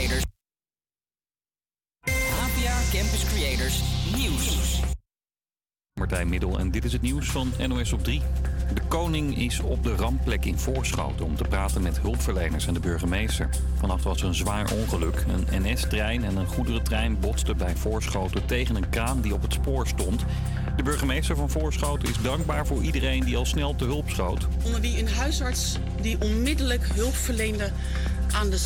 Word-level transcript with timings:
Creators. 0.00 0.24
APA 2.06 2.78
Campus 2.92 3.24
Creators 3.24 3.82
Nieuws. 4.16 4.80
Martijn 5.98 6.28
Middel 6.28 6.58
en 6.58 6.70
dit 6.70 6.84
is 6.84 6.92
het 6.92 7.02
nieuws 7.02 7.26
van 7.26 7.52
NOS 7.68 7.92
op 7.92 8.04
3. 8.04 8.22
De 8.74 8.80
koning 8.88 9.38
is 9.38 9.60
op 9.60 9.82
de 9.82 9.94
rampplek 9.94 10.44
in 10.44 10.58
Voorschoten 10.58 11.24
om 11.24 11.36
te 11.36 11.44
praten 11.44 11.82
met 11.82 12.00
hulpverleners 12.00 12.66
en 12.66 12.74
de 12.74 12.80
burgemeester. 12.80 13.48
Vannacht 13.78 14.04
was 14.04 14.20
er 14.20 14.26
een 14.26 14.34
zwaar 14.34 14.72
ongeluk. 14.72 15.24
Een 15.28 15.62
NS-trein 15.62 16.24
en 16.24 16.36
een 16.36 16.46
goederentrein 16.46 17.20
botsten 17.20 17.56
bij 17.56 17.76
Voorschoten 17.76 18.46
tegen 18.46 18.76
een 18.76 18.88
kraan 18.88 19.20
die 19.20 19.34
op 19.34 19.42
het 19.42 19.52
spoor 19.52 19.86
stond. 19.86 20.24
De 20.76 20.82
burgemeester 20.82 21.36
van 21.36 21.50
Voorschoten 21.50 22.08
is 22.08 22.22
dankbaar 22.22 22.66
voor 22.66 22.82
iedereen 22.82 23.24
die 23.24 23.36
al 23.36 23.46
snel 23.46 23.74
te 23.74 23.84
hulp 23.84 24.10
schoot. 24.10 24.46
Onder 24.64 24.80
wie 24.80 24.98
een 24.98 25.08
huisarts 25.08 25.78
die 26.00 26.20
onmiddellijk 26.20 26.84
hulp 26.84 27.14
verleende 27.14 27.70
aan 28.32 28.50
de 28.50 28.58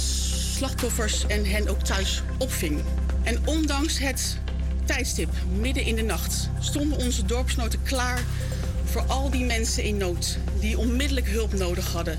slachtoffers 0.55 1.27
en 1.27 1.45
hen 1.45 1.69
ook 1.69 1.81
thuis 1.81 2.23
opving. 2.39 2.83
En 3.23 3.39
ondanks 3.45 3.99
het 3.99 4.39
tijdstip, 4.85 5.29
midden 5.61 5.85
in 5.85 5.95
de 5.95 6.03
nacht, 6.03 6.49
stonden 6.59 6.99
onze 6.99 7.25
dorpsnoten 7.25 7.83
klaar 7.83 8.21
voor 8.85 9.03
al 9.07 9.31
die 9.31 9.45
mensen 9.45 9.83
in 9.83 9.97
nood 9.97 10.39
die 10.61 10.79
onmiddellijk 10.79 11.29
hulp 11.29 11.53
nodig 11.53 11.93
hadden. 11.93 12.19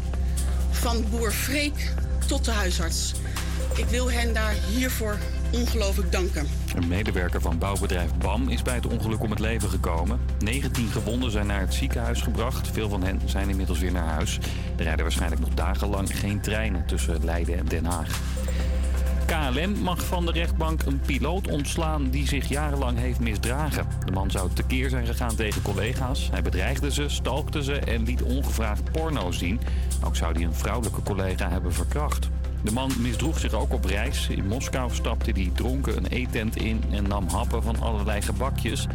Van 0.72 1.06
boer 1.10 1.32
Freek 1.32 1.94
tot 2.28 2.46
de 2.46 2.52
huisarts. 2.52 3.14
Ik 3.76 3.86
wil 3.86 4.12
hen 4.12 4.34
daar 4.34 4.54
hiervoor 4.70 5.18
ongelooflijk 5.52 6.12
danken. 6.12 6.48
Een 6.76 6.88
medewerker 6.88 7.42
van 7.42 7.58
bouwbedrijf 7.58 8.14
BAM 8.14 8.50
is 8.50 8.62
bij 8.62 8.76
het 8.76 8.88
ongeluk 8.88 9.22
om 9.22 9.30
het 9.30 9.40
leven 9.40 9.70
gekomen. 9.70 10.20
19 10.40 10.88
gewonden 10.88 11.32
zijn 11.32 11.48
naar 11.48 11.60
het 11.60 11.74
ziekenhuis 11.74 12.22
gebracht. 12.22 12.68
Veel 12.68 12.90
van 12.90 13.04
hen 13.04 13.22
zijn 13.26 13.50
inmiddels 13.50 13.80
weer 13.80 13.92
naar 13.92 14.08
huis. 14.08 14.40
Er 14.78 14.84
rijden 14.84 15.04
waarschijnlijk 15.04 15.42
nog 15.42 15.54
dagenlang 15.54 16.20
geen 16.20 16.42
treinen 16.42 16.86
tussen 16.86 17.26
Leiden 17.26 17.58
en 17.58 17.66
Den 17.66 17.86
Haag. 17.86 18.20
KLM 19.26 19.82
mag 19.82 20.06
van 20.06 20.26
de 20.26 20.32
rechtbank 20.32 20.84
een 20.84 21.00
piloot 21.00 21.48
ontslaan 21.48 22.10
die 22.10 22.28
zich 22.28 22.50
jarenlang 22.50 22.98
heeft 22.98 23.20
misdragen. 23.20 23.88
De 24.06 24.12
man 24.12 24.32
zou 24.32 24.50
tekeer 24.54 24.90
zijn 24.90 25.06
gegaan 25.06 25.36
tegen 25.36 25.62
collega's. 25.62 26.30
Hij 26.32 26.42
bedreigde 26.42 26.92
ze, 26.92 27.10
stalkte 27.10 27.64
ze 27.64 27.74
en 27.74 28.04
liet 28.04 28.24
ongevraagd 28.24 28.92
porno 28.92 29.32
zien. 29.32 29.60
Ook 30.04 30.16
zou 30.16 30.34
hij 30.34 30.44
een 30.44 30.54
vrouwelijke 30.54 31.04
collega 31.04 31.50
hebben 31.50 31.74
verkracht. 31.74 32.30
De 32.64 32.72
man 32.72 32.92
misdroeg 33.00 33.40
zich 33.40 33.54
ook 33.54 33.74
op 33.74 33.86
reis. 33.86 34.28
In 34.30 34.48
Moskou 34.48 34.94
stapte 34.94 35.32
hij 35.32 35.52
dronken 35.54 35.98
een 35.98 36.08
eetent 36.08 36.56
in 36.56 36.84
en 36.92 37.08
nam 37.08 37.28
happen 37.28 37.64
van 37.64 37.80
allerlei 37.80 38.22
gebakjes. 38.22 38.88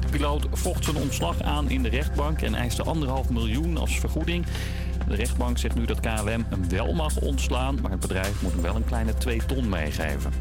De 0.00 0.08
piloot 0.10 0.46
vocht 0.52 0.84
zijn 0.84 0.96
ontslag 0.96 1.42
aan 1.42 1.70
in 1.70 1.82
de 1.82 1.88
rechtbank 1.88 2.42
en 2.42 2.54
eiste 2.54 2.82
anderhalf 2.82 3.30
miljoen 3.30 3.76
als 3.76 3.98
vergoeding. 3.98 4.46
De 5.08 5.14
rechtbank 5.14 5.58
zegt 5.58 5.74
nu 5.74 5.84
dat 5.84 6.00
KLM 6.00 6.44
hem 6.48 6.68
wel 6.68 6.92
mag 6.92 7.16
ontslaan, 7.16 7.78
maar 7.82 7.90
het 7.90 8.00
bedrijf 8.00 8.42
moet 8.42 8.52
hem 8.52 8.62
wel 8.62 8.76
een 8.76 8.84
kleine 8.84 9.14
2 9.14 9.40
ton 9.46 9.68
meegeven. 9.68 10.32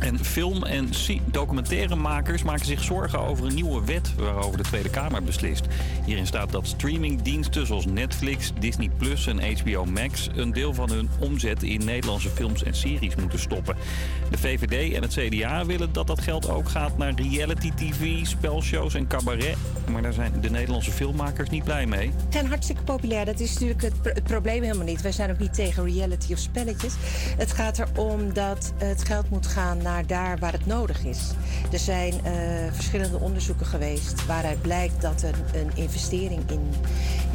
En 0.00 0.24
film- 0.24 0.62
en 0.62 0.88
documentairemakers 1.24 2.42
maken 2.42 2.66
zich 2.66 2.82
zorgen 2.82 3.18
over 3.18 3.46
een 3.46 3.54
nieuwe 3.54 3.84
wet 3.84 4.14
waarover 4.14 4.56
de 4.56 4.62
Tweede 4.62 4.90
Kamer 4.90 5.22
beslist. 5.22 5.66
Hierin 6.04 6.26
staat 6.26 6.50
dat 6.50 6.66
streamingdiensten 6.66 7.66
zoals 7.66 7.86
Netflix, 7.86 8.52
Disney 8.58 8.90
Plus 8.98 9.26
en 9.26 9.58
HBO 9.58 9.84
Max 9.84 10.28
een 10.34 10.52
deel 10.52 10.74
van 10.74 10.90
hun 10.90 11.10
omzet 11.18 11.62
in 11.62 11.84
Nederlandse 11.84 12.30
films 12.30 12.62
en 12.62 12.74
series 12.74 13.14
moeten 13.14 13.38
stoppen. 13.38 13.76
De 14.30 14.38
VVD 14.38 14.94
en 14.94 15.02
het 15.02 15.12
CDA 15.14 15.66
willen 15.66 15.92
dat 15.92 16.06
dat 16.06 16.20
geld 16.20 16.48
ook 16.48 16.68
gaat 16.68 16.98
naar 16.98 17.14
reality 17.14 17.70
TV, 17.70 18.26
spelshows 18.26 18.94
en 18.94 19.06
cabaret. 19.06 19.56
Maar 19.90 20.02
daar 20.02 20.12
zijn 20.12 20.40
de 20.40 20.50
Nederlandse 20.50 20.90
filmmakers 20.90 21.50
niet 21.50 21.64
blij 21.64 21.86
mee. 21.86 22.06
Ze 22.06 22.26
zijn 22.30 22.46
hartstikke 22.46 22.82
populair. 22.82 23.24
Dat 23.24 23.40
is 23.40 23.52
natuurlijk 23.52 23.82
het, 23.82 23.94
het 24.02 24.24
probleem 24.24 24.62
helemaal 24.62 24.86
niet. 24.86 25.02
Wij 25.02 25.12
zijn 25.12 25.30
ook 25.30 25.38
niet 25.38 25.54
tegen 25.54 25.84
reality 25.84 26.32
of 26.32 26.38
spelletjes. 26.38 26.94
Het 27.36 27.52
gaat 27.52 27.78
erom 27.78 28.32
dat 28.32 28.72
het 28.76 29.04
geld 29.04 29.30
moet 29.30 29.46
gaan 29.46 29.82
naar 29.84 30.06
daar 30.06 30.38
waar 30.38 30.52
het 30.52 30.66
nodig 30.66 31.04
is. 31.04 31.32
Er 31.72 31.78
zijn 31.78 32.12
uh, 32.12 32.30
verschillende 32.72 33.18
onderzoeken 33.18 33.66
geweest 33.66 34.26
waaruit 34.26 34.62
blijkt 34.62 35.00
dat 35.00 35.22
een, 35.22 35.60
een 35.60 35.70
investering 35.74 36.50
in 36.50 36.70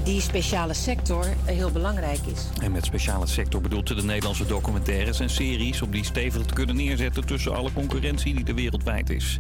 die 0.04 0.22
speciale 0.22 0.74
sector 0.74 1.26
heel 1.46 1.72
belangrijk 1.72 2.20
is. 2.26 2.46
En 2.62 2.72
met 2.72 2.86
speciale 2.86 3.28
sector 3.28 3.62
bedoelt 3.62 3.88
ze 3.88 3.96
de 3.96 4.04
Nederlandse 4.04 4.46
documentaires 4.46 5.20
en 5.20 5.30
series 5.30 5.82
om 5.82 5.92
die 5.92 6.06
stevig 6.06 6.46
te 6.46 6.54
kunnen 6.54 6.76
neerzetten 6.76 7.26
tussen 7.26 7.56
alle 7.56 7.74
concurrentie 7.74 8.36
die 8.36 8.46
er 8.46 8.56
wereldwijd 8.56 9.10
is. 9.10 9.40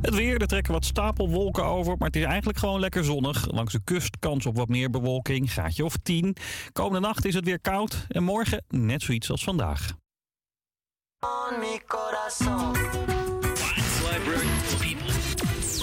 Het 0.00 0.14
weer, 0.14 0.40
er 0.40 0.46
trekken 0.46 0.72
wat 0.72 0.84
stapelwolken 0.84 1.64
over, 1.64 1.94
maar 1.98 2.08
het 2.08 2.16
is 2.16 2.24
eigenlijk 2.24 2.58
gewoon 2.58 2.80
lekker 2.80 3.04
zonnig. 3.04 3.50
Langs 3.50 3.72
de 3.72 3.80
kust 3.84 4.16
kans 4.18 4.46
op 4.46 4.56
wat 4.56 4.68
meer 4.68 4.90
bewolking, 4.90 5.52
gaatje 5.52 5.84
of 5.84 5.96
10. 6.02 6.36
Komende 6.72 7.06
nacht 7.06 7.24
is 7.24 7.34
het 7.34 7.44
weer 7.44 7.60
koud 7.60 8.06
en 8.08 8.22
morgen 8.22 8.64
net 8.68 9.02
zoiets 9.02 9.30
als 9.30 9.44
vandaag. 9.44 9.94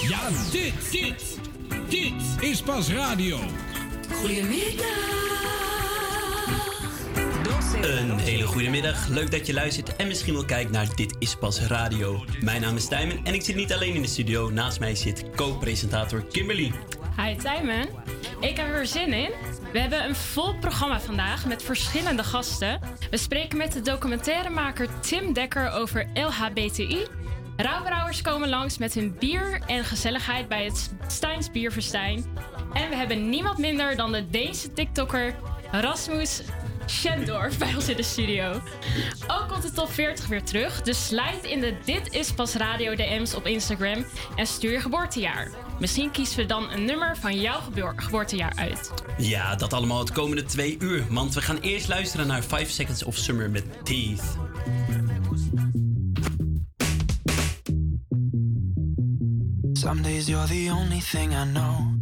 Ja, 0.08 0.28
dit, 0.50 0.90
dit, 0.90 1.38
dit 1.88 2.12
is 2.40 2.62
pas 2.62 2.92
radio. 2.92 3.38
Een 7.82 8.18
hele 8.18 8.46
goede 8.46 8.70
middag. 8.70 9.08
Leuk 9.08 9.30
dat 9.30 9.46
je 9.46 9.52
luistert 9.52 9.96
en 9.96 10.06
misschien 10.06 10.34
wel 10.34 10.44
kijkt 10.44 10.70
naar 10.70 10.94
Dit 10.94 11.16
is 11.18 11.34
Pas 11.34 11.60
Radio. 11.60 12.24
Mijn 12.40 12.60
naam 12.60 12.76
is 12.76 12.88
Tijmen 12.88 13.20
en 13.24 13.34
ik 13.34 13.42
zit 13.42 13.56
niet 13.56 13.72
alleen 13.72 13.94
in 13.94 14.02
de 14.02 14.08
studio. 14.08 14.50
Naast 14.50 14.80
mij 14.80 14.94
zit 14.94 15.24
co-presentator 15.36 16.24
Kimberly. 16.24 16.72
Hi 17.16 17.36
Tijmen. 17.36 17.88
Ik 18.40 18.56
heb 18.56 18.68
er 18.68 18.86
zin 18.86 19.12
in. 19.12 19.30
We 19.72 19.78
hebben 19.78 20.04
een 20.04 20.14
vol 20.14 20.58
programma 20.58 21.00
vandaag 21.00 21.46
met 21.46 21.62
verschillende 21.62 22.24
gasten. 22.24 22.80
We 23.10 23.16
spreken 23.16 23.58
met 23.58 23.72
de 23.72 23.80
documentairemaker 23.80 25.00
Tim 25.00 25.32
Dekker 25.32 25.70
over 25.70 26.08
LHBTI. 26.14 27.06
Rauwbrouwers 27.56 28.22
komen 28.22 28.48
langs 28.48 28.78
met 28.78 28.94
hun 28.94 29.16
bier 29.18 29.60
en 29.66 29.84
gezelligheid 29.84 30.48
bij 30.48 30.64
het 30.64 30.94
Steins 31.06 31.50
Bierverstijn. 31.50 32.24
En 32.72 32.88
we 32.88 32.96
hebben 32.96 33.28
niemand 33.28 33.58
minder 33.58 33.96
dan 33.96 34.12
de 34.12 34.30
Deense 34.30 34.72
TikToker 34.72 35.34
Rasmus 35.70 36.42
Schendorf 36.86 37.58
bij 37.58 37.74
ons 37.74 37.88
in 37.88 37.96
de 37.96 38.02
studio. 38.02 38.60
Ook 39.28 39.48
komt 39.48 39.62
de 39.62 39.72
top 39.72 39.90
40 39.90 40.26
weer 40.26 40.44
terug. 40.44 40.82
Dus 40.82 41.06
slijt 41.06 41.44
in 41.44 41.60
de 41.60 41.76
Dit 41.84 42.12
is 42.12 42.32
Pas 42.32 42.54
Radio 42.54 42.94
DM's 42.94 43.34
op 43.34 43.46
Instagram 43.46 44.04
en 44.36 44.46
stuur 44.46 44.72
je 44.72 44.80
geboortejaar. 44.80 45.63
Misschien 45.80 46.10
kiezen 46.10 46.36
we 46.36 46.46
dan 46.46 46.70
een 46.70 46.84
nummer 46.84 47.16
van 47.16 47.40
jouw 47.40 47.60
geboortejaar 47.96 48.52
uit. 48.56 48.92
Ja, 49.18 49.54
dat 49.54 49.72
allemaal 49.72 49.98
het 49.98 50.12
komende 50.12 50.44
twee 50.44 50.76
uur. 50.78 51.04
Want 51.10 51.34
we 51.34 51.40
gaan 51.42 51.58
eerst 51.58 51.88
luisteren 51.88 52.26
naar 52.26 52.42
5 52.42 52.70
Seconds 52.70 53.02
of 53.02 53.16
Summer 53.16 53.50
met 53.50 53.64
Teeth. 53.84 54.36
Some 59.72 60.00
days 60.00 60.26
you're 60.26 60.46
the 60.46 60.70
only 60.72 61.00
thing 61.00 61.32
I 61.32 61.44
know. 61.52 61.94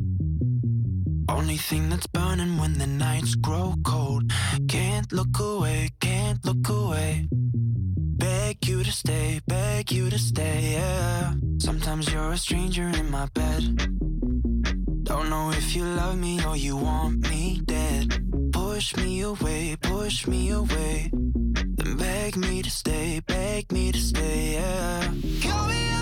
Only 1.26 1.56
thing 1.56 1.88
that's 1.88 2.06
burning 2.10 2.58
when 2.58 2.78
the 2.78 2.86
nights 2.86 3.36
grow 3.40 3.74
cold. 3.82 4.32
Can't 4.66 5.12
look 5.12 5.38
away, 5.40 5.90
can't 5.98 6.44
look 6.44 6.68
away. 6.68 7.28
Beg 8.52 8.68
you 8.68 8.84
to 8.84 8.92
stay, 8.92 9.40
beg 9.46 9.90
you 9.90 10.10
to 10.10 10.18
stay, 10.18 10.74
yeah. 10.74 11.32
Sometimes 11.58 12.12
you're 12.12 12.32
a 12.32 12.36
stranger 12.36 12.86
in 12.86 13.10
my 13.10 13.24
bed. 13.32 13.62
Don't 15.04 15.30
know 15.30 15.50
if 15.52 15.74
you 15.74 15.84
love 15.84 16.18
me 16.18 16.44
or 16.44 16.54
you 16.54 16.76
want 16.76 17.26
me 17.30 17.62
dead. 17.64 18.12
Push 18.52 18.94
me 18.96 19.22
away, 19.22 19.76
push 19.80 20.26
me 20.26 20.50
away. 20.50 21.10
Then 21.14 21.96
beg 21.96 22.36
me 22.36 22.60
to 22.60 22.70
stay, 22.70 23.22
beg 23.26 23.72
me 23.72 23.90
to 23.90 23.98
stay, 23.98 24.52
yeah. 24.52 25.00
Call 25.40 25.68
me 25.68 26.01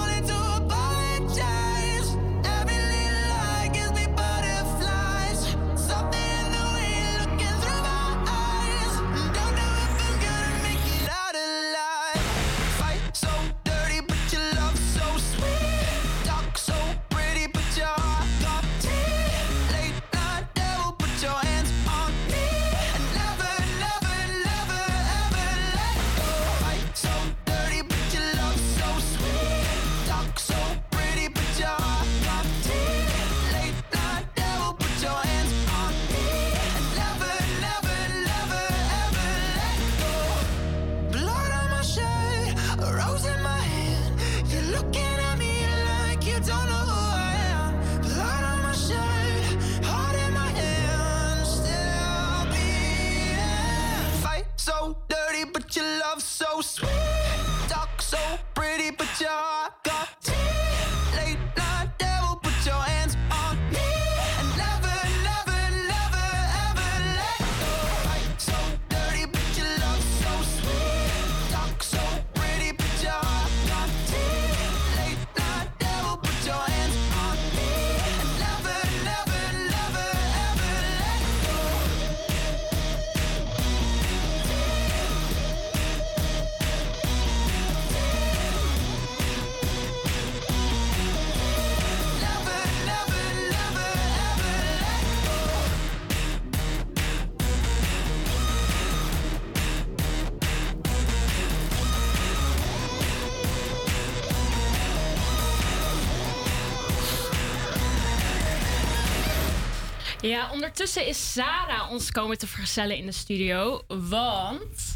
ondertussen 110.51 111.05
is 111.05 111.31
Sarah 111.33 111.91
ons 111.91 112.11
komen 112.11 112.37
te 112.37 112.47
vergezellen 112.47 112.97
in 112.97 113.05
de 113.05 113.11
studio. 113.11 113.81
Want. 113.87 114.90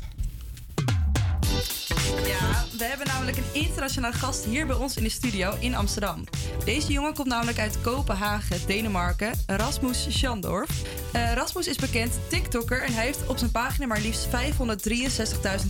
We 2.77 2.83
hebben 2.83 3.07
namelijk 3.07 3.37
een 3.37 3.61
internationale 3.61 4.15
gast 4.15 4.45
hier 4.45 4.67
bij 4.67 4.75
ons 4.75 4.97
in 4.97 5.03
de 5.03 5.09
studio 5.09 5.53
in 5.59 5.75
Amsterdam. 5.75 6.23
Deze 6.65 6.91
jongen 6.91 7.13
komt 7.13 7.27
namelijk 7.27 7.59
uit 7.59 7.81
Kopenhagen, 7.81 8.57
Denemarken, 8.67 9.31
Rasmus 9.47 10.05
Schandorf. 10.09 10.69
Uh, 11.15 11.33
Rasmus 11.33 11.67
is 11.67 11.77
bekend 11.77 12.13
TikToker 12.29 12.83
en 12.83 12.93
hij 12.93 13.05
heeft 13.05 13.27
op 13.27 13.37
zijn 13.37 13.51
pagina 13.51 13.85
maar 13.85 14.01
liefst 14.01 14.27
563.000 14.27 14.31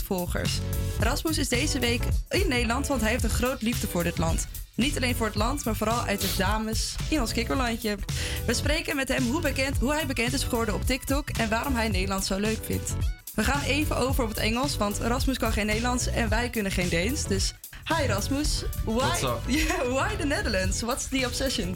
volgers. 0.05 0.59
Rasmus 0.99 1.37
is 1.37 1.49
deze 1.49 1.79
week 1.79 2.03
in 2.29 2.47
Nederland, 2.47 2.87
want 2.87 3.01
hij 3.01 3.09
heeft 3.09 3.23
een 3.23 3.29
groot 3.29 3.61
liefde 3.61 3.87
voor 3.87 4.03
dit 4.03 4.17
land. 4.17 4.47
Niet 4.75 4.95
alleen 4.95 5.15
voor 5.15 5.25
het 5.25 5.35
land, 5.35 5.65
maar 5.65 5.75
vooral 5.75 6.03
uit 6.03 6.21
de 6.21 6.33
dames 6.37 6.95
in 7.09 7.21
ons 7.21 7.33
kikkerlandje. 7.33 7.97
We 8.45 8.53
spreken 8.53 8.95
met 8.95 9.07
hem 9.07 9.31
hoe, 9.31 9.41
bekend, 9.41 9.77
hoe 9.77 9.93
hij 9.93 10.05
bekend 10.05 10.33
is 10.33 10.43
geworden 10.43 10.75
op 10.75 10.85
TikTok 10.85 11.29
en 11.29 11.49
waarom 11.49 11.75
hij 11.75 11.87
Nederland 11.87 12.25
zo 12.25 12.37
leuk 12.37 12.59
vindt. 12.65 12.95
We 13.35 13.43
gaan 13.43 13.61
even 13.61 13.97
over 13.97 14.23
op 14.23 14.29
het 14.29 14.37
Engels, 14.37 14.77
want 14.77 14.97
Rasmus 14.97 15.37
kan 15.37 15.51
geen 15.53 15.65
Nederlands 15.65 16.07
en 16.07 16.29
wij 16.29 16.49
kunnen 16.49 16.71
geen 16.71 16.89
Deens. 16.89 17.23
Dus 17.23 17.53
hi 17.87 18.05
Rasmus. 18.07 18.63
Why, 18.83 18.93
What's 18.93 19.23
up? 19.23 19.39
Yeah, 19.47 19.81
why 19.87 20.15
the 20.15 20.25
Netherlands? 20.25 20.81
What's 20.81 21.07
the 21.07 21.25
obsession? 21.25 21.75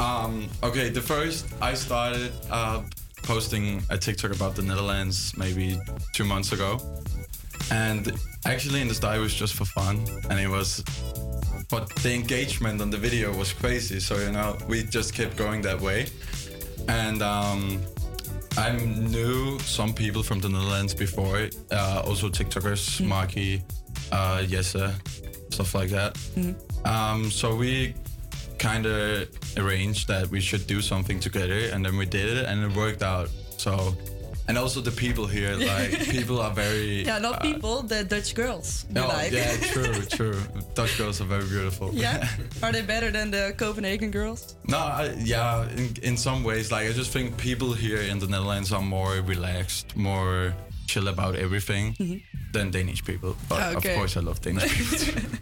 Um, 0.00 0.48
okay, 0.62 0.90
the 0.90 1.02
first 1.02 1.44
I 1.72 1.76
started 1.76 2.32
uh, 2.50 2.78
posting 3.26 3.82
a 3.88 3.96
TikTok 3.96 4.32
about 4.32 4.54
the 4.54 4.62
Netherlands 4.62 5.32
maybe 5.36 5.78
two 6.12 6.24
months 6.24 6.52
ago, 6.52 6.78
and 7.70 8.12
actually 8.44 8.80
in 8.80 8.88
the 8.88 8.94
start 8.94 9.16
it 9.16 9.20
was 9.20 9.38
just 9.38 9.54
for 9.54 9.66
fun, 9.66 10.06
and 10.30 10.40
it 10.40 10.48
was, 10.48 10.82
but 11.68 11.94
the 12.02 12.12
engagement 12.14 12.80
on 12.80 12.90
the 12.90 12.98
video 12.98 13.32
was 13.36 13.52
crazy. 13.52 14.00
So 14.00 14.14
you 14.14 14.32
know 14.32 14.56
we 14.68 14.82
just 14.82 15.14
kept 15.14 15.36
going 15.36 15.62
that 15.62 15.80
way, 15.80 16.06
and 16.88 17.22
um, 17.22 17.78
I 18.56 18.72
knew 18.72 19.58
some 19.60 19.92
people 19.92 20.22
from 20.22 20.40
the 20.40 20.48
Netherlands 20.48 20.94
before, 20.94 21.48
uh, 21.72 22.02
also 22.06 22.28
TikTokers, 22.28 23.00
Maki, 23.02 23.62
uh, 24.12 24.42
Jesse, 24.44 24.90
stuff 25.50 25.74
like 25.74 25.90
that. 25.90 26.16
Um, 26.84 27.30
so 27.30 27.54
we 27.56 27.94
kind 28.58 28.86
of 28.86 29.28
arranged 29.56 30.08
that 30.08 30.28
we 30.28 30.40
should 30.40 30.66
do 30.66 30.80
something 30.80 31.18
together, 31.20 31.68
and 31.72 31.84
then 31.84 31.96
we 31.96 32.06
did 32.06 32.38
it, 32.38 32.46
and 32.46 32.62
it 32.64 32.76
worked 32.76 33.02
out. 33.02 33.28
So, 33.56 33.96
and 34.48 34.58
also 34.58 34.80
the 34.80 34.90
people 34.90 35.26
here, 35.26 35.54
like 35.56 35.90
people 36.16 36.40
are 36.40 36.52
very 36.54 37.04
Yeah, 37.04 37.18
not 37.18 37.34
uh, 37.36 37.40
people, 37.40 37.82
the 37.82 38.04
Dutch 38.04 38.34
girls. 38.34 38.84
You 38.94 39.02
Oh, 39.02 39.08
like. 39.08 39.32
yeah, 39.32 39.56
true, 39.72 39.94
true. 40.18 40.38
Dutch 40.74 40.98
girls 40.98 41.20
are 41.20 41.24
very 41.28 41.46
beautiful. 41.48 41.90
yeah? 41.94 42.28
Are 42.62 42.72
they 42.72 42.82
better 42.82 43.10
than 43.10 43.30
the 43.30 43.54
Copenhagen 43.56 44.10
girls? 44.10 44.56
No, 44.68 44.78
I, 44.78 45.14
yeah, 45.24 45.68
in, 45.76 45.94
in 46.02 46.16
some 46.16 46.44
ways, 46.44 46.70
like 46.70 46.88
I 46.88 46.92
just 46.92 47.10
think 47.12 47.36
people 47.36 47.72
here 47.72 48.00
in 48.10 48.18
the 48.18 48.26
Netherlands 48.26 48.72
are 48.72 48.82
more 48.82 49.12
relaxed, 49.26 49.96
more 49.96 50.54
chill 50.86 51.08
about 51.08 51.34
everything 51.36 51.94
than 52.52 52.70
Danish 52.70 53.02
people. 53.04 53.36
But. 53.48 53.76
Okay. 53.76 53.92
of 53.92 53.98
course, 53.98 54.16
I 54.16 54.20
love 54.20 54.40
Danish 54.40 54.70
people 54.78 54.98
too. 54.98 55.38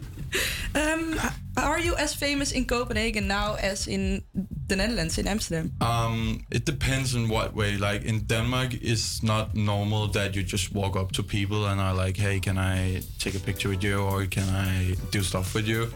Um, 0.75 1.19
are 1.57 1.79
you 1.79 1.95
as 1.95 2.13
famous 2.15 2.51
in 2.51 2.65
Copenhagen 2.65 3.27
now 3.27 3.55
as 3.55 3.87
in 3.87 4.23
the 4.67 4.75
Netherlands, 4.75 5.17
in 5.17 5.27
Amsterdam? 5.27 5.71
Um, 5.81 6.39
it 6.51 6.65
depends 6.65 7.13
in 7.15 7.29
what 7.29 7.53
way. 7.55 7.77
Like 7.77 8.03
in 8.05 8.25
Denmark, 8.25 8.73
it's 8.81 9.21
not 9.23 9.55
normal 9.55 10.07
that 10.11 10.35
you 10.35 10.43
just 10.43 10.73
walk 10.73 10.95
up 10.95 11.11
to 11.11 11.23
people 11.23 11.65
and 11.67 11.79
are 11.81 12.05
like, 12.05 12.17
"Hey, 12.17 12.39
can 12.39 12.57
I 12.57 13.01
take 13.19 13.35
a 13.35 13.39
picture 13.39 13.69
with 13.69 13.83
you, 13.83 13.99
or 13.99 14.25
can 14.27 14.49
I 14.49 14.95
do 15.11 15.21
stuff 15.23 15.53
with 15.55 15.67
you?" 15.67 15.87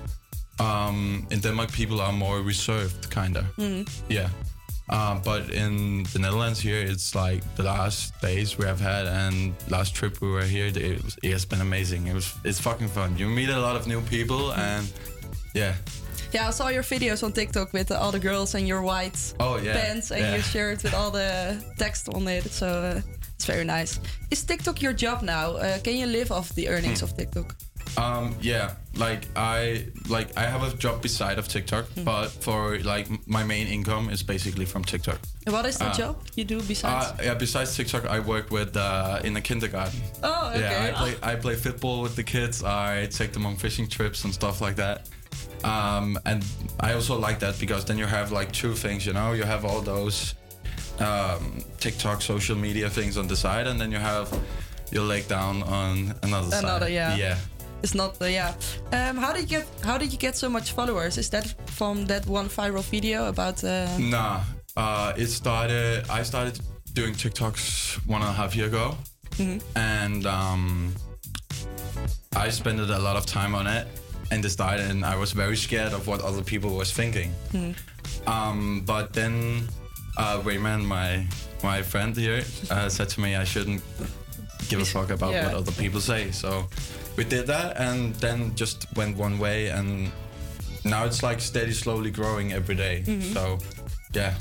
Um, 0.60 1.28
in 1.30 1.40
Denmark, 1.40 1.72
people 1.72 2.02
are 2.02 2.14
more 2.14 2.42
reserved, 2.42 3.10
kinda. 3.12 3.46
Yeah. 4.10 4.30
Uh, 4.90 5.20
but 5.20 5.50
in 5.50 6.04
the 6.14 6.20
Netherlands 6.20 6.60
here, 6.62 6.80
it's 6.80 7.14
like 7.14 7.44
the 7.56 7.64
last 7.64 8.20
days 8.22 8.58
we 8.58 8.66
have 8.66 8.80
had 8.80 9.06
and 9.06 9.54
last 9.70 9.94
trip 9.94 10.22
we 10.22 10.30
were 10.30 10.44
here, 10.44 10.68
it, 10.68 11.04
was, 11.04 11.18
it 11.22 11.32
has 11.32 11.46
been 11.46 11.60
amazing. 11.62 12.08
It 12.08 12.14
was 12.14 12.34
it's 12.46 12.60
fucking 12.62 12.88
fun. 12.88 13.18
You 13.18 13.28
meet 13.28 13.50
a 13.50 13.60
lot 13.60 13.76
of 13.76 13.86
new 13.88 14.02
people 14.02 14.54
and 14.54 14.90
yeah. 15.54 15.76
Yeah, 16.32 16.48
I 16.48 16.52
saw 16.52 16.68
your 16.70 16.84
videos 16.84 17.24
on 17.24 17.32
TikTok 17.32 17.74
with 17.74 17.92
all 17.92 18.12
the 18.12 18.20
girls 18.20 18.56
and 18.56 18.68
your 18.68 18.82
white 18.82 19.18
Oh 19.40 19.58
yeah. 19.58 19.74
pants 19.74 20.12
and 20.12 20.22
yeah. 20.22 20.34
your 20.36 20.44
shirt 20.44 20.84
with 20.84 20.94
all 20.94 21.12
the 21.12 21.62
text 21.78 22.10
on 22.14 22.28
it. 22.28 22.44
So 22.46 22.68
uh, 22.68 23.02
it's 23.36 23.46
very 23.46 23.66
nice. 23.66 24.00
Is 24.32 24.44
TikTok 24.44 24.82
your 24.82 24.94
job 24.94 25.22
now? 25.22 25.52
Uh, 25.52 25.80
can 25.80 25.96
you 25.96 26.06
live 26.06 26.32
off 26.32 26.50
the 26.56 26.70
earnings 26.70 27.02
of 27.02 27.16
TikTok? 27.16 27.56
Um, 27.98 28.36
yeah, 28.42 28.72
like 28.96 29.28
I 29.36 29.86
like 30.10 30.36
I 30.38 30.44
have 30.46 30.62
a 30.64 30.76
job 30.78 31.02
beside 31.02 31.40
of 31.40 31.48
TikTok, 31.48 31.86
but 32.04 32.28
for 32.30 32.78
like 32.80 33.08
my 33.28 33.44
main 33.44 33.68
income 33.68 34.10
is 34.10 34.24
basically 34.24 34.66
from 34.66 34.84
TikTok. 34.84 35.20
And 35.46 35.54
what 35.54 35.66
is 35.66 35.78
the 35.78 35.86
Uh, 35.86 35.94
job 35.94 36.16
you 36.36 36.44
do 36.46 36.62
besides? 36.62 37.06
Uh, 37.20 37.24
yeah, 37.24 37.34
besides 37.36 37.76
TikTok, 37.76 38.06
I 38.06 38.20
work 38.20 38.52
with 38.52 38.76
uh, 38.78 39.22
in 39.24 39.34
the 39.34 39.42
kindergarten. 39.42 40.00
oh, 40.24 40.50
okay. 40.50 40.60
Yeah, 40.62 40.90
I 40.90 40.92
play 40.92 41.16
I 41.34 41.36
play 41.36 41.56
football 41.56 42.02
with 42.04 42.16
the 42.16 42.24
kids. 42.24 42.64
I 42.64 43.08
take 43.08 43.32
them 43.32 43.46
on 43.46 43.56
fishing 43.56 43.88
trips 43.90 44.24
and 44.26 44.34
stuff 44.34 44.62
like 44.62 44.76
that. 44.76 45.10
Um, 45.64 46.20
and 46.26 46.44
I 46.80 46.94
also 46.94 47.18
like 47.18 47.40
that 47.40 47.60
because 47.60 47.84
then 47.86 47.98
you 47.98 48.06
have 48.08 48.32
like 48.32 48.52
two 48.52 48.74
things, 48.76 49.06
you 49.06 49.14
know, 49.14 49.34
you 49.34 49.44
have 49.46 49.66
all 49.66 49.82
those 49.82 50.36
um, 51.00 51.64
TikTok 51.80 52.22
social 52.22 52.56
media 52.56 52.90
things 52.90 53.18
on 53.18 53.28
the 53.28 53.36
side, 53.36 53.68
and 53.68 53.80
then 53.82 53.92
you 53.92 53.98
have 54.00 54.28
your 54.92 55.04
leg 55.04 55.28
down 55.28 55.64
on 55.64 56.14
another, 56.24 56.52
side. 56.52 56.64
Another, 56.64 56.90
yeah. 56.90 57.16
Yeah. 57.16 57.38
It's 57.84 57.94
not, 57.94 58.22
uh, 58.22 58.26
yeah. 58.26 58.54
Um, 58.92 59.18
how 59.18 59.34
did 59.34 59.42
you 59.52 59.58
get? 59.60 59.68
How 59.84 59.98
did 59.98 60.12
you 60.12 60.18
get 60.18 60.36
so 60.36 60.50
much 60.50 60.72
followers? 60.74 61.18
Is 61.18 61.30
that 61.30 61.54
from 61.70 62.06
that 62.08 62.26
one 62.28 62.50
viral 62.50 62.84
video 62.84 63.28
about? 63.28 63.64
Uh, 63.64 63.88
Nah, 64.00 64.42
uh, 64.76 65.14
it 65.18 65.28
started. 65.28 66.06
I 66.10 66.24
started 66.24 66.60
doing 66.94 67.14
TikToks 67.14 68.06
one 68.08 68.22
and 68.22 68.30
a 68.30 68.34
half 68.34 68.56
year 68.56 68.68
ago, 68.68 68.98
and 69.76 70.26
um, 70.26 70.94
I 72.36 72.50
spent 72.50 72.80
a 72.80 73.00
lot 73.00 73.16
of 73.16 73.26
time 73.26 73.54
on 73.56 73.68
it 73.68 73.88
and 74.32 74.44
the 74.44 74.50
start, 74.50 74.80
and 74.80 75.06
I 75.06 75.16
was 75.16 75.32
very 75.32 75.56
scared 75.58 75.94
of 75.94 76.08
what 76.08 76.22
other 76.22 76.44
people 76.44 76.72
was 76.76 76.92
thinking. 76.92 77.32
Um, 78.26 78.82
but 78.86 79.14
then 79.14 79.68
uh, 80.18 80.42
Rayman, 80.42 80.84
my 80.84 81.26
my 81.64 81.82
friend 81.84 82.16
here, 82.18 82.44
uh, 82.72 82.90
said 82.90 83.10
to 83.10 83.22
me 83.22 83.36
I 83.36 83.44
shouldn't 83.46 83.82
give 84.70 84.82
a 84.82 84.86
fuck 84.86 85.10
about 85.10 85.32
Yeah. 85.34 85.46
what 85.46 85.56
other 85.56 85.72
people 85.74 86.02
say. 86.02 86.32
So 86.32 86.68
we 87.18 87.24
did 87.24 87.48
that, 87.48 87.78
and 87.78 88.16
then 88.16 88.56
just 88.56 88.86
went 88.96 89.18
one 89.18 89.38
way, 89.40 89.68
and 89.70 90.12
now 90.84 91.06
it's 91.06 91.22
like 91.24 91.42
steady, 91.42 91.74
slowly 91.74 92.12
growing 92.12 92.54
every 92.54 92.76
day. 92.76 93.04
So 93.34 93.58
yeah. 94.14 94.34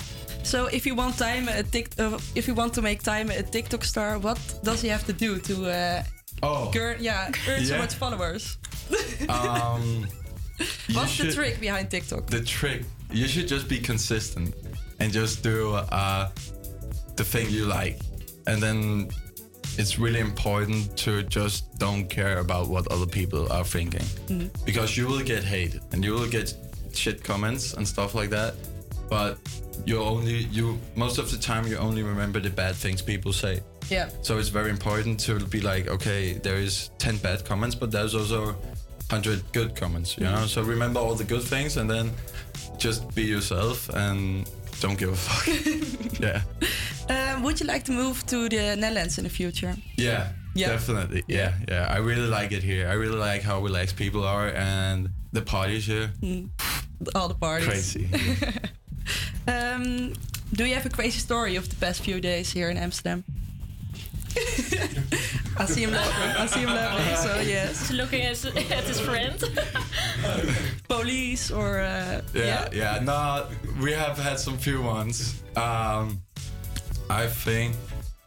so 0.42 0.66
if 0.66 0.87
you 0.87 0.95
want 0.95 1.18
time 1.18 1.49
a 1.49 1.62
Tik, 1.62 1.88
uh, 1.99 2.18
if 2.35 2.47
you 2.49 2.54
want 2.54 2.73
to 2.75 2.83
make 2.83 3.02
time 3.02 3.30
a 3.30 3.42
TikTok 3.42 3.85
star, 3.85 4.18
what 4.18 4.38
does 4.62 4.80
he 4.83 4.88
have 4.88 5.04
to 5.06 5.12
do 5.12 5.38
to? 5.38 5.54
Uh, 5.71 6.02
Oh, 6.42 6.71
earn, 6.76 6.97
yeah, 7.00 7.30
earn 7.49 7.64
so 7.64 7.78
much 7.78 7.95
followers. 7.95 8.59
um, 9.30 10.06
What's 10.92 11.16
the 11.16 11.33
trick 11.33 11.61
behind 11.61 11.90
TikTok? 11.90 12.26
The 12.26 12.42
trick, 12.42 12.83
you 13.11 13.26
should 13.26 13.49
just 13.49 13.68
be 13.68 13.78
consistent 13.78 14.54
and 15.00 15.11
just 15.12 15.42
do 15.42 15.73
uh, 15.75 16.28
the 17.16 17.25
thing 17.25 17.49
you 17.49 17.64
like, 17.64 17.99
and 18.47 18.62
then 18.62 19.09
it's 19.78 19.99
really 19.99 20.21
important 20.21 20.97
to 20.99 21.23
just 21.25 21.78
don't 21.78 22.09
care 22.09 22.38
about 22.38 22.68
what 22.68 22.87
other 22.88 23.06
people 23.06 23.50
are 23.52 23.64
thinking, 23.64 24.06
mm-hmm. 24.28 24.64
because 24.64 24.97
you 24.97 25.06
will 25.06 25.23
get 25.23 25.45
hate 25.45 25.78
and 25.92 26.04
you 26.04 26.12
will 26.12 26.28
get 26.28 26.54
shit 26.92 27.23
comments 27.23 27.75
and 27.75 27.87
stuff 27.87 28.14
like 28.14 28.30
that. 28.30 28.54
But 29.09 29.38
you 29.85 30.00
only 30.00 30.49
you 30.50 30.78
most 30.97 31.18
of 31.18 31.30
the 31.30 31.38
time 31.38 31.66
you 31.66 31.76
only 31.76 32.02
remember 32.02 32.40
the 32.40 32.50
bad 32.50 32.75
things 32.75 33.02
people 33.02 33.33
say. 33.33 33.61
Yeah. 33.88 34.09
So 34.23 34.38
it's 34.38 34.49
very 34.49 34.71
important 34.71 35.21
to 35.21 35.38
be 35.47 35.61
like, 35.61 35.88
okay, 35.88 36.33
there 36.35 36.56
is 36.56 36.90
10 36.99 37.18
bad 37.18 37.45
comments, 37.45 37.76
but 37.76 37.92
there's 37.92 38.14
also 38.14 38.47
100 39.11 39.52
good 39.52 39.76
comments, 39.76 40.18
you 40.18 40.25
mm-hmm. 40.25 40.35
know? 40.35 40.47
So 40.47 40.62
remember 40.62 40.99
all 40.99 41.14
the 41.14 41.25
good 41.25 41.42
things 41.42 41.76
and 41.76 41.88
then 41.88 42.11
just 42.78 43.14
be 43.14 43.23
yourself 43.23 43.88
and 43.90 44.50
don't 44.80 44.99
give 44.99 45.11
a 45.12 45.16
fuck. 45.16 46.21
yeah. 46.21 46.42
Um, 47.09 47.42
would 47.42 47.61
you 47.61 47.66
like 47.66 47.85
to 47.85 47.92
move 47.92 48.25
to 48.26 48.49
the 48.49 48.76
Netherlands 48.76 49.18
in 49.18 49.25
the 49.25 49.30
future? 49.30 49.75
Yeah. 49.97 50.33
Yeah. 50.54 50.68
Definitely. 50.68 51.23
Yeah. 51.28 51.54
Yeah. 51.68 51.87
I 51.88 51.99
really 51.99 52.26
like 52.28 52.52
it 52.52 52.62
here. 52.62 52.88
I 52.88 52.95
really 52.95 53.16
like 53.18 53.42
how 53.42 53.61
relaxed 53.61 53.97
people 53.97 54.25
are 54.25 54.49
and 54.49 55.11
the 55.33 55.42
parties 55.42 55.87
here. 55.87 56.11
All 57.14 57.28
the 57.28 57.35
parties. 57.35 57.68
Crazy. 57.68 58.09
Um, 59.49 60.12
do 60.52 60.64
you 60.64 60.75
have 60.75 60.87
a 60.87 60.90
crazy 60.90 61.21
story 61.21 61.54
of 61.54 61.68
the 61.68 61.76
past 61.76 62.02
few 62.02 62.21
days 62.21 62.52
here 62.52 62.68
in 62.68 62.76
Amsterdam? 62.76 63.23
I 65.56 65.64
see 65.66 65.85
him 65.85 65.92
laughing. 65.92 66.42
I 66.42 66.47
see 66.47 66.61
him 66.61 66.71
laughing. 66.71 67.16
So 67.16 67.40
yes, 67.40 67.88
He's 67.88 67.97
looking 67.97 68.23
at, 68.23 68.45
at 68.45 68.85
his 68.85 69.00
friend. 69.00 69.38
police 70.88 71.50
or 71.50 71.80
uh, 71.80 72.21
Yeah, 72.35 72.68
yeah. 72.73 73.00
No, 73.02 73.47
we 73.83 73.92
have 73.92 74.18
had 74.18 74.38
some 74.38 74.56
few 74.59 74.83
ones. 74.83 75.42
Um, 75.56 76.21
I 77.11 77.26
think, 77.26 77.75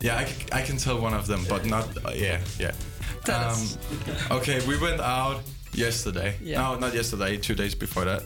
yeah, 0.02 0.26
I 0.52 0.62
can 0.62 0.78
tell 0.78 1.00
one 1.02 1.14
of 1.14 1.28
them, 1.28 1.46
but 1.50 1.66
not, 1.66 1.86
uh, 2.06 2.12
yeah, 2.16 2.40
yeah. 2.60 2.72
Tell 3.26 3.42
us. 3.52 3.78
okay, 4.32 4.66
we 4.68 4.78
went 4.80 5.02
out 5.02 5.42
yesterday. 5.74 6.36
Yeah. 6.42 6.62
No, 6.62 6.76
not 6.80 6.94
yesterday, 6.94 7.38
two 7.38 7.56
days 7.56 7.76
before 7.76 8.06
that. 8.06 8.24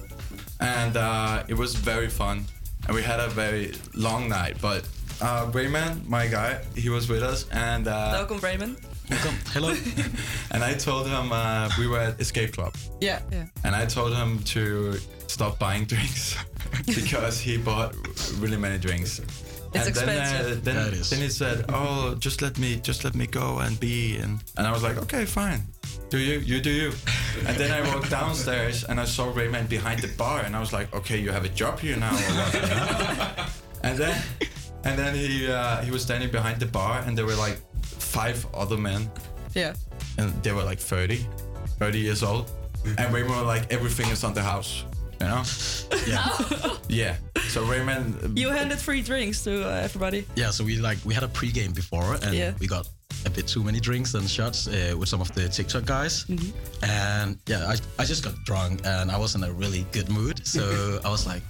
And 0.59 0.95
uh, 0.97 1.43
it 1.47 1.55
was 1.55 1.75
very 1.75 2.09
fun. 2.09 2.45
and 2.87 2.95
we 2.95 3.01
had 3.01 3.19
a 3.19 3.27
very 3.29 3.73
long 3.93 4.29
night. 4.29 4.57
But 4.61 4.87
uh, 5.21 5.49
Rayman, 5.51 6.07
my 6.07 6.27
guy, 6.27 6.59
he 6.75 6.89
was 6.89 7.07
with 7.09 7.23
us, 7.23 7.47
and 7.51 7.87
uh, 7.87 8.11
Welkom 8.13 8.39
Raymond. 8.41 8.77
Welcome, 9.09 9.35
hello. 9.53 9.75
and 10.51 10.63
I 10.63 10.73
told 10.73 11.07
him 11.07 11.31
uh, 11.31 11.69
we 11.77 11.87
were 11.87 11.99
at 11.99 12.19
Escape 12.19 12.53
Club, 12.53 12.73
Yeah. 13.01 13.19
ja. 13.31 13.43
and 13.63 13.75
I 13.75 13.85
told 13.85 14.13
him 14.15 14.39
to 14.55 14.97
stop 15.27 15.59
buying 15.59 15.85
drinks 15.85 16.35
because 16.85 17.39
he 17.39 17.57
bought 17.57 17.95
really 18.39 18.57
many 18.57 18.77
drinks. 18.77 19.19
It's 19.75 19.87
and 19.87 19.95
then, 19.95 20.19
expensive. 20.21 20.57
uh, 20.57 20.61
then, 20.63 20.75
Yeah, 20.75 20.87
it 20.87 20.93
is. 20.93 21.09
then 21.09 21.19
he 21.19 21.29
said, 21.29 21.65
"Oh, 21.69 22.15
just 22.19 22.41
let 22.43 22.59
me, 22.59 22.75
just 22.75 23.03
let 23.03 23.15
me 23.15 23.25
go 23.25 23.57
and 23.59 23.79
be." 23.79 24.17
And 24.17 24.39
and 24.57 24.67
I 24.67 24.71
was 24.71 24.83
like, 24.83 24.97
"Okay, 24.99 25.25
fine. 25.25 25.61
Do 26.11 26.17
you? 26.19 26.39
You 26.39 26.61
do 26.61 26.69
you." 26.69 26.91
and 27.47 27.57
then 27.57 27.71
I 27.71 27.81
walked 27.91 28.11
downstairs 28.11 28.83
and 28.83 28.99
I 28.99 29.05
saw 29.05 29.31
Raymond 29.33 29.69
behind 29.69 30.01
the 30.01 30.09
bar, 30.15 30.41
and 30.45 30.55
I 30.55 30.59
was 30.59 30.71
like, 30.73 30.93
"Okay, 30.93 31.17
you 31.19 31.31
have 31.31 31.43
a 31.43 31.49
job 31.49 31.79
here 31.79 31.97
now." 31.97 32.13
And 33.83 33.97
then, 33.97 34.15
and 34.85 34.97
then 34.97 35.13
he 35.15 35.51
uh, 35.51 35.81
he 35.81 35.91
was 35.91 36.01
standing 36.03 36.31
behind 36.31 36.59
the 36.61 36.67
bar, 36.67 37.01
and 37.05 37.17
there 37.17 37.25
were 37.25 37.35
like 37.35 37.57
five 38.13 38.45
other 38.53 38.77
men, 38.77 39.09
Yeah. 39.55 39.73
and 40.17 40.29
they 40.43 40.51
were 40.53 40.63
like 40.63 40.79
30, 40.79 41.25
30 41.79 41.99
years 41.99 42.23
old, 42.23 42.45
and 42.85 43.13
Rayman 43.13 43.29
was 43.29 43.45
like, 43.55 43.71
"Everything 43.73 44.09
is 44.11 44.23
on 44.23 44.33
the 44.33 44.43
house." 44.43 44.83
You 45.21 45.27
know? 45.29 45.43
Yeah. 46.07 46.27
Yeah. 46.89 47.15
So 47.53 47.63
Raymond. 47.63 48.37
You 48.37 48.49
handed 48.51 48.77
free 48.79 49.01
drinks 49.01 49.43
to 49.43 49.51
uh, 49.63 49.85
everybody. 49.87 50.25
Yeah, 50.35 50.51
so 50.51 50.63
we 50.65 50.75
like 50.89 50.97
we 51.05 51.13
had 51.13 51.23
a 51.23 51.27
pregame 51.39 51.73
before, 51.73 52.17
and 52.23 52.33
Yeah. 52.33 52.53
we 52.59 52.67
got 52.67 52.89
a 53.25 53.29
bit 53.29 53.47
too 53.47 53.63
many 53.63 53.79
drinks 53.79 54.15
and 54.15 54.29
shots 54.29 54.67
uh, 54.67 54.95
with 54.99 55.07
some 55.09 55.21
of 55.21 55.31
the 55.33 55.47
TikTok 55.47 55.85
guys. 55.85 56.25
Mm-hmm. 56.25 56.51
And 56.83 57.37
yeah, 57.47 57.71
I, 57.73 57.75
I 58.01 58.05
just 58.05 58.23
got 58.23 58.33
drunk 58.45 58.81
and 58.85 59.09
I 59.11 59.17
was 59.17 59.35
in 59.35 59.43
a 59.43 59.51
really 59.51 59.85
good 59.91 60.09
mood. 60.09 60.45
So 60.45 60.61
I 61.05 61.09
was 61.09 61.25
like, 61.25 61.41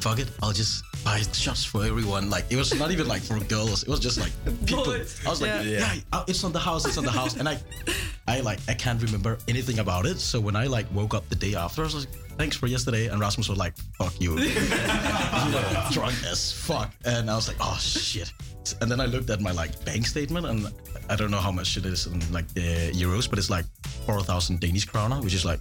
fuck 0.00 0.18
it, 0.18 0.28
I'll 0.42 0.52
just 0.52 0.84
buy 1.04 1.20
shots 1.32 1.64
for 1.64 1.84
everyone. 1.84 2.30
Like 2.30 2.44
it 2.50 2.56
was 2.56 2.74
not 2.78 2.90
even 2.90 3.06
like 3.06 3.22
for 3.22 3.38
girls, 3.40 3.82
it 3.82 3.88
was 3.88 4.00
just 4.00 4.18
like 4.18 4.32
people. 4.66 4.92
I 4.92 5.30
was 5.30 5.42
like, 5.42 5.64
yeah. 5.64 5.94
yeah, 6.12 6.24
it's 6.26 6.42
on 6.44 6.52
the 6.52 6.58
house, 6.58 6.86
it's 6.86 6.98
on 6.98 7.04
the 7.04 7.10
house. 7.10 7.36
And 7.36 7.48
I, 7.48 7.58
I 8.28 8.40
like 8.40 8.60
I 8.68 8.74
can't 8.74 9.02
remember 9.02 9.38
anything 9.48 9.78
about 9.78 10.06
it. 10.06 10.18
So 10.18 10.40
when 10.40 10.56
I 10.56 10.66
like 10.66 10.86
woke 10.92 11.14
up 11.14 11.28
the 11.28 11.36
day 11.36 11.54
after, 11.54 11.82
I 11.82 11.84
was 11.84 12.06
like, 12.06 12.14
thanks 12.36 12.56
for 12.56 12.66
yesterday. 12.66 13.06
And 13.06 13.20
Rasmus 13.20 13.48
was 13.48 13.58
like, 13.58 13.74
fuck 13.98 14.18
you. 14.20 14.38
you 14.38 15.54
were 15.54 15.84
drunk 15.90 16.16
as 16.30 16.52
fuck. 16.52 16.90
And 17.04 17.30
I 17.30 17.34
was 17.34 17.48
like, 17.48 17.58
oh 17.60 17.76
shit. 17.80 18.32
And 18.80 18.90
then 18.90 19.00
I 19.00 19.06
looked 19.06 19.30
at 19.30 19.40
my 19.40 19.52
like 19.52 19.84
bank 19.84 20.06
statement 20.06 20.46
and 20.46 20.68
I 21.08 21.16
don't 21.16 21.30
know 21.30 21.38
how 21.38 21.52
much 21.52 21.76
it 21.76 21.84
is 21.84 22.06
in 22.06 22.20
like 22.32 22.48
the 22.54 22.90
euros, 22.92 23.28
but 23.28 23.38
it's 23.38 23.50
like 23.50 23.66
4,000 24.06 24.60
Danish 24.60 24.86
kroner, 24.86 25.20
which 25.20 25.34
is 25.34 25.44
like, 25.44 25.60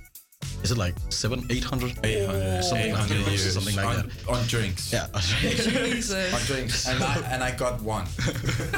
is 0.64 0.72
it 0.72 0.78
like 0.78 0.96
seven, 1.10 1.46
800? 1.50 2.00
800, 2.04 2.64
something, 2.64 2.92
800 2.92 3.18
like, 3.18 3.28
euros 3.28 3.52
something 3.52 3.76
like 3.76 3.86
on, 3.86 3.96
that. 3.96 4.28
on 4.30 4.48
drinks. 4.48 4.92
Yeah. 4.94 5.08
Jesus. 5.20 6.34
on 6.34 6.42
drinks, 6.42 6.88
and 6.88 7.04
I 7.04 7.16
and 7.32 7.44
I 7.44 7.52
got 7.52 7.82
one, 7.82 8.06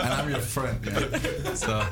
and 0.00 0.12
I'm 0.14 0.28
your 0.30 0.40
friend. 0.40 0.78
Yeah. 0.84 1.54
So 1.54 1.84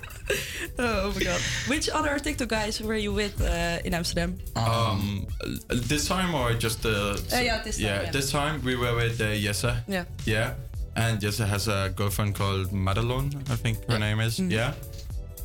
Oh 0.78 1.12
my 1.14 1.20
god. 1.22 1.40
Which 1.66 1.88
other 1.90 2.18
TikTok 2.18 2.48
guys 2.48 2.80
were 2.80 2.96
you 2.96 3.12
with 3.12 3.40
uh, 3.40 3.78
in 3.84 3.94
Amsterdam? 3.94 4.38
um, 4.56 5.26
this 5.68 6.06
time 6.08 6.34
or 6.34 6.54
just 6.54 6.82
the 6.82 7.20
Uh, 7.32 7.40
yeah, 7.40 7.62
this 7.62 7.76
time, 7.78 7.86
yeah. 7.86 8.10
this 8.10 8.30
time 8.30 8.62
we 8.64 8.76
were 8.76 8.94
with 8.94 9.20
uh, 9.20 9.24
Yessa. 9.34 9.82
Yeah. 9.88 10.04
Yeah, 10.24 10.54
and 10.96 11.20
Yessa 11.20 11.46
has 11.46 11.68
a 11.68 11.92
girlfriend 11.96 12.34
called 12.34 12.70
Madelon, 12.72 13.34
I 13.50 13.56
think 13.56 13.78
her 13.90 13.98
name 13.98 14.20
is. 14.20 14.38
Mm-hmm. 14.38 14.50
Yeah, 14.52 14.72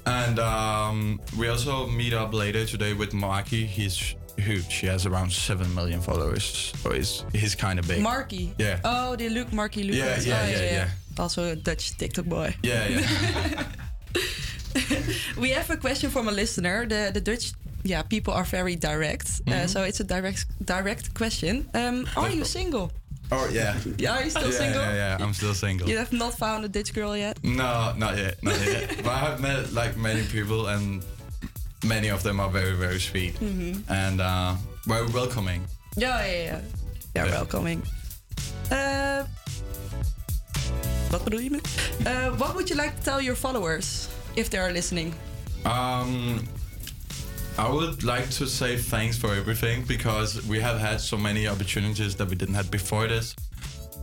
and 0.05 0.39
um, 0.39 1.19
we 1.38 1.48
also 1.50 1.88
meet 1.88 2.13
up 2.13 2.33
later 2.33 2.65
today 2.65 2.93
with 2.93 3.13
Marky. 3.13 3.65
He's 3.65 4.15
huge. 4.38 4.74
He 4.74 4.88
has 4.88 5.05
around 5.05 5.31
seven 5.31 5.74
million 5.75 6.01
followers, 6.01 6.74
so 6.81 6.91
he's 6.91 7.24
he's 7.33 7.55
kind 7.55 7.79
of 7.79 7.88
big. 7.88 8.01
Marky. 8.01 8.53
Yeah. 8.57 8.79
Oh, 8.83 9.15
the 9.15 9.29
Luke, 9.29 9.51
Marky 9.53 9.83
Lucas. 9.83 10.25
Yeah, 10.25 10.45
yeah, 10.48 10.57
oh, 10.57 10.62
yeah, 10.63 10.72
yeah. 10.72 10.89
Also 11.19 11.43
a 11.51 11.55
Dutch 11.55 11.98
TikTok 11.98 12.25
boy. 12.25 12.55
yeah, 12.63 12.88
yeah. 12.89 13.63
We 15.38 15.50
have 15.51 15.69
a 15.69 15.77
question 15.77 16.10
from 16.10 16.27
a 16.27 16.31
listener. 16.31 16.86
The 16.88 17.12
the 17.13 17.22
Dutch 17.22 17.53
yeah 17.83 18.01
people 18.03 18.33
are 18.33 18.45
very 18.45 18.75
direct, 18.75 19.27
uh, 19.48 19.51
Mhm. 19.51 19.69
so 19.69 19.83
it's 19.83 20.00
a 20.00 20.03
direct 20.03 20.45
direct 20.65 21.13
question. 21.13 21.67
Um, 21.74 22.07
are 22.15 22.29
you 22.31 22.45
single? 22.45 22.91
Oh 23.34 23.50
yeah. 23.60 23.74
Yeah, 23.98 24.16
are 24.18 24.24
you 24.24 24.30
still 24.30 24.52
yeah, 24.52 24.58
single? 24.60 24.82
Yeah, 24.82 25.18
yeah. 25.18 25.25
I'm 25.25 25.34
still 25.34 25.54
single. 25.54 25.88
You 25.90 25.98
have 25.98 26.12
not 26.12 26.34
found 26.38 26.63
a 26.66 26.68
Dutch 26.70 26.94
girl 26.94 27.16
yet. 27.18 27.38
No, 27.44 27.94
not 27.98 28.16
yet, 28.18 28.36
not 28.42 28.56
yet. 28.66 28.88
but 29.04 29.12
I 29.12 29.20
have 29.20 29.40
met 29.40 29.72
like 29.74 29.96
many 29.98 30.22
people, 30.24 30.68
and 30.68 31.04
many 31.84 32.12
of 32.12 32.22
them 32.24 32.40
are 32.40 32.52
very, 32.52 32.75
very 32.78 33.00
sweet 33.00 33.34
Mhm. 33.40 33.84
and 33.88 34.20
uh, 34.22 34.56
very 34.88 35.08
welcoming. 35.12 35.62
Ja, 35.96 36.20
ja. 36.24 36.60
Ja, 37.13 37.24
Ja. 37.24 37.30
welcoming. 37.30 37.84
Uh, 38.72 39.24
wat 41.10 41.24
bedoel 41.24 41.40
je 41.40 41.50
met? 41.50 41.68
Uh, 42.08 42.38
what 42.38 42.54
would 42.54 42.68
you 42.70 42.82
like 42.82 42.94
to 42.96 43.02
tell 43.12 43.22
your 43.22 43.38
followers 43.38 44.08
if 44.34 44.48
they 44.50 44.60
are 44.60 44.72
listening? 44.72 45.13
Um, 45.66 46.40
I 47.57 47.69
would 47.69 48.03
like 48.03 48.29
to 48.31 48.48
say 48.48 48.77
thanks 48.77 49.15
for 49.17 49.33
everything 49.36 49.83
because 49.83 50.45
we 50.48 50.60
have 50.60 50.79
had 50.79 51.00
so 51.00 51.15
many 51.15 51.48
opportunities 51.48 52.15
that 52.15 52.27
we 52.27 52.36
didn't 52.36 52.55
have 52.55 52.72
before 52.72 53.07
this. 53.07 53.36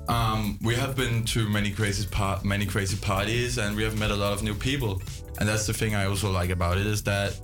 Um, 0.08 0.58
we 0.62 0.74
have 0.76 0.94
been 0.94 1.24
to 1.26 1.48
many 1.48 1.70
crazy 1.70 2.06
par- 2.08 2.40
many 2.44 2.64
crazy 2.64 2.96
parties, 2.96 3.58
and 3.58 3.76
we 3.76 3.82
have 3.82 3.98
met 3.98 4.12
a 4.12 4.16
lot 4.16 4.32
of 4.32 4.42
new 4.42 4.54
people. 4.54 5.02
And 5.38 5.48
that's 5.48 5.66
the 5.66 5.72
thing 5.72 5.94
I 5.96 6.06
also 6.06 6.30
like 6.30 6.50
about 6.50 6.78
it 6.78 6.86
is 6.86 7.02
that 7.02 7.38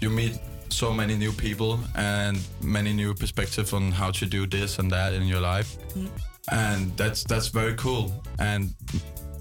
you 0.00 0.10
meet 0.10 0.38
so 0.68 0.92
many 0.92 1.16
new 1.16 1.32
people 1.32 1.80
and 1.94 2.38
many 2.62 2.92
new 2.92 3.14
perspectives 3.14 3.72
on 3.72 3.90
how 3.90 4.10
to 4.10 4.26
do 4.26 4.46
this 4.46 4.78
and 4.78 4.90
that 4.90 5.12
in 5.14 5.22
your 5.24 5.40
life. 5.40 5.76
And 6.50 6.94
that's 6.96 7.24
that's 7.24 7.48
very 7.48 7.74
cool. 7.74 8.12
And 8.38 8.74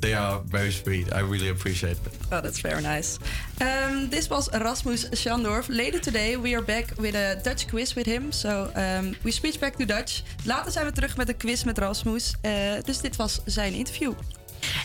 they 0.02 0.14
are 0.14 0.42
very 0.46 0.72
sweet. 0.72 1.14
I 1.14 1.20
really 1.20 1.50
appreciate 1.50 1.98
it. 2.06 2.14
Oh, 2.32 2.42
that's 2.42 2.62
very 2.62 2.82
nice. 2.82 3.20
Um, 3.62 4.10
this 4.10 4.28
was 4.28 4.50
Rasmus 4.52 5.10
Schandorf. 5.14 5.68
Later 5.70 6.00
today 6.00 6.38
we 6.38 6.56
are 6.56 6.64
back 6.64 6.94
with 6.98 7.16
a 7.16 7.40
Dutch 7.44 7.68
quiz 7.68 7.94
with 7.94 8.08
him. 8.08 8.32
So 8.32 8.72
um, 8.76 9.16
we 9.24 9.32
switch 9.32 9.60
back 9.60 9.76
to 9.76 9.86
Dutch. 9.86 10.24
Later 10.46 10.72
zijn 10.72 10.86
we 10.86 10.92
terug 10.92 11.18
met 11.18 11.30
een 11.30 11.38
quiz 11.38 11.64
met 11.64 11.78
Rasmus. 11.78 12.36
Uh, 12.42 12.52
dus 12.84 13.00
dit 13.00 13.16
was 13.16 13.40
zijn 13.46 13.74
interview. 13.74 14.14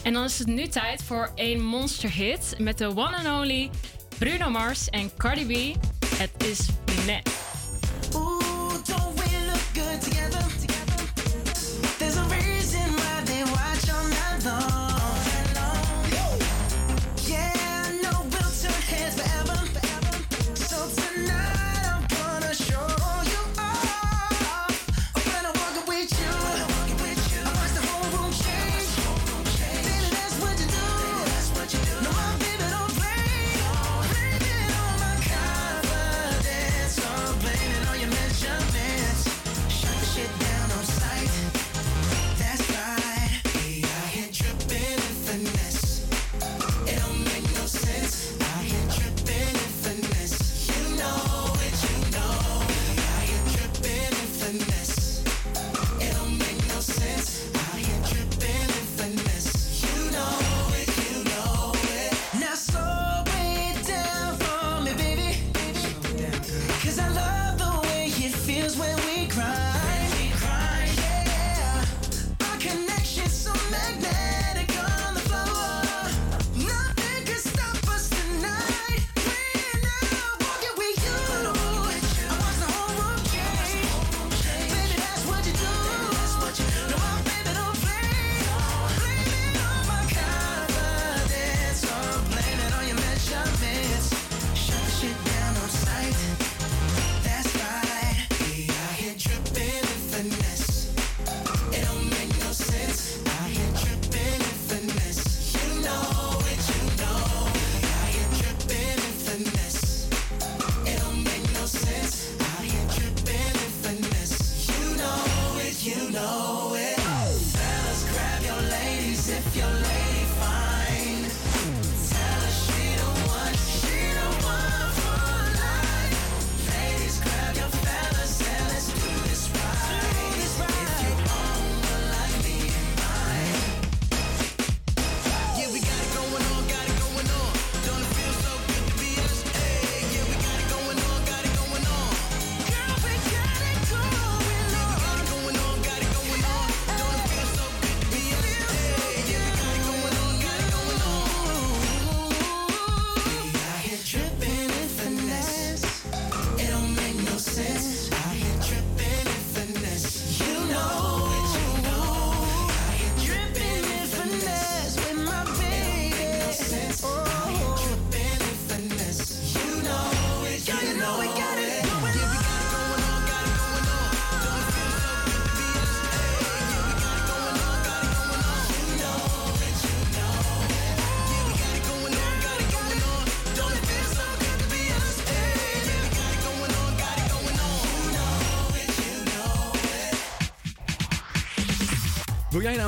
En 0.02 0.12
dan 0.12 0.24
is 0.24 0.38
het 0.38 0.48
nu 0.48 0.68
tijd 0.68 1.02
voor 1.02 1.30
een 1.34 1.64
monster 1.64 2.10
hit 2.10 2.54
met 2.58 2.78
de 2.78 2.86
one 2.86 3.16
and 3.16 3.26
only 3.26 3.70
Bruno 4.18 4.50
Mars 4.50 4.88
en 4.88 5.10
Cardi 5.16 5.46
B. 5.46 5.76
Het 6.16 6.30
is 6.44 6.58
net. 7.06 7.45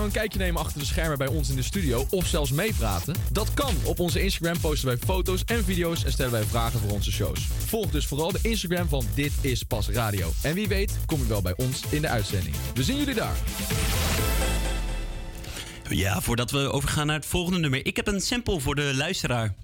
Een 0.08 0.14
kijkje 0.14 0.38
nemen 0.38 0.60
achter 0.60 0.78
de 0.78 0.86
schermen 0.86 1.18
bij 1.18 1.26
ons 1.26 1.50
in 1.50 1.56
de 1.56 1.62
studio 1.62 2.06
of 2.10 2.26
zelfs 2.26 2.50
meepraten? 2.50 3.14
Dat 3.32 3.54
kan. 3.54 3.74
Op 3.84 4.00
onze 4.00 4.22
Instagram 4.22 4.60
posten 4.60 4.88
wij 4.88 4.96
foto's 4.96 5.44
en 5.44 5.64
video's 5.64 6.04
en 6.04 6.12
stellen 6.12 6.32
wij 6.32 6.44
vragen 6.44 6.80
voor 6.80 6.90
onze 6.90 7.12
shows. 7.12 7.40
Volg 7.40 7.90
dus 7.90 8.06
vooral 8.06 8.32
de 8.32 8.38
Instagram 8.42 8.88
van 8.88 9.04
Dit 9.14 9.32
is 9.40 9.62
Pas 9.62 9.88
Radio. 9.88 10.30
En 10.42 10.54
wie 10.54 10.68
weet 10.68 10.98
kom 11.06 11.20
je 11.20 11.26
wel 11.26 11.42
bij 11.42 11.56
ons 11.56 11.82
in 11.90 12.00
de 12.00 12.08
uitzending. 12.08 12.56
We 12.74 12.82
zien 12.82 12.96
jullie 12.96 13.14
daar. 13.14 13.36
Ja, 15.88 16.20
voordat 16.20 16.50
we 16.50 16.58
overgaan 16.58 17.06
naar 17.06 17.16
het 17.16 17.26
volgende 17.26 17.58
nummer. 17.58 17.86
Ik 17.86 17.96
heb 17.96 18.06
een 18.06 18.20
sample 18.20 18.60
voor 18.60 18.74
de 18.74 18.94
luisteraar. 18.94 19.54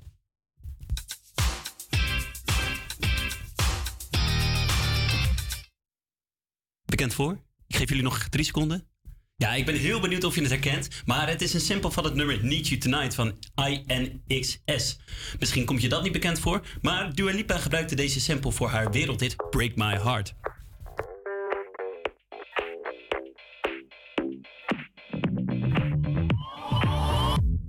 Bekend 6.85 7.15
voor? 7.15 7.39
Ik 7.67 7.77
geef 7.77 7.89
jullie 7.89 8.05
nog 8.05 8.29
drie 8.29 8.45
seconden. 8.45 8.94
Ja, 9.37 9.55
ik 9.55 9.67
ben 9.67 9.75
heel 9.75 10.01
benieuwd 10.01 10.25
of 10.25 10.35
je 10.35 10.41
het 10.41 10.51
herkent. 10.51 10.89
Maar 11.05 11.29
het 11.29 11.43
is 11.43 11.55
een 11.55 11.61
sample 11.61 11.91
van 11.91 12.05
het 12.05 12.15
nummer 12.15 12.45
Need 12.45 12.69
You 12.69 12.81
Tonight 12.81 13.15
van 13.15 13.39
INXS. 13.55 14.99
Misschien 15.39 15.65
komt 15.65 15.83
je 15.83 15.89
dat 15.89 16.03
niet 16.03 16.13
bekend 16.13 16.39
voor. 16.39 16.67
Maar 16.83 17.15
Dua 17.15 17.33
Lipa 17.33 17.59
gebruikte 17.59 17.95
deze 17.95 18.21
sample 18.21 18.53
voor 18.53 18.69
haar 18.69 18.91
wereldhit 18.91 19.37
Break 19.51 19.77
My 19.77 19.99
Heart. 20.03 20.35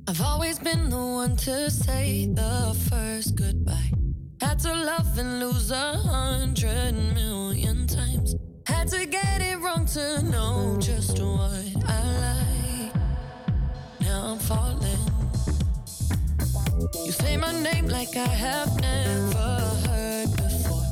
I've 0.09 0.23
always 0.23 0.59
been 0.59 0.89
the 0.89 0.95
one 0.95 1.35
to 1.35 1.69
say 1.69 2.31
the 2.33 2.73
first 2.89 3.39
goodbye. 3.39 3.91
Had 4.37 4.59
to 4.61 4.73
love 4.73 5.19
and 5.19 5.39
lose 5.39 5.73
a 5.73 5.97
hundred 5.97 6.93
million 7.13 7.87
times. 7.87 8.44
To 8.91 9.03
get 9.07 9.41
it 9.41 9.59
wrong 9.61 9.87
to 9.87 10.21
know 10.21 10.77
just 10.79 11.19
what 11.19 11.51
I 11.87 12.03
like. 12.25 12.93
Now 14.01 14.33
I'm 14.33 14.37
falling. 14.37 14.99
You 17.03 17.11
say 17.11 17.35
my 17.35 17.51
name 17.63 17.87
like 17.87 18.15
I 18.15 18.27
have 18.27 18.79
never 18.79 19.59
heard 19.87 20.29
before. 20.37 20.85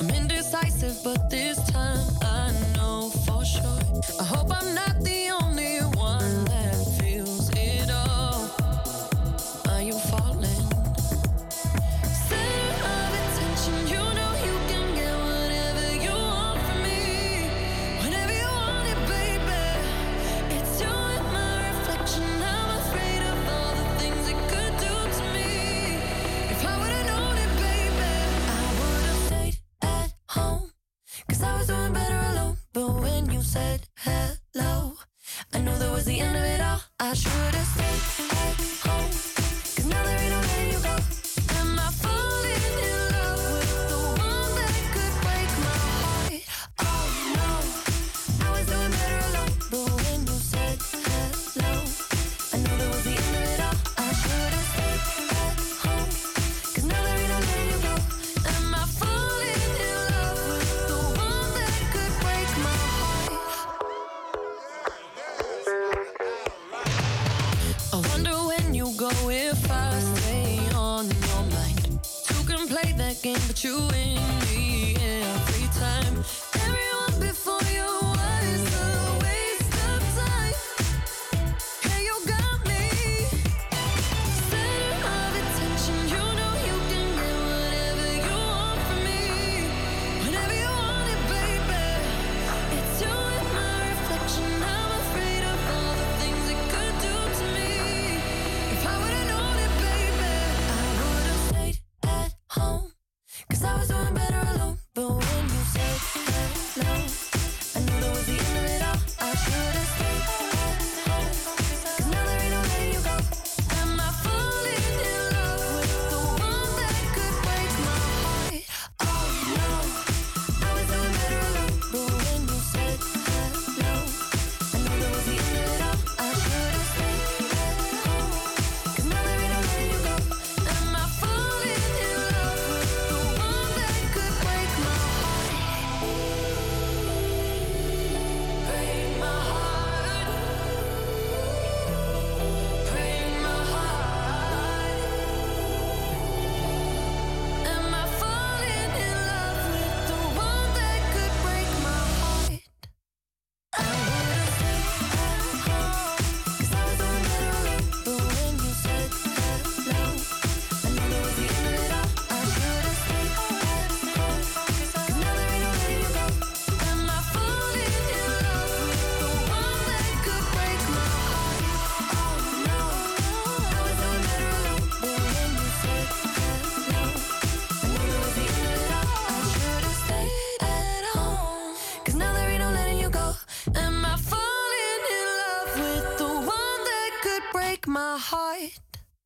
I'm 0.00 0.10
indecisive, 0.10 0.96
but 1.02 1.28
this 1.28 1.58
time 1.70 2.06
I 2.22 2.52
know 2.76 3.10
for 3.26 3.44
sure. 3.44 3.80
I 4.20 4.24
hope 4.24 4.50
I'm 4.54 4.72
not 4.72 4.89
said 33.50 33.89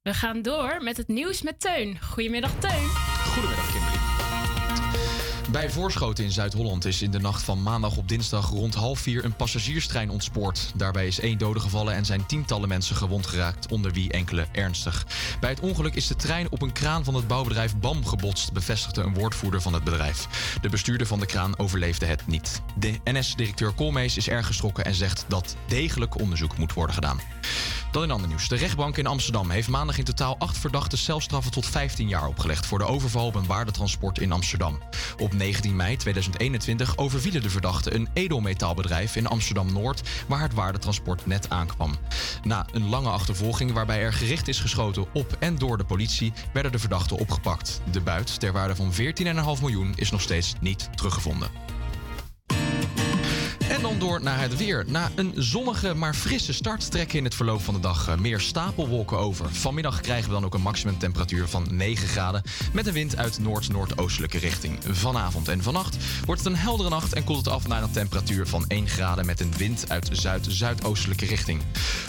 We 0.04 0.14
gaan 0.14 0.42
door 0.42 0.82
met 0.82 0.96
het 0.96 1.08
nieuws 1.08 1.42
met 1.42 1.60
Teun. 1.60 1.98
Goedemiddag, 2.00 2.50
Teun. 2.58 2.88
Goedemiddag, 3.32 3.72
Kimberly. 3.72 3.98
Bij 5.50 5.70
Voorschoten 5.70 6.24
in 6.24 6.30
Zuid-Holland 6.30 6.84
is 6.84 7.02
in 7.02 7.10
de 7.10 7.20
nacht 7.20 7.42
van 7.42 7.62
maandag 7.62 7.96
op 7.96 8.08
dinsdag 8.08 8.50
rond 8.50 8.74
half 8.74 8.98
vier 8.98 9.24
een 9.24 9.36
passagierstrein 9.36 10.10
ontspoord. 10.10 10.72
Daarbij 10.76 11.06
is 11.06 11.20
één 11.20 11.38
dode 11.38 11.60
gevallen 11.60 11.94
en 11.94 12.04
zijn 12.04 12.26
tientallen 12.26 12.68
mensen 12.68 12.96
gewond 12.96 13.26
geraakt, 13.26 13.72
onder 13.72 13.92
wie 13.92 14.12
enkele 14.12 14.46
ernstig. 14.52 15.06
Bij 15.40 15.50
het 15.50 15.60
ongeluk 15.60 15.94
is 15.94 16.06
de 16.06 16.16
trein 16.16 16.50
op 16.50 16.62
een 16.62 16.72
kraan 16.72 17.04
van 17.04 17.14
het 17.14 17.26
bouwbedrijf 17.26 17.76
BAM 17.76 18.04
gebotst, 18.04 18.52
bevestigde 18.52 19.02
een 19.02 19.14
woordvoerder 19.14 19.60
van 19.60 19.72
het 19.72 19.84
bedrijf. 19.84 20.26
De 20.60 20.68
bestuurder 20.68 21.06
van 21.06 21.20
de 21.20 21.26
kraan 21.26 21.58
overleefde 21.58 22.06
het 22.06 22.26
niet. 22.26 22.62
De 22.78 23.00
NS-directeur 23.04 23.72
Koolmees 23.72 24.16
is 24.16 24.28
erg 24.28 24.46
geschrokken 24.46 24.84
en 24.84 24.94
zegt 24.94 25.24
dat 25.28 25.56
degelijk 25.68 26.20
onderzoek 26.20 26.58
moet 26.58 26.72
worden 26.72 26.94
gedaan. 26.94 27.20
Dan 27.94 28.02
in 28.02 28.10
ander 28.10 28.28
nieuws. 28.28 28.48
De 28.48 28.56
rechtbank 28.56 28.96
in 28.96 29.06
Amsterdam 29.06 29.50
heeft 29.50 29.68
maandag 29.68 29.98
in 29.98 30.04
totaal 30.04 30.38
acht 30.38 30.58
verdachten 30.58 30.98
celstraffen 30.98 31.52
tot 31.52 31.66
15 31.66 32.08
jaar 32.08 32.26
opgelegd 32.26 32.66
voor 32.66 32.78
de 32.78 32.84
overval 32.84 33.26
op 33.26 33.34
een 33.34 33.46
waardetransport 33.46 34.18
in 34.18 34.32
Amsterdam. 34.32 34.78
Op 35.18 35.34
19 35.34 35.76
mei 35.76 35.96
2021 35.96 36.96
overvielen 36.96 37.42
de 37.42 37.50
verdachten 37.50 37.94
een 37.94 38.08
edelmetaalbedrijf 38.12 39.16
in 39.16 39.26
Amsterdam-Noord 39.26 40.02
waar 40.26 40.40
het 40.40 40.54
waardetransport 40.54 41.26
net 41.26 41.50
aankwam. 41.50 41.96
Na 42.42 42.66
een 42.72 42.88
lange 42.88 43.10
achtervolging 43.10 43.72
waarbij 43.72 44.00
er 44.00 44.12
gericht 44.12 44.48
is 44.48 44.60
geschoten 44.60 45.06
op 45.12 45.36
en 45.38 45.56
door 45.56 45.78
de 45.78 45.84
politie 45.84 46.32
werden 46.52 46.72
de 46.72 46.78
verdachten 46.78 47.16
opgepakt. 47.16 47.80
De 47.90 48.00
buit 48.00 48.40
ter 48.40 48.52
waarde 48.52 48.76
van 48.76 48.92
14,5 48.92 49.60
miljoen 49.60 49.92
is 49.96 50.10
nog 50.10 50.20
steeds 50.20 50.54
niet 50.60 50.88
teruggevonden. 50.94 51.63
Dan 53.84 53.98
door 53.98 54.22
naar 54.22 54.40
het 54.40 54.56
weer. 54.56 54.84
Na 54.86 55.10
een 55.14 55.32
zonnige 55.36 55.94
maar 55.94 56.14
frisse 56.14 56.52
start 56.52 56.90
trekken 56.90 57.18
in 57.18 57.24
het 57.24 57.34
verloop 57.34 57.62
van 57.62 57.74
de 57.74 57.80
dag 57.80 58.08
eh, 58.08 58.16
meer 58.16 58.40
stapelwolken 58.40 59.18
over. 59.18 59.54
Vanmiddag 59.54 60.00
krijgen 60.00 60.28
we 60.28 60.34
dan 60.34 60.44
ook 60.44 60.54
een 60.54 60.60
maximumtemperatuur 60.60 61.48
van 61.48 61.66
9 61.70 62.08
graden. 62.08 62.42
Met 62.72 62.86
een 62.86 62.92
wind 62.92 63.16
uit 63.16 63.38
noord-noordoostelijke 63.38 64.38
richting. 64.38 64.78
Vanavond 64.90 65.48
en 65.48 65.62
vannacht 65.62 65.96
wordt 66.24 66.44
het 66.44 66.52
een 66.52 66.58
heldere 66.58 66.88
nacht 66.88 67.12
en 67.12 67.24
koelt 67.24 67.44
het 67.44 67.54
af 67.54 67.66
naar 67.66 67.82
een 67.82 67.90
temperatuur 67.90 68.46
van 68.46 68.64
1 68.68 68.88
graden. 68.88 69.26
Met 69.26 69.40
een 69.40 69.52
wind 69.56 69.84
uit 69.88 70.08
zuid-zuidoostelijke 70.12 71.26
richting. 71.26 71.62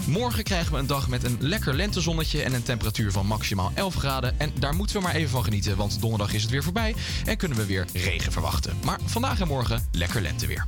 Morgen 0.08 0.44
krijgen 0.44 0.74
we 0.74 0.80
een 0.80 0.88
dag 0.88 1.08
met 1.08 1.24
een 1.24 1.38
lekker 1.40 1.74
lentezonnetje 1.74 2.42
en 2.42 2.54
een 2.54 2.64
temperatuur 2.64 3.12
van 3.12 3.26
maximaal 3.26 3.72
11 3.74 3.96
graden. 3.96 4.40
En 4.40 4.52
daar 4.60 4.76
moeten 4.76 4.96
we 4.96 5.02
maar 5.02 5.16
even 5.16 5.30
van 5.30 5.44
genieten, 5.44 5.78
want 5.78 6.02
donderdag 6.02 6.34
is 6.34 6.42
het 6.42 6.52
weer 6.52 6.64
voorbij 6.64 6.96
en 7.26 7.38
kunnen 7.38 7.58
we 7.58 7.66
weer 7.66 7.86
regen 7.94 8.32
verwachten. 8.32 8.78
Maar 8.84 9.00
vandaag 9.06 9.40
en 9.40 9.48
morgen 9.48 9.88
lekker 9.92 10.22
lenteweer. 10.22 10.68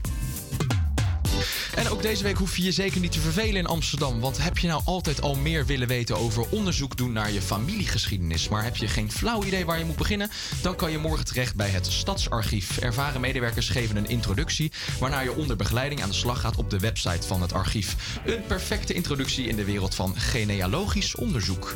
En 1.75 1.89
ook 1.89 2.01
deze 2.01 2.23
week 2.23 2.37
hoef 2.37 2.57
je 2.57 2.63
je 2.63 2.71
zeker 2.71 2.99
niet 2.99 3.11
te 3.11 3.19
vervelen 3.19 3.55
in 3.55 3.65
Amsterdam. 3.65 4.19
Want 4.19 4.37
heb 4.37 4.57
je 4.57 4.67
nou 4.67 4.81
altijd 4.85 5.21
al 5.21 5.35
meer 5.35 5.65
willen 5.65 5.87
weten 5.87 6.17
over 6.17 6.49
onderzoek 6.49 6.97
doen 6.97 7.11
naar 7.11 7.31
je 7.31 7.41
familiegeschiedenis, 7.41 8.49
maar 8.49 8.63
heb 8.63 8.75
je 8.75 8.87
geen 8.87 9.11
flauw 9.11 9.43
idee 9.43 9.65
waar 9.65 9.79
je 9.79 9.85
moet 9.85 9.95
beginnen? 9.95 10.29
Dan 10.61 10.75
kan 10.75 10.91
je 10.91 10.97
morgen 10.97 11.25
terecht 11.25 11.55
bij 11.55 11.69
het 11.69 11.85
Stadsarchief. 11.85 12.77
Ervaren 12.77 13.21
medewerkers 13.21 13.69
geven 13.69 13.97
een 13.97 14.09
introductie, 14.09 14.71
waarna 14.99 15.19
je 15.19 15.35
onder 15.35 15.55
begeleiding 15.55 16.01
aan 16.01 16.09
de 16.09 16.15
slag 16.15 16.41
gaat 16.41 16.57
op 16.57 16.69
de 16.69 16.79
website 16.79 17.27
van 17.27 17.41
het 17.41 17.53
archief. 17.53 17.95
Een 18.25 18.45
perfecte 18.47 18.93
introductie 18.93 19.47
in 19.47 19.55
de 19.55 19.65
wereld 19.65 19.95
van 19.95 20.13
genealogisch 20.17 21.15
onderzoek. 21.15 21.75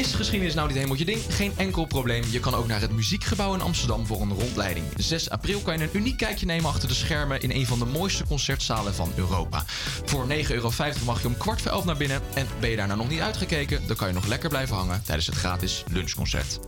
Is 0.00 0.14
geschiedenis 0.14 0.54
nou 0.54 0.66
niet 0.66 0.76
helemaal 0.76 0.98
je 0.98 1.04
ding? 1.04 1.20
Geen 1.28 1.52
enkel 1.56 1.84
probleem. 1.84 2.24
Je 2.30 2.40
kan 2.40 2.54
ook 2.54 2.66
naar 2.66 2.80
het 2.80 2.92
Muziekgebouw 2.92 3.54
in 3.54 3.60
Amsterdam 3.60 4.06
voor 4.06 4.20
een 4.20 4.32
rondleiding. 4.32 4.86
6 4.96 5.30
april 5.30 5.60
kan 5.60 5.78
je 5.78 5.84
een 5.84 5.90
uniek 5.92 6.16
kijkje 6.16 6.46
nemen 6.46 6.70
achter 6.70 6.88
de 6.88 6.94
schermen 6.94 7.40
in 7.40 7.50
een 7.50 7.66
van 7.66 7.78
de 7.78 7.84
mooiste 7.84 8.24
concertzalen 8.26 8.94
van 8.94 9.12
Europa. 9.16 9.62
Voor 10.04 10.26
9,50 10.28 10.50
euro 10.50 10.72
mag 11.04 11.20
je 11.20 11.26
om 11.26 11.36
kwart 11.36 11.62
voor 11.62 11.70
elf 11.70 11.84
naar 11.84 11.96
binnen. 11.96 12.20
En 12.34 12.46
ben 12.60 12.70
je 12.70 12.76
daar 12.76 12.86
nou 12.86 12.98
nog 12.98 13.08
niet 13.08 13.20
uitgekeken, 13.20 13.86
dan 13.86 13.96
kan 13.96 14.08
je 14.08 14.14
nog 14.14 14.26
lekker 14.26 14.48
blijven 14.48 14.76
hangen 14.76 15.02
tijdens 15.02 15.26
het 15.26 15.36
gratis 15.36 15.84
lunchconcert. 15.90 16.58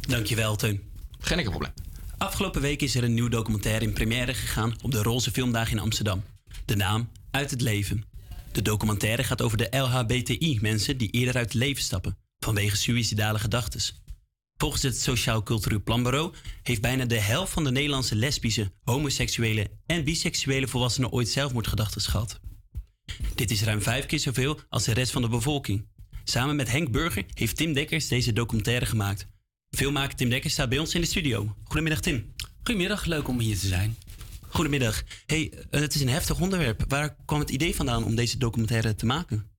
Dankjewel, 0.00 0.56
Teun. 0.56 0.80
Geen 1.18 1.36
enkel 1.38 1.52
probleem. 1.52 1.74
Afgelopen 2.18 2.60
week 2.60 2.82
is 2.82 2.94
er 2.94 3.04
een 3.04 3.14
nieuw 3.14 3.28
documentaire 3.28 3.84
in 3.84 3.92
première 3.92 4.34
gegaan 4.34 4.74
op 4.82 4.90
de 4.90 5.02
Roze 5.02 5.30
Filmdagen 5.30 5.76
in 5.76 5.82
Amsterdam. 5.82 6.22
De 6.64 6.76
naam 6.76 7.08
Uit 7.30 7.50
het 7.50 7.60
Leven. 7.60 8.04
De 8.52 8.62
documentaire 8.62 9.24
gaat 9.24 9.42
over 9.42 9.56
de 9.58 9.76
LHBTI-mensen 9.78 10.96
die 10.96 11.10
eerder 11.10 11.36
uit 11.36 11.44
het 11.44 11.54
leven 11.54 11.82
stappen 11.82 12.19
vanwege 12.40 12.76
suïcidale 12.76 13.38
gedachten. 13.38 13.80
Volgens 14.56 14.82
het 14.82 15.00
Sociaal 15.00 15.42
Cultureel 15.42 15.82
Planbureau 15.82 16.34
heeft 16.62 16.80
bijna 16.80 17.04
de 17.04 17.20
helft 17.20 17.52
van 17.52 17.64
de 17.64 17.70
Nederlandse 17.70 18.14
lesbische, 18.14 18.72
homoseksuele 18.82 19.70
en 19.86 20.04
biseksuele 20.04 20.68
volwassenen 20.68 21.10
ooit 21.10 21.28
zelfmoordgedachten 21.28 22.00
gehad. 22.00 22.40
Dit 23.34 23.50
is 23.50 23.62
ruim 23.62 23.82
vijf 23.82 24.06
keer 24.06 24.18
zoveel 24.18 24.60
als 24.68 24.84
de 24.84 24.92
rest 24.92 25.12
van 25.12 25.22
de 25.22 25.28
bevolking. 25.28 25.88
Samen 26.24 26.56
met 26.56 26.70
Henk 26.70 26.90
Burger 26.90 27.24
heeft 27.34 27.56
Tim 27.56 27.72
Dekkers 27.72 28.08
deze 28.08 28.32
documentaire 28.32 28.86
gemaakt. 28.86 29.26
Filmmaker 29.70 30.16
Tim 30.16 30.28
Dekkers 30.28 30.52
staat 30.52 30.68
bij 30.68 30.78
ons 30.78 30.94
in 30.94 31.00
de 31.00 31.06
studio. 31.06 31.56
Goedemiddag 31.64 32.00
Tim. 32.00 32.34
Goedemiddag, 32.62 33.04
leuk 33.04 33.28
om 33.28 33.38
hier 33.38 33.58
te 33.58 33.66
zijn. 33.66 33.96
Goedemiddag. 34.48 35.02
Hey, 35.26 35.52
eh, 35.70 35.80
het 35.80 35.94
is 35.94 36.00
een 36.00 36.08
heftig 36.08 36.40
onderwerp. 36.40 36.84
Waar 36.88 37.16
kwam 37.24 37.40
het 37.40 37.50
idee 37.50 37.74
vandaan 37.74 38.04
om 38.04 38.14
deze 38.14 38.38
documentaire 38.38 38.94
te 38.94 39.06
maken? 39.06 39.49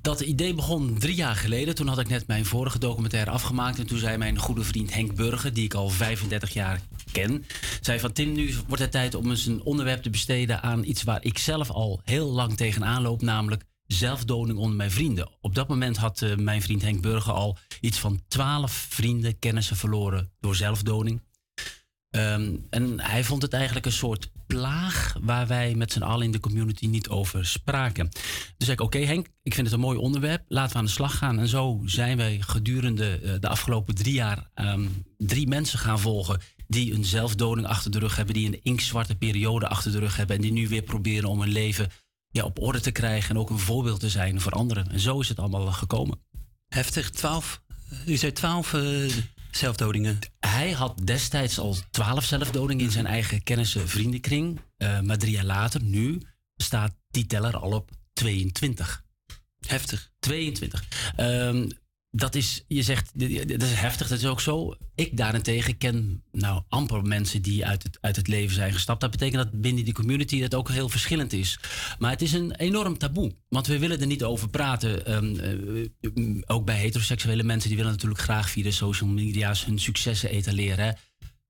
Dat 0.00 0.20
idee 0.20 0.54
begon 0.54 0.98
drie 0.98 1.14
jaar 1.14 1.36
geleden. 1.36 1.74
Toen 1.74 1.88
had 1.88 1.98
ik 1.98 2.08
net 2.08 2.26
mijn 2.26 2.44
vorige 2.44 2.78
documentaire 2.78 3.30
afgemaakt. 3.30 3.78
En 3.78 3.86
toen 3.86 3.98
zei 3.98 4.16
mijn 4.16 4.38
goede 4.38 4.62
vriend 4.62 4.94
Henk 4.94 5.14
Burger, 5.14 5.52
die 5.52 5.64
ik 5.64 5.74
al 5.74 5.88
35 5.88 6.52
jaar 6.52 6.80
ken, 7.12 7.44
zei 7.80 8.00
van 8.00 8.12
Tim, 8.12 8.32
nu 8.32 8.54
wordt 8.66 8.82
het 8.82 8.92
tijd 8.92 9.14
om 9.14 9.30
eens 9.30 9.46
een 9.46 9.62
onderwerp 9.62 10.02
te 10.02 10.10
besteden 10.10 10.62
aan 10.62 10.84
iets 10.84 11.02
waar 11.02 11.24
ik 11.24 11.38
zelf 11.38 11.70
al 11.70 12.00
heel 12.04 12.30
lang 12.30 12.56
tegenaan 12.56 13.02
loop, 13.02 13.22
namelijk 13.22 13.64
zelfdoding 13.86 14.58
onder 14.58 14.76
mijn 14.76 14.90
vrienden. 14.90 15.30
Op 15.40 15.54
dat 15.54 15.68
moment 15.68 15.96
had 15.96 16.22
eh, 16.22 16.36
mijn 16.36 16.62
vriend 16.62 16.82
Henk 16.82 17.02
Burger 17.02 17.32
al 17.32 17.56
iets 17.80 17.98
van 17.98 18.20
12 18.28 18.72
vrienden, 18.72 19.38
kennissen 19.38 19.76
verloren 19.76 20.30
door 20.40 20.56
zelfdoding. 20.56 21.20
Ehm, 22.10 22.56
en 22.70 23.00
hij 23.00 23.24
vond 23.24 23.42
het 23.42 23.52
eigenlijk 23.52 23.86
een 23.86 23.92
soort 23.92 24.30
plaag 24.46 25.16
waar 25.20 25.46
wij 25.46 25.74
met 25.74 25.92
z'n 25.92 26.02
allen 26.02 26.24
in 26.24 26.32
de 26.32 26.40
community 26.40 26.86
niet 26.86 27.08
over 27.08 27.46
spraken. 27.46 28.08
Dus 28.56 28.66
zei 28.66 28.72
ik, 28.72 28.80
oké 28.80 28.98
Henk, 28.98 29.26
ik 29.42 29.54
vind 29.54 29.66
het 29.66 29.76
een 29.76 29.82
mooi 29.82 29.98
onderwerp, 29.98 30.44
laten 30.48 30.72
we 30.72 30.78
aan 30.78 30.84
de 30.84 30.90
slag 30.90 31.18
gaan. 31.18 31.38
En 31.38 31.48
zo 31.48 31.82
zijn 31.84 32.16
wij 32.16 32.38
gedurende 32.40 33.18
eh, 33.18 33.32
de 33.40 33.48
afgelopen 33.48 33.94
drie 33.94 34.14
jaar 34.14 34.50
ehm, 34.54 34.86
drie 35.16 35.48
mensen 35.48 35.78
gaan 35.78 36.00
volgen 36.00 36.40
die 36.66 36.94
een 36.94 37.04
zelfdoding 37.04 37.66
achter 37.66 37.90
de 37.90 37.98
rug 37.98 38.16
hebben, 38.16 38.34
die 38.34 38.46
een 38.46 38.60
inktzwarte 38.62 39.14
periode 39.14 39.68
achter 39.68 39.92
de 39.92 39.98
rug 39.98 40.16
hebben 40.16 40.36
en 40.36 40.42
die 40.42 40.52
nu 40.52 40.68
weer 40.68 40.82
proberen 40.82 41.28
om 41.28 41.40
hun 41.40 41.52
leven 41.52 41.90
ja, 42.30 42.44
op 42.44 42.60
orde 42.60 42.80
te 42.80 42.90
krijgen 42.90 43.30
en 43.30 43.40
ook 43.40 43.50
een 43.50 43.58
voorbeeld 43.58 44.00
te 44.00 44.08
zijn 44.08 44.40
voor 44.40 44.52
anderen. 44.52 44.90
En 44.90 45.00
zo 45.00 45.20
is 45.20 45.28
het 45.28 45.38
allemaal 45.38 45.72
gekomen. 45.72 46.20
Heftig, 46.68 47.10
twaalf. 47.10 47.62
U 48.06 48.16
zei 48.16 48.32
twaalf 48.32 48.74
eh, 48.74 48.82
zelfdodingen. 49.50 50.18
Hij 50.40 50.72
had 50.72 51.06
destijds 51.06 51.58
al 51.58 51.76
twaalf 51.90 52.24
zelfdodingen 52.24 52.84
in 52.84 52.90
zijn 52.90 53.06
eigen 53.06 53.42
kennissen 53.42 53.88
vriendenkring. 53.88 54.60
Eh, 54.76 55.00
maar 55.00 55.18
drie 55.18 55.32
jaar 55.32 55.44
later, 55.44 55.82
nu, 55.82 56.22
staat 56.56 56.94
die 57.10 57.26
teller 57.26 57.56
al 57.56 57.72
op 57.72 57.90
22. 58.12 59.04
Heftig. 59.66 60.10
22. 60.18 60.84
Ehm, 61.16 61.68
dat 62.10 62.34
is, 62.34 62.64
je 62.68 62.82
zegt, 62.82 63.18
dat 63.48 63.62
is 63.62 63.72
heftig, 63.72 64.08
dat 64.08 64.18
is 64.18 64.26
ook 64.26 64.40
zo. 64.40 64.74
Ik 64.94 65.16
daarentegen 65.16 65.78
ken 65.78 66.22
nou 66.32 66.62
amper 66.68 67.02
mensen 67.02 67.42
die 67.42 67.66
uit 67.66 67.82
het, 67.82 67.98
uit 68.00 68.16
het 68.16 68.28
leven 68.28 68.54
zijn 68.54 68.72
gestapt. 68.72 69.00
Dat 69.00 69.10
betekent 69.10 69.42
dat 69.42 69.60
binnen 69.60 69.84
die 69.84 69.94
community 69.94 70.40
dat 70.40 70.54
ook 70.54 70.70
heel 70.70 70.88
verschillend 70.88 71.32
is. 71.32 71.58
Maar 71.98 72.10
het 72.10 72.22
is 72.22 72.32
een 72.32 72.54
enorm 72.54 72.98
taboe. 72.98 73.34
Want 73.48 73.66
we 73.66 73.78
willen 73.78 74.00
er 74.00 74.06
niet 74.06 74.24
over 74.24 74.48
praten. 74.48 75.06
Ehm, 75.06 75.36
eh, 76.00 76.42
ook 76.46 76.64
bij 76.64 76.76
heteroseksuele 76.78 77.42
mensen, 77.42 77.68
die 77.68 77.78
willen 77.78 77.92
natuurlijk 77.92 78.20
graag 78.20 78.50
via 78.50 78.62
de 78.62 78.70
social 78.70 79.10
media's 79.10 79.64
hun 79.64 79.78
successen 79.78 80.30
etaleren. 80.30 80.96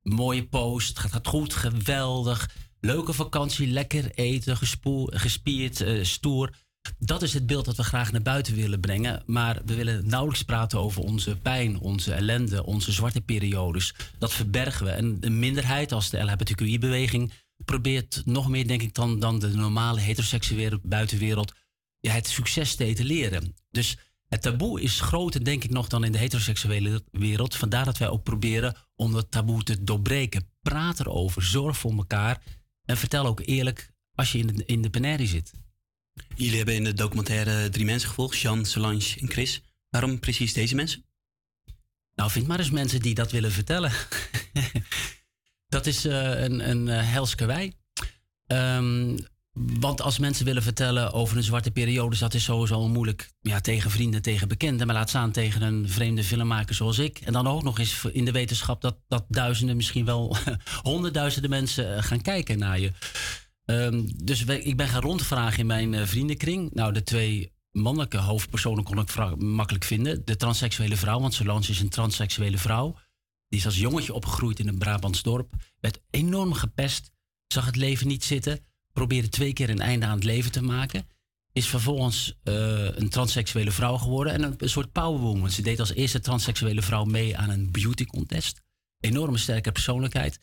Mooie 0.02 0.46
post, 0.46 0.98
gaat, 0.98 1.12
gaat 1.12 1.26
goed, 1.26 1.54
geweldig. 1.54 2.50
Leuke 2.80 3.12
vakantie, 3.12 3.66
lekker 3.66 4.10
eten, 4.14 4.56
gespoel, 4.56 5.10
gespierd, 5.14 5.80
eh, 5.80 6.04
stoer. 6.04 6.54
Dat 6.98 7.22
is 7.22 7.35
het 7.35 7.46
beeld 7.46 7.64
dat 7.64 7.77
we 7.77 7.83
graag 7.83 8.12
naar 8.12 8.22
buiten 8.22 8.55
willen 8.55 8.81
brengen. 8.81 9.22
Maar 9.27 9.61
we 9.64 9.74
willen 9.74 10.07
nauwelijks 10.07 10.44
praten 10.44 10.79
over 10.79 11.03
onze 11.03 11.37
pijn, 11.37 11.81
onze 11.81 12.12
ellende, 12.12 12.64
onze 12.64 12.92
zwarte 12.92 13.20
periodes. 13.20 13.94
Dat 14.18 14.33
verbergen 14.33 14.87
we. 14.87 14.90
En 14.90 15.16
een 15.20 15.38
minderheid 15.38 15.92
als 15.92 16.11
de 16.11 16.22
LHBTQI-beweging 16.22 17.33
probeert 17.64 18.22
nog 18.24 18.48
meer, 18.48 18.66
denk 18.66 18.83
ik, 18.83 18.94
dan, 18.94 19.18
dan 19.18 19.38
de 19.38 19.48
normale 19.48 20.01
heteroseksuele 20.01 20.81
buitenwereld 20.83 21.55
het 22.01 22.29
succes 22.29 22.74
te 22.74 22.85
etaleren. 22.85 23.55
Dus 23.70 23.96
het 24.29 24.42
taboe 24.42 24.81
is 24.81 25.01
groter, 25.01 25.44
denk 25.44 25.64
ik, 25.64 25.70
nog 25.70 25.88
dan 25.88 26.05
in 26.05 26.12
de 26.12 26.18
heteroseksuele 26.18 27.03
wereld. 27.11 27.57
Vandaar 27.57 27.85
dat 27.85 27.98
wij 27.98 28.09
ook 28.09 28.22
proberen 28.22 28.77
om 28.96 29.12
dat 29.12 29.31
taboe 29.31 29.62
te 29.62 29.85
doorbreken. 29.85 30.51
Praat 30.62 31.01
erover, 31.01 31.42
zorg 31.42 31.77
voor 31.77 31.92
elkaar 31.92 32.42
en 32.85 32.96
vertel 32.96 33.27
ook 33.27 33.40
eerlijk 33.44 33.92
als 34.14 34.33
je 34.33 34.38
in 34.38 34.46
de, 34.46 34.64
in 34.64 34.83
de 34.83 34.90
penarie 34.90 35.27
zit. 35.27 35.53
Jullie 36.35 36.57
hebben 36.57 36.74
in 36.74 36.85
de 36.85 36.94
documentaire 36.94 37.68
drie 37.68 37.85
mensen 37.85 38.09
gevolgd, 38.09 38.38
Jean, 38.38 38.64
Solange 38.64 39.14
en 39.20 39.31
Chris. 39.31 39.62
Waarom 39.90 40.18
precies 40.18 40.52
deze 40.52 40.74
mensen? 40.74 41.04
Nou, 42.14 42.31
vind 42.31 42.46
maar 42.46 42.59
eens 42.59 42.70
mensen 42.70 43.00
die 43.00 43.14
dat 43.14 43.31
willen 43.31 43.52
vertellen. 43.52 43.92
dat 45.68 45.87
is 45.87 46.04
eh, 46.04 46.40
een, 46.40 46.70
een 46.70 46.87
uh, 46.87 47.12
hels 47.12 47.35
karwei. 47.35 47.72
Ehm, 48.46 49.16
want 49.81 50.00
als 50.00 50.18
mensen 50.18 50.44
willen 50.44 50.62
vertellen 50.62 51.12
over 51.12 51.37
een 51.37 51.42
zwarte 51.42 51.70
periode, 51.70 52.18
dat 52.18 52.35
is 52.35 52.44
sowieso 52.44 52.88
moeilijk 52.88 53.33
ja, 53.40 53.61
tegen 53.61 53.90
vrienden, 53.90 54.22
tegen 54.22 54.48
bekenden. 54.48 54.87
Maar 54.87 54.96
laat 54.96 55.09
staan 55.09 55.31
tegen 55.31 55.62
een 55.62 55.88
vreemde 55.88 56.24
filmmaker 56.24 56.74
zoals 56.74 56.98
ik. 56.98 57.18
En 57.18 57.33
dan 57.33 57.46
ook 57.46 57.62
nog 57.62 57.78
eens 57.78 58.04
in 58.12 58.24
de 58.24 58.33
wetenschap 58.33 58.81
dat, 58.81 58.96
dat 59.09 59.24
duizenden, 59.28 59.76
misschien 59.76 60.04
wel 60.04 60.37
honderdduizenden 60.83 61.50
mensen 61.50 61.96
eh, 61.96 62.02
gaan 62.02 62.20
kijken 62.20 62.59
naar 62.59 62.81
je. 62.81 62.92
Ehm, 63.68 64.04
dus 64.24 64.44
ik 64.44 64.76
ben 64.76 64.88
gaan 64.88 65.00
rondvragen 65.00 65.59
in 65.59 65.66
mijn 65.66 65.94
eh, 65.94 66.07
vriendenkring. 66.07 66.74
Nou, 66.74 66.92
de 66.92 67.02
twee 67.02 67.52
mannelijke 67.72 68.16
hoofdpersonen 68.16 68.85
kon 68.85 68.98
ik 68.98 69.37
makkelijk 69.37 69.85
vinden. 69.85 70.24
De 70.24 70.37
transseksuele 70.37 70.96
vrouw, 70.96 71.20
want 71.20 71.35
Solange 71.35 71.68
is 71.68 71.81
een 71.81 71.88
transseksuele 71.88 72.59
vrouw. 72.59 72.96
Die 73.48 73.59
is 73.59 73.66
als 73.66 73.78
jongetje 73.78 74.14
opgegroeid 74.14 74.59
in 74.59 74.68
een 74.68 74.78
Brabants 74.78 75.22
dorp. 75.22 75.54
Werd 75.81 76.00
enorm 76.11 76.52
gepest. 76.52 77.11
Zag 77.46 77.66
het 77.66 77.76
leven 77.76 78.07
niet 78.07 78.24
zitten. 78.24 78.61
Probeerde 78.92 79.28
twee 79.28 79.52
keer 79.52 79.70
een 79.70 79.81
einde 79.81 80.07
aan 80.07 80.14
het 80.14 80.24
leven 80.24 80.52
te 80.52 80.62
maken. 80.62 81.09
is 81.52 81.68
vervolgens 81.68 82.38
eh, 82.42 82.54
een 82.96 83.09
transseksuele 83.09 83.70
vrouw 83.70 83.96
geworden 83.96 84.33
en 84.33 84.42
een, 84.42 84.54
een 84.57 84.68
soort 84.68 84.92
powerwoman. 84.92 85.50
Ze 85.50 85.62
deed 85.62 85.81
als 85.81 85.94
eerste 85.94 86.20
transseksuele 86.20 86.83
vrouw 86.83 87.04
mee 87.04 87.37
aan 87.37 87.50
een 87.50 87.70
beauty 87.70 88.04
contest. 88.04 88.62
Enorme 89.00 89.38
sterke 89.38 89.72
persoonlijkheid. 89.72 90.40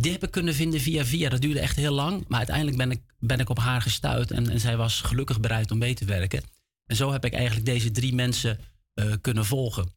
Die 0.00 0.12
heb 0.12 0.22
ik 0.24 0.30
kunnen 0.30 0.54
vinden 0.54 0.80
via 0.80 1.04
via. 1.04 1.28
Dat 1.28 1.40
duurde 1.40 1.60
echt 1.60 1.76
heel 1.76 1.92
lang. 1.92 2.24
Maar 2.28 2.38
uiteindelijk 2.38 2.76
ben 2.76 2.90
ik, 2.90 3.00
ben 3.18 3.38
ik 3.40 3.48
op 3.48 3.58
haar 3.58 3.82
gestuurd. 3.82 4.30
En, 4.30 4.50
en 4.50 4.60
zij 4.60 4.76
was 4.76 5.00
gelukkig 5.00 5.40
bereid 5.40 5.70
om 5.70 5.78
mee 5.78 5.94
te 5.94 6.04
werken. 6.04 6.42
En 6.86 6.96
zo 6.96 7.12
heb 7.12 7.24
ik 7.24 7.32
eigenlijk 7.32 7.66
deze 7.66 7.90
drie 7.90 8.14
mensen 8.14 8.58
eh, 8.94 9.12
kunnen 9.20 9.44
volgen. 9.46 9.92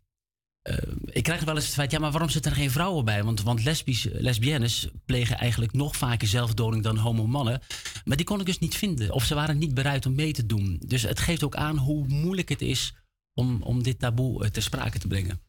Eh, 0.62 0.78
ik 1.06 1.24
krijg 1.24 1.44
wel 1.44 1.56
eens 1.56 1.66
het 1.66 1.74
feit, 1.74 1.92
ja, 1.92 2.00
maar 2.00 2.12
waarom 2.12 2.30
zitten 2.30 2.52
er 2.52 2.58
geen 2.58 2.72
vrouwen 2.72 3.06
bij? 3.06 3.24
Want, 3.24 3.42
want 3.42 3.64
lesbisch, 3.64 4.08
lesbiennes 4.12 4.88
plegen 5.06 5.38
eigenlijk 5.38 5.74
nog 5.74 5.96
vaker 5.96 6.28
zelfdoding 6.28 6.84
dan 6.84 6.98
homo-mannen. 6.98 7.62
Maar 8.06 8.18
die 8.18 8.26
kon 8.26 8.40
ik 8.40 8.46
dus 8.46 8.60
niet 8.60 8.76
vinden. 8.76 9.12
Of 9.12 9.26
ze 9.26 9.36
waren 9.36 9.58
niet 9.58 9.74
bereid 9.74 10.06
om 10.06 10.16
mee 10.16 10.34
te 10.34 10.46
doen. 10.46 10.82
Dus 10.86 11.02
het 11.02 11.20
geeft 11.20 11.44
ook 11.44 11.56
aan 11.56 11.78
hoe 11.78 12.08
moeilijk 12.08 12.50
het 12.50 12.62
is 12.62 12.94
om, 13.34 13.62
om 13.62 13.84
dit 13.84 14.00
taboe 14.00 14.44
eh, 14.44 14.50
ter 14.50 14.62
sprake 14.64 15.00
te 15.00 15.08
brengen. 15.08 15.42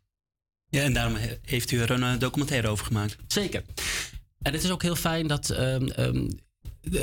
Ja, 0.69 0.83
en 0.83 0.93
daarom 0.93 1.15
he- 1.15 1.39
heeft 1.43 1.71
u 1.71 1.81
er 1.81 1.91
een 1.91 2.19
documentaire 2.19 2.69
over 2.69 2.87
gemaakt. 2.87 3.17
Zeker. 3.27 3.63
En 4.43 4.53
het 4.53 4.65
is 4.65 4.71
ook 4.71 4.83
heel 4.83 4.97
fijn 4.97 5.27
dat 5.27 5.51
ehm, 5.51 5.87
ehm, 5.87 6.29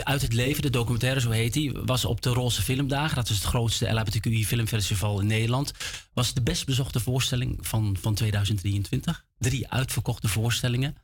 Uit 0.04 0.21
het 0.21 0.34
Leven, 0.34 0.62
de 0.62 0.69
documentaire, 0.69 1.19
zo 1.19 1.30
heet 1.30 1.54
die, 1.54 1.71
was 1.71 2.06
op 2.06 2.21
de 2.21 2.30
Roze 2.30 2.62
Filmdagen. 2.62 3.15
Dat 3.15 3.30
is 3.30 3.36
het 3.36 3.45
grootste 3.45 3.91
LHBTQI 3.91 4.45
filmfestival 4.45 5.19
in 5.19 5.28
Nederland. 5.28 5.71
Was 6.13 6.34
de 6.34 6.41
best 6.41 6.65
bezochte 6.65 6.99
voorstelling 6.99 7.58
van, 7.62 7.97
van 7.99 8.13
2023. 8.13 9.25
Drie 9.38 9.69
uitverkochte 9.69 10.28
voorstellingen. 10.28 10.95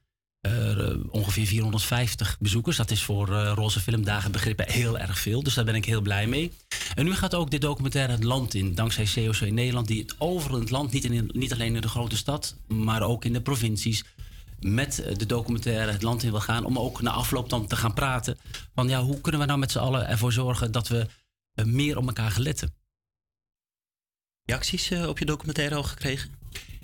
Eh, 0.41 0.89
ongeveer 1.09 1.45
450 1.45 2.37
bezoekers. 2.39 2.77
Dat 2.77 2.91
is 2.91 3.03
voor 3.03 3.33
eh, 3.33 3.51
Roze 3.55 3.79
Filmdagen 3.79 4.31
begrippen 4.31 4.71
heel 4.71 4.99
erg 4.99 5.19
veel. 5.19 5.43
Dus 5.43 5.53
daar 5.53 5.65
ben 5.65 5.75
ik 5.75 5.85
heel 5.85 6.01
blij 6.01 6.27
mee. 6.27 6.51
En 6.95 7.05
nu 7.05 7.13
gaat 7.13 7.35
ook 7.35 7.51
dit 7.51 7.61
documentaire 7.61 8.11
het 8.11 8.23
land 8.23 8.53
in. 8.53 8.75
Dankzij 8.75 9.07
COC 9.13 9.35
in 9.35 9.53
Nederland. 9.53 9.87
Die 9.87 10.01
het 10.01 10.15
overal 10.17 10.59
het 10.59 10.69
land, 10.69 10.91
niet, 10.91 11.03
in, 11.03 11.29
niet 11.33 11.53
alleen 11.53 11.75
in 11.75 11.81
de 11.81 11.87
grote 11.87 12.17
stad. 12.17 12.55
Maar 12.67 13.01
ook 13.01 13.25
in 13.25 13.33
de 13.33 13.41
provincies. 13.41 14.03
Met 14.67 14.95
de 15.17 15.25
documentaire 15.25 15.91
het 15.91 16.01
land 16.01 16.23
in 16.23 16.31
wil 16.31 16.39
gaan. 16.39 16.65
Om 16.65 16.79
ook 16.79 17.01
na 17.01 17.11
afloop 17.11 17.49
dan 17.49 17.67
te 17.67 17.75
gaan 17.75 17.93
praten. 17.93 18.37
Van 18.73 18.87
ja, 18.87 19.01
hoe 19.01 19.21
kunnen 19.21 19.41
we 19.41 19.47
nou 19.47 19.59
met 19.59 19.71
z'n 19.71 19.77
allen 19.79 20.07
ervoor 20.07 20.31
zorgen 20.31 20.71
dat 20.71 20.87
we 20.87 21.07
eh, 21.53 21.65
meer 21.65 21.97
op 21.97 22.07
elkaar 22.07 22.31
gaan 22.31 22.41
letten. 22.41 22.75
Reacties 24.43 24.91
eh, 24.91 25.07
op 25.07 25.19
je 25.19 25.25
documentaire 25.25 25.75
al 25.75 25.83
gekregen? 25.83 26.31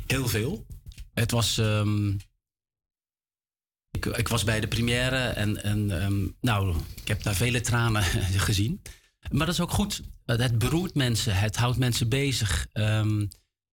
Heel 0.07 0.27
veel. 0.27 0.65
Het 1.13 1.31
was. 1.31 1.57
ehm, 1.57 2.09
ik, 3.91 4.05
ik 4.05 4.27
was 4.27 4.43
bij 4.43 4.59
de 4.59 4.67
première 4.67 5.17
en, 5.17 5.63
en 5.63 6.01
ehm, 6.01 6.27
nou, 6.41 6.75
ik 6.95 7.07
heb 7.07 7.23
daar 7.23 7.35
vele 7.35 7.61
tranen 7.61 8.03
gezien. 8.49 8.81
Maar 9.31 9.45
dat 9.45 9.55
is 9.55 9.61
ook 9.61 9.71
goed. 9.71 10.01
Het 10.25 10.57
beroert 10.57 10.95
mensen, 10.95 11.35
het 11.35 11.55
houdt 11.55 11.77
mensen 11.77 12.09
bezig. 12.09 12.67
Ehm, 12.71 13.25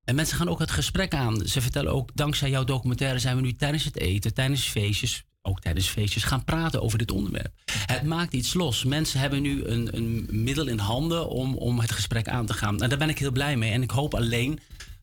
en 0.09 0.15
mensen 0.15 0.37
gaan 0.37 0.49
ook 0.49 0.59
het 0.59 0.71
gesprek 0.71 1.15
aan. 1.15 1.47
Ze 1.47 1.61
vertellen 1.61 1.93
ook, 1.93 2.11
dankzij 2.15 2.51
jouw 2.51 2.65
documentaire 2.65 3.19
zijn 3.19 3.37
we 3.37 3.43
nu 3.43 3.55
tijdens 3.55 3.85
het 3.85 3.97
eten, 3.97 4.35
tijdens 4.35 4.65
feestjes, 4.65 5.25
ook 5.43 5.61
tijdens 5.61 5.89
feestjes, 5.89 6.25
gaan 6.25 6.45
praten 6.45 6.83
over 6.83 6.99
dit 6.99 7.11
onderwerp. 7.11 7.53
Het 7.87 8.03
maakt 8.03 8.33
iets 8.33 8.55
los. 8.55 8.85
Mensen 8.85 9.21
hebben 9.21 9.43
nu 9.43 9.65
een, 9.65 9.97
een 9.97 10.27
middel 10.31 10.67
in 10.67 10.79
handen 10.79 11.29
om, 11.29 11.55
om 11.55 11.79
het 11.79 11.93
gesprek 11.93 12.29
aan 12.29 12.47
te 12.47 12.53
gaan. 12.53 12.83
En 12.83 12.89
daar 12.89 12.99
ben 12.99 13.09
ik 13.09 13.19
heel 13.19 13.31
blij 13.31 13.57
mee. 13.57 13.73
En 13.73 13.83
ik 13.83 13.91
hoop 13.91 14.15
alleen 14.15 14.61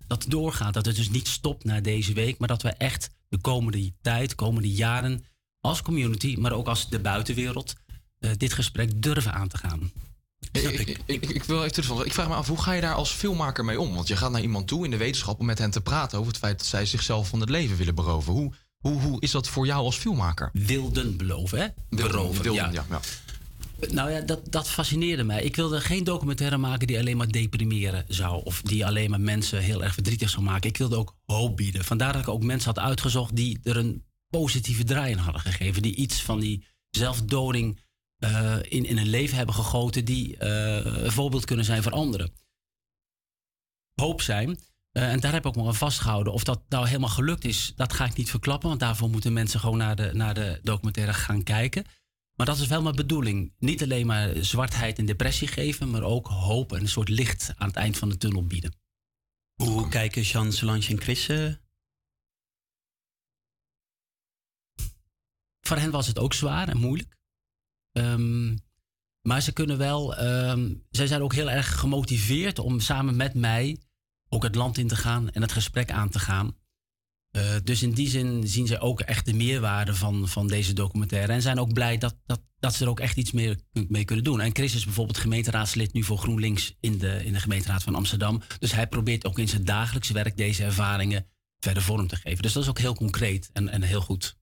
dat 0.07 0.23
het 0.23 0.31
doorgaat. 0.31 0.73
Dat 0.73 0.85
het 0.85 0.95
dus 0.95 1.09
niet 1.09 1.27
stopt 1.27 1.63
na 1.63 1.81
deze 1.81 2.13
week, 2.13 2.37
maar 2.37 2.47
dat 2.47 2.61
we 2.61 2.69
echt 2.69 3.09
de 3.29 3.37
komende 3.37 3.91
tijd, 4.01 4.35
komende 4.35 4.71
jaren, 4.71 5.23
als 5.59 5.81
community, 5.81 6.35
maar 6.39 6.51
ook 6.51 6.67
als 6.67 6.89
de 6.89 6.99
buitenwereld, 6.99 7.75
eh, 8.19 8.31
dit 8.37 8.53
gesprek 8.53 9.01
durven 9.01 9.33
aan 9.33 9.47
te 9.47 9.57
gaan. 9.57 9.91
Ik, 10.55 10.99
ik, 11.05 11.43
wil 11.43 11.59
even 11.59 11.71
terugvallen. 11.71 12.05
Ik 12.05 12.13
vraag 12.13 12.27
me 12.27 12.33
af, 12.33 12.47
hoe 12.47 12.61
ga 12.61 12.73
je 12.73 12.81
daar 12.81 12.93
als 12.93 13.11
filmmaker 13.11 13.65
mee 13.65 13.79
om? 13.79 13.93
Want 13.95 14.07
je 14.07 14.15
gaat 14.15 14.31
naar 14.31 14.41
iemand 14.41 14.67
toe 14.67 14.85
in 14.85 14.91
de 14.91 14.97
wetenschap 14.97 15.39
om 15.39 15.45
met 15.45 15.59
hen 15.59 15.71
te 15.71 15.81
praten 15.81 16.17
over 16.17 16.31
het 16.31 16.41
feit 16.41 16.57
dat 16.57 16.67
zij 16.67 16.85
zichzelf 16.85 17.27
van 17.27 17.39
het 17.39 17.49
leven 17.49 17.77
willen 17.77 17.95
beroven. 17.95 18.33
Hoe, 18.33 18.53
hoe, 18.77 19.01
hoe 19.01 19.21
is 19.21 19.31
dat 19.31 19.47
voor 19.47 19.65
jou 19.65 19.85
als 19.85 19.97
filmmaker? 19.97 20.49
Wilden 20.53 21.17
beloven, 21.17 21.59
hè? 21.59 21.67
Beroven, 21.89 22.43
wilden, 22.43 22.71
ja. 22.71 22.85
ja. 22.89 22.99
Nou 23.89 24.11
ja, 24.11 24.21
dat, 24.21 24.51
dat 24.51 24.69
fascineerde 24.69 25.23
mij. 25.23 25.43
Ik 25.43 25.55
wilde 25.55 25.81
geen 25.81 26.03
documentaire 26.03 26.57
maken 26.57 26.87
die 26.87 26.99
alleen 26.99 27.17
maar 27.17 27.31
deprimeren 27.31 28.05
zou. 28.07 28.43
Of 28.43 28.61
die 28.61 28.85
alleen 28.85 29.09
maar 29.09 29.21
mensen 29.21 29.59
heel 29.59 29.83
erg 29.83 29.93
verdrietig 29.93 30.29
zou 30.29 30.43
maken. 30.43 30.69
Ik 30.69 30.77
wilde 30.77 30.95
ook 30.95 31.15
hoop 31.25 31.57
bieden. 31.57 31.83
Vandaar 31.83 32.13
dat 32.13 32.21
ik 32.21 32.27
ook 32.27 32.43
mensen 32.43 32.73
had 32.73 32.83
uitgezocht 32.83 33.35
die 33.35 33.59
er 33.63 33.77
een 33.77 34.03
positieve 34.29 34.83
draai 34.83 35.11
in 35.11 35.17
hadden 35.17 35.41
gegeven. 35.41 35.81
Die 35.81 35.95
iets 35.95 36.21
van 36.21 36.39
die 36.39 36.63
zelfdoding 36.89 37.79
eh, 38.25 38.71
in, 38.71 38.85
in 38.85 38.97
hun 38.97 39.07
leven 39.07 39.37
hebben 39.37 39.55
gegoten. 39.55 40.05
Die 40.05 40.37
eh, 40.37 41.03
een 41.03 41.11
voorbeeld 41.11 41.45
kunnen 41.45 41.65
zijn 41.65 41.83
voor 41.83 41.91
anderen. 41.91 42.33
Hoop 43.93 44.21
zijn. 44.21 44.59
Eh, 44.91 45.11
en 45.11 45.19
daar 45.19 45.31
heb 45.31 45.41
ik 45.41 45.47
ook 45.47 45.55
maar 45.55 45.65
aan 45.65 45.75
vastgehouden. 45.75 46.33
Of 46.33 46.43
dat 46.43 46.61
nou 46.69 46.87
helemaal 46.87 47.09
gelukt 47.09 47.45
is, 47.45 47.73
dat 47.75 47.93
ga 47.93 48.05
ik 48.05 48.15
niet 48.15 48.29
verklappen. 48.29 48.67
Want 48.67 48.79
daarvoor 48.79 49.09
moeten 49.09 49.33
mensen 49.33 49.59
gewoon 49.59 49.77
naar 49.77 49.95
de, 49.95 50.11
naar 50.13 50.33
de 50.33 50.59
documentaire 50.63 51.13
gaan 51.13 51.43
kijken. 51.43 51.85
Maar 52.35 52.45
dat 52.45 52.57
is 52.57 52.67
wel 52.67 52.81
mijn 52.81 52.95
bedoeling. 52.95 53.53
Niet 53.57 53.83
alleen 53.83 54.05
maar 54.05 54.43
zwartheid 54.43 54.97
en 54.99 55.05
depressie 55.05 55.47
geven, 55.47 55.89
maar 55.89 56.03
ook 56.03 56.27
hoop 56.27 56.73
en 56.73 56.81
een 56.81 56.87
soort 56.87 57.09
licht 57.09 57.53
aan 57.57 57.67
het 57.67 57.75
eind 57.75 57.97
van 57.97 58.09
de 58.09 58.17
tunnel 58.17 58.45
bieden. 58.45 58.75
Hoe 59.55 59.89
kijken 59.89 60.21
Jean, 60.21 60.51
Solange 60.51 60.87
en 60.87 61.01
Chris? 61.01 61.25
Voor 65.61 65.77
hen 65.77 65.91
was 65.91 66.07
het 66.07 66.19
ook 66.19 66.33
zwaar 66.33 66.67
en 66.67 66.77
moeilijk. 66.77 67.14
Ehm, 67.95 68.55
maar 69.21 69.41
ze 69.41 69.51
kunnen 69.51 69.77
wel, 69.77 70.15
ehm, 70.15 70.73
zij 70.89 71.07
zijn 71.07 71.21
ook 71.21 71.33
heel 71.33 71.49
erg 71.49 71.79
gemotiveerd 71.79 72.59
om 72.59 72.79
samen 72.79 73.15
met 73.15 73.33
mij 73.33 73.77
ook 74.29 74.43
het 74.43 74.55
land 74.55 74.77
in 74.77 74.87
te 74.87 74.95
gaan 74.95 75.29
en 75.29 75.41
het 75.41 75.51
gesprek 75.51 75.91
aan 75.91 76.09
te 76.09 76.19
gaan. 76.19 76.55
Eh, 77.31 77.55
dus 77.63 77.83
in 77.83 77.91
die 77.91 78.09
zin 78.09 78.47
zien 78.47 78.67
ze 78.67 78.79
ook 78.79 79.01
echt 79.01 79.25
de 79.25 79.33
meerwaarde 79.33 79.95
van, 79.95 80.27
van 80.27 80.47
deze 80.47 80.73
documentaire. 80.73 81.33
En 81.33 81.41
zijn 81.41 81.59
ook 81.59 81.73
blij 81.73 81.97
dat, 81.97 82.15
dat, 82.25 82.41
dat 82.59 82.73
ze 82.73 82.83
er 82.83 82.89
ook 82.89 82.99
echt 82.99 83.17
iets 83.17 83.31
meer 83.31 83.59
mee 83.71 84.05
kunnen 84.05 84.23
doen. 84.23 84.41
En 84.41 84.55
Chris 84.55 84.75
is 84.75 84.85
bijvoorbeeld 84.85 85.17
gemeenteraadslid 85.17 85.93
nu 85.93 86.03
voor 86.03 86.17
GroenLinks 86.17 86.75
in 86.79 86.97
de, 86.97 87.25
in 87.25 87.33
de 87.33 87.39
gemeenteraad 87.39 87.83
van 87.83 87.95
Amsterdam. 87.95 88.41
Dus 88.59 88.71
hij 88.71 88.87
probeert 88.87 89.25
ook 89.25 89.39
in 89.39 89.47
zijn 89.47 89.65
dagelijks 89.65 90.09
werk 90.09 90.37
deze 90.37 90.63
ervaringen 90.63 91.27
verder 91.59 91.83
vorm 91.83 92.07
te 92.07 92.15
geven. 92.15 92.41
Dus 92.41 92.53
dat 92.53 92.63
is 92.63 92.69
ook 92.69 92.79
heel 92.79 92.95
concreet 92.95 93.49
en, 93.53 93.69
en 93.69 93.81
heel 93.81 94.01
goed. 94.01 94.37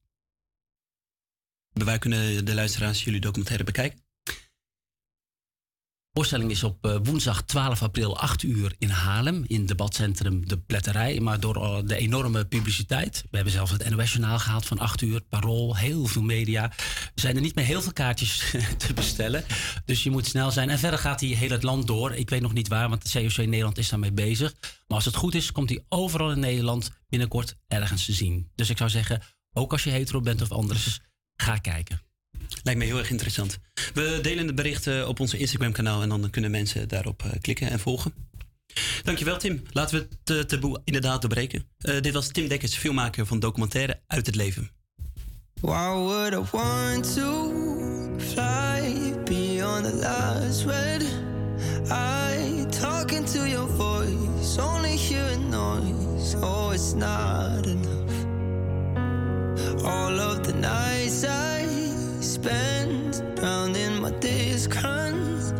Waar 1.74 2.00
kunnen 2.00 2.46
de 2.46 2.54
luisteraars 2.54 3.04
jullie 3.04 3.20
documentaire 3.20 3.64
bekijken? 3.64 4.02
De 6.14 6.20
voorstelling 6.20 6.52
is 6.52 6.64
op 6.64 6.86
eh, 6.86 6.98
woensdag 7.04 7.44
12 7.44 7.82
april 7.82 8.18
8 8.18 8.44
uur 8.44 8.76
in 8.78 8.90
Haarlem, 8.90 9.44
in 9.48 9.66
debatcentrum 9.66 10.48
De 10.48 10.58
Pletterij. 10.58 11.20
Maar 11.20 11.40
door 11.40 11.56
eh, 11.56 11.88
de 11.88 11.96
enorme 11.96 12.46
publiciteit, 12.46 13.24
we 13.30 13.36
hebben 13.36 13.54
zelfs 13.54 13.72
het 13.72 13.90
NOS-journaal 13.90 14.40
gehaald 14.40 14.66
van 14.66 14.80
8 14.80 15.02
uur, 15.02 15.22
Parool, 15.22 15.76
heel 15.76 16.06
veel 16.06 16.22
media, 16.22 16.72
zijn 17.16 17.36
er 17.36 17.42
niet 17.42 17.56
meer 17.56 17.66
heel 17.66 17.82
veel 17.82 17.94
kaartjes 17.94 18.52
te 18.78 18.94
bestellen. 18.94 19.44
Dus 19.86 20.04
je 20.04 20.12
moet 20.12 20.28
snel 20.28 20.52
zijn. 20.52 20.70
En 20.70 20.80
verder 20.80 21.00
gaat 21.00 21.20
hij 21.20 21.30
heel 21.30 21.50
het 21.50 21.64
land 21.64 21.88
door. 21.88 22.14
Ik 22.14 22.30
weet 22.30 22.42
nog 22.42 22.54
niet 22.54 22.68
waar, 22.68 22.90
want 22.90 23.12
de 23.12 23.20
COC 23.20 23.46
Nederland 23.46 23.78
is 23.78 23.90
daarmee 23.90 24.14
bezig. 24.14 24.54
Maar 24.62 24.98
als 24.98 25.06
het 25.06 25.16
goed 25.16 25.36
is, 25.36 25.52
komt 25.52 25.70
hij 25.70 25.84
overal 25.90 26.32
in 26.32 26.40
Nederland 26.40 26.92
binnenkort 27.10 27.56
ergens 27.68 28.06
te 28.06 28.14
zien. 28.14 28.52
Dus 28.56 28.70
ik 28.70 28.78
zou 28.78 28.90
zeggen, 28.90 29.22
ook 29.54 29.72
als 29.72 29.84
je 29.84 29.90
hetero 29.90 30.22
bent 30.22 30.42
of 30.42 30.52
anders, 30.52 31.00
ga 31.36 31.58
kijken. 31.58 32.02
Lijkt 32.64 32.80
me 32.80 32.86
heel 32.86 32.98
erg 32.98 33.10
interessant. 33.10 33.60
We 33.94 34.20
delen 34.22 34.48
de 34.48 34.54
berichten 34.54 35.08
op 35.08 35.20
onze 35.20 35.38
Instagram-kanaal 35.38 36.02
en 36.02 36.10
dan 36.10 36.30
kunnen 36.30 36.52
mensen 36.52 36.88
daarop 36.88 37.24
eh, 37.24 37.32
klikken 37.42 37.70
en 37.70 37.80
volgen. 37.80 38.14
Dankjewel, 39.04 39.38
Tim. 39.38 39.62
Laten 39.72 40.00
we 40.00 40.08
het 40.24 40.38
eh, 40.38 40.44
taboe 40.44 40.82
inderdaad 40.84 41.22
doorbreken. 41.22 41.66
Eh, 41.78 42.02
dit 42.02 42.14
was 42.14 42.28
Tim 42.28 42.48
Dekkers, 42.48 42.76
filmmaker 42.76 43.26
van 43.26 43.40
documentaire 43.40 44.02
Uit 44.08 44.26
het 44.26 44.36
Leven. 44.36 44.70
Why 45.62 45.94
would 45.94 46.34
I 46.34 46.44
want 46.52 47.14
to 47.14 47.52
fly 48.18 49.14
beyond 49.26 49.86
the 49.86 49.96
last 49.96 50.66
red 50.66 51.06
eye? 51.90 52.66
Talking 52.70 53.26
to 53.26 53.48
your 53.48 53.68
voice, 53.68 54.62
only 54.62 54.98
hearing 54.98 55.50
noise. 55.50 56.36
Oh, 56.42 56.74
it's 56.74 56.94
not 56.94 57.66
enough. 57.66 58.03
All 59.86 60.18
of 60.20 60.44
the 60.46 60.54
nights 60.54 61.26
I 61.26 61.66
spent 62.22 63.22
drowned 63.36 63.76
in 63.76 64.02
my 64.02 64.12
discontent, 64.12 65.58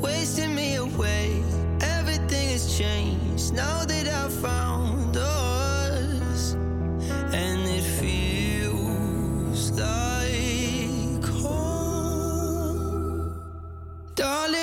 wasting 0.00 0.54
me 0.54 0.76
away. 0.76 1.42
Everything 1.82 2.48
has 2.50 2.78
changed 2.78 3.52
now 3.52 3.84
that 3.84 4.08
I 4.08 4.28
found 4.30 5.16
us. 5.16 6.54
And 7.34 7.68
it 7.68 7.84
feels 8.00 9.70
like 9.72 11.24
home. 11.42 12.64
Darling, 14.14 14.55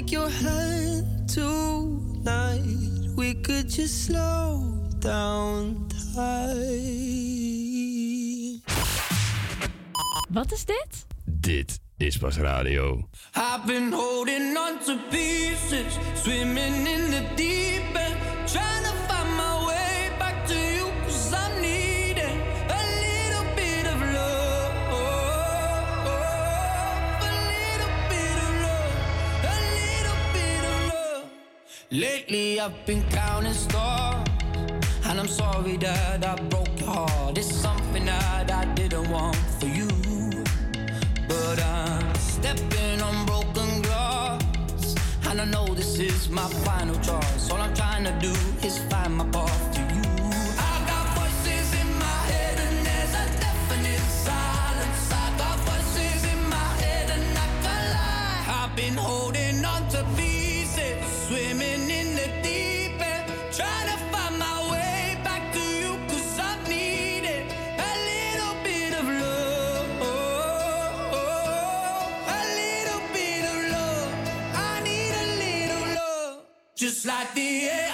take 0.00 0.12
your 0.12 0.30
hand 0.30 1.28
tonight. 1.28 2.62
We 3.16 3.34
could 3.34 3.68
just 3.68 4.04
slow 4.04 4.62
down 4.98 5.88
time. 6.14 6.60
Wat 10.30 10.52
is 10.52 10.64
dit? 10.64 11.06
Dit 11.24 11.80
is 11.96 12.16
pas 12.16 12.36
radio. 12.36 13.08
I've 13.34 13.66
been 13.66 13.92
holding 13.92 14.56
on 14.56 14.78
to 14.84 14.98
pieces, 15.10 15.98
swimming 16.14 16.86
in 16.86 16.99
Lately 31.92 32.60
I've 32.60 32.86
been 32.86 33.02
counting 33.10 33.52
stars 33.52 34.24
And 35.06 35.18
I'm 35.18 35.26
sorry 35.26 35.76
that 35.78 36.24
I 36.24 36.36
broke 36.44 36.78
your 36.78 36.88
heart. 36.88 37.36
It's 37.36 37.52
something 37.52 38.04
that 38.04 38.48
I 38.48 38.64
didn't 38.74 39.10
want 39.10 39.34
for 39.58 39.66
you 39.66 39.88
But 41.26 41.60
I'm 41.60 42.14
stepping 42.14 43.02
on 43.02 43.26
broken 43.26 43.82
glass 43.82 44.94
And 45.26 45.40
I 45.40 45.44
know 45.46 45.66
this 45.74 45.98
is 45.98 46.28
my 46.28 46.48
final 46.64 46.94
choice. 47.00 47.50
All 47.50 47.60
I'm 47.60 47.74
trying 47.74 48.04
to 48.04 48.16
do 48.20 48.30
is 48.64 48.78
find 48.84 49.16
my 49.16 49.24
path 49.30 49.59
just 77.02 77.06
like 77.06 77.34
the 77.34 77.70
air. 77.70 77.89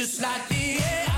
just 0.00 0.22
like 0.22 0.48
the 0.48 0.78
air. 0.82 1.09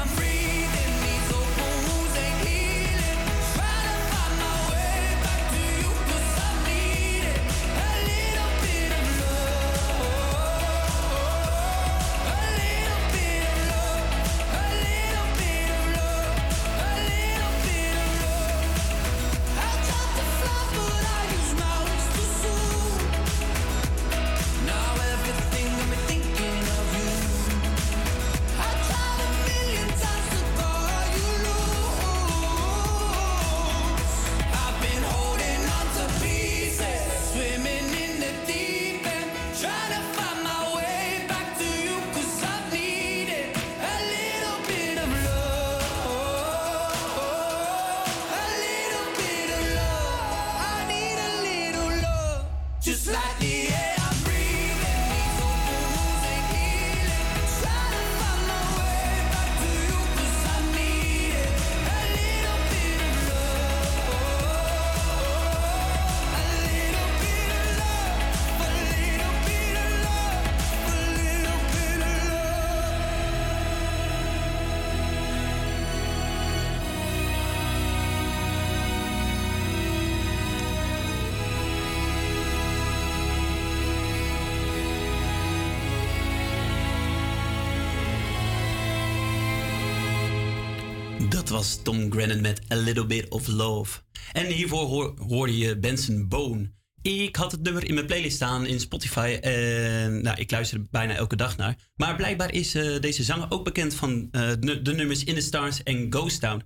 Tom 91.82 92.12
Grennan 92.12 92.40
met 92.40 92.60
A 92.72 92.76
Little 92.76 93.06
Bit 93.06 93.28
of 93.28 93.46
Love. 93.46 94.00
En 94.32 94.46
hiervoor 94.46 94.86
hoor- 94.86 95.14
hoorde 95.28 95.58
je 95.58 95.78
Benson 95.78 96.28
Bone. 96.28 96.70
Ik 97.02 97.36
had 97.36 97.52
het 97.52 97.62
nummer 97.62 97.88
in 97.88 97.94
mijn 97.94 98.06
playlist 98.06 98.36
staan 98.36 98.66
in 98.66 98.80
Spotify. 98.80 99.38
En 99.40 100.22
nou, 100.22 100.40
ik 100.40 100.50
luister 100.50 100.78
er 100.78 100.86
bijna 100.90 101.14
elke 101.14 101.36
dag 101.36 101.56
naar. 101.56 101.76
Maar 101.96 102.16
blijkbaar 102.16 102.52
is 102.52 102.74
eh, 102.74 103.00
deze 103.00 103.22
zanger 103.22 103.46
ook 103.50 103.64
bekend 103.64 103.94
van 103.94 104.28
eh, 104.30 104.50
de 104.60 104.92
nummers 104.94 105.24
In 105.24 105.34
the 105.34 105.40
Stars 105.40 105.82
en 105.82 106.06
Ghost 106.10 106.40
Town. 106.40 106.62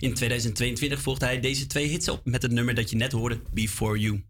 In 0.00 0.14
2022 0.14 1.00
volgde 1.00 1.24
hij 1.24 1.40
deze 1.40 1.66
twee 1.66 1.86
hits 1.86 2.08
op 2.08 2.20
met 2.24 2.42
het 2.42 2.52
nummer 2.52 2.74
dat 2.74 2.90
je 2.90 2.96
net 2.96 3.12
hoorde, 3.12 3.40
Before 3.52 3.98
You. 3.98 4.24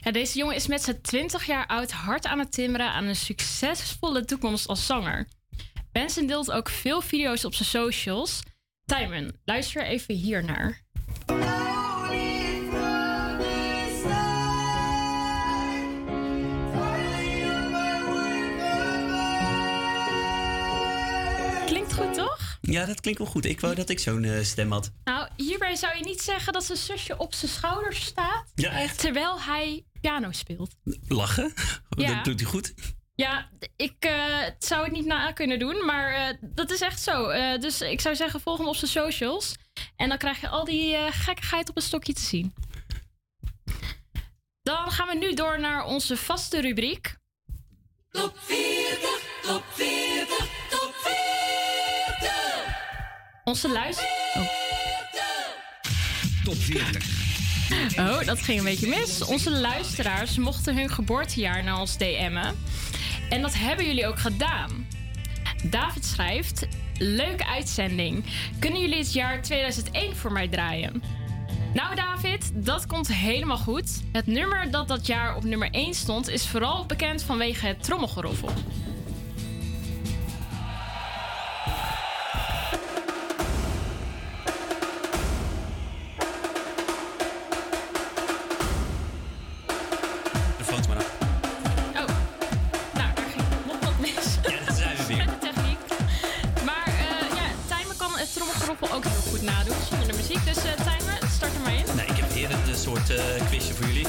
Ja, 0.00 0.10
deze 0.10 0.38
jongen 0.38 0.54
is 0.54 0.66
met 0.66 0.82
zijn 0.82 1.00
20 1.00 1.46
jaar 1.46 1.66
oud 1.66 1.90
hard 1.90 2.26
aan 2.26 2.38
het 2.38 2.52
timmeren 2.52 2.90
aan 2.90 3.04
een 3.04 3.16
succesvolle 3.16 4.24
toekomst 4.24 4.66
als 4.66 4.86
zanger. 4.86 5.28
Benson 5.92 6.26
deelt 6.26 6.50
ook 6.50 6.68
veel 6.68 7.00
video's 7.00 7.44
op 7.44 7.54
zijn 7.54 7.68
socials. 7.68 8.40
Timon, 8.86 9.32
luister 9.44 9.82
even 9.84 10.14
hier 10.14 10.44
naar. 10.44 10.82
Klinkt 21.66 21.92
goed, 21.94 22.14
toch? 22.14 22.58
Ja, 22.60 22.84
dat 22.84 23.00
klinkt 23.00 23.18
wel 23.20 23.28
goed. 23.28 23.44
Ik 23.44 23.60
wou 23.60 23.74
dat 23.74 23.88
ik 23.88 23.98
zo'n 23.98 24.24
eh, 24.24 24.42
stem 24.42 24.72
had. 24.72 24.90
Nou, 25.04 25.28
hierbij 25.36 25.76
zou 25.76 25.96
je 25.96 26.04
niet 26.04 26.20
zeggen 26.22 26.52
dat 26.52 26.64
zijn 26.64 26.78
zusje 26.78 27.16
op 27.18 27.34
zijn 27.34 27.50
schouders 27.50 28.04
staat. 28.04 28.44
Ja, 28.54 28.70
echt? 28.80 28.98
Terwijl 28.98 29.40
hij 29.40 29.84
piano 30.00 30.32
speelt. 30.32 30.74
Lachen? 31.08 31.52
Ja. 31.96 32.14
Dat 32.14 32.24
doet 32.24 32.40
hij 32.40 32.48
goed. 32.50 32.74
Ja, 33.16 33.48
ik 33.76 33.94
eh, 33.98 34.42
zou 34.58 34.82
het 34.82 34.92
niet 34.92 35.06
na 35.06 35.32
kunnen 35.32 35.58
doen, 35.58 35.84
maar 35.84 36.12
eh, 36.12 36.36
dat 36.40 36.70
is 36.70 36.80
echt 36.80 37.02
zo. 37.02 37.28
Eh, 37.28 37.60
dus 37.60 37.80
ik 37.80 38.00
zou 38.00 38.14
zeggen, 38.14 38.40
volg 38.40 38.58
hem 38.58 38.68
op 38.68 38.76
zijn 38.76 38.90
socials. 38.90 39.54
En 39.96 40.08
dan 40.08 40.18
krijg 40.18 40.40
je 40.40 40.48
al 40.48 40.64
die 40.64 40.94
eh, 40.96 41.06
gekkigheid 41.10 41.68
op 41.68 41.76
een 41.76 41.82
stokje 41.82 42.12
te 42.12 42.20
zien. 42.20 42.54
Dan 44.62 44.90
gaan 44.90 45.08
we 45.08 45.14
nu 45.14 45.34
door 45.34 45.60
naar 45.60 45.84
onze 45.84 46.16
vaste 46.16 46.60
rubriek. 46.60 47.16
Top 48.10 48.38
40, 48.38 49.20
top 49.42 49.64
40, 49.68 50.36
top 50.70 50.94
40. 50.94 52.32
Onze 53.44 53.68
luister... 53.68 54.06
Oh. 54.34 54.48
Top 56.44 56.56
40. 56.56 57.22
Oh, 57.98 58.24
dat 58.24 58.42
ging 58.42 58.58
een 58.58 58.64
beetje 58.64 58.88
mis. 58.88 59.22
Onze 59.22 59.50
luisteraars 59.50 60.38
mochten 60.38 60.76
hun 60.76 60.90
geboortejaar 60.90 61.64
naar 61.64 61.80
ons 61.80 61.96
DM'en. 61.96 62.56
En 63.30 63.42
dat 63.42 63.54
hebben 63.54 63.86
jullie 63.86 64.06
ook 64.06 64.18
gedaan. 64.18 64.86
David 65.70 66.04
schrijft: 66.04 66.66
Leuke 66.98 67.46
uitzending. 67.46 68.24
Kunnen 68.58 68.80
jullie 68.80 68.98
het 68.98 69.12
jaar 69.12 69.42
2001 69.42 70.16
voor 70.16 70.32
mij 70.32 70.48
draaien? 70.48 71.02
Nou, 71.74 71.94
David, 71.94 72.50
dat 72.54 72.86
komt 72.86 73.08
helemaal 73.08 73.58
goed. 73.58 74.02
Het 74.12 74.26
nummer 74.26 74.70
dat 74.70 74.88
dat 74.88 75.06
jaar 75.06 75.36
op 75.36 75.44
nummer 75.44 75.70
1 75.70 75.94
stond, 75.94 76.28
is 76.28 76.46
vooral 76.46 76.86
bekend 76.86 77.22
vanwege 77.22 77.66
het 77.66 77.82
trommelgeroffel. 77.82 78.48
Een 103.08 103.16
eh, 103.16 103.46
quizje 103.46 103.74
voor 103.74 103.86
jullie. 103.86 104.06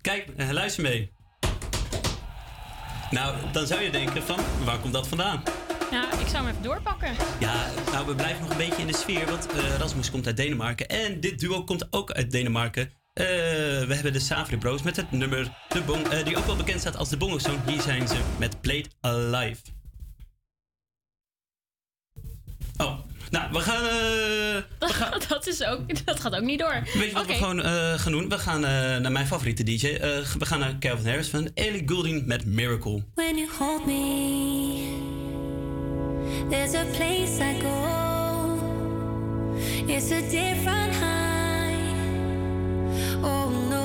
Kijk, 0.00 0.28
eh, 0.36 0.50
luister 0.50 0.82
mee. 0.82 1.12
Nou, 3.10 3.36
dan 3.52 3.66
zou 3.66 3.82
je 3.82 3.90
denken 3.90 4.22
van, 4.22 4.38
waar 4.64 4.78
komt 4.78 4.92
dat 4.92 5.08
vandaan? 5.08 5.42
Ja, 5.90 6.12
ik 6.12 6.26
zou 6.26 6.36
hem 6.36 6.46
even 6.46 6.62
doorpakken. 6.62 7.12
Ja, 7.40 7.66
nou, 7.92 8.06
we 8.06 8.14
blijven 8.14 8.40
nog 8.42 8.50
een 8.50 8.56
beetje 8.56 8.80
in 8.80 8.86
de 8.86 8.96
sfeer, 8.96 9.26
want 9.26 9.46
eh, 9.52 9.76
Rasmus 9.76 10.10
komt 10.10 10.26
uit 10.26 10.36
Denemarken. 10.36 10.88
En 10.88 11.20
dit 11.20 11.38
duo 11.40 11.64
komt 11.64 11.92
ook 11.92 12.10
uit 12.10 12.30
Denemarken. 12.30 12.92
We 13.14 13.86
hebben 13.88 14.12
de 14.12 14.20
Savri 14.20 14.58
Bros 14.58 14.82
met 14.82 14.96
het 14.96 15.12
nummer 15.12 15.50
de 15.68 15.80
bong, 15.80 16.08
die 16.08 16.36
ook 16.36 16.46
wel 16.46 16.56
bekend 16.56 16.80
staat 16.80 16.96
als 16.96 17.08
de 17.08 17.16
Bongo 17.16 17.38
Song. 17.38 17.58
Hier 17.66 17.80
zijn 17.80 18.08
ze 18.08 18.16
met 18.38 18.60
Played 18.60 18.88
Alive. 19.00 19.60
Nou, 23.34 23.52
we 23.52 23.60
gaan... 23.60 23.84
eh, 23.86 25.28
dat, 25.28 25.46
is 25.46 25.64
ook, 25.64 26.04
dat 26.06 26.20
gaat 26.20 26.34
ook 26.34 26.42
niet 26.42 26.58
door. 26.58 26.82
Weet 26.94 27.08
je 27.08 27.12
wat 27.12 27.22
Oké. 27.22 27.32
we 27.32 27.38
gewoon 27.38 27.62
eh, 27.62 27.92
gaan 27.98 28.12
doen? 28.12 28.28
We 28.28 28.38
gaan 28.38 28.64
eh, 28.64 28.70
naar 28.96 29.12
mijn 29.12 29.26
favoriete 29.26 29.62
DJ. 29.62 29.86
Eh, 29.86 30.10
we 30.38 30.46
gaan 30.46 30.58
naar 30.58 30.78
Calvin 30.78 31.06
Harris 31.06 31.28
van 31.28 31.50
Ellie 31.54 31.82
Goulding 31.86 32.26
met 32.26 32.46
Miracle. 32.46 33.02
When 33.14 33.36
you 33.36 33.48
hold 33.58 33.86
me, 33.86 34.88
there's 36.50 36.74
a 36.74 36.84
place 36.96 37.40
I 37.40 37.60
go. 37.60 37.92
It's 39.86 40.10
a 40.10 40.20
different 40.20 40.94
high. 40.94 41.12
Oh 43.22 43.50
no, 43.70 43.83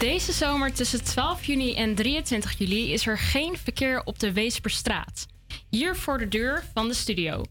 Deze 0.00 0.32
zomer 0.32 0.72
tussen 0.72 1.04
12 1.04 1.44
juni 1.44 1.74
en 1.74 1.94
23 1.94 2.58
juli 2.58 2.92
is 2.92 3.06
er 3.06 3.18
geen 3.18 3.56
verkeer 3.56 4.04
op 4.04 4.18
de 4.18 4.32
Weesperstraat. 4.32 5.26
Hier 5.70 5.96
voor 5.96 6.18
de 6.18 6.28
deur 6.28 6.64
van 6.74 6.88
de 6.88 6.94
studio. 6.94 7.42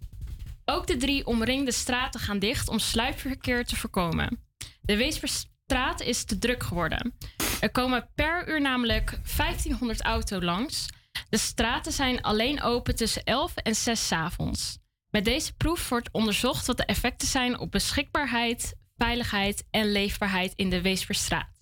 Ook 0.66 0.88
de 0.88 0.98
drie 0.98 1.26
omringde 1.26 1.72
straten 1.72 2.20
gaan 2.20 2.40
dicht 2.40 2.70
om 2.70 2.80
sluipverkeer 2.80 3.66
te 3.66 3.76
voorkomen. 3.76 4.40
De 4.82 4.98
Weesperstraat 4.98 6.02
is 6.02 6.24
te 6.24 6.38
druk 6.38 6.64
geworden. 6.64 7.14
Er 7.60 7.72
komen 7.72 8.10
per 8.16 8.50
uur 8.50 8.62
namelijk 8.62 9.20
1500 9.38 10.02
auto's 10.02 10.44
langs. 10.44 10.86
De 11.30 11.38
straten 11.38 11.92
zijn 11.92 12.22
alleen 12.22 12.62
open 12.62 12.96
tussen 12.96 13.24
11 13.24 13.56
en 13.56 13.76
6 13.76 14.08
's 14.08 14.12
avonds. 14.12 14.78
Met 15.10 15.26
deze 15.26 15.54
proef 15.54 15.90
wordt 15.90 16.10
onderzocht 16.12 16.68
wat 16.68 16.78
de 16.78 16.86
effecten 16.86 17.28
zijn 17.28 17.60
op 17.60 17.72
beschikbaarheid, 17.72 18.74
veiligheid 18.98 19.64
en 19.70 19.92
leefbaarheid 19.92 20.54
in 20.56 20.70
de 20.70 20.82
Weesperstraat. 20.82 21.60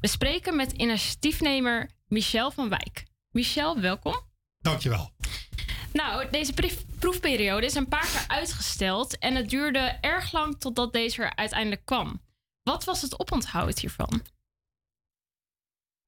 We 0.00 0.08
spreken 0.08 0.56
met 0.56 0.72
initiatiefnemer 0.72 1.90
Michel 2.08 2.50
van 2.50 2.68
Wijk. 2.68 3.04
Michel, 3.30 3.80
welkom. 3.80 4.20
Dankjewel. 4.58 5.10
Nou, 5.92 6.30
deze 6.30 6.52
proef- 6.52 6.84
proefperiode 6.98 7.66
is 7.66 7.74
een 7.74 7.88
paar 7.88 8.06
keer 8.12 8.24
uitgesteld 8.26 9.18
en 9.18 9.34
het 9.34 9.50
duurde 9.50 9.98
erg 10.00 10.32
lang 10.32 10.60
totdat 10.60 10.92
deze 10.92 11.22
er 11.22 11.36
uiteindelijk 11.36 11.84
kwam. 11.84 12.20
Wat 12.62 12.84
was 12.84 13.02
het 13.02 13.20
oponthoud 13.20 13.78
hiervan? 13.78 14.22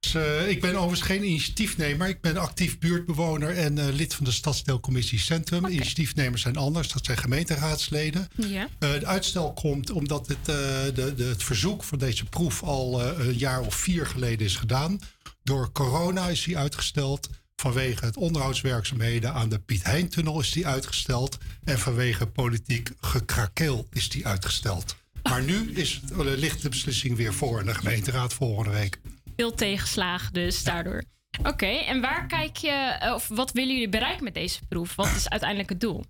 Dus, 0.03 0.15
eh, 0.15 0.49
ik 0.49 0.61
ben 0.61 0.75
overigens 0.75 1.09
geen 1.09 1.25
initiatiefnemer. 1.25 2.09
Ik 2.09 2.21
ben 2.21 2.37
actief 2.37 2.79
buurtbewoner 2.79 3.57
en 3.57 3.79
eh, 3.79 3.95
lid 3.95 4.15
van 4.15 4.25
de 4.25 4.31
Stadsdeelcommissie 4.31 5.19
Centrum. 5.19 5.67
Initiatiefnemers 5.67 6.43
zijn 6.43 6.57
anders, 6.57 6.93
dat 6.93 7.05
zijn 7.05 7.19
gemeenteraadsleden. 7.19 8.29
Ja. 8.37 8.69
Eh, 8.79 8.91
het 8.91 9.05
uitstel 9.05 9.53
komt 9.53 9.91
omdat 9.91 10.27
het, 10.27 10.45
de, 10.45 11.13
de, 11.17 11.25
het 11.25 11.43
verzoek 11.43 11.85
van 11.85 11.99
deze 11.99 12.25
proef 12.25 12.63
al 12.63 13.03
een 13.03 13.39
jaar 13.39 13.61
of 13.61 13.75
vier 13.75 14.07
geleden 14.07 14.47
is 14.47 14.57
gedaan. 14.57 15.01
Door 15.43 15.73
corona 15.73 16.29
is 16.29 16.43
die 16.43 16.59
uitgesteld. 16.59 17.29
Vanwege 17.57 18.05
het 18.05 18.17
onderhoudswerkzaamheden 18.17 19.33
aan 19.33 19.49
de 19.49 19.59
Piet 19.59 19.83
Heintunnel 19.83 20.41
is 20.41 20.53
die 20.53 20.67
uitgesteld. 20.67 21.39
En 21.65 21.79
vanwege 21.79 22.27
politiek 22.27 22.91
gekrakeel 23.01 23.87
is 23.93 24.09
die 24.09 24.27
uitgesteld. 24.27 24.97
Maar 25.23 25.43
nu 25.43 25.73
is, 25.73 26.01
ligt 26.17 26.63
de 26.63 26.69
beslissing 26.69 27.17
weer 27.17 27.35
voor 27.35 27.61
in 27.61 27.67
de 27.67 27.75
gemeenteraad 27.75 28.35
volgende 28.35 28.71
week. 28.71 29.01
Veel 29.37 29.55
tegenslagen 29.55 30.33
dus 30.33 30.65
daardoor. 30.65 31.03
Oké, 31.43 31.67
en 31.67 32.01
waar 32.01 32.27
kijk 32.27 32.57
je, 32.57 32.71
eh, 32.71 33.15
of 33.15 33.29
wat 33.29 33.53
willen 33.53 33.73
jullie 33.73 33.89
bereiken 33.89 34.25
met 34.25 34.35
deze 34.35 34.59
proef? 34.69 34.95
Wat 34.95 35.15
is 35.17 35.29
uiteindelijk 35.29 35.69
het 35.69 35.81
doel? 35.81 36.05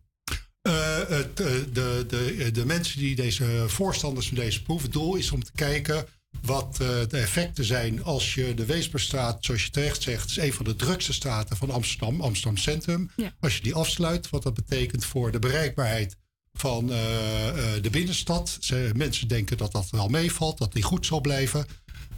Eh, 0.62 0.96
het, 0.96 1.40
eh, 1.40 1.46
de, 1.72 2.04
de, 2.08 2.50
de 2.52 2.66
mensen 2.66 2.98
die 2.98 3.16
deze 3.16 3.64
voorstanders 3.66 4.28
van 4.28 4.36
deze 4.36 4.62
proef, 4.62 4.82
het 4.82 4.92
doel 4.92 5.14
is 5.14 5.30
om 5.30 5.44
te 5.44 5.52
kijken 5.54 6.06
wat 6.42 6.76
de 6.76 7.06
effecten 7.10 7.64
zijn 7.64 8.04
als 8.04 8.34
je 8.34 8.54
de 8.54 8.66
Weesperstraat, 8.66 9.44
zoals 9.44 9.64
je 9.64 9.70
terecht 9.70 10.02
zegt, 10.02 10.30
is 10.30 10.36
een 10.36 10.52
van 10.52 10.64
de 10.64 10.76
drukste 10.76 11.12
straten 11.12 11.56
van 11.56 11.70
Amsterdam, 11.70 12.20
Amsterdam 12.20 12.56
Centrum. 12.56 13.10
Ja. 13.16 13.34
Als 13.40 13.56
je 13.56 13.62
die 13.62 13.74
afsluit, 13.74 14.30
wat 14.30 14.42
dat 14.42 14.54
betekent 14.54 15.04
voor 15.04 15.30
de 15.30 15.38
bereikbaarheid 15.38 16.16
van 16.52 16.86
de 16.86 17.88
binnenstad. 17.90 18.56
Ze, 18.60 18.90
mensen 18.96 19.28
denken 19.28 19.56
dat 19.56 19.72
dat 19.72 19.90
wel 19.90 20.08
meevalt, 20.08 20.58
dat 20.58 20.72
die 20.72 20.82
goed 20.82 21.06
zal 21.06 21.20
blijven. 21.20 21.66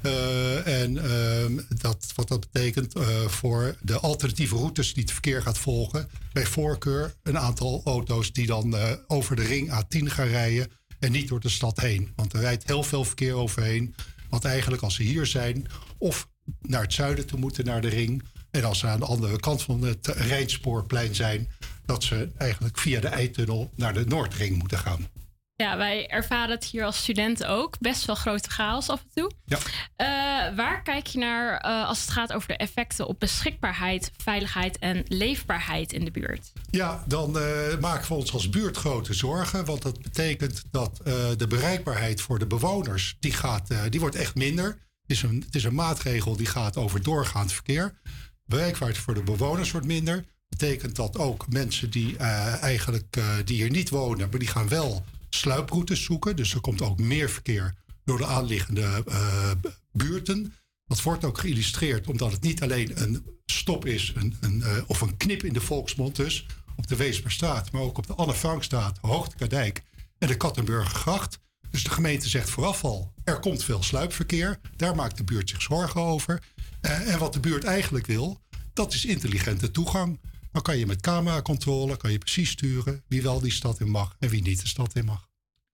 Eh, 0.05 0.83
en 0.83 0.99
ehm, 0.99 1.59
dat, 1.69 2.13
wat 2.15 2.29
dat 2.29 2.41
betekent 2.53 2.95
eh, 2.95 3.27
voor 3.27 3.77
de 3.81 3.99
alternatieve 3.99 4.57
routes 4.57 4.95
die 4.95 5.03
het 5.03 5.13
verkeer 5.13 5.43
gaat 5.43 5.59
volgen. 5.59 6.09
Bij 6.33 6.47
voorkeur 6.47 7.15
een 7.23 7.39
aantal 7.39 7.81
auto's 7.85 8.33
die 8.33 8.47
dan 8.47 8.77
eh, 8.77 8.93
over 9.07 9.37
de 9.37 9.43
ring 9.43 9.71
A10 9.71 10.05
gaan 10.05 10.27
rijden. 10.27 10.71
En 10.99 11.13
niet 11.13 11.29
door 11.29 11.41
de 11.41 11.49
stad 11.49 11.81
heen. 11.81 12.13
Want 12.17 12.33
er 12.33 12.41
rijdt 12.41 12.67
heel 12.67 12.83
veel 12.83 13.05
verkeer 13.05 13.35
overheen. 13.35 13.95
Want 14.29 14.45
eigenlijk 14.45 14.83
als 14.83 14.95
ze 14.95 15.03
hier 15.03 15.27
zijn, 15.27 15.67
of 15.99 16.29
naar 16.61 16.83
het 16.83 16.93
zuiden 16.93 17.27
toe 17.27 17.39
moeten, 17.39 17.65
naar 17.65 17.81
de 17.81 17.89
ring. 17.89 18.23
En 18.51 18.65
als 18.65 18.79
ze 18.79 18.87
aan 18.87 19.01
de 19.01 19.07
andere 19.07 19.41
kant 19.41 19.63
van 19.63 19.83
het 19.83 20.07
Rijnspoorplein 20.07 21.15
zijn, 21.15 21.49
dat 21.85 22.05
ze 22.05 22.29
eigenlijk 22.37 22.79
via 22.79 23.01
de 23.01 23.09
Eitunnel 23.09 23.71
naar 23.77 23.95
de 23.95 24.05
Noordring 24.05 24.59
moeten 24.59 24.79
gaan. 24.79 25.09
Ja, 25.57 25.77
wij 25.77 26.09
ervaren 26.09 26.51
het 26.51 26.65
hier 26.65 26.85
als 26.85 26.97
studenten 26.97 27.49
ook. 27.49 27.79
Best 27.79 28.05
wel 28.05 28.15
grote 28.15 28.51
chaos 28.51 28.89
af 28.89 29.01
en 29.01 29.11
toe. 29.15 29.31
Ja. 29.45 29.59
Eh, 29.97 30.57
waar 30.57 30.83
kijk 30.83 31.07
je 31.07 31.19
naar 31.19 31.57
eh, 31.57 31.89
als 31.89 32.01
het 32.01 32.11
gaat 32.11 32.33
over 32.33 32.49
de 32.49 32.57
effecten 32.57 33.07
op 33.07 33.21
beschikbaarheid, 33.21 34.11
veiligheid 34.17 34.79
en 34.79 35.05
leefbaarheid 35.09 35.93
in 35.93 36.05
de 36.05 36.11
buurt? 36.11 36.53
Ja, 36.71 37.05
dan 37.07 37.39
eh, 37.39 37.79
maken 37.81 38.09
we 38.09 38.15
ons 38.15 38.33
als 38.33 38.49
buurt 38.49 38.77
grote 38.77 39.15
zorgen. 39.15 39.65
Want 39.65 39.83
dat 39.83 40.03
betekent 40.03 40.63
dat 40.71 41.01
de 41.37 41.47
bereikbaarheid 41.49 42.21
voor 42.21 42.39
de 42.39 42.47
bewoners, 42.47 43.17
die, 43.21 43.33
gaat, 43.33 43.69
die 43.91 44.01
wordt 44.01 44.17
echt 44.17 44.35
minder. 44.35 44.67
Het 44.67 45.17
is, 45.17 45.23
een, 45.23 45.43
het 45.47 45.55
is 45.55 45.65
een 45.65 45.75
maatregel 45.75 46.37
die 46.37 46.47
gaat 46.47 46.77
over 46.77 47.03
doorgaand 47.03 47.53
verkeer. 47.53 48.01
Bereikbaarheid 48.45 48.99
voor 48.99 49.15
de 49.15 49.23
bewoners 49.23 49.71
wordt 49.71 49.87
minder. 49.87 50.25
Betekent 50.49 50.97
dat 50.97 51.19
ook 51.19 51.49
mensen 51.49 51.91
die 51.91 52.17
eigenlijk 52.17 53.17
die 53.45 53.57
hier 53.57 53.71
niet 53.71 53.91
wonen, 53.91 54.29
maar 54.31 54.39
die 54.39 54.49
gaan 54.49 54.69
wel 54.69 55.05
sluiproutes 55.35 56.05
zoeken. 56.05 56.37
Dus 56.37 56.55
er 56.55 56.61
komt 56.61 56.83
ook 56.83 56.99
meer 56.99 57.31
verkeer 57.31 57.75
door 58.05 58.19
de 58.19 58.27
aanliggende 58.27 59.03
eh, 59.07 59.51
buurten. 59.93 60.55
Dat 60.87 61.03
wordt 61.03 61.25
ook 61.25 61.39
geïllustreerd 61.39 62.07
omdat 62.07 62.33
het 62.33 62.43
niet 62.43 62.63
alleen 62.63 63.03
een 63.03 63.27
stop 63.47 63.87
is, 63.87 64.13
een, 64.17 64.37
een, 64.41 64.63
eh, 64.63 64.83
of 64.87 65.01
een 65.01 65.17
knip 65.17 65.45
in 65.45 65.53
de 65.53 65.61
volksmond 65.61 66.17
dus, 66.17 66.47
op 66.77 66.87
de 66.87 66.97
Weesperstraat, 66.97 67.73
maar 67.73 67.83
ook 67.83 67.99
op 67.99 68.07
de 68.07 68.15
Anne 68.15 68.35
Frankstraat, 68.35 68.99
Hoogtekadijk 69.01 69.83
en 70.19 70.29
de 70.29 70.37
Kattenburgergracht. 70.37 71.39
Dus 71.71 71.85
de 71.85 71.91
gemeente 71.91 72.29
zegt 72.29 72.51
vooraf 72.51 72.85
al, 72.85 73.13
er 73.25 73.41
komt 73.41 73.65
veel 73.65 73.83
sluipverkeer. 73.83 74.61
Daar 74.77 74.95
maakt 74.95 75.17
de 75.17 75.25
buurt 75.25 75.49
zich 75.49 75.63
zorgen 75.63 76.01
over. 76.01 76.43
Eh, 76.81 77.13
en 77.13 77.19
wat 77.19 77.33
de 77.33 77.41
buurt 77.41 77.65
eigenlijk 77.65 78.07
wil, 78.07 78.41
dat 78.73 78.93
is 78.93 79.05
intelligente 79.05 79.71
toegang. 79.71 80.21
Dan 80.55 80.63
kan 80.63 80.79
je 80.79 80.87
met 80.87 81.01
cameracontrole 81.01 81.97
kan 81.97 82.13
je 82.13 82.19
precies 82.19 82.51
sturen 82.51 83.03
wie 83.09 83.23
wel 83.23 83.41
die 83.41 83.53
stad 83.53 83.81
in 83.81 83.91
mag 83.91 84.17
en 84.19 84.29
wie 84.29 84.43
niet 84.43 84.61
de 84.61 84.69
stad 84.69 84.95
in 84.95 85.05
mag. 85.05 85.29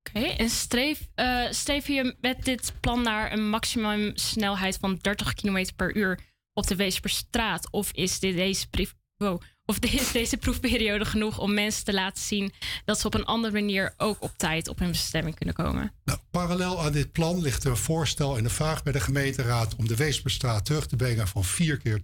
Oké, 0.09 0.26
en 0.26 0.51
streef, 0.51 1.09
eh, 1.14 1.47
streef 1.51 1.87
je 1.87 2.16
met 2.20 2.45
dit 2.45 2.72
plan 2.81 3.03
naar 3.03 3.33
een 3.33 3.49
maximum 3.49 4.12
snelheid 4.14 4.76
van 4.81 4.99
30 5.01 5.35
km 5.35 5.66
per 5.76 5.97
uur 5.97 6.20
op 6.53 6.66
de 6.66 6.76
Weesperstraat? 6.76 7.70
Of 7.70 7.93
is, 7.93 8.18
dit 8.18 8.37
deze, 8.37 8.68
brief, 8.68 8.95
wow, 9.16 9.41
of 9.64 9.78
is 10.01 10.12
deze 10.12 10.37
proefperiode 10.37 11.05
genoeg 11.05 11.39
om 11.39 11.55
mensen 11.55 11.85
te 11.85 11.93
laten 11.93 12.22
zien 12.22 12.53
dat 12.85 13.01
ze 13.01 13.07
op 13.07 13.14
een 13.14 13.24
andere 13.24 13.53
manier 13.53 13.95
ook 13.97 14.22
op 14.22 14.33
tijd 14.37 14.68
op 14.68 14.78
hun 14.78 14.91
bestemming 14.91 15.37
kunnen 15.37 15.55
komen? 15.55 15.93
Parallel 16.31 16.83
aan 16.83 16.93
dit 16.93 17.12
plan 17.12 17.41
ligt 17.41 17.64
er 17.64 17.70
een 17.70 17.76
voorstel 17.76 18.37
en 18.37 18.45
een 18.45 18.51
vraag 18.51 18.83
bij 18.83 18.93
de 18.93 19.01
gemeenteraad 19.01 19.76
om 19.76 19.89
de 19.89 19.97
Weesperstraat 19.97 20.64
terug 20.64 20.87
te 20.87 20.97
brengen 20.97 21.28
van 21.28 21.45
vier 21.45 21.76
keer, 21.76 22.03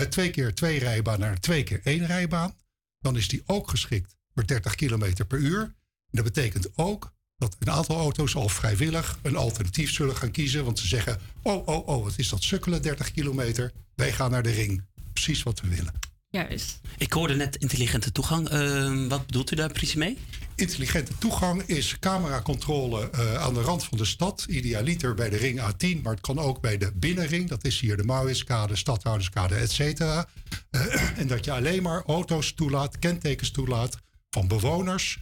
eh, 0.00 0.08
twee 0.08 0.30
keer 0.30 0.54
twee 0.54 0.78
rijbaan 0.78 1.20
naar 1.20 1.40
twee 1.40 1.62
keer 1.62 1.80
één 1.84 2.06
rijbaan. 2.06 2.54
Dan 2.98 3.16
is 3.16 3.28
die 3.28 3.42
ook 3.46 3.70
geschikt 3.70 4.16
voor 4.34 4.46
30 4.46 4.74
km 4.74 5.24
per 5.28 5.38
uur. 5.38 5.60
En 5.60 5.74
dat 6.10 6.24
betekent 6.24 6.68
ook 6.74 7.12
dat 7.36 7.56
een 7.58 7.70
aantal 7.70 7.96
auto's 7.96 8.34
al 8.34 8.48
vrijwillig 8.48 9.18
een 9.22 9.36
alternatief 9.36 9.90
zullen 9.90 10.16
gaan 10.16 10.30
kiezen. 10.30 10.64
Want 10.64 10.78
ze 10.78 10.86
zeggen, 10.86 11.20
oh, 11.42 11.68
oh, 11.68 11.88
oh, 11.88 12.04
wat 12.04 12.14
is 12.16 12.28
dat 12.28 12.42
sukkelen 12.42 12.82
30 12.82 13.12
kilometer. 13.12 13.72
Wij 13.94 14.12
gaan 14.12 14.30
naar 14.30 14.42
de 14.42 14.50
ring. 14.50 14.84
Precies 15.12 15.42
wat 15.42 15.60
we 15.60 15.68
willen. 15.68 15.92
Juist. 16.30 16.80
Ik 16.98 17.12
hoorde 17.12 17.34
net 17.34 17.56
intelligente 17.56 18.12
toegang. 18.12 18.48
Eh, 18.48 19.06
wat 19.08 19.26
bedoelt 19.26 19.50
u 19.50 19.56
daar 19.56 19.72
precies 19.72 19.94
mee? 19.94 20.18
Intelligente 20.58 21.18
toegang 21.18 21.62
is 21.62 21.98
cameracontrole 21.98 23.10
eh, 23.10 23.34
aan 23.34 23.54
de 23.54 23.60
rand 23.60 23.84
van 23.84 23.98
de 23.98 24.04
stad. 24.04 24.46
Idealiter 24.48 25.14
bij 25.14 25.28
de 25.28 25.36
ring 25.36 25.60
A10, 25.60 26.02
maar 26.02 26.12
het 26.12 26.20
kan 26.20 26.38
ook 26.38 26.60
bij 26.60 26.78
de 26.78 26.92
binnenring. 26.94 27.48
Dat 27.48 27.64
is 27.64 27.80
hier 27.80 27.96
de 27.96 28.04
Mauritskade, 28.04 28.76
Stadhouderskade, 28.76 29.54
et 29.54 29.70
cetera. 29.70 30.28
Eh, 30.70 31.18
en 31.20 31.26
dat 31.26 31.44
je 31.44 31.52
alleen 31.52 31.82
maar 31.82 32.02
auto's 32.06 32.52
toelaat, 32.52 32.98
kentekens 32.98 33.50
toelaat 33.50 33.98
van 34.30 34.48
bewoners, 34.48 35.18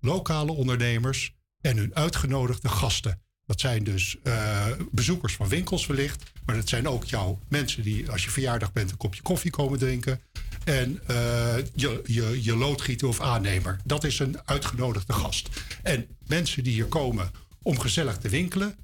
lokale 0.00 0.52
ondernemers 0.52 1.34
en 1.60 1.76
hun 1.76 1.94
uitgenodigde 1.94 2.68
gasten. 2.68 3.22
Dat 3.46 3.60
zijn 3.60 3.84
dus 3.84 4.16
eh, 4.22 4.66
bezoekers 4.90 5.34
van 5.34 5.48
winkels 5.48 5.86
wellicht. 5.86 6.22
Maar 6.44 6.56
dat 6.56 6.68
zijn 6.68 6.88
ook 6.88 7.04
jouw 7.04 7.38
mensen 7.48 7.82
die 7.82 8.10
als 8.10 8.24
je 8.24 8.30
verjaardag 8.30 8.72
bent 8.72 8.90
een 8.90 8.96
kopje 8.96 9.22
koffie 9.22 9.50
komen 9.50 9.78
drinken. 9.78 10.20
En 10.68 11.00
eh, 11.06 11.56
je, 11.74 12.02
je, 12.06 12.42
je 12.42 12.56
loodgieter 12.56 13.08
of 13.08 13.20
aannemer. 13.20 13.80
Dat 13.84 14.04
is 14.04 14.18
een 14.18 14.38
uitgenodigde 14.44 15.12
gast. 15.12 15.48
En 15.82 16.06
mensen 16.26 16.64
die 16.64 16.72
hier 16.72 16.86
komen 16.86 17.30
om 17.62 17.78
gezellig 17.78 18.18
te 18.18 18.28
winkelen. 18.28 18.76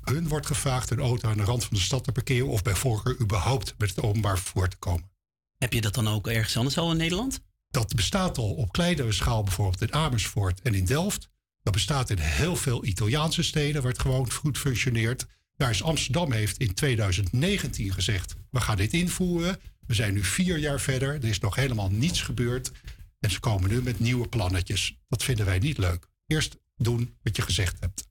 Hun 0.00 0.28
wordt 0.28 0.46
gevraagd 0.46 0.90
een 0.90 1.00
auto 1.00 1.28
aan 1.28 1.36
de 1.36 1.42
rand 1.42 1.64
van 1.64 1.76
de 1.76 1.82
stad 1.82 2.04
te 2.04 2.12
parkeren. 2.12 2.48
Of 2.48 2.62
bij 2.62 2.74
voorkeur 2.74 3.20
überhaupt 3.20 3.74
met 3.78 3.88
het 3.88 4.02
openbaar 4.02 4.38
vervoer 4.38 4.68
te 4.68 4.76
komen. 4.76 5.10
Heb 5.58 5.72
je 5.72 5.80
dat 5.80 5.94
dan 5.94 6.08
ook 6.08 6.28
ergens 6.28 6.56
anders 6.56 6.78
al 6.78 6.90
in 6.90 6.96
Nederland? 6.96 7.40
Dat 7.70 7.94
bestaat 7.94 8.38
al 8.38 8.50
op 8.50 8.72
kleinere 8.72 9.12
schaal 9.12 9.42
bijvoorbeeld 9.42 9.82
in 9.82 9.92
Amersfoort 9.92 10.60
en 10.62 10.74
in 10.74 10.84
Delft. 10.84 11.28
Dat 11.62 11.72
bestaat 11.72 12.10
in 12.10 12.18
heel 12.18 12.56
veel 12.56 12.84
Italiaanse 12.84 13.42
steden 13.42 13.82
waar 13.82 13.92
het 13.92 14.00
gewoon 14.00 14.32
goed 14.32 14.58
functioneert. 14.58 15.26
Daar 15.56 15.70
is 15.70 15.82
Amsterdam 15.82 16.32
heeft 16.32 16.58
in 16.58 16.74
2019 16.74 17.92
gezegd, 17.92 18.34
we 18.50 18.60
gaan 18.60 18.76
dit 18.76 18.92
invoeren. 18.92 19.60
We 19.86 19.94
zijn 19.94 20.14
nu 20.14 20.24
vier 20.24 20.58
jaar 20.58 20.80
verder, 20.80 21.14
er 21.14 21.24
is 21.24 21.40
nog 21.40 21.54
helemaal 21.54 21.90
niets 21.90 22.22
gebeurd. 22.22 22.72
En 23.20 23.30
ze 23.30 23.40
komen 23.40 23.70
nu 23.70 23.82
met 23.82 24.00
nieuwe 24.00 24.28
plannetjes. 24.28 24.98
Dat 25.08 25.22
vinden 25.22 25.46
wij 25.46 25.58
niet 25.58 25.78
leuk. 25.78 26.06
Eerst 26.26 26.56
doen 26.76 27.16
wat 27.22 27.36
je 27.36 27.42
gezegd 27.42 27.80
hebt. 27.80 28.06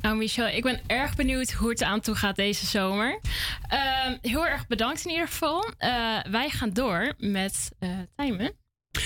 Nou, 0.00 0.16
Michel, 0.16 0.46
ik 0.46 0.62
ben 0.62 0.80
erg 0.86 1.16
benieuwd 1.16 1.52
hoe 1.52 1.70
het 1.70 1.82
aan 1.82 2.00
toe 2.00 2.14
gaat 2.14 2.36
deze 2.36 2.66
zomer. 2.66 3.20
Ehm, 3.68 4.16
heel 4.20 4.46
erg 4.46 4.66
bedankt 4.66 5.04
in 5.04 5.10
ieder 5.10 5.28
geval. 5.28 5.72
Eh, 5.76 5.90
wij 6.30 6.50
gaan 6.50 6.72
door 6.72 7.14
met 7.18 7.70
eh 7.78 7.98
Tijmen. 8.16 8.52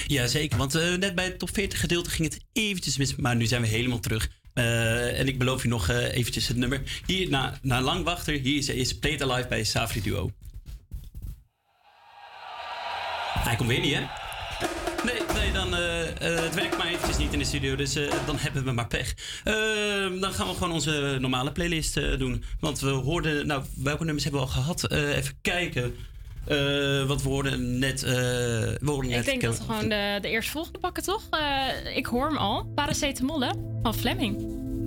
Ja, 0.07 0.27
zeker. 0.27 0.59
Want 0.59 0.75
eh, 0.75 0.95
net 0.95 1.15
bij 1.15 1.25
het 1.25 1.39
top 1.39 1.55
40 1.55 1.81
gedeelte 1.81 2.11
ging 2.11 2.33
het 2.33 2.45
eventjes 2.53 2.97
mis. 2.97 3.17
Maar 3.17 3.37
nu 3.37 3.47
zijn 3.47 3.63
we 3.63 3.69
helemaal 3.69 4.01
terug. 4.01 4.31
Eh, 4.55 5.19
en 5.21 5.29
ik 5.29 5.39
beloof 5.39 5.63
je 5.63 5.69
nog 5.69 5.89
eh, 5.89 6.15
eventjes 6.15 6.49
het 6.49 6.57
nummer. 6.57 7.03
Hier, 7.07 7.29
na, 7.29 7.59
na 7.63 7.81
lang 7.81 8.05
wachten, 8.05 8.35
hier 8.41 8.59
is, 8.59 8.69
is 8.69 8.99
Play 8.99 9.13
It 9.13 9.23
Alive 9.23 9.49
bij 9.49 9.65
Safri 9.65 10.03
Duo. 10.03 10.31
Hij 13.45 13.57
komt 13.57 13.69
weer 13.69 13.81
niet, 13.81 13.95
hè? 13.95 14.01
Nee, 15.05 15.21
nee 15.35 15.53
dan, 15.53 15.75
eh, 15.75 16.01
eh, 16.37 16.43
het 16.45 16.55
werkt 16.55 16.77
maar 16.79 16.87
eventjes 16.87 17.17
niet 17.17 17.33
in 17.33 17.39
de 17.39 17.45
studio, 17.45 17.77
dus 17.77 17.95
eh, 17.95 18.13
dan 18.27 18.39
hebben 18.39 18.65
we 18.65 18.73
maar 18.73 18.87
pech. 18.87 19.15
Eh, 19.45 19.55
dan 20.21 20.33
gaan 20.33 20.47
we 20.49 20.55
gewoon 20.55 20.73
onze 20.73 21.17
normale 21.21 21.53
playlist 21.53 21.95
doen. 22.19 22.45
Want 22.61 22.81
we 22.81 22.89
hoorden, 22.91 23.47
nou, 23.47 23.63
welke 23.77 24.05
nummers 24.05 24.25
hebben 24.25 24.41
we 24.43 24.47
al 24.47 24.53
gehad? 24.53 24.85
Eh, 24.85 25.17
even 25.17 25.35
kijken. 25.43 25.97
Eh, 26.47 27.05
want 27.07 27.23
we 27.23 27.29
hoorden 27.29 27.79
net... 27.79 28.03
eh, 28.03 28.11
we 28.13 28.79
hoorden 28.87 29.11
net 29.11 29.21
Ik 29.21 29.27
denk 29.27 29.41
dat 29.43 29.59
we 29.59 29.65
gewoon 29.65 29.89
de, 29.89 30.19
de 30.21 30.29
eerstvolgende 30.29 30.79
pakken, 30.79 31.03
toch? 31.03 31.23
Ik 31.95 32.07
hoor 32.07 32.27
hem 32.27 32.37
al. 32.37 32.65
Paracetamol, 32.75 33.41
hè? 33.41 33.51
Van 33.83 33.95
Fleming. 33.95 34.63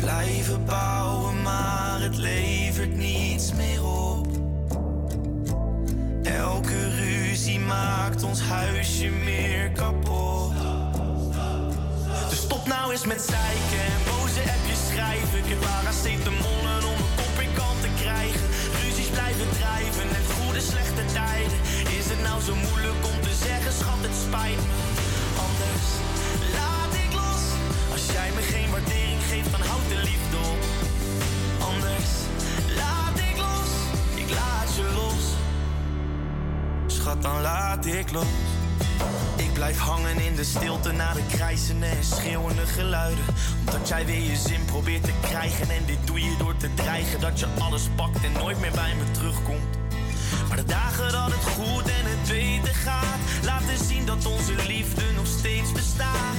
Blijven 0.00 0.64
bouwen, 0.64 1.42
maar 1.42 2.00
het 2.00 2.16
levert 2.16 2.96
niets 2.96 3.52
meer 3.52 3.84
op. 3.84 4.26
Elke 6.22 6.88
ruzie 6.88 7.60
maakt 7.60 8.22
ons 8.22 8.40
huisje 8.40 9.08
meer 9.08 9.70
kapot. 9.70 10.52
Dus 12.28 12.38
stop 12.38 12.66
nou 12.66 12.92
eens 12.92 13.06
met 13.06 13.20
zeiken 13.20 13.84
en 13.94 14.00
boze 14.10 14.40
appjes 14.40 14.82
schrijven. 14.90 15.38
Ik 15.38 15.48
heb 15.52 15.60
paracetamolen 15.60 16.82
om 16.92 16.98
een 17.04 17.14
kop 17.20 17.36
in 17.44 17.52
kant 17.54 17.80
te 17.80 17.90
krijgen. 18.02 18.46
Ruzies 18.82 19.10
blijven 19.16 19.48
drijven, 19.58 20.06
net 20.16 20.26
goede 20.38 20.60
slechte 20.60 21.04
tijden. 21.16 21.60
Is 21.98 22.06
het 22.12 22.22
nou 22.28 22.38
zo 22.48 22.54
moeilijk 22.54 23.00
om 23.12 23.20
te 23.26 23.34
zeggen, 23.46 23.72
schat, 23.72 24.00
het 24.06 24.16
spijt 24.26 24.62
me. 24.68 24.78
Anders 25.46 25.86
laat 26.58 26.92
ik 27.04 27.12
los. 27.20 27.44
Als 27.92 28.04
jij 28.14 28.30
me 28.36 28.42
geen 28.54 28.70
waardering 28.70 29.09
houd 29.70 29.88
de 29.88 29.96
liefde 29.96 30.36
op. 30.36 30.62
Anders 31.70 32.10
laat 32.76 33.18
ik 33.18 33.36
los, 33.36 33.70
ik 34.14 34.30
laat 34.30 34.76
je 34.76 34.92
los. 34.94 35.24
Schat, 36.86 37.22
dan 37.22 37.40
laat 37.40 37.86
ik 37.86 38.12
los. 38.12 38.24
Ik 39.36 39.52
blijf 39.52 39.78
hangen 39.78 40.20
in 40.20 40.34
de 40.36 40.44
stilte 40.44 40.92
na 40.92 41.12
de 41.12 41.22
krijzende 41.28 41.86
en 41.86 42.04
schreeuwende 42.04 42.66
geluiden. 42.66 43.24
Omdat 43.58 43.88
jij 43.88 44.06
weer 44.06 44.22
je 44.22 44.36
zin 44.36 44.64
probeert 44.64 45.04
te 45.04 45.12
krijgen. 45.20 45.70
En 45.70 45.84
dit 45.86 46.06
doe 46.06 46.20
je 46.20 46.34
door 46.38 46.56
te 46.56 46.74
dreigen 46.74 47.20
dat 47.20 47.40
je 47.40 47.46
alles 47.58 47.88
pakt 47.96 48.24
en 48.24 48.32
nooit 48.32 48.60
meer 48.60 48.72
bij 48.72 48.94
me 48.94 49.10
terugkomt. 49.10 49.76
Maar 50.48 50.56
de 50.56 50.64
dagen 50.64 51.12
dat 51.12 51.30
het 51.30 51.44
goed 51.44 51.88
en 51.88 52.04
het 52.04 52.28
beter 52.28 52.74
gaat, 52.74 53.18
laten 53.44 53.84
zien 53.84 54.06
dat 54.06 54.26
onze 54.26 54.54
liefde 54.66 55.02
nog 55.16 55.26
steeds 55.26 55.72
bestaat. 55.72 56.30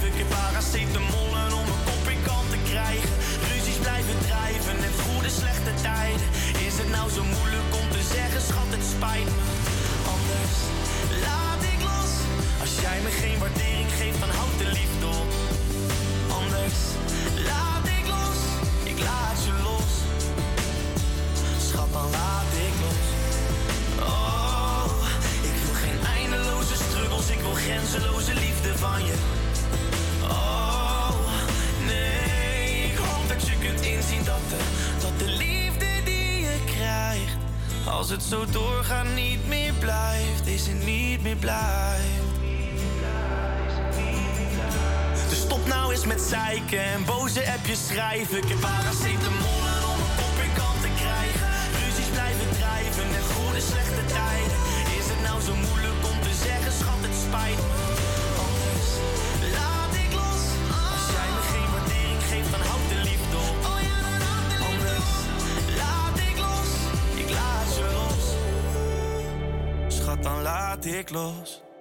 Ik 0.00 0.18
heb 0.18 0.28
paracetamol 0.28 1.30
en 1.44 1.52
om 1.60 1.66
mijn 1.70 1.84
kop 1.88 2.04
in 2.14 2.22
kant 2.22 2.50
te 2.50 2.58
krijgen. 2.70 3.10
Ruzies 3.50 3.78
blijven 3.86 4.18
drijven 4.28 4.76
en 4.88 4.94
goede 5.04 5.30
slechte 5.40 5.72
tijden. 5.86 6.28
Is 6.66 6.74
het 6.80 6.90
nou 6.96 7.06
zo 7.16 7.22
moeilijk 7.36 7.68
om 7.80 7.86
te 7.96 8.02
zeggen, 8.14 8.40
schat, 8.48 8.70
het 8.76 8.84
spijt 8.94 9.28
me. 9.36 9.42
Anders 10.14 10.54
laat 11.26 11.62
ik 11.72 11.80
los. 11.90 12.12
Als 12.62 12.72
jij 12.84 12.98
me 13.04 13.10
geen 13.22 13.38
waardering 13.42 13.90
geeft, 13.98 14.20
dan 14.24 14.32
houd 14.38 14.56
de 14.62 14.68
liefde 14.78 15.06
op. 15.20 15.30
Anders 16.40 16.78
laat 17.50 17.84
ik 17.98 18.04
los. 18.16 18.40
Ik 18.92 18.98
laat 19.08 19.38
je 19.46 19.54
los. 19.68 19.90
Schat, 21.68 21.90
dan 21.96 22.08
laat 22.18 22.52
ik 22.66 22.74
los. 22.84 23.06
Oh, 24.12 24.92
ik 25.48 25.56
wil 25.62 25.76
geen 25.84 26.00
eindeloze 26.16 26.76
struggles, 26.84 27.28
ik 27.36 27.40
wil 27.46 27.56
grenzeloze 27.64 28.34
liefde 28.44 28.70
van 28.84 29.00
je. 29.08 29.16
Als 37.88 38.10
het 38.10 38.22
zo 38.22 38.44
doorgaat 38.50 39.06
niet 39.14 39.48
meer 39.48 39.72
blijft, 39.72 40.46
is 40.46 40.66
het 40.66 40.84
niet 40.84 41.22
meer 41.22 41.36
blijft. 41.36 42.30
Dus 45.28 45.40
stop 45.40 45.66
nou 45.66 45.92
eens 45.92 46.06
met 46.06 46.20
zeiken 46.20 46.82
en 46.84 47.04
boze 47.04 47.52
appjes 47.52 47.86
schrijven. 47.86 48.36
Ik 48.36 48.48
heb 48.48 48.60
paracetamol 48.60 49.62
en 49.74 49.82
om 49.92 49.98
mijn 50.02 50.16
kop 50.16 50.36
in 50.44 50.52
kant 50.60 50.80
te 50.82 50.90
krijgen. 51.00 51.48
Ruzies 51.84 52.10
blijven 52.12 52.48
drijven 52.58 53.08
en 53.18 53.24
goede 53.34 53.60
slechte 53.60 54.04
tijden. 54.06 54.58
Is 54.98 55.06
het 55.12 55.22
nou 55.28 55.40
zo 55.40 55.54
moeilijk 55.54 55.91
dan 70.82 70.92
laat 70.92 71.00
ik 71.00 71.10
los. 71.10 71.71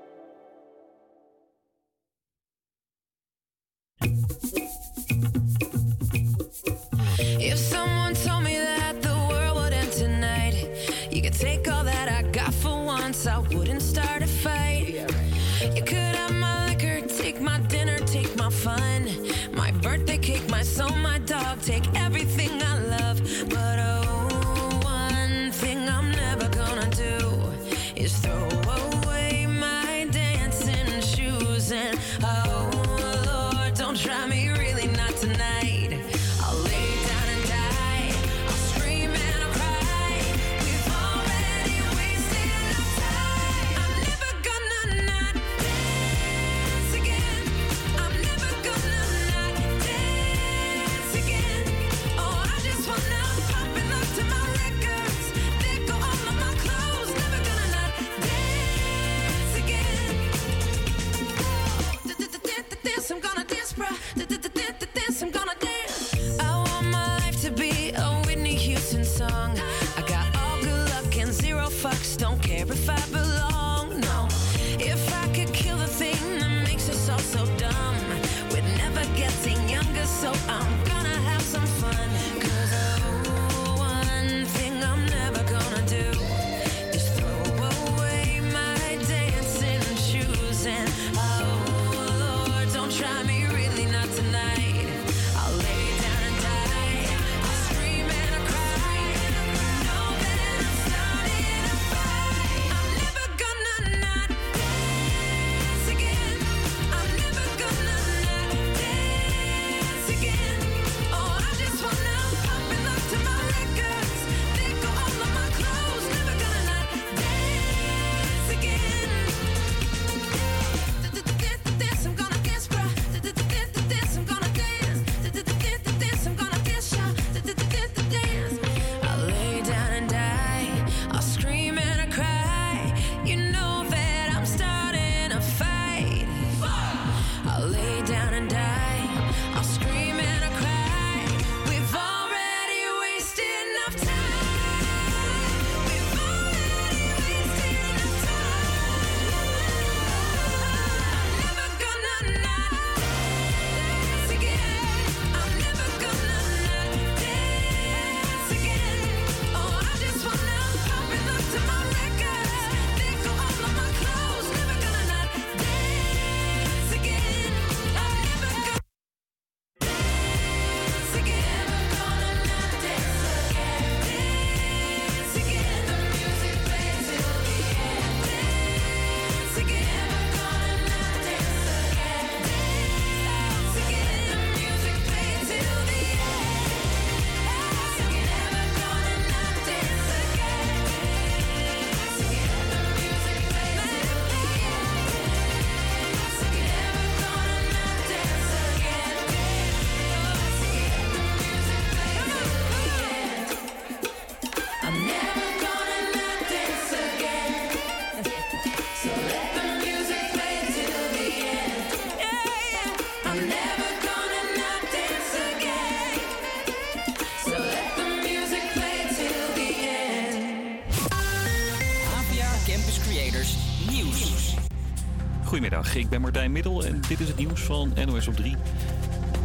Ben 226.11 226.21
Martijn 226.21 226.51
Middel 226.51 226.85
en 226.85 227.01
dit 227.07 227.19
is 227.19 227.27
het 227.27 227.37
nieuws 227.37 227.61
van 227.61 227.93
NOS 228.05 228.27
op 228.27 228.35
3. 228.35 228.55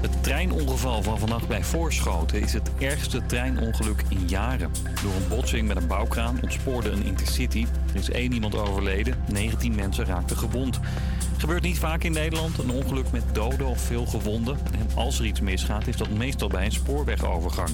Het 0.00 0.22
treinongeval 0.22 1.02
van 1.02 1.18
vannacht 1.18 1.48
bij 1.48 1.64
Voorschoten 1.64 2.40
is 2.40 2.52
het 2.52 2.70
ergste 2.78 3.26
treinongeluk 3.26 4.02
in 4.08 4.28
jaren. 4.28 4.70
Door 5.02 5.14
een 5.14 5.28
botsing 5.28 5.68
met 5.68 5.76
een 5.76 5.86
bouwkraan 5.86 6.38
ontspoorde 6.42 6.90
een 6.90 7.04
intercity. 7.04 7.66
Er 7.92 7.98
is 7.98 8.10
één 8.10 8.32
iemand 8.32 8.54
overleden, 8.54 9.14
19 9.32 9.74
mensen 9.74 10.04
raakten 10.04 10.36
gewond. 10.36 10.80
Gebeurt 11.36 11.62
niet 11.62 11.78
vaak 11.78 12.02
in 12.02 12.12
Nederland, 12.12 12.58
een 12.58 12.70
ongeluk 12.70 13.10
met 13.10 13.24
doden 13.32 13.66
of 13.66 13.80
veel 13.80 14.06
gewonden. 14.06 14.58
En 14.72 14.88
als 14.94 15.18
er 15.18 15.24
iets 15.24 15.40
misgaat, 15.40 15.86
is 15.86 15.96
dat 15.96 16.10
meestal 16.10 16.48
bij 16.48 16.64
een 16.64 16.72
spoorwegovergang. 16.72 17.70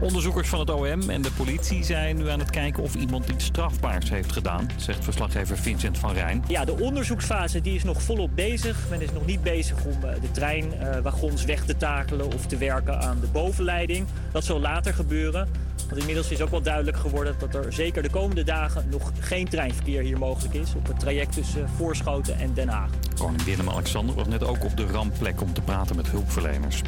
Onderzoekers 0.00 0.48
van 0.48 0.58
het 0.58 0.70
OM 0.70 1.10
en 1.10 1.22
de 1.22 1.30
politie 1.30 1.84
zijn 1.84 2.16
nu 2.16 2.28
aan 2.28 2.38
het 2.38 2.50
kijken 2.50 2.82
of 2.82 2.94
iemand 2.94 3.28
iets 3.28 3.44
strafbaars 3.44 4.10
heeft 4.10 4.32
gedaan, 4.32 4.70
zegt 4.76 5.04
verslaggever 5.04 5.58
Vincent 5.58 5.98
van 5.98 6.12
Rijn. 6.12 6.44
Ja, 6.48 6.64
de 6.64 6.78
onderzoeksfase 6.80 7.60
die 7.60 7.74
is 7.74 7.84
nog 7.84 8.02
volop 8.02 8.30
bezig. 8.34 8.78
Men 8.90 9.00
is 9.00 9.12
nog 9.12 9.26
niet 9.26 9.42
bezig 9.42 9.84
om 9.84 10.04
eh, 10.04 10.20
de 10.20 10.30
treinwagons 10.30 11.44
weg 11.44 11.64
te 11.64 11.76
takelen 11.76 12.26
of 12.26 12.46
te 12.46 12.56
werken 12.56 13.00
aan 13.00 13.20
de 13.20 13.26
bovenleiding. 13.26 14.06
Dat 14.32 14.44
zal 14.44 14.60
later 14.60 14.94
gebeuren. 14.94 15.48
Want 15.88 16.00
inmiddels 16.00 16.30
is 16.30 16.40
ook 16.40 16.50
wel 16.50 16.62
duidelijk 16.62 16.96
geworden 16.96 17.34
dat 17.38 17.54
er 17.54 17.72
zeker 17.72 18.02
de 18.02 18.10
komende 18.10 18.44
dagen 18.44 18.88
nog 18.90 19.12
geen 19.20 19.48
treinverkeer 19.48 20.02
hier 20.02 20.18
mogelijk 20.18 20.54
is 20.54 20.74
op 20.74 20.86
het 20.86 21.00
traject 21.00 21.32
tussen 21.32 21.68
Voorschoten 21.76 22.38
en 22.38 22.54
Den 22.54 22.68
Haag. 22.68 22.90
Koning 23.18 23.42
Willem-Alexander 23.42 24.14
was 24.14 24.26
net 24.26 24.44
ook 24.44 24.64
op 24.64 24.76
de 24.76 24.86
rampplek 24.86 25.42
om 25.42 25.52
te 25.52 25.60
praten 25.60 25.96
met 25.96 26.10
hulpverleners. 26.10 26.82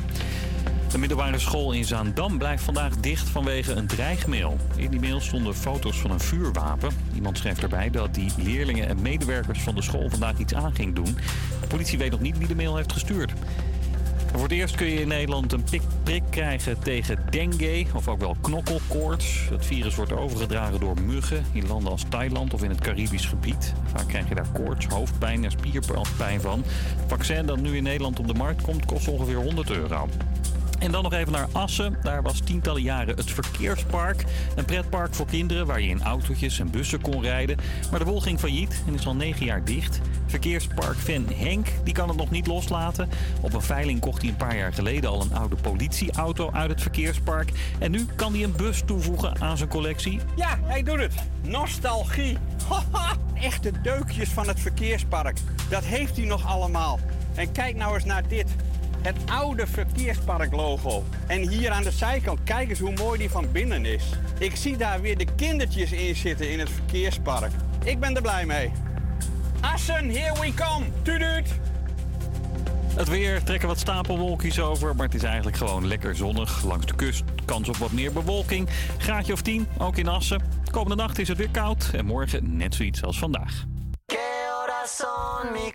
De 0.90 0.98
middelbare 0.98 1.38
school 1.38 1.72
in 1.72 1.84
Zaandam 1.84 2.38
blijft 2.38 2.62
vandaag 2.62 2.96
dicht 2.96 3.28
vanwege 3.28 3.72
een 3.72 3.86
dreigmail. 3.86 4.56
In 4.76 4.90
die 4.90 5.00
mail 5.00 5.20
stonden 5.20 5.54
foto's 5.54 5.98
van 5.98 6.10
een 6.10 6.20
vuurwapen. 6.20 6.90
Iemand 7.14 7.38
schreef 7.38 7.62
erbij 7.62 7.90
dat 7.90 8.14
die 8.14 8.32
leerlingen 8.36 8.88
en 8.88 9.02
medewerkers 9.02 9.60
van 9.60 9.74
de 9.74 9.82
school 9.82 10.10
vandaag 10.10 10.38
iets 10.38 10.54
aan 10.54 10.74
ging 10.74 10.94
doen. 10.94 11.18
De 11.60 11.66
politie 11.66 11.98
weet 11.98 12.10
nog 12.10 12.20
niet 12.20 12.38
wie 12.38 12.46
de 12.46 12.54
mail 12.54 12.76
heeft 12.76 12.92
gestuurd. 12.92 13.32
Voor 14.32 14.42
het 14.42 14.52
eerst 14.52 14.74
kun 14.74 14.86
je 14.86 15.00
in 15.00 15.08
Nederland 15.08 15.52
een 15.52 15.64
prik 16.02 16.22
krijgen 16.30 16.78
tegen 16.78 17.18
dengue, 17.30 17.86
of 17.94 18.08
ook 18.08 18.20
wel 18.20 18.36
knokkelkoorts. 18.40 19.48
Het 19.50 19.66
virus 19.66 19.94
wordt 19.94 20.12
overgedragen 20.12 20.80
door 20.80 21.00
muggen 21.02 21.44
in 21.52 21.66
landen 21.66 21.92
als 21.92 22.04
Thailand 22.08 22.54
of 22.54 22.62
in 22.62 22.70
het 22.70 22.80
Caribisch 22.80 23.26
gebied. 23.26 23.72
Vaak 23.94 24.08
krijg 24.08 24.28
je 24.28 24.34
daar 24.34 24.48
koorts, 24.52 24.86
hoofdpijn 24.86 25.44
en 25.44 25.50
spierpijn 25.50 26.40
van. 26.40 26.62
Het 26.96 27.08
vaccin 27.08 27.46
dat 27.46 27.60
nu 27.60 27.76
in 27.76 27.82
Nederland 27.82 28.18
op 28.18 28.26
de 28.26 28.34
markt 28.34 28.62
komt, 28.62 28.84
kost 28.84 29.08
ongeveer 29.08 29.36
100 29.36 29.70
euro. 29.70 30.08
En 30.78 30.92
dan 30.92 31.02
nog 31.02 31.12
even 31.12 31.32
naar 31.32 31.48
Assen. 31.52 31.96
Daar 32.02 32.22
was 32.22 32.40
tientallen 32.40 32.82
jaren 32.82 33.16
het 33.16 33.30
Verkeerspark. 33.30 34.24
Een 34.56 34.64
pretpark 34.64 35.14
voor 35.14 35.26
kinderen 35.26 35.66
waar 35.66 35.80
je 35.80 35.88
in 35.88 36.02
autootjes 36.02 36.58
en 36.58 36.70
bussen 36.70 37.00
kon 37.00 37.22
rijden. 37.22 37.56
Maar 37.90 37.98
de 37.98 38.04
wol 38.04 38.20
ging 38.20 38.38
failliet 38.38 38.82
en 38.86 38.94
is 38.94 39.06
al 39.06 39.14
negen 39.14 39.46
jaar 39.46 39.64
dicht. 39.64 40.00
Verkeerspark-fan 40.26 41.26
Henk 41.34 41.66
die 41.84 41.94
kan 41.94 42.08
het 42.08 42.16
nog 42.16 42.30
niet 42.30 42.46
loslaten. 42.46 43.08
Op 43.40 43.54
een 43.54 43.62
veiling 43.62 44.00
kocht 44.00 44.20
hij 44.20 44.30
een 44.30 44.36
paar 44.36 44.56
jaar 44.56 44.72
geleden 44.72 45.10
al 45.10 45.20
een 45.20 45.34
oude 45.34 45.56
politieauto 45.56 46.50
uit 46.52 46.70
het 46.70 46.82
Verkeerspark. 46.82 47.52
En 47.78 47.90
nu 47.90 48.06
kan 48.16 48.32
hij 48.32 48.42
een 48.42 48.56
bus 48.56 48.82
toevoegen 48.86 49.40
aan 49.40 49.56
zijn 49.56 49.68
collectie. 49.68 50.20
Ja, 50.36 50.58
hij 50.62 50.82
doet 50.82 50.98
het. 50.98 51.14
Nostalgie. 51.42 52.36
Echte 53.34 53.72
deukjes 53.82 54.28
van 54.28 54.48
het 54.48 54.60
verkeerspark. 54.60 55.38
Dat 55.68 55.84
heeft 55.84 56.16
hij 56.16 56.26
nog 56.26 56.46
allemaal. 56.46 56.98
En 57.34 57.52
kijk 57.52 57.76
nou 57.76 57.94
eens 57.94 58.04
naar 58.04 58.28
dit. 58.28 58.46
Het 59.08 59.30
oude 59.30 59.66
verkeersparklogo. 59.66 61.04
En 61.26 61.48
hier 61.48 61.70
aan 61.70 61.82
de 61.82 61.90
zijkant, 61.90 62.42
kijk 62.42 62.68
eens 62.68 62.78
hoe 62.78 62.92
mooi 62.92 63.18
die 63.18 63.30
van 63.30 63.52
binnen 63.52 63.84
is. 63.84 64.04
Ik 64.38 64.56
zie 64.56 64.76
daar 64.76 65.00
weer 65.00 65.18
de 65.18 65.26
kindertjes 65.36 65.92
in 65.92 66.16
zitten 66.16 66.50
in 66.50 66.58
het 66.58 66.70
verkeerspark. 66.70 67.52
Ik 67.84 68.00
ben 68.00 68.16
er 68.16 68.22
blij 68.22 68.46
mee. 68.46 68.72
Assen, 69.60 70.10
here 70.10 70.40
we 70.40 70.54
come. 70.54 70.86
Tuduut. 71.02 71.48
Het 72.94 73.08
weer 73.08 73.42
trekken 73.42 73.68
wat 73.68 73.78
stapelwolkjes 73.78 74.60
over, 74.60 74.96
maar 74.96 75.06
het 75.06 75.14
is 75.14 75.22
eigenlijk 75.22 75.56
gewoon 75.56 75.86
lekker 75.86 76.16
zonnig. 76.16 76.64
Langs 76.64 76.86
de 76.86 76.94
kust 76.94 77.24
kans 77.44 77.68
op 77.68 77.76
wat 77.76 77.92
meer 77.92 78.12
bewolking. 78.12 78.68
Graadje 78.98 79.32
of 79.32 79.42
10, 79.42 79.68
ook 79.78 79.96
in 79.96 80.08
Assen. 80.08 80.42
Komende 80.70 80.96
nacht 80.96 81.18
is 81.18 81.28
het 81.28 81.36
weer 81.36 81.50
koud 81.50 81.90
en 81.94 82.04
morgen 82.04 82.56
net 82.56 82.74
zoiets 82.74 83.02
als 83.02 83.18
vandaag. 83.18 83.66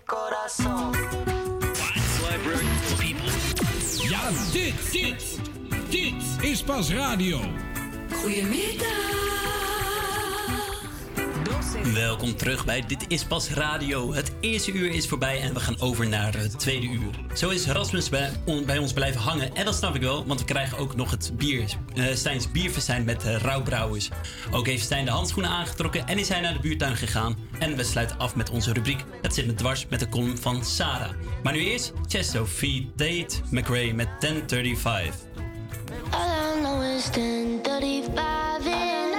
Corazón, 0.04 1.33
Ja, 4.24 4.30
dit, 4.52 4.92
dit, 4.92 5.38
dit 5.90 6.14
is 6.40 6.62
pas 6.62 6.90
radio. 6.92 7.40
Welkom 11.94 12.36
terug 12.36 12.64
bij 12.64 12.84
Dit 12.86 13.04
is 13.08 13.24
Pas 13.24 13.50
Radio. 13.50 14.12
Het 14.14 14.32
eerste 14.40 14.72
uur 14.72 14.90
is 14.90 15.08
voorbij 15.08 15.40
en 15.40 15.54
we 15.54 15.60
gaan 15.60 15.80
over 15.80 16.08
naar 16.08 16.36
het 16.36 16.58
tweede 16.58 16.86
uur. 16.86 17.10
Zo 17.34 17.48
is 17.48 17.66
Rasmus 17.66 18.08
bij, 18.08 18.30
on- 18.44 18.64
bij 18.64 18.78
ons 18.78 18.92
blijven 18.92 19.20
hangen. 19.20 19.54
En 19.54 19.64
dat 19.64 19.74
snap 19.74 19.94
ik 19.94 20.00
wel, 20.02 20.26
want 20.26 20.40
we 20.40 20.46
krijgen 20.46 20.78
ook 20.78 20.96
nog 20.96 21.10
het 21.10 21.32
bier, 21.36 21.76
eh 21.94 22.04
Stijns 22.14 22.50
bierfestijn 22.50 23.04
met 23.04 23.24
uh, 23.24 23.36
rauwbrouwers. 23.36 24.08
Ook 24.50 24.66
heeft 24.66 24.84
Stijn 24.84 25.04
de 25.04 25.10
handschoenen 25.10 25.50
aangetrokken 25.52 26.06
en 26.06 26.18
is 26.18 26.28
hij 26.28 26.40
naar 26.40 26.52
de 26.52 26.60
buurtuin 26.60 26.96
gegaan. 26.96 27.36
En 27.58 27.76
we 27.76 27.84
sluiten 27.84 28.18
af 28.18 28.34
met 28.36 28.50
onze 28.50 28.72
rubriek 28.72 29.04
Het 29.22 29.34
zit 29.34 29.46
me 29.46 29.54
dwars 29.54 29.86
met 29.88 30.00
de 30.00 30.08
column 30.08 30.38
van 30.38 30.64
Sarah. 30.64 31.10
Maar 31.42 31.52
nu 31.52 31.64
eerst 31.64 31.92
Chesto 32.08 32.44
V. 32.44 32.80
Tate 32.96 33.36
McRae 33.50 33.94
met 33.94 34.08
1035. 34.20 35.14
All 36.10 36.28
I 36.28 36.60
know 36.60 36.82
is 36.96 37.10
1035 37.10 39.13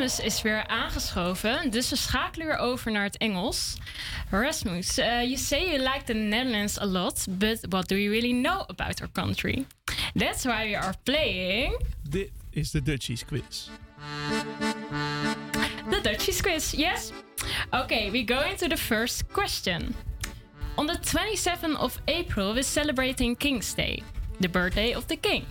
Rasmus 0.00 0.20
is 0.20 0.42
weer 0.42 0.66
aangeschoven, 0.66 1.70
dus 1.70 1.90
we 1.90 1.96
schakelen 1.96 2.46
weer 2.46 2.56
over 2.56 2.92
naar 2.92 3.02
het 3.02 3.16
Engels. 3.16 3.76
Rasmus, 4.30 4.98
uh, 4.98 5.04
you 5.22 5.36
say 5.36 5.64
you 5.64 5.78
like 5.78 6.02
the 6.04 6.12
Netherlands 6.14 6.78
a 6.78 6.86
lot, 6.86 7.26
but 7.28 7.66
what 7.68 7.88
do 7.88 7.96
you 7.96 8.10
really 8.10 8.42
know 8.42 8.64
about 8.66 9.00
our 9.00 9.10
country? 9.12 9.66
That's 10.14 10.44
why 10.44 10.70
we 10.70 10.78
are 10.78 10.94
playing 11.02 11.82
Dit 12.08 12.30
is 12.50 12.70
de 12.70 12.82
Dutchies 12.82 13.24
quiz. 13.24 13.68
the 15.90 16.00
Dutchies 16.02 16.40
quiz. 16.40 16.72
Yes? 16.72 17.12
Okay, 17.70 18.10
we 18.10 18.24
go 18.24 18.40
into 18.40 18.68
the 18.68 18.76
first 18.76 19.22
question. 19.32 19.94
On 20.76 20.86
the 20.86 20.98
27th 20.98 21.76
of 21.76 21.98
April, 22.06 22.54
we're 22.54 22.62
celebrating 22.62 23.36
King's 23.36 23.74
Day, 23.74 24.02
the 24.40 24.48
birthday 24.48 24.94
of 24.94 25.06
the 25.06 25.16
king. 25.16 25.44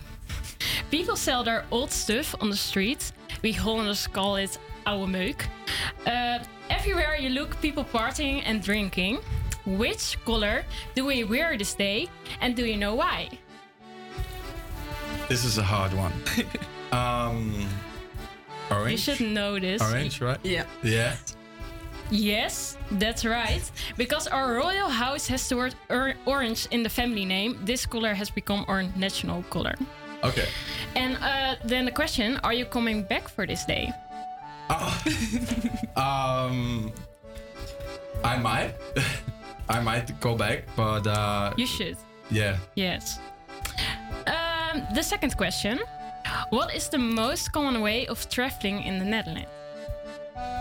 People 0.90 1.16
sell 1.16 1.44
their 1.44 1.64
old 1.70 1.90
stuff 1.92 2.34
on 2.40 2.50
the 2.50 2.56
street. 2.56 3.12
We 3.42 3.52
Hollanders 3.52 4.06
call 4.06 4.36
it 4.36 4.58
oude 4.86 5.08
meuk. 5.08 5.44
Uh, 6.06 6.38
everywhere 6.68 7.16
you 7.16 7.30
look, 7.30 7.60
people 7.60 7.84
partying 7.84 8.42
and 8.44 8.62
drinking. 8.62 9.20
Which 9.66 10.16
color 10.24 10.64
do 10.94 11.04
we 11.04 11.24
wear 11.24 11.56
this 11.56 11.74
day, 11.74 12.08
and 12.40 12.56
do 12.56 12.64
you 12.64 12.76
know 12.76 12.94
why? 12.94 13.28
This 15.28 15.44
is 15.44 15.58
a 15.58 15.62
hard 15.62 15.92
one. 15.92 16.12
um, 16.92 17.68
orange. 18.70 18.92
You 18.92 18.96
should 19.14 19.20
know 19.20 19.58
this. 19.60 19.82
Orange, 19.82 20.20
right? 20.20 20.40
Yeah. 20.42 20.64
Yeah. 20.82 21.14
Yes, 22.10 22.76
that's 22.90 23.24
right. 23.24 23.62
Because 23.96 24.26
our 24.26 24.54
royal 24.54 24.88
house 24.88 25.28
has 25.28 25.48
the 25.48 25.56
word 25.56 25.74
or- 25.88 26.14
orange 26.26 26.66
in 26.72 26.82
the 26.82 26.88
family 26.88 27.24
name, 27.24 27.58
this 27.64 27.86
color 27.86 28.14
has 28.14 28.30
become 28.30 28.64
our 28.66 28.82
national 28.96 29.44
color. 29.44 29.74
Okay. 30.24 30.48
And 30.96 31.16
uh, 31.22 31.56
then 31.64 31.84
the 31.84 31.92
question: 31.92 32.38
Are 32.44 32.52
you 32.52 32.64
coming 32.66 33.02
back 33.02 33.28
for 33.28 33.46
this 33.46 33.64
day? 33.64 33.92
Um, 35.96 36.92
I 38.24 38.36
might. 38.38 38.74
I 39.68 39.80
might 39.80 40.18
go 40.20 40.34
back, 40.36 40.64
but 40.76 41.06
uh, 41.06 41.52
You 41.56 41.66
should. 41.66 41.96
yeah. 42.30 42.56
Yes. 42.74 43.18
Um, 44.26 44.82
the 44.94 45.02
second 45.02 45.36
question: 45.36 45.80
What 46.50 46.74
is 46.74 46.88
the 46.88 46.98
most 46.98 47.52
common 47.52 47.80
way 47.82 48.06
of 48.06 48.28
traveling 48.28 48.82
in 48.82 48.98
the 48.98 49.04
Netherlands? 49.04 49.48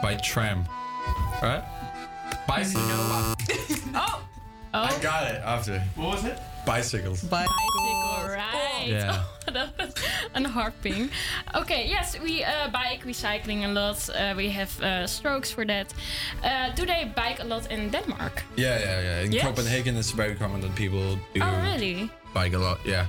By 0.02 0.16
tram, 0.16 0.66
right? 1.42 1.64
By 2.48 2.64
bicycle. 2.64 3.36
Oh, 3.96 4.22
I 4.74 4.98
got 5.02 5.32
it 5.32 5.42
after. 5.44 5.80
What 5.96 6.08
was 6.16 6.26
it? 6.26 6.38
Bicycles. 6.66 7.24
bicycle, 7.24 8.28
right? 8.28 8.86
Yeah. 8.88 9.24
Oh, 9.48 9.52
that 9.54 9.70
was 9.80 9.94
an 10.36 10.46
harping. 10.46 11.10
Okay, 11.56 11.88
yes, 11.88 12.20
we 12.20 12.44
uh, 12.44 12.70
bike, 12.70 13.04
we 13.06 13.14
cycling 13.14 13.66
a 13.66 13.68
lot. 13.68 14.10
Uh, 14.10 14.34
we 14.38 14.50
have 14.50 14.80
uh, 14.82 15.08
strokes 15.08 15.52
for 15.52 15.66
that. 15.66 15.92
Uh, 16.44 16.70
do 16.76 16.86
they 16.86 17.12
bike 17.16 17.40
a 17.40 17.46
lot 17.46 17.72
in 17.72 17.90
Denmark? 17.90 18.44
Yeah, 18.56 18.80
yeah, 18.80 19.02
yeah. 19.02 19.22
In 19.26 19.32
Yes? 19.32 19.44
Copenhagen, 19.46 19.98
it's 19.98 20.12
very 20.12 20.36
common 20.36 20.62
that 20.62 20.76
people 20.76 21.18
do 21.34 21.42
Oh, 21.42 21.62
really? 21.64 22.10
bike 22.34 22.54
a 22.54 22.60
lot. 22.60 22.78
Yeah. 22.86 23.08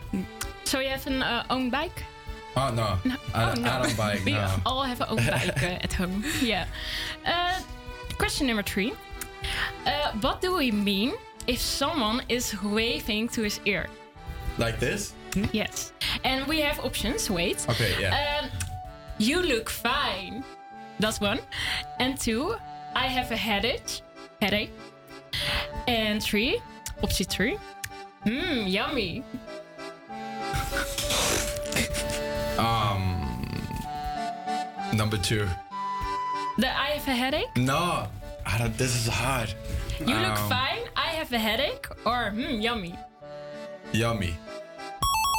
So 0.64 0.80
you 0.80 0.88
have 0.88 1.06
an 1.06 1.22
uh, 1.22 1.44
own 1.50 1.70
bike? 1.70 2.04
Oh 2.56 2.70
no, 2.74 2.82
I, 3.34 3.50
oh, 3.50 3.54
no. 3.60 3.68
I 3.70 3.82
don't 3.82 3.96
bike. 3.96 4.24
we 4.26 4.32
no. 4.32 4.48
all 4.64 4.82
have 4.84 5.02
our 5.02 5.10
own 5.10 5.16
bike 5.30 5.62
uh, 5.62 5.84
at 5.84 5.92
home. 5.92 6.24
Yeah. 6.42 6.64
Uh, 7.26 7.60
question 8.18 8.46
number 8.46 8.62
three. 8.62 8.92
Uh, 9.86 10.12
what 10.20 10.40
do 10.40 10.56
we 10.56 10.70
mean 10.70 11.12
if 11.46 11.60
someone 11.60 12.22
is 12.28 12.54
waving 12.62 13.28
to 13.30 13.42
his 13.42 13.60
ear? 13.64 13.86
Like 14.58 14.78
this? 14.80 15.14
Yes. 15.52 15.92
And 16.24 16.46
we 16.46 16.60
have 16.60 16.80
options. 16.84 17.30
Wait. 17.30 17.64
Okay, 17.68 17.94
yeah. 18.00 18.40
Um, 18.42 18.50
you 19.18 19.40
look 19.42 19.70
fine. 19.70 20.44
That's 20.98 21.20
one. 21.20 21.38
And 21.98 22.18
two, 22.18 22.56
I 22.94 23.06
have 23.06 23.30
a 23.30 23.36
headache. 23.36 24.00
Headache. 24.42 24.72
And 25.88 26.22
three, 26.22 26.60
optie 27.02 27.26
three. 27.26 27.56
Mmm, 28.26 28.70
yummy. 28.70 29.22
Um, 32.58 33.26
number 34.92 35.16
two. 35.16 35.48
The 36.58 36.68
I 36.68 36.88
have 36.90 37.08
a 37.08 37.12
headache. 37.14 37.56
No, 37.56 38.06
I 38.44 38.58
don't, 38.58 38.76
this 38.76 38.94
is 38.94 39.06
hard. 39.08 39.54
You 39.98 40.14
look 40.14 40.38
Um, 40.38 40.48
fine. 40.50 40.79
I 41.20 41.22
have 41.22 41.32
a 41.34 41.38
headache. 41.38 41.86
Or 42.06 42.30
hmm, 42.30 42.60
yummy. 42.62 42.94
Yummy. 43.92 44.34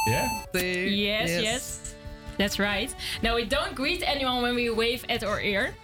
Yeah. 0.06 0.28
Yes, 0.54 1.42
yes, 1.42 1.94
That's 2.38 2.60
right. 2.60 2.94
Now 3.20 3.34
we 3.34 3.44
don't 3.44 3.74
greet 3.74 4.04
anyone 4.06 4.42
when 4.42 4.54
we 4.54 4.70
wave 4.70 5.04
at 5.08 5.24
our 5.24 5.40
ear. 5.40 5.74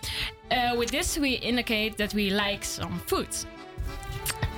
Uh, 0.53 0.77
with 0.79 0.93
this, 0.93 1.19
we 1.19 1.33
indicate 1.33 1.97
that 1.97 2.15
we 2.15 2.31
like 2.31 2.63
some 2.63 3.01
food. 3.09 3.29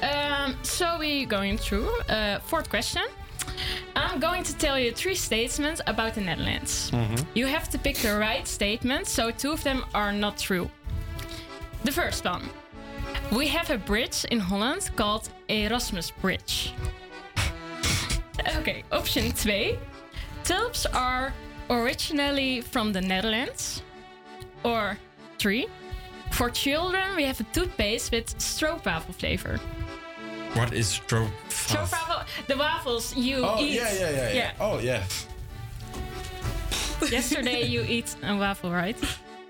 Um, 0.03 0.57
so 0.62 0.99
we're 0.99 1.25
going 1.25 1.57
through 1.57 1.89
uh, 2.11 2.41
fourth 2.41 2.69
question. 2.69 3.05
I'm 3.97 4.21
going 4.21 4.43
to 4.43 4.55
tell 4.59 4.79
you 4.79 4.93
three 4.93 5.15
statements 5.15 5.81
about 5.87 6.17
the 6.17 6.21
Netherlands. 6.21 6.93
You 7.33 7.47
have 7.47 7.71
to 7.71 7.79
pick 7.79 7.97
the 7.97 8.19
right 8.19 8.47
statement, 8.47 9.07
so 9.07 9.31
two 9.31 9.53
of 9.53 9.65
them 9.65 9.87
are 9.95 10.12
not 10.12 10.37
true. 10.37 10.71
The 11.85 11.93
first 11.93 12.27
one. 12.27 12.43
We 13.32 13.47
have 13.48 13.70
a 13.70 13.78
bridge 13.78 14.24
in 14.31 14.40
Holland 14.40 14.90
called 14.97 15.28
Erasmus 15.48 16.11
Bridge. 16.11 16.73
okay, 18.57 18.82
option 18.90 19.31
2. 19.32 19.78
Tulps 20.44 20.86
are 20.86 21.32
originally 21.69 22.61
from 22.61 22.93
the 22.93 23.01
Netherlands. 23.01 23.82
Or 24.65 24.98
3. 25.39 25.66
For 26.32 26.51
children, 26.51 27.16
we 27.16 27.23
have 27.24 27.40
a 27.40 27.44
toothpaste 27.52 28.11
with 28.12 28.36
stroopwafel 28.39 29.15
flavor. 29.15 29.59
What 30.55 30.73
is 30.73 30.89
stroke? 30.89 31.31
Stroopwafel, 31.48 32.27
the 32.48 32.57
waffles 32.57 33.15
you 33.16 33.44
Oh 33.44 33.61
eat. 33.61 33.74
yeah, 33.74 33.93
yeah, 33.93 34.11
yeah, 34.11 34.32
yeah. 34.32 34.52
Oh 34.59 34.78
yeah. 34.81 35.05
Yesterday 37.09 37.62
you 37.62 37.82
eat 37.89 38.16
a 38.24 38.36
waffle, 38.36 38.70
right? 38.73 38.97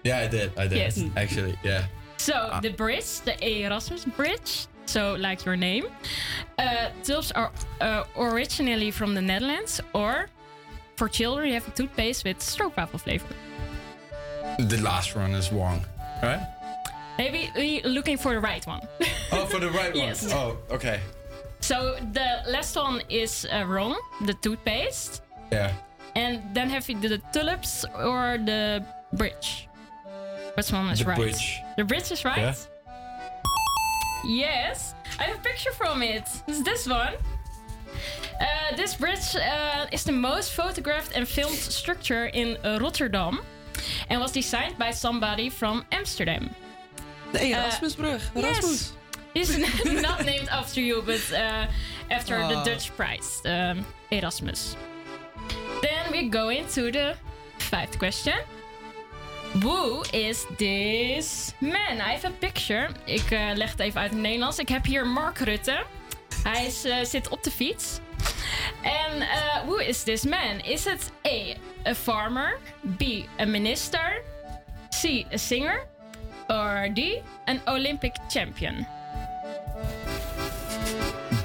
Yeah, 0.05 0.19
I 0.21 0.29
did. 0.29 0.53
I 0.59 0.67
did. 0.69 0.77
Yes. 0.79 1.03
Actually, 1.17 1.59
yeah. 1.65 1.87
So 2.31 2.49
Ah. 2.53 2.61
the 2.61 2.71
bridge, 2.71 3.21
the 3.25 3.35
Erasmus 3.43 4.05
Bridge, 4.05 4.67
so 4.87 5.17
like 5.19 5.45
your 5.45 5.57
name, 5.57 5.87
uh, 6.59 6.91
tulps 7.03 7.33
are 7.33 7.51
uh, 7.81 8.05
originally 8.17 8.91
from 8.93 9.15
the 9.15 9.21
Netherlands, 9.23 9.81
or 9.93 10.29
for 10.97 11.09
children 11.09 11.49
you 11.49 11.55
have 11.55 11.67
a 11.67 11.73
toothpaste 11.73 12.25
with 12.25 12.39
stroopwafel 12.39 13.01
flavor. 13.01 13.27
The 14.59 14.79
last 14.81 15.17
one 15.17 15.33
is 15.35 15.51
wrong, 15.53 15.85
right? 16.23 16.41
Maybe 17.19 17.51
we're 17.57 17.83
looking 17.89 18.17
for 18.19 18.33
the 18.35 18.41
right 18.41 18.65
one. 18.67 18.81
Oh, 19.33 19.47
for 19.47 19.59
the 19.61 19.71
right 19.71 19.93
one. 19.95 20.05
Yes. 20.09 20.33
Oh, 20.33 20.57
okay. 20.71 21.01
so 21.61 21.97
the 22.13 22.43
last 22.47 22.77
one 22.77 23.03
is 23.09 23.45
uh, 23.47 23.65
wrong, 23.67 23.97
the 24.27 24.35
toothpaste, 24.35 25.23
Yeah. 25.53 25.73
and 26.15 26.43
then 26.55 26.71
have 26.71 26.89
you 26.89 26.97
the 27.09 27.19
tulips 27.33 27.85
or 27.99 28.39
the 28.39 28.85
bridge. 29.13 29.67
Which 30.55 30.73
one 30.73 30.89
is 30.91 30.99
The 31.01 31.05
right? 31.07 31.19
bridge. 31.19 31.61
The 31.77 31.85
bridge 31.85 32.11
is 32.13 32.25
right. 32.25 32.39
Yeah. 32.39 32.55
Yes, 34.25 34.95
I 35.19 35.25
have 35.25 35.37
a 35.37 35.43
picture 35.43 35.73
from 35.73 36.03
it. 36.03 36.29
It's 36.47 36.63
this 36.63 36.87
one. 36.87 37.15
Uh, 38.41 38.77
this 38.77 38.95
bridge 38.95 39.35
uh, 39.37 39.87
is 39.93 40.05
the 40.05 40.13
most 40.13 40.53
photographed 40.53 41.13
and 41.17 41.27
filmed 41.27 41.57
structure 41.57 42.27
in 42.27 42.57
uh, 42.65 42.79
Rotterdam 42.81 43.41
and 44.09 44.21
was 44.21 44.33
designed 44.33 44.77
by 44.79 44.91
somebody 44.91 45.49
from 45.51 45.85
Amsterdam. 45.93 46.51
De 47.33 47.53
Erasmusbrug. 47.53 48.21
Erasmus. 48.37 48.93
Yes. 49.35 49.53
It's 49.57 50.03
not 50.03 50.25
named 50.25 50.49
after 50.49 50.81
you, 50.81 51.03
but 51.07 51.21
uh, 51.33 51.67
after 52.11 52.37
the 52.49 52.61
Oh. 52.61 52.65
Dutch 52.65 52.91
prize, 52.97 53.41
um, 53.47 53.85
Erasmus. 54.11 54.77
Then 55.83 56.11
we 56.13 56.29
go 56.29 56.49
into 56.51 56.91
the 56.91 57.15
fifth 57.59 57.99
question. 57.99 58.35
Who 59.59 60.03
is 60.13 60.47
this 60.59 61.55
man? 61.61 62.01
I 62.01 62.13
have 62.13 62.25
a 62.25 62.31
picture. 62.39 62.89
Ik 63.05 63.31
eh, 63.31 63.51
leg 63.55 63.71
het 63.71 63.81
even 63.81 64.01
uit 64.01 64.11
in 64.11 64.17
het 64.17 64.27
Nederlands. 64.27 64.59
Ik 64.59 64.69
heb 64.69 64.85
hier 64.85 65.07
Mark 65.07 65.39
Rutte. 65.39 65.83
Hij 66.43 66.67
is, 66.67 66.85
eh, 66.85 67.05
zit 67.05 67.29
op 67.29 67.43
de 67.43 67.51
fiets. 67.51 67.99
En 68.83 69.21
eh, 69.21 69.63
who 69.67 69.77
is 69.77 70.03
this 70.03 70.25
man? 70.25 70.61
Is 70.65 70.85
het 70.85 71.13
A, 71.27 71.55
a 71.89 71.95
farmer, 71.95 72.59
B, 72.97 73.03
a 73.41 73.45
minister, 73.45 74.23
C, 75.01 75.25
a 75.33 75.37
singer, 75.37 75.87
or 76.49 76.91
D, 76.95 77.01
an 77.45 77.61
Olympic 77.65 78.17
champion? 78.29 78.87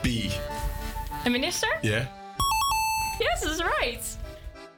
B. 0.02 0.07
A 1.26 1.30
minister? 1.30 1.77
Yeah. 1.82 2.06
Yes, 3.19 3.40
that's 3.41 3.61
right. 3.80 4.18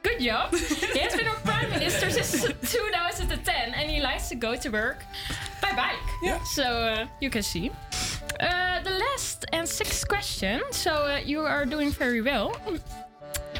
good 0.08 0.20
job. 0.24 0.54
he 0.54 0.98
has 0.98 1.14
been 1.14 1.26
our 1.28 1.36
prime 1.36 1.70
minister 1.70 2.10
since 2.10 2.42
2010 2.72 3.74
and 3.74 3.90
he 3.90 4.00
likes 4.00 4.28
to 4.28 4.34
go 4.34 4.56
to 4.56 4.68
work 4.70 5.04
by 5.60 5.72
bike. 5.74 5.96
Yeah. 6.22 6.42
So 6.44 6.62
uh, 6.62 7.06
you 7.20 7.30
can 7.30 7.42
see. 7.42 7.70
Uh, 8.40 8.80
the 8.82 8.90
last 8.90 9.44
and 9.52 9.68
sixth 9.68 10.06
question. 10.08 10.62
So 10.70 10.92
uh, 10.92 11.20
you 11.24 11.40
are 11.40 11.66
doing 11.66 11.90
very 11.90 12.22
well. 12.22 12.56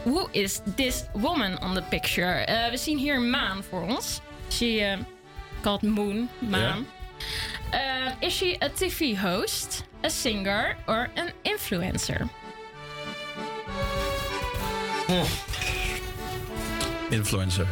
Who 0.05 0.29
is 0.33 0.61
this 0.77 1.09
woman 1.15 1.55
on 1.57 1.75
the 1.75 1.83
picture? 1.83 2.45
Uh, 2.49 2.71
we 2.71 2.77
see 2.77 2.95
here 2.95 3.21
Maan 3.21 3.63
for 3.63 3.83
us. 3.85 4.21
She 4.49 4.83
uh, 4.83 4.99
called 5.63 5.83
Moon 5.83 6.29
Maan. 6.41 6.87
Yeah. 7.73 8.15
Uh, 8.21 8.27
is 8.27 8.33
she 8.33 8.55
a 8.63 8.71
TV 8.71 9.15
host, 9.17 9.85
a 10.05 10.11
singer, 10.11 10.77
or 10.87 11.09
an 11.17 11.33
influencer? 11.45 12.31
Mm 15.09 15.48
influencer. 17.11 17.67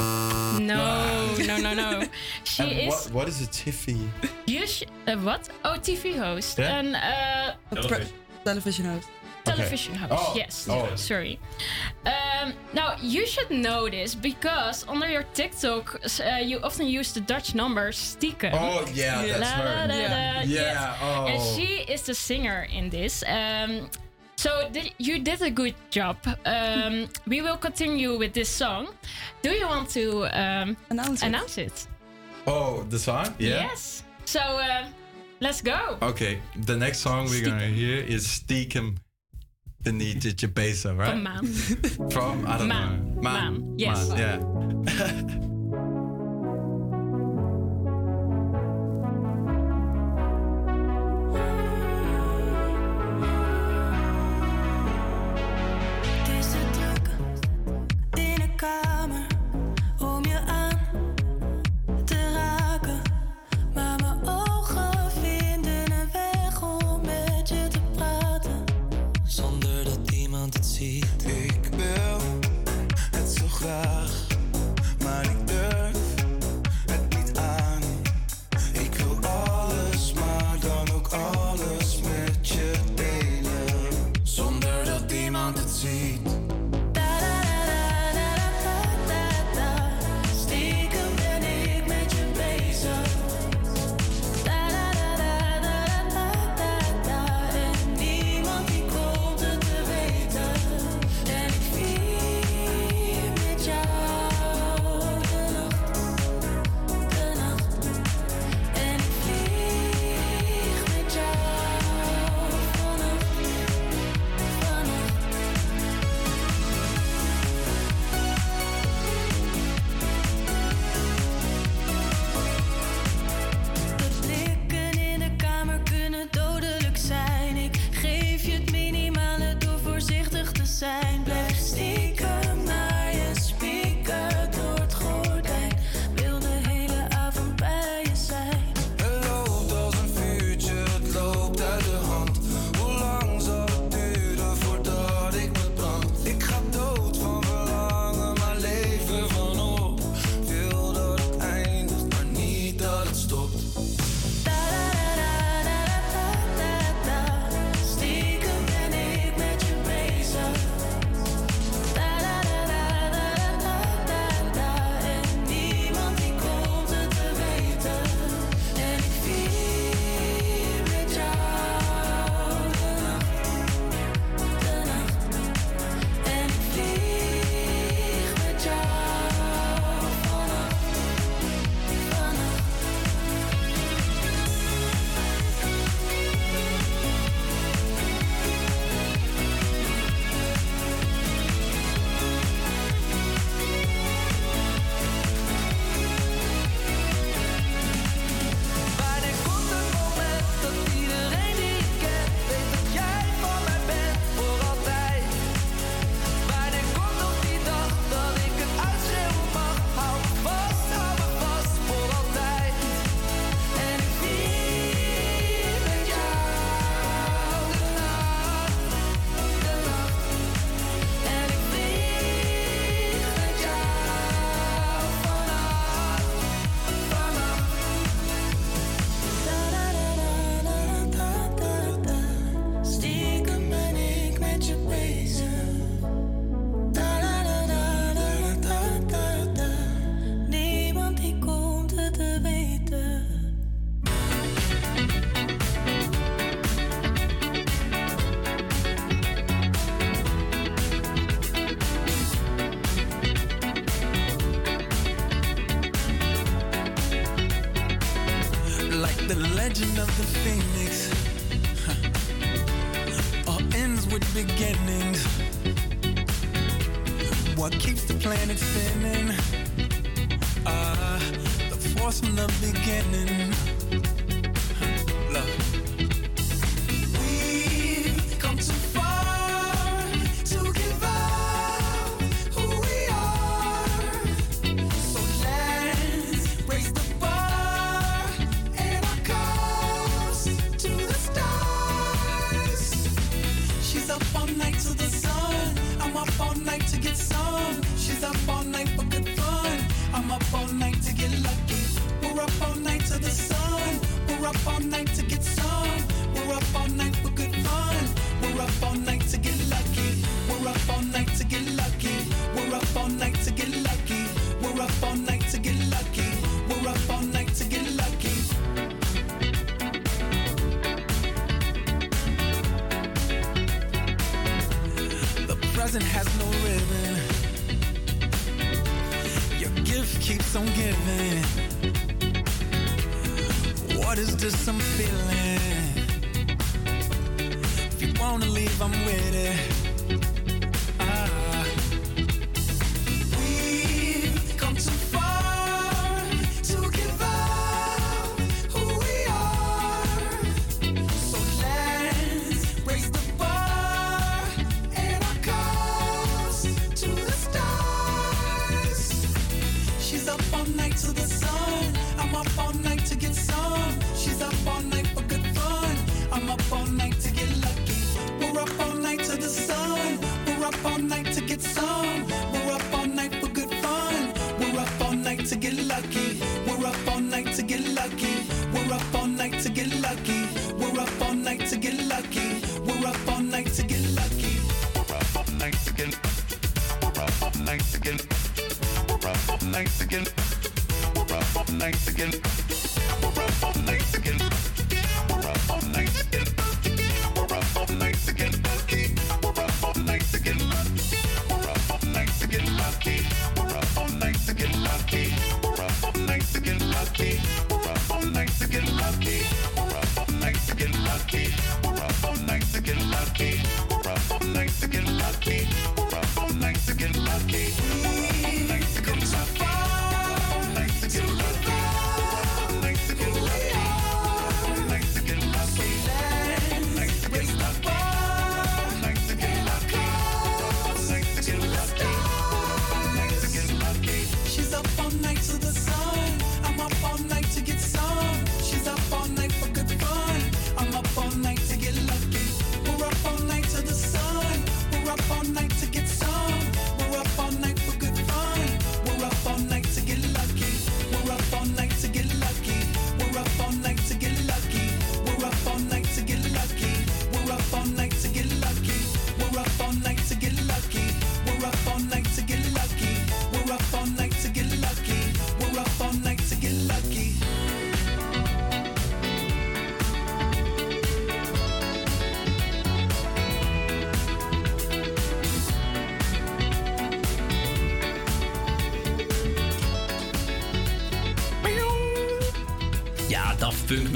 Ah. 0.00 0.58
No, 0.60 1.34
no, 1.46 1.56
no, 1.58 1.74
no. 1.74 2.02
She 2.44 2.62
and 2.62 2.72
is. 2.72 2.88
What, 2.88 3.12
what 3.12 3.28
is 3.28 3.40
a 3.42 3.46
Tiffy? 3.46 4.08
You 4.46 4.66
sh- 4.66 4.84
uh, 5.06 5.16
what? 5.16 5.48
Oh, 5.64 5.76
TV 5.80 6.16
host. 6.16 6.58
Yeah? 6.58 6.78
And 6.78 6.96
uh, 6.96 7.54
television. 7.74 8.12
television 8.44 8.84
host. 8.86 9.08
Okay. 9.46 9.56
Television 9.56 9.94
host. 9.94 10.12
Oh. 10.16 10.32
Yes. 10.34 10.68
Oh. 10.70 10.88
Sorry. 10.96 11.38
Um, 12.06 12.54
now 12.72 12.96
you 13.02 13.26
should 13.26 13.50
know 13.50 13.88
this 13.90 14.14
because 14.14 14.86
under 14.88 15.08
your 15.08 15.24
TikTok, 15.34 16.00
uh, 16.20 16.36
you 16.42 16.60
often 16.62 16.86
use 16.86 17.12
the 17.12 17.20
Dutch 17.20 17.54
number 17.54 17.90
stiekem. 17.92 18.52
Oh 18.54 18.86
yeah, 18.94 19.38
that's 19.38 19.50
her. 19.50 19.86
Yeah. 19.88 20.42
Yeah. 20.42 20.42
Yes. 20.44 20.98
Oh. 21.02 21.26
And 21.26 21.42
she 21.42 21.84
is 21.92 22.02
the 22.02 22.14
singer 22.14 22.66
in 22.72 22.88
this. 22.90 23.22
Um, 23.26 23.90
so 24.44 24.68
th- 24.70 24.92
you 24.98 25.20
did 25.20 25.40
a 25.40 25.50
good 25.50 25.74
job. 25.88 26.18
Um, 26.44 27.08
we 27.26 27.40
will 27.40 27.56
continue 27.56 28.18
with 28.18 28.34
this 28.34 28.50
song. 28.50 28.88
Do 29.40 29.48
you 29.52 29.66
want 29.66 29.88
to 29.96 30.26
um, 30.38 30.76
announce, 30.90 31.22
it. 31.22 31.26
announce 31.28 31.56
it? 31.56 31.86
Oh, 32.46 32.84
the 32.90 32.98
song? 32.98 33.34
Yeah. 33.38 33.64
Yes. 33.64 34.02
So 34.26 34.40
uh, 34.40 34.84
let's 35.40 35.62
go. 35.62 35.96
Okay. 36.02 36.40
The 36.66 36.76
next 36.76 36.98
song 36.98 37.24
we're 37.30 37.42
gonna 37.42 37.68
hear 37.68 38.04
is 38.04 38.26
Stiekem 38.26 38.98
beneath 39.82 40.20
the 40.20 40.34
Jabeza, 40.34 40.92
right? 40.94 41.12
From 41.12 41.22
Man. 41.22 42.10
From 42.10 42.46
I 42.46 42.58
don't 42.58 42.68
Man. 42.68 43.14
know. 43.14 43.22
Man. 43.22 43.52
Man. 43.62 43.78
Yes. 43.78 44.10
Man. 44.10 44.84
Yeah. 44.84 45.40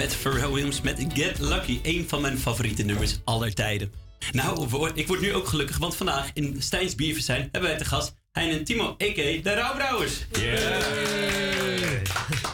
met 0.09 0.17
Pharrell 0.17 0.49
Williams 0.49 0.81
met 0.81 1.07
Get 1.15 1.39
Lucky. 1.39 1.79
Een 1.83 2.05
van 2.09 2.21
mijn 2.21 2.39
favoriete 2.39 2.83
nummers 2.83 3.19
aller 3.25 3.55
tijden. 3.55 3.93
Nou, 4.33 4.91
ik 4.95 5.07
word 5.07 5.21
nu 5.21 5.35
ook 5.35 5.49
gelukkig, 5.49 5.79
want 5.79 5.97
vandaag 5.97 6.31
in 6.33 6.57
Stijns 6.59 6.95
Bierverzijn 6.95 7.49
hebben 7.53 7.71
wij 7.71 7.79
te 7.79 7.85
gast 7.85 8.15
Hein 8.33 8.51
en 8.51 8.65
Timo, 8.65 8.89
a.k.a. 8.91 9.43
de 9.43 9.55
Rauwbrouwers. 9.55 10.27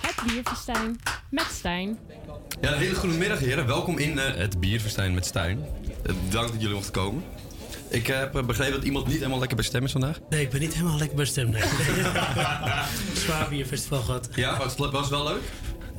Het 0.00 0.26
bierfestijn 0.26 1.00
met 1.30 1.46
Stijn. 1.52 1.98
Ja, 2.60 2.72
een 2.72 2.78
hele 2.78 2.94
goede 2.94 3.16
middag 3.16 3.38
heren. 3.38 3.66
Welkom 3.66 3.98
in 3.98 4.18
eh, 4.18 4.34
het 4.34 4.60
Bierverstijn 4.60 5.14
met 5.14 5.26
Stijn. 5.26 5.66
Eh, 6.02 6.14
bedankt 6.24 6.52
dat 6.52 6.60
jullie 6.60 6.74
mochten 6.74 6.92
komen. 6.92 7.24
Ik 7.88 8.08
eh, 8.08 8.18
heb 8.18 8.36
eh, 8.36 8.44
begrepen 8.44 8.74
dat 8.74 8.84
iemand 8.84 9.06
niet 9.06 9.16
helemaal 9.16 9.38
lekker 9.38 9.56
bij 9.56 9.66
stem 9.66 9.84
is 9.84 9.92
vandaag. 9.92 10.18
Nee, 10.28 10.42
ik 10.42 10.50
ben 10.50 10.60
niet 10.60 10.74
helemaal 10.74 10.98
lekker 10.98 11.16
bij 11.16 11.24
stem. 11.24 11.50
Nee. 11.50 11.62
Zwaar 13.24 13.48
bierfestival 13.48 14.00
gehad. 14.00 14.28
Ja, 14.34 14.58
was 14.58 14.76
het 14.76 14.90
was 14.90 15.08
wel 15.08 15.24
leuk? 15.24 15.42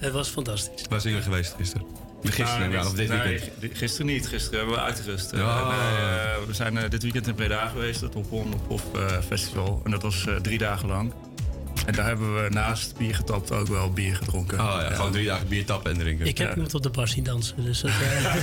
Het 0.05 0.13
was 0.13 0.29
fantastisch. 0.29 0.85
Waar 0.89 1.01
zijn 1.01 1.13
jullie 1.13 1.29
geweest 1.29 1.53
gisteren? 1.57 1.85
Gisteren, 2.23 2.79
aan, 2.79 2.85
of 2.87 2.93
dit 2.93 3.09
nee, 3.09 3.19
weekend? 3.21 3.73
g- 3.73 3.77
gisteren 3.77 4.05
niet. 4.05 4.27
Gisteren 4.27 4.59
hebben 4.59 4.75
we 4.75 4.81
uitgerust. 4.81 5.31
Eh, 5.31 5.39
Ja. 5.39 5.67
nee, 5.67 5.77
eh, 5.79 6.47
we 6.47 6.53
zijn 6.53 6.77
eh, 6.77 6.89
dit 6.89 7.03
weekend 7.03 7.27
in 7.27 7.35
Breda 7.35 7.67
geweest, 7.67 8.01
het 8.01 8.15
Op 8.15 8.31
On 8.31 8.53
Op 8.53 8.69
Off 8.71 8.83
eh, 8.95 9.19
Festival. 9.27 9.81
En 9.83 9.91
dat 9.91 10.01
was 10.01 10.27
eh, 10.27 10.35
drie 10.35 10.57
dagen 10.57 10.87
lang. 10.87 11.13
En 11.85 11.93
daar 11.93 12.05
hebben 12.05 12.43
we 12.43 12.49
naast 12.49 12.97
bier 12.97 13.15
getapt 13.15 13.51
ook 13.51 13.67
wel 13.67 13.91
bier 13.91 14.15
gedronken. 14.15 14.59
Oh 14.59 14.77
ja, 14.81 14.89
gewoon 14.95 15.11
drie 15.11 15.25
dagen 15.25 15.47
bier 15.47 15.65
tappen 15.65 15.91
en 15.91 15.97
drinken. 15.97 16.25
Ik 16.25 16.37
heb 16.37 16.53
iemand 16.53 16.73
op 16.73 16.83
de 16.83 16.89
bar 16.89 17.07
zien 17.07 17.23
dansen. 17.23 17.63
Dus 17.63 17.81
dat, 17.81 17.91
eh, 18.01 18.33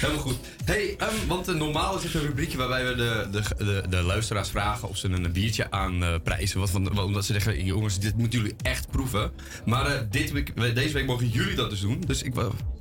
Helemaal 0.00 0.22
goed. 0.22 0.36
Hey, 0.64 0.94
ehm, 0.98 1.26
want 1.26 1.48
eh, 1.48 1.54
normaal 1.54 1.96
is 1.96 2.02
het 2.04 2.14
een 2.14 2.20
rubriekje 2.20 2.58
waarbij 2.58 2.84
we 2.86 2.94
de, 2.94 3.28
de, 3.30 3.64
de, 3.64 3.82
de 3.88 4.02
luisteraars 4.02 4.48
vragen 4.48 4.88
of 4.88 4.96
ze 4.96 5.08
een 5.08 5.32
biertje 5.32 5.70
aanprijzen. 5.70 6.60
Wat 6.60 6.70
van, 6.70 6.94
wat- 6.94 7.04
omdat 7.04 7.24
ze 7.24 7.32
zeggen, 7.32 7.64
jongens, 7.64 7.98
dit 7.98 8.16
moeten 8.16 8.38
jullie 8.38 8.54
echt 8.62 8.90
proeven. 8.90 9.30
Maar 9.64 9.86
eh, 9.86 10.00
dit 10.10 10.32
week, 10.32 10.74
deze 10.74 10.92
week 10.92 11.06
mogen 11.06 11.28
jullie 11.28 11.54
dat 11.54 11.70
dus 11.70 11.80
doen. 11.80 12.02
Dus 12.06 12.22
ik, 12.22 12.32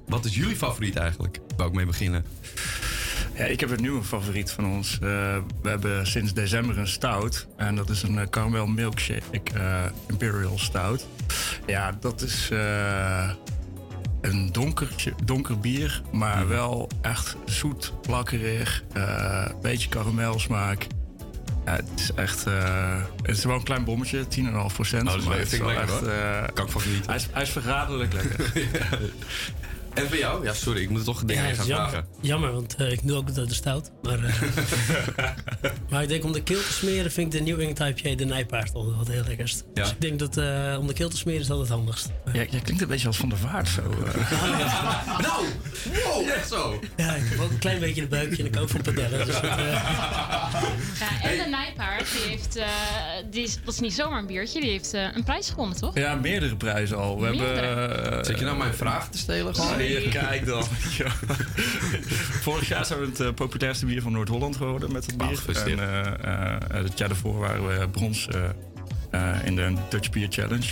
wat 0.07 0.25
is 0.25 0.35
jullie 0.35 0.55
favoriet 0.55 0.95
eigenlijk? 0.95 1.39
Wou 1.57 1.69
ik 1.69 1.75
mee 1.75 1.85
beginnen. 1.85 2.25
Ja, 3.41 3.47
ik 3.47 3.59
heb 3.59 3.69
een 3.69 3.81
nieuwe 3.81 4.03
favoriet 4.03 4.51
van 4.51 4.65
ons. 4.65 4.93
Eh, 4.93 4.99
we 5.61 5.69
hebben 5.69 6.07
sinds 6.07 6.33
december 6.33 6.77
een 6.77 6.87
stout. 6.87 7.47
En 7.57 7.75
dat 7.75 7.89
is 7.89 8.03
een 8.03 8.19
eh, 8.19 8.27
caramel 8.29 8.67
milkshake 8.67 9.41
eh, 9.53 9.83
imperial 10.07 10.59
stout. 10.59 11.07
Ja, 11.65 11.97
dat 11.99 12.21
is 12.21 12.49
een 14.21 14.49
donkertje, 14.51 15.13
donker 15.23 15.59
bier. 15.59 16.01
Maar 16.11 16.47
wel 16.47 16.89
echt 17.01 17.35
zoet, 17.45 17.93
plakkerig. 18.01 18.83
Een 18.93 19.55
beetje 19.61 19.89
karamelsmaak. 19.89 20.87
Ja, 21.65 21.75
het 21.75 21.89
is 21.95 22.13
echt... 22.13 22.45
het 23.23 23.37
is 23.37 23.43
wel 23.43 23.55
een 23.55 23.63
klein 23.63 23.83
bommetje, 23.83 24.23
10,5 24.23 24.73
procent. 24.73 25.07
Oh, 25.07 25.13
dat 25.13 25.21
is 25.21 25.27
wel- 25.27 25.37
vind 25.37 25.53
ik 25.53 25.65
lekker, 25.65 25.89
hoor. 25.89 26.51
Kan 26.53 26.65
ik 26.65 26.71
van 26.71 26.81
Hij 27.05 27.15
is, 27.15 27.27
hij 27.31 27.41
is 27.41 27.49
verraderlijk 27.49 28.13
lekker. 28.13 28.51
En 29.93 30.07
voor 30.07 30.17
jou? 30.17 30.43
Ja, 30.43 30.53
sorry, 30.53 30.81
ik 30.81 30.89
moet 30.89 30.99
er 30.99 31.05
toch 31.05 31.23
dingen 31.23 31.47
Ja, 31.47 31.53
gaan 31.53 31.65
jammer, 31.67 31.89
vragen. 31.89 32.07
jammer, 32.21 32.51
want 32.53 32.75
eh, 32.75 32.91
ik 32.91 32.99
doe 33.07 33.17
ook 33.17 33.35
de, 33.35 33.45
de 33.45 33.53
stout. 33.53 33.91
Maar, 34.01 34.23
eh, 34.23 34.41
maar 35.89 36.01
ik 36.03 36.07
denk 36.09 36.23
om 36.23 36.31
de 36.31 36.43
keel 36.43 36.59
te 36.61 36.71
smeren 36.73 37.11
vind 37.11 37.33
ik 37.33 37.39
de 37.45 37.51
New 37.51 37.59
England 37.61 37.99
IPA 37.99 38.15
de 38.15 38.25
nijpaard 38.25 38.73
al 38.73 38.95
wat 38.97 39.07
heel 39.07 39.23
lekkerst. 39.27 39.63
Ja. 39.73 39.81
Dus 39.83 39.91
ik 39.91 40.01
denk 40.01 40.19
dat 40.19 40.37
eh, 40.37 40.75
om 40.79 40.87
de 40.87 40.93
keel 40.93 41.09
te 41.09 41.17
smeren 41.17 41.41
is 41.41 41.47
dat 41.47 41.59
het 41.59 41.69
handigst. 41.69 42.09
Ja, 42.25 42.31
jij 42.49 42.59
klinkt 42.63 42.81
een 42.81 42.87
beetje 42.87 43.07
als 43.07 43.17
Van 43.17 43.29
der 43.29 43.37
Vaart 43.37 43.67
zo. 43.67 43.81
nou, 45.27 45.45
wow, 46.03 46.29
echt 46.29 46.47
zo. 46.49 46.79
Ja, 46.97 47.15
ik 47.15 47.23
heb 47.29 47.39
ook 47.39 47.49
een 47.49 47.59
klein 47.59 47.79
beetje 47.79 48.01
een 48.01 48.07
buikje 48.09 48.37
en 48.43 48.45
ik 48.45 48.59
ook 48.59 48.69
van 48.69 48.81
padellen. 48.81 49.25
Dus 49.25 49.35
eh, 49.39 49.41
Ja, 50.99 51.21
en 51.29 51.37
de 51.37 51.45
Nijpaard, 51.49 52.11
die 52.11 52.29
heeft, 52.29 52.55
eh, 52.55 52.65
die 53.31 53.43
is, 53.43 53.57
dat 53.65 53.73
is 53.73 53.79
niet 53.79 53.93
zomaar 53.93 54.19
een 54.19 54.25
biertje, 54.27 54.61
die 54.61 54.69
heeft 54.69 54.93
eh, 54.93 55.03
een 55.13 55.23
prijs 55.23 55.49
gewonnen, 55.49 55.77
toch? 55.77 55.95
Ja, 55.97 56.15
meerdere 56.15 56.55
prijzen 56.55 56.97
al. 56.97 57.15
We 57.15 57.21
Meerdere? 57.29 57.65
hebben, 57.65 58.25
Zit 58.25 58.39
je 58.39 58.45
nou 58.45 58.57
mijn 58.57 58.73
vraag 58.73 59.09
te 59.09 59.17
stelen? 59.17 59.55
gewoon? 59.55 59.69
Kijk 60.09 60.45
dan. 60.45 60.63
Vorig 62.41 62.67
jaar 62.67 62.85
zijn 62.85 62.99
we 62.99 63.05
het 63.05 63.19
eh, 63.19 63.33
populairste 63.33 63.85
bier 63.85 64.01
van 64.01 64.11
Noord-Holland 64.11 64.55
geworden 64.55 64.91
met 64.91 65.05
het 65.05 65.17
bier. 65.17 65.39
en 65.67 65.79
eh, 65.79 66.53
eh, 66.53 66.83
het 66.83 66.97
jaar 66.97 67.07
daarvoor 67.07 67.39
waren 67.39 67.67
we 67.79 67.87
brons 67.89 68.27
in 69.43 69.55
de 69.55 69.73
Dutch 69.89 70.09
Beer 70.09 70.27
Challenge. 70.29 70.67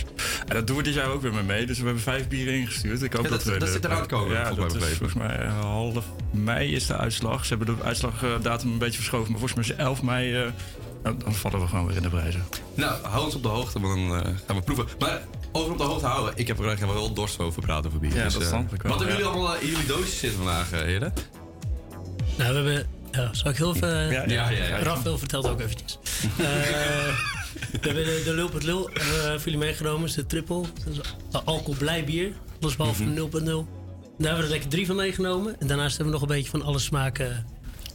En 0.48 0.54
dat 0.54 0.66
doen 0.66 0.76
we 0.76 0.82
dit 0.82 0.94
jaar 0.94 1.08
ook 1.10 1.22
weer 1.22 1.32
mee 1.34 1.42
mee. 1.42 1.66
Dus 1.66 1.78
we 1.78 1.84
hebben 1.84 2.02
vijf 2.02 2.28
bieren 2.28 2.54
ingestuurd. 2.54 3.02
Ik 3.02 3.12
hoop 3.12 3.24
Ja, 3.24 3.30
dat, 3.30 3.44
dat- 3.44 3.52
we 3.52 3.58
dat 3.58 3.68
de- 3.68 3.74
zit 3.74 3.84
eraan 3.84 4.02
te 4.02 4.08
komen, 4.08 4.36
Ja, 4.36 4.46
volgens 4.46 4.72
mij 4.72 4.80
dat 4.80 4.90
is 4.90 4.96
volgens 4.96 5.18
mij 5.18 5.46
half 5.46 6.04
mei 6.30 6.74
is 6.74 6.86
de 6.86 6.96
uitslag. 6.96 7.44
Ze 7.46 7.54
hebben 7.56 7.76
de 7.76 7.82
uitslagdatum 7.84 8.72
een 8.72 8.78
beetje 8.78 8.96
verschoven. 8.98 9.30
Maar 9.30 9.40
volgens 9.40 9.54
mij 9.54 9.64
is 9.64 9.70
het 9.70 9.78
11 9.88 10.02
mei... 10.02 10.52
nou, 11.02 11.16
dan 11.24 11.34
vallen 11.34 11.60
we 11.60 11.66
gewoon 11.66 11.86
weer 11.86 11.96
in 11.96 12.02
de 12.02 12.08
prijzen. 12.08 12.42
Nou, 12.74 13.06
hou 13.06 13.24
ons 13.24 13.34
op 13.34 13.42
de 13.42 13.48
hoogte, 13.48 13.80
want 13.80 14.08
dan 14.10 14.36
gaan 14.46 14.56
we 14.56 14.62
proeven. 14.62 14.86
Maar 14.98 15.20
over 15.52 15.72
op 15.72 15.78
de 15.78 15.84
hoogte 15.84 16.06
houden, 16.06 16.32
ik 16.36 16.46
heb 16.48 16.58
er 16.58 16.68
echt 16.68 16.80
wel 16.80 17.12
dorst 17.12 17.38
over 17.38 17.62
praten 17.62 17.86
over 17.86 18.00
bier. 18.00 18.14
Ja, 18.14 18.24
Dus, 18.24 18.32
dat 18.32 18.42
eh, 18.42 18.50
Wat 18.68 18.98
hebben 18.98 19.06
jullie 19.08 19.24
allemaal 19.24 19.54
eh, 19.56 19.62
in 19.62 19.68
jullie 19.68 19.86
doosjes 19.86 20.18
zitten 20.18 20.38
vandaag, 20.38 20.72
eh, 20.72 20.80
heren? 20.80 21.12
nou, 22.38 22.50
we 22.50 22.56
hebben... 22.70 22.86
Ja, 23.12 23.34
zal 23.34 23.50
ik 23.50 23.56
heel 23.56 23.74
even... 23.74 23.88
Ja, 24.10 24.22
ja, 24.26 24.48
ja, 24.50 24.50
ja. 24.50 24.78
Rafael 24.78 25.18
vertelt 25.18 25.48
ook 25.48 25.60
eventjes. 25.60 25.98
Eh, 26.38 26.46
we 27.72 27.78
hebben 27.88 28.04
de, 28.04 28.22
de 28.24 28.34
Lul 28.34 28.48
met 28.52 28.62
Lul 28.62 28.90
eh, 28.90 29.02
voor 29.04 29.40
jullie 29.44 29.58
meegenomen. 29.58 30.08
is 30.08 30.14
de 30.14 30.26
triple. 30.26 30.60
Dat 30.84 30.92
is 30.92 30.96
een 31.32 31.44
alcoholblij 31.44 32.04
bier. 32.04 32.32
Alles 32.60 32.76
behalve 32.76 33.02
Mhm. 33.04 33.14
0.0. 33.14 33.28
Daar 34.18 34.28
hebben 34.28 34.36
we 34.36 34.42
er 34.42 34.48
lekker 34.48 34.68
drie 34.68 34.86
van 34.86 34.96
meegenomen. 34.96 35.60
En 35.60 35.66
daarnaast 35.66 35.96
hebben 35.96 36.14
we 36.14 36.20
nog 36.20 36.28
een 36.28 36.36
beetje 36.36 36.50
van 36.50 36.62
alle 36.62 36.78
smaken. 36.78 37.46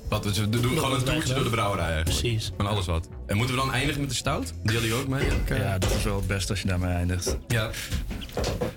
Wat, 0.10 0.23
dus 0.23 0.38
we 0.38 0.49
doen 0.49 0.61
Nog 0.61 0.73
gewoon 0.84 0.94
een 0.98 1.03
toertje 1.03 1.34
door 1.34 1.44
de 1.44 1.49
brouwerij 1.49 1.86
eigenlijk. 1.94 2.19
Precies. 2.19 2.52
Van 2.57 2.68
alles 2.68 2.86
wat. 2.86 3.07
En 3.27 3.38
moeten 3.38 3.56
we 3.56 3.61
dan 3.61 3.73
eindigen 3.73 4.02
met 4.02 4.10
de 4.10 4.15
stout? 4.15 4.44
Die 4.45 4.53
hadden 4.73 4.82
jullie 4.82 4.94
ook 4.94 5.07
mee? 5.07 5.27
Eh? 5.48 5.57
Ja, 5.57 5.77
dat 5.77 5.95
is 5.95 6.03
wel 6.03 6.15
het 6.15 6.27
beste 6.27 6.52
als 6.52 6.61
je 6.61 6.68
daarmee 6.68 6.94
eindigt. 6.94 7.38
Ja. 7.48 7.69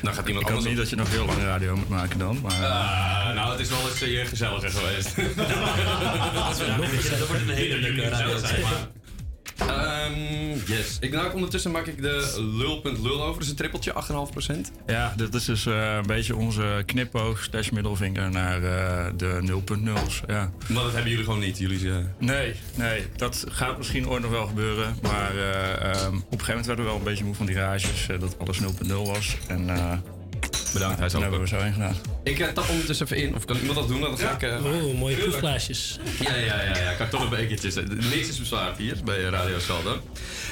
Nou 0.01 0.15
gaat 0.17 0.27
iemand 0.27 0.27
Ik 0.27 0.35
hoop 0.35 0.47
anders 0.49 0.65
niet 0.65 0.77
dat 0.77 0.91
je 0.91 0.97
nog 0.97 1.11
heel 1.11 1.25
lang 1.25 1.39
radio 1.43 1.77
moet 1.77 1.89
maken 1.89 2.19
dan. 2.19 2.39
Maar, 2.43 2.53
Ah, 2.53 3.35
nou, 3.35 3.51
het 3.51 3.61
is 3.61 3.69
wel 3.69 3.79
eens 3.89 4.03
uh, 4.03 4.27
gezelliger 4.27 4.71
geweest. 4.71 5.17
Dat 7.19 7.29
wordt 7.29 7.43
een 7.43 7.49
hele 7.49 7.77
leuke 7.77 8.09
radio. 8.09 8.39
zeg 8.39 8.63
maar. 8.63 8.89
Ehm, 10.13 10.73
yes. 10.73 10.97
Ik, 11.01 11.13
nou, 11.13 11.35
ondertussen 11.35 11.71
maak 11.71 11.87
ik 11.87 12.03
de 12.03 12.35
lul.lul 12.57 13.23
over. 13.23 13.33
Dat 13.35 13.43
is 13.43 13.49
een 13.49 13.57
trippeltje, 13.57 13.93
8,5%. 13.93 14.73
Ja, 14.87 15.15
dit 15.17 15.35
is 15.35 15.45
dus 15.45 15.67
eh, 15.67 15.95
een 15.95 16.07
beetje 16.07 16.37
onze 16.37 16.83
knipoog 16.87 17.43
slash 17.43 17.71
middelvinger 17.71 18.31
naar 18.31 18.63
eh, 18.63 19.07
de 19.17 19.41
0.0's. 19.43 20.23
Ja. 20.27 20.51
Maar 20.69 20.83
dat 20.83 20.93
hebben 20.93 21.11
jullie 21.11 21.25
gewoon 21.25 21.41
niet. 21.41 21.59
Jullie, 21.59 21.91
eh, 21.91 21.97
Nee, 22.19 22.55
nee, 22.75 23.07
dat 23.17 23.45
gaat 23.49 23.79
misschien 23.79 24.09
ooit 24.09 24.23
nog 24.23 24.31
wel 24.31 24.47
gebeuren. 24.47 24.97
Maar 25.03 25.37
eh, 25.37 25.73
ehm, 25.73 26.17
op 26.17 26.23
een 26.23 26.23
gegeven 26.23 26.47
moment 26.47 26.67
werden 26.67 26.85
we 26.85 26.91
wel 26.91 26.99
een 26.99 27.05
beetje 27.05 27.25
moe 27.25 27.35
van 27.35 27.47
die 27.47 27.55
garages, 27.55 28.09
eh, 28.09 28.21
dat 28.21 28.39
alles 28.39 28.59
0.0 28.61 29.07
was. 29.07 29.37
En 29.49 29.67
Bedankt, 30.73 30.97
hij 30.97 31.07
is 31.07 31.13
toen 31.13 31.25
ook 31.25 31.31
hebben 31.31 31.49
we 31.49 31.57
zo 31.57 31.63
heen 31.63 31.73
gedaan. 31.73 31.95
Ik 32.23 32.39
eh, 32.39 32.49
tap 32.49 32.69
ondertussen 32.69 33.07
even 33.07 33.19
in. 33.19 33.35
Of 33.35 33.45
kan 33.45 33.57
iemand 33.57 33.79
dat 33.79 33.89
doen? 33.89 34.01
Dan 34.01 34.19
ga 34.19 34.31
ik... 34.31 34.43
eh, 34.43 34.65
Oh, 34.65 34.99
mooie 34.99 35.17
proefglaasjes. 35.17 35.99
Ja, 36.21 36.35
ja, 36.35 36.63
ja, 36.63 36.79
ja. 36.79 36.93
Kartonnen 36.93 37.31
bekertjes. 37.31 37.75
Niks 37.85 38.29
is 38.29 38.39
bezwaard 38.39 38.77
hier 38.79 38.97
bij 39.05 39.21
Radio 39.21 39.59
Saldo. 39.59 39.97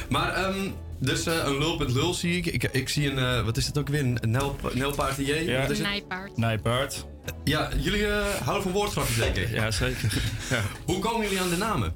Maar, 0.08 0.32
ehm, 0.34 0.54
dus 0.98 1.26
eh, 1.26 1.34
een 1.44 1.58
lul.lul 1.58 2.14
zie 2.14 2.36
ik. 2.36 2.46
ik. 2.46 2.62
Ik 2.72 2.88
zie 2.88 3.10
een, 3.10 3.18
eh, 3.18 3.44
wat 3.44 3.56
is 3.56 3.66
het 3.66 3.78
ook 3.78 3.88
weer? 3.88 4.00
Een 4.00 4.18
nel, 4.28 4.56
nelpaardier? 4.72 5.42
Ja. 5.42 5.60
Het? 5.60 5.78
Nijpaard. 5.78 6.36
Nijpaard. 6.36 7.06
Ja, 7.44 7.68
jullie 7.76 8.06
eh, 8.06 8.24
houden 8.34 8.62
van 8.62 8.72
woordgrapjes, 8.72 9.16
denk 9.16 9.36
ik. 9.36 9.50
Ja, 9.50 9.70
zeker. 9.70 10.12
ja. 10.50 10.60
Hoe 10.84 10.98
komen 10.98 11.22
jullie 11.22 11.40
aan 11.40 11.48
de 11.50 11.56
namen? 11.56 11.94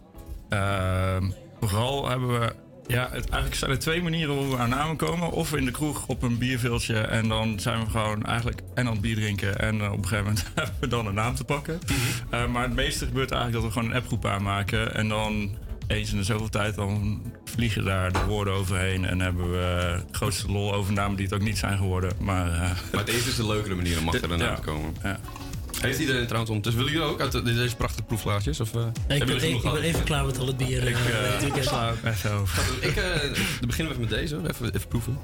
Ehm, 0.49 1.31
vooral 1.61 2.09
hebben 2.09 2.41
we. 2.41 2.53
Ja, 2.91 3.03
het, 3.13 3.29
eigenlijk 3.29 3.55
zijn 3.55 3.71
er 3.71 3.79
twee 3.79 4.03
manieren 4.03 4.35
hoe 4.35 4.49
we 4.51 4.57
aan 4.57 4.69
namen 4.69 4.97
komen. 4.97 5.31
Of 5.31 5.55
in 5.55 5.65
de 5.65 5.71
kroeg 5.71 6.07
op 6.07 6.23
een 6.23 6.39
bierveeltje 6.39 6.99
en 6.99 7.29
dan 7.29 7.61
zijn 7.61 7.85
we 7.85 7.91
gewoon 7.91 8.25
eigenlijk 8.25 8.61
en 8.75 8.87
aan 8.87 8.93
het 8.93 9.01
bier 9.01 9.15
drinken. 9.17 9.59
En 9.59 9.81
eh, 9.81 9.93
op 9.93 9.99
een 9.99 10.09
gegeven 10.09 10.25
moment 10.25 10.45
hebben 10.55 10.75
we 10.81 10.87
dan 10.89 11.07
een 11.07 11.15
naam 11.15 11.35
te 11.35 11.45
pakken. 11.45 11.79
Eh, 12.31 12.47
maar 12.47 12.63
het 12.63 12.75
meeste 12.75 13.07
gebeurt 13.07 13.31
eigenlijk 13.31 13.63
dat 13.63 13.73
we 13.73 13.79
gewoon 13.79 13.91
een 13.95 14.01
appgroep 14.03 14.27
aanmaken. 14.27 14.95
En 14.95 15.09
dan 15.09 15.57
eens 15.87 16.11
in 16.11 16.17
de 16.17 16.25
zoveel 16.25 16.49
tijd 16.49 16.75
dan 16.75 17.23
vliegen 17.45 17.85
daar 17.85 18.13
de 18.13 18.25
woorden 18.27 18.53
overheen. 18.55 19.05
En 19.05 19.21
hebben 19.21 19.51
we 19.51 19.57
de 20.09 20.15
grootste 20.17 20.51
lol 20.53 20.75
over 20.75 20.93
namen 20.93 21.17
die 21.17 21.25
het 21.25 21.35
ook 21.35 21.43
niet 21.43 21.59
zijn 21.59 21.77
geworden. 21.79 22.13
Maar, 22.19 22.53
eh, 22.53 22.71
Maar 22.93 23.05
deze 23.05 23.29
is 23.29 23.37
de 23.37 23.47
leukere 23.47 23.75
manier 23.75 23.99
om 23.99 24.09
achter 24.09 24.29
de 24.29 24.37
naam 24.37 24.49
Ja. 24.49 24.55
te 24.55 24.61
komen. 24.61 24.95
Ja. 25.03 25.19
Heeft 25.81 25.99
iedereen 25.99 26.25
trouwens 26.27 26.51
ondertussen? 26.51 26.85
Willen 26.85 26.99
jullie 26.99 27.15
ook 27.15 27.21
uit 27.21 27.33
de- 27.33 27.43
deze 27.55 27.77
prachtige 27.77 28.03
proefglaasjes? 28.03 28.61
Of, 28.61 28.75
eh, 28.75 28.81
ik, 29.17 29.25
ben, 29.27 29.43
ik, 29.53 29.63
ben 29.63 29.83
even 29.83 30.05
klaar 30.05 30.25
met 30.25 30.39
al 30.39 30.47
het 30.47 30.57
bier. 30.57 30.89
Ik, 30.89 30.97
eh, 30.97 31.25
eh, 31.27 31.33
dit 31.33 31.41
weekend. 31.43 31.65
sla 31.65 31.87
hem 32.01 32.13
even 32.13 32.33
over. 32.33 32.63
Ik, 32.81 32.97
eh, 32.97 33.05
dan 33.21 33.35
beginnen 33.67 33.77
we 33.77 33.83
even 33.83 34.01
met 34.01 34.09
deze. 34.09 34.35
hoor. 34.35 34.47
Even, 34.49 34.75
even 34.75 34.89
proeven. 34.89 35.19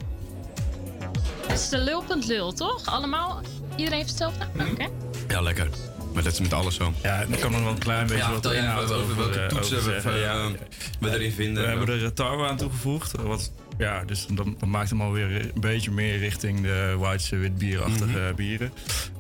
Het 1.47 1.59
is 1.61 1.69
de 1.69 1.79
lul.lul, 1.79 2.53
toch? 2.53 2.87
Allemaal? 2.87 3.41
Iedereen 3.71 3.99
heeft 3.99 4.09
hetzelfde? 4.09 4.47
Oké. 4.71 4.87
Ja, 5.29 5.41
lekker. 5.41 5.69
Maar 6.15 6.23
dat 6.23 6.33
is 6.33 6.41
met 6.41 6.53
alles 6.53 6.75
zo. 6.75 6.93
Ja, 7.03 7.21
ik 7.21 7.41
kan 7.41 7.55
er 7.55 7.63
wel 7.63 7.71
een 7.73 7.79
klein 7.79 8.07
beetje 8.07 8.23
Ja, 8.23 8.33
wat 8.41 8.53
inhoud 8.53 8.93
over 8.93 9.17
welke 9.17 9.47
toetsen 9.49 9.77
over 9.79 9.95
we, 9.95 10.01
zeggen. 10.01 10.59
we 11.01 11.11
erin 11.11 11.33
vinden. 11.33 11.63
We 11.63 11.69
hebben 11.69 12.01
er 12.03 12.13
tarwe 12.13 12.47
aan 12.47 12.57
toegevoegd. 12.57 13.13
Wat, 13.23 13.53
ja, 13.79 14.05
dus 14.05 14.27
dan, 14.27 14.55
dan 14.59 14.71
maakt 14.71 14.91
hem 14.91 15.01
alweer 15.01 15.41
een 15.55 15.61
beetje 15.61 15.91
meer 15.91 16.19
richting 16.19 16.61
de 16.61 16.95
white 16.99 17.37
witbierachtige 17.37 18.19
Mhm. 18.19 18.35
bieren. 18.35 18.73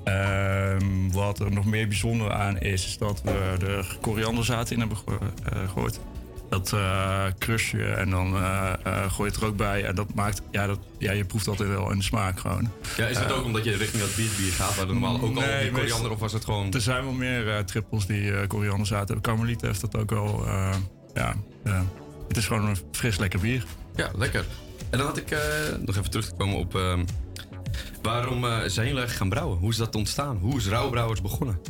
Ehm, 0.04 1.10
wat 1.12 1.40
er 1.40 1.52
nog 1.52 1.64
meer 1.64 1.88
bijzonder 1.88 2.32
aan 2.32 2.58
is, 2.58 2.86
is 2.86 2.98
dat 2.98 3.22
we 3.22 3.56
er 3.66 3.96
korianderzaad 4.00 4.70
in 4.70 4.78
hebben 4.78 4.96
ge- 4.96 5.18
eh, 5.52 5.58
gegooid. 5.60 6.00
Dat 6.50 6.72
eh 6.72 7.24
crush 7.38 7.70
je 7.70 7.84
en 7.84 8.10
dan 8.10 8.34
eh, 8.36 8.72
gooi 8.84 9.28
je 9.28 9.34
het 9.34 9.36
er 9.36 9.44
ook 9.48 9.56
bij. 9.56 9.84
En 9.84 9.94
dat 9.94 10.14
maakt, 10.14 10.42
ja, 10.50 10.66
dat, 10.66 10.78
ja, 10.98 11.12
je 11.12 11.24
proeft 11.24 11.48
altijd 11.48 11.68
wel 11.68 11.90
in 11.90 11.98
de 11.98 12.04
smaak 12.04 12.40
gewoon. 12.40 12.70
Ja, 12.96 13.06
is 13.06 13.18
het 13.18 13.32
ook 13.32 13.44
omdat 13.44 13.64
je 13.64 13.76
richting 13.76 14.02
dat 14.02 14.14
bierbier 14.16 14.52
gaat, 14.52 14.76
waar 14.76 14.86
normaal 14.86 15.14
ook 15.14 15.36
al 15.36 15.42
die 15.60 15.70
koriander, 15.70 16.10
of 16.10 16.18
was 16.18 16.32
het 16.32 16.44
gewoon... 16.44 16.72
Er 16.72 16.80
zijn 16.80 17.02
wel 17.04 17.12
meer 17.12 17.64
trippels 17.64 18.06
die 18.06 18.46
korianderzaad 18.46 19.06
hebben. 19.08 19.20
Carmelite 19.20 19.66
heeft 19.66 19.80
dat 19.80 19.96
ook 19.96 20.12
al. 20.12 20.46
eh, 20.46 20.74
ja, 21.14 21.34
het 22.28 22.36
is 22.36 22.46
gewoon 22.46 22.66
een 22.66 22.76
fris 22.92 23.16
lekker 23.18 23.40
bier. 23.40 23.64
Ja, 23.96 24.10
lekker. 24.16 24.44
En 24.90 24.98
dan 24.98 25.06
had 25.06 25.16
ik 25.16 25.30
eh, 25.30 25.40
nog 25.86 25.96
even 25.96 26.10
terug 26.10 26.28
te 26.28 26.34
komen 26.34 26.58
op... 26.58 26.74
ehm, 26.74 27.04
waarom 28.02 28.44
eh, 28.44 28.58
zijn 28.66 28.86
jullie 28.88 29.08
gaan 29.08 29.28
brouwen? 29.28 29.58
Hoe 29.58 29.70
is 29.70 29.76
dat 29.76 29.94
ontstaan? 29.94 30.36
Hoe 30.36 30.56
is 30.56 30.68
Rauwbrouwers 30.68 31.22
begonnen? 31.22 31.60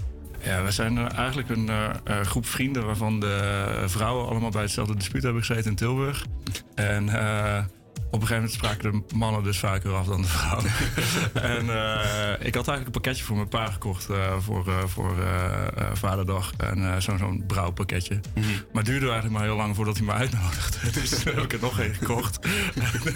Ja, 0.42 0.62
we 0.62 0.70
zijn 0.70 0.98
eh, 0.98 1.18
eigenlijk 1.18 1.48
een 1.48 1.70
groep 2.26 2.46
vrienden 2.46 2.86
waarvan 2.86 3.20
de 3.20 3.84
vrouwen 3.86 4.28
allemaal 4.28 4.50
bij 4.50 4.62
hetzelfde 4.62 4.94
dispuut 4.94 5.22
hebben 5.22 5.44
gezeten 5.44 5.70
in 5.70 5.76
Tilburg. 5.76 6.26
En 6.74 7.08
op 8.16 8.22
een 8.22 8.28
gegeven 8.28 8.50
moment 8.50 8.52
spraken 8.52 9.04
de 9.08 9.16
mannen 9.16 9.42
dus 9.42 9.58
vaker 9.58 9.94
af 9.94 10.06
dan 10.06 10.22
de 10.22 10.28
vrouwen. 10.28 10.70
en 11.52 11.70
eh, 11.70 12.46
ik 12.46 12.54
had 12.54 12.68
eigenlijk 12.68 12.86
een 12.86 12.90
pakketje 12.90 13.24
voor 13.24 13.36
mijn 13.36 13.48
pa 13.48 13.66
gekocht 13.66 14.10
eh, 14.10 14.38
voor, 14.38 14.68
eh, 14.68 14.84
voor 14.86 15.14
Vaderdag. 15.92 16.52
En 16.56 17.02
zo'n 17.02 17.18
zo'n 17.18 17.44
brouwpakketje. 17.46 18.20
Maar 18.34 18.82
het 18.82 18.84
duurde 18.84 19.04
eigenlijk 19.04 19.34
maar 19.34 19.42
heel 19.42 19.56
lang 19.56 19.76
voordat 19.76 19.96
hij 19.96 20.06
me 20.06 20.12
uitnodigde. 20.12 20.90
Dus 21.00 21.10
toen 21.10 21.34
heb 21.34 21.44
ik 21.44 21.52
er 21.52 21.58
nog 21.60 21.80
één 21.80 21.94
gekocht. 21.94 22.38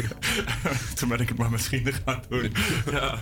toen 0.96 1.08
ben 1.08 1.20
ik 1.20 1.28
het 1.28 1.38
maar 1.38 1.50
met 1.50 1.62
vrienden 1.62 1.94
gaan 2.04 2.22
doen. 2.28 2.52
ja. 2.90 3.18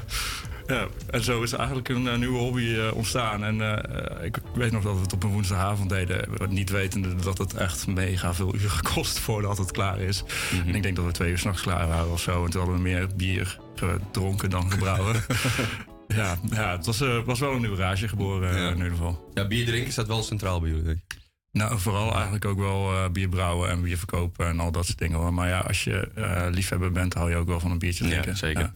Ja, 0.69 0.87
en 1.11 1.25
zo 1.25 1.43
is 1.43 1.53
eigenlijk 1.53 1.89
een 1.89 2.09
eh, 2.09 2.17
nieuwe 2.17 2.39
hobby 2.39 2.75
eh, 2.75 2.95
ontstaan. 2.95 3.45
En 3.45 3.61
eh, 3.61 4.25
ik 4.25 4.39
weet 4.55 4.73
nog 4.73 4.83
dat 4.83 4.95
we 4.95 5.01
het 5.01 5.13
op 5.13 5.23
een 5.23 5.31
woensdagavond 5.31 5.89
deden. 5.89 6.29
Niet 6.49 6.71
wetende 6.71 7.15
dat 7.15 7.39
het 7.39 7.55
echt 7.55 7.87
mega 7.87 8.35
veel 8.35 8.55
uren 8.55 8.83
kost 8.95 9.19
voordat 9.19 9.59
het 9.59 9.71
klaar 9.71 10.01
is. 10.01 10.25
En 10.67 10.75
ik 10.75 10.83
denk 10.83 10.97
dat 10.97 11.05
we 11.05 11.13
twee 11.13 11.31
uur 11.31 11.39
s'nachts 11.39 11.63
klaar 11.63 11.89
waren 11.89 12.13
of 12.13 12.21
zo. 12.21 12.45
En 12.45 12.51
toen 12.51 12.61
hadden 12.61 12.77
we 12.77 12.89
meer 12.89 13.09
bier 13.17 13.59
gedronken 13.75 14.51
dan 14.51 14.71
gebrouwen. 14.71 15.15
ja, 16.09 16.39
ja, 16.51 16.77
het 16.77 16.87
was, 16.87 17.03
was 17.25 17.41
wel 17.41 17.53
een 17.53 17.61
nieuw 17.61 17.77
rage 17.77 18.09
geboren 18.09 18.71
in 18.71 18.77
ieder 18.77 18.91
geval. 18.91 19.31
Ja, 19.35 19.47
bier 19.47 19.67
drinken 19.67 19.93
staat 19.93 20.07
wel 20.07 20.23
centraal 20.23 20.61
bij 20.61 20.69
jullie, 20.69 20.85
denk 20.85 21.01
ik. 21.09 21.17
Nou, 21.53 21.79
vooral 21.79 22.15
eigenlijk 22.15 22.45
ook 22.45 22.59
wel 22.59 22.93
eh, 22.93 23.11
bier 23.11 23.29
brouwen 23.29 23.71
en 23.71 23.83
bier 23.83 23.99
verkopen 23.99 24.47
en 24.47 24.61
al 24.61 24.73
dat 24.73 24.87
soort 24.87 24.99
dingen. 24.99 25.19
hoor. 25.19 25.35
Maar 25.35 25.49
ja, 25.49 25.59
als 25.59 25.85
je 25.85 26.09
liefhebber 26.53 26.93
bent, 26.93 27.15
hou 27.15 27.31
je 27.31 27.37
ook 27.37 27.49
wel 27.49 27.61
van 27.61 27.71
een 27.71 27.79
biertje 27.79 28.05
drinken. 28.05 28.31
Ja, 28.31 28.37
zeker. 28.37 28.63
Ja. 28.63 28.75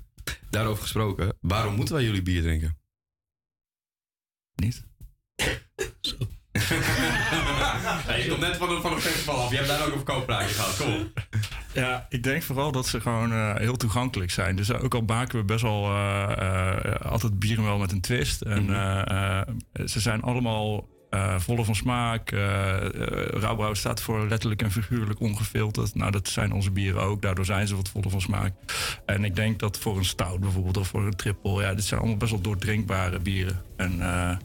Daarover 0.51 0.83
gesproken, 0.83 1.37
waarom 1.41 1.75
moeten 1.75 1.95
wij 1.95 2.05
jullie 2.05 2.23
bier 2.23 2.43
drinken? 2.43 2.79
Niet. 4.55 4.85
je 8.19 8.27
komt 8.29 8.41
net 8.41 8.57
van 8.57 8.71
een, 8.71 8.83
van 8.83 8.93
een 8.93 9.01
festival 9.01 9.35
af. 9.37 9.51
Je 9.51 9.57
hebt 9.57 9.69
daar 9.69 9.81
ook 9.81 9.87
een 9.93 9.93
verkooppraatje 9.97 10.55
gehad. 10.55 10.77
Kom 10.77 10.95
op. 10.95 11.27
Ja, 11.75 12.07
ik 12.09 12.23
denk 12.23 12.43
vooral 12.43 12.73
dat 12.73 12.87
ze 12.87 13.01
gewoon 13.01 13.33
eh, 13.33 13.55
heel 13.57 13.77
toegankelijk 13.77 14.31
zijn. 14.31 14.57
Dus 14.57 14.73
ook 14.73 14.95
al 14.95 15.01
maken 15.01 15.39
we 15.39 15.45
best 15.45 15.63
wel, 15.63 15.85
eh, 15.85 16.85
eh, 16.85 17.01
altijd 17.11 17.39
bieren 17.39 17.65
wel 17.65 17.79
met 17.79 17.93
een 17.93 18.01
twist. 18.01 18.43
En 18.43 18.63
Mhm. 18.65 18.73
eh, 18.73 19.41
eh, 19.41 19.47
ze 19.87 20.01
zijn 20.01 20.23
allemaal 20.23 20.89
eh, 21.13 21.39
volle 21.39 21.65
van 21.65 21.75
smaak. 21.75 22.31
Rauwbrouw 23.31 23.75
staat 23.75 24.01
voor 24.01 24.29
letterlijk 24.29 24.63
en 24.63 24.71
figuurlijk 24.71 25.21
ongefilterd. 25.21 25.95
Nou, 25.95 26.11
dat 26.11 26.29
zijn 26.29 26.53
onze 26.53 26.71
bieren 26.71 27.03
ook. 27.03 27.23
Daardoor 27.23 27.45
zijn 27.45 27.67
ze 27.67 27.77
wat 27.77 27.89
voller 27.89 28.11
van 28.11 28.21
smaak. 28.21 28.53
En 29.07 29.25
ik 29.25 29.37
denk 29.37 29.59
dat 29.59 29.79
voor 29.79 29.97
een 29.97 30.05
stout 30.05 30.41
bijvoorbeeld 30.41 30.77
of 30.77 30.89
voor 30.89 31.07
een 31.07 31.17
triple... 31.17 31.63
Ja, 31.63 31.75
dit 31.75 31.85
zijn 31.85 32.01
allemaal 32.01 32.19
best 32.19 32.31
wel 32.31 32.41
doordrinkbare 32.41 33.19
bieren. 33.19 33.63
En, 33.77 34.01
eh 34.01 34.37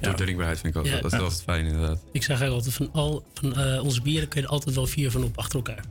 Doordrinkbaarheid 0.00 0.60
vind 0.60 0.74
ik 0.74 0.80
ook. 0.80 0.86
Ja. 0.86 1.00
Dat 1.00 1.12
is 1.12 1.18
altijd 1.18 1.42
fijn 1.42 1.66
inderdaad. 1.66 1.98
Ik 2.12 2.22
zeg 2.22 2.40
eigenlijk 2.40 2.66
altijd 2.66 2.74
van 2.74 3.02
al 3.02 3.24
van 3.34 3.54
eh, 3.56 3.84
onze 3.84 4.02
bieren 4.02 4.28
kun 4.28 4.40
je 4.40 4.46
er 4.46 4.52
altijd 4.52 4.74
wel 4.74 4.86
vier 4.86 5.10
van 5.10 5.22
op 5.24 5.38
achter 5.38 5.56
elkaar. 5.56 5.84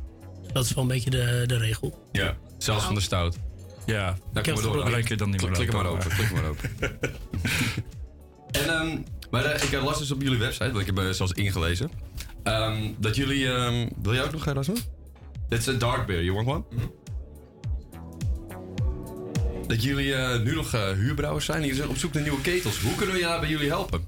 Dat 0.53 0.65
is 0.65 0.73
wel 0.73 0.83
een 0.83 0.89
beetje 0.89 1.09
de, 1.09 1.43
de 1.45 1.57
regel. 1.57 2.07
Ja. 2.11 2.35
Zelfs 2.57 2.85
van 2.85 2.95
de 2.95 3.01
stout. 3.01 3.37
Ja, 3.85 4.17
heb 4.33 4.43
kom 4.43 4.53
maar 4.53 4.63
door. 4.63 4.75
het 4.75 4.85
Alleen 4.85 5.01
kun 5.01 5.09
je 5.09 5.15
dan 5.17 5.29
niet 5.29 5.37
Klik- 5.37 5.49
meer 5.49 5.59
Klik 5.59 5.73
er 5.73 5.83
maar 5.83 5.91
open. 5.91 6.09
Klik 6.09 6.31
maar 6.33 6.45
open. 6.45 6.69
en, 8.51 8.69
ehm, 8.69 8.97
maar 9.31 9.45
eh, 9.45 9.63
ik 9.63 9.71
eh, 9.71 9.83
las 9.83 9.97
dus 9.97 10.11
op 10.11 10.21
jullie 10.21 10.39
website, 10.39 10.65
want 10.65 10.79
ik 10.79 10.85
heb 10.85 10.95
me 10.95 11.13
zelfs 11.13 11.31
ingelezen, 11.31 11.91
ehm, 12.43 12.91
dat 12.97 13.15
jullie... 13.15 13.47
ehm, 13.47 13.87
wil 14.01 14.13
jij 14.13 14.23
ook 14.23 14.31
nog, 14.31 14.47
Erasmus? 14.47 14.87
Dit 15.49 15.59
is 15.59 15.65
een 15.65 15.79
dark 15.79 16.05
beer. 16.05 16.23
You 16.23 16.43
want 16.43 16.47
one? 16.47 16.63
Dat 19.67 19.83
jullie 19.83 20.15
eh, 20.15 20.39
nu 20.41 20.55
nog 20.55 20.73
eh, 20.73 20.89
huurbrouwers 20.91 21.45
zijn. 21.45 21.61
Jullie 21.61 21.75
zijn 21.75 21.89
op 21.89 21.97
zoek 21.97 22.13
naar 22.13 22.23
nieuwe 22.23 22.41
ketels. 22.41 22.79
Hoe 22.79 22.95
kunnen 22.95 23.15
we 23.15 23.21
jou 23.21 23.39
bij 23.39 23.49
jullie 23.49 23.67
helpen? 23.67 24.07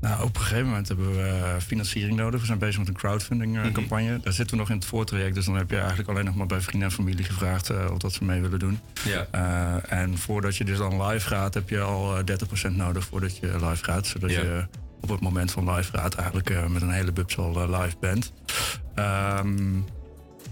Nou, 0.00 0.22
op 0.22 0.36
een 0.36 0.42
gegeven 0.42 0.66
moment 0.66 0.88
hebben 0.88 1.14
we 1.16 1.22
eh, 1.22 1.56
financiering 1.66 2.16
nodig. 2.16 2.40
We 2.40 2.46
zijn 2.46 2.58
bezig 2.58 2.78
met 2.78 2.88
een 2.88 2.94
crowdfunding 2.94 3.58
eh, 3.58 3.72
campagne. 3.72 4.20
Daar 4.22 4.32
zitten 4.32 4.54
we 4.56 4.60
nog 4.62 4.70
in 4.70 4.76
het 4.76 4.84
voortraject. 4.84 5.34
Dus 5.34 5.44
dan 5.44 5.54
heb 5.56 5.70
je 5.70 5.76
eigenlijk 5.78 6.08
alleen 6.08 6.24
nog 6.24 6.34
maar 6.34 6.46
bij 6.46 6.60
vrienden 6.60 6.88
en 6.88 6.94
familie 6.94 7.24
gevraagd 7.24 7.70
eh, 7.70 7.90
of 7.92 7.98
dat 7.98 8.12
ze 8.12 8.24
mee 8.24 8.40
willen 8.40 8.58
doen. 8.58 8.78
Ja. 9.04 9.26
En 9.88 10.18
voordat 10.18 10.56
je 10.56 10.64
dus 10.64 10.78
dan 10.78 11.02
live 11.06 11.26
gaat, 11.26 11.54
heb 11.54 11.68
je 11.68 11.80
al 11.80 12.16
eh, 12.18 12.24
30% 12.70 12.70
nodig 12.76 13.04
voordat 13.04 13.36
je 13.38 13.46
live 13.66 13.84
gaat. 13.84 14.06
Zodat 14.06 14.30
Ja. 14.30 14.40
je 14.40 14.66
op 15.00 15.08
het 15.08 15.20
moment 15.20 15.50
van 15.50 15.70
live 15.74 15.96
gaat 15.98 16.14
eigenlijk 16.14 16.68
met 16.68 16.82
een 16.82 16.90
hele 16.90 17.12
bubs 17.12 17.38
al 17.38 17.70
live 17.80 17.96
bent. 18.00 18.32
Ehm, 18.94 19.58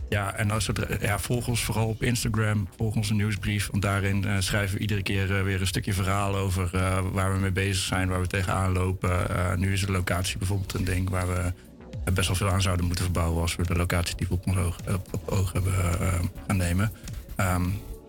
ja, 0.09 0.35
en 0.35 0.51
als 0.51 0.67
het, 0.67 0.87
ja, 1.01 1.19
volg 1.19 1.49
ons 1.49 1.65
vooral 1.65 1.89
op 1.89 2.03
Instagram, 2.03 2.69
volg 2.77 2.95
onze 2.95 3.15
nieuwsbrief. 3.15 3.69
Want 3.71 3.83
daarin 3.83 4.25
eh, 4.25 4.37
schrijven 4.39 4.75
we 4.77 4.81
iedere 4.81 5.03
keer 5.03 5.37
eh, 5.37 5.43
weer 5.43 5.61
een 5.61 5.67
stukje 5.67 5.93
verhaal 5.93 6.37
over 6.37 6.71
eh, 6.75 6.99
waar 7.13 7.33
we 7.35 7.41
mee 7.41 7.53
bezig 7.53 7.85
zijn, 7.85 8.09
waar 8.09 8.21
we 8.21 8.27
tegenaan 8.27 8.73
lopen. 8.73 9.29
Eh, 9.29 9.55
nu 9.55 9.73
is 9.73 9.81
de 9.81 9.93
locatie 9.93 10.39
bijvoorbeeld 10.39 10.75
een 10.75 10.85
ding 10.85 11.11
waar 11.11 11.27
we 11.27 11.53
best 12.13 12.27
wel 12.27 12.37
veel 12.37 12.49
aan 12.49 12.63
zouden 12.63 12.87
moeten 12.87 13.05
verbouwen 13.05 13.43
als 13.43 13.57
we 13.57 13.63
de 13.67 13.75
locatie 13.77 14.17
die 14.17 14.27
we 14.29 14.35
op, 14.35 14.47
ons 14.47 14.57
oog, 14.57 14.77
op, 14.89 15.09
op 15.11 15.29
oog 15.29 15.53
hebben 15.53 16.01
eh, 16.01 16.13
gaan 16.47 16.57
nemen. 16.57 16.93
Ehm, 17.37 17.65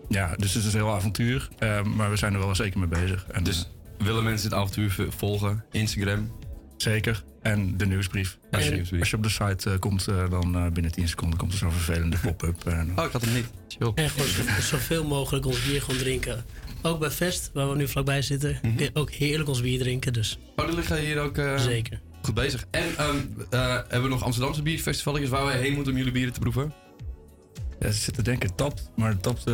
ja, 0.08 0.34
dus 0.36 0.54
het 0.54 0.64
is 0.64 0.74
een 0.74 0.80
heel 0.80 0.94
avontuur, 0.94 1.48
eh, 1.58 1.82
maar 1.82 2.10
we 2.10 2.16
zijn 2.16 2.32
er 2.34 2.38
wel 2.38 2.54
zeker 2.54 2.78
mee 2.78 2.88
bezig. 2.88 3.26
En, 3.26 3.44
Dus 3.44 3.68
willen 3.98 4.24
mensen 4.24 4.48
het 4.48 4.58
avontuur 4.58 4.96
volgen? 5.16 5.64
Instagram? 5.70 6.30
Zeker. 6.76 7.22
En 7.42 7.76
de 7.76 7.86
nieuwsbrief. 7.86 8.38
Ja, 8.50 8.56
Als 8.58 8.66
je, 8.66 8.72
nieuwsbrief. 8.74 9.00
als 9.00 9.10
je 9.10 9.16
op 9.16 9.22
de 9.22 9.28
site 9.28 9.70
eh, 9.70 9.78
komt, 9.78 10.08
eh, 10.08 10.30
dan 10.30 10.56
eh, 10.56 10.66
binnen 10.72 10.92
10 10.92 11.08
seconden 11.08 11.38
komt 11.38 11.52
er 11.52 11.58
zo'n 11.58 11.72
vervelende 11.72 12.16
pop-up. 12.22 12.66
Oh, 12.96 13.04
ik 13.04 13.12
had 13.12 13.22
hem 13.24 13.34
niet. 13.34 13.46
Chill. 13.68 13.92
En 13.94 14.10
gewoon 14.10 14.60
zoveel 14.62 15.04
mogelijk 15.04 15.46
ons 15.46 15.66
bier 15.66 15.82
gewoon 15.82 16.00
drinken. 16.00 16.44
Ook 16.82 16.98
bij 16.98 17.10
Vest, 17.10 17.50
waar 17.52 17.70
we 17.70 17.76
nu 17.76 17.88
vlakbij 17.88 18.22
zitten, 18.22 18.58
kun 18.60 18.74
je 18.78 18.90
ook 18.92 19.10
heerlijk 19.10 19.48
ons 19.48 19.60
bier 19.60 19.78
drinken. 19.78 20.12
Dus. 20.12 20.38
Oh, 20.56 20.66
die 20.66 20.74
liggen 20.74 20.98
hier 21.00 21.20
ook 21.20 21.38
eh, 21.38 21.58
Zeker. 21.58 22.00
goed 22.22 22.34
bezig. 22.34 22.66
En 22.70 22.96
ehm, 22.96 23.16
eh, 23.50 23.74
hebben 23.74 24.02
we 24.02 24.08
nog 24.08 24.22
Amsterdamse 24.24 24.62
bierfestivalletjes 24.62 25.30
waar 25.30 25.46
we 25.46 25.52
heen 25.52 25.72
moeten 25.74 25.92
om 25.92 25.98
jullie 25.98 26.12
bieren 26.12 26.32
te 26.32 26.40
proeven? 26.40 26.72
Ja, 27.80 27.90
ze 27.90 28.00
zitten 28.00 28.24
denken 28.24 28.54
tapt, 28.54 28.90
maar 28.96 29.20
tapt 29.20 29.44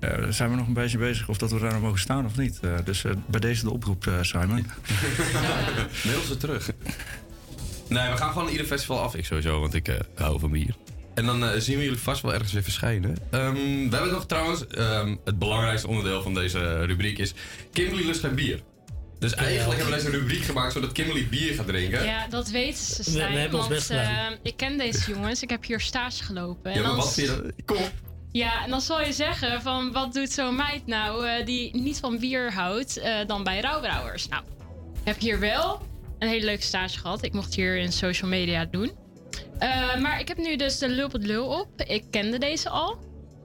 eh, 0.00 0.12
eh, 0.18 0.30
zijn 0.30 0.50
we 0.50 0.56
nog 0.56 0.66
een 0.66 0.72
beetje 0.72 0.98
bezig 0.98 1.28
of 1.28 1.38
dat 1.38 1.50
we 1.50 1.58
daar 1.58 1.72
nog 1.72 1.80
mogen 1.82 1.98
staan 1.98 2.24
of 2.24 2.36
niet. 2.36 2.58
Eh, 2.62 2.74
dus 2.84 3.04
eh, 3.04 3.12
bij 3.26 3.40
deze 3.40 3.62
de 3.64 3.70
oproep, 3.70 4.06
eh, 4.06 4.14
Simon. 4.20 4.66
Mail 6.06 6.20
ze 6.26 6.36
terug. 6.38 6.70
Nee, 7.88 8.10
we 8.10 8.16
gaan 8.16 8.32
gewoon 8.32 8.48
ieder 8.48 8.66
festival 8.66 9.00
af. 9.00 9.14
Ik 9.14 9.24
sowieso, 9.24 9.60
want 9.60 9.74
ik 9.74 9.88
eh, 9.88 9.96
hou 10.14 10.38
van 10.40 10.50
bier. 10.50 10.76
En 11.14 11.26
dan 11.26 11.60
zien 11.60 11.76
we 11.78 11.84
jullie 11.84 11.98
vast 11.98 12.22
wel 12.22 12.34
ergens 12.34 12.52
weer 12.52 12.62
verschijnen. 12.62 13.16
Ehm, 13.30 13.54
we 13.54 13.88
hebben 13.96 14.10
nog 14.12 14.26
trouwens, 14.26 14.66
ehm, 14.66 15.16
het 15.24 15.38
belangrijkste 15.38 15.88
onderdeel 15.88 16.22
van 16.22 16.34
deze 16.34 16.84
rubriek 16.84 17.18
is... 17.18 17.34
Kimberly 17.72 18.06
lust 18.06 18.20
geen 18.20 18.34
bier. 18.34 18.60
Dus 19.18 19.34
eigenlijk 19.34 19.80
hebben 19.80 19.98
we 19.98 20.02
deze 20.04 20.18
rubriek 20.18 20.42
gemaakt 20.44 20.72
zodat 20.72 20.92
Kimberly 20.92 21.26
bier 21.28 21.54
gaat 21.54 21.66
drinken. 21.66 22.04
Ja, 22.04 22.26
dat 22.28 22.48
weten 22.50 22.84
ze, 22.84 23.02
Stijn. 23.02 23.32
we 23.32 23.38
hebben 23.38 23.58
ons 23.58 23.68
want, 23.68 23.78
best 23.78 23.86
gedaan. 23.86 24.34
ik 24.42 24.56
ken 24.56 24.78
deze 24.78 25.10
jongens. 25.10 25.42
Ik 25.42 25.50
heb 25.50 25.64
hier 25.64 25.80
stage 25.80 26.24
gelopen. 26.24 26.70
Ja, 26.70 26.76
En 26.76 26.82
maar 26.82 26.90
dan 26.90 27.00
wat 27.00 27.14
vind 27.14 27.28
je 27.28 27.36
dan? 27.42 27.52
Kom. 27.64 27.84
Ja, 28.36 28.64
en 28.64 28.70
dan 28.70 28.80
zal 28.80 29.00
je 29.00 29.12
zeggen 29.12 29.62
van 29.62 29.92
wat 29.92 30.12
doet 30.12 30.30
zo'n 30.30 30.56
meid 30.56 30.86
nou 30.86 31.26
eh, 31.26 31.46
die 31.46 31.76
niet 31.76 31.98
van 31.98 32.18
bier 32.18 32.52
houdt 32.52 32.96
eh, 32.96 33.26
dan 33.26 33.44
bij 33.44 33.60
rouwbrouwers? 33.60 34.28
Nou, 34.28 34.42
ik 34.92 35.00
heb 35.04 35.18
hier 35.18 35.40
wel 35.40 35.82
een 36.18 36.28
hele 36.28 36.44
leuke 36.44 36.62
stage 36.62 36.98
gehad. 36.98 37.24
Ik 37.24 37.32
mocht 37.32 37.54
hier 37.54 37.76
in 37.76 37.92
social 37.92 38.30
media 38.30 38.64
doen. 38.64 38.92
Eh, 39.58 39.96
maar 39.96 40.20
ik 40.20 40.28
heb 40.28 40.36
nu 40.36 40.56
dus 40.56 40.78
de 40.78 40.88
Lul 40.88 41.04
op 41.04 41.12
het 41.12 41.26
Lul 41.26 41.46
op. 41.46 41.68
Ik 41.82 42.04
kende 42.10 42.38
deze 42.38 42.68
al. 42.68 42.98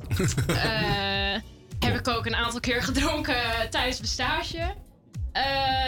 Heb 1.80 1.96
ik 2.00 2.08
ook 2.08 2.26
een 2.26 2.36
aantal 2.36 2.60
keer 2.60 2.84
gedronken 2.84 3.70
tijdens 3.70 3.98
mijn 3.98 4.12
stage. 4.12 4.76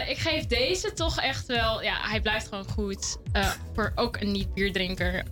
Ik 0.07 0.17
geef 0.17 0.45
deze 0.45 0.93
toch 0.93 1.19
echt 1.19 1.45
wel... 1.45 1.83
Ja, 1.83 1.97
hij 2.01 2.21
blijft 2.21 2.47
gewoon 2.47 2.67
goed. 2.67 3.17
Voor 3.73 3.91
ook 3.95 4.21
een 4.21 4.31
niet-bierdrinker. 4.31 5.23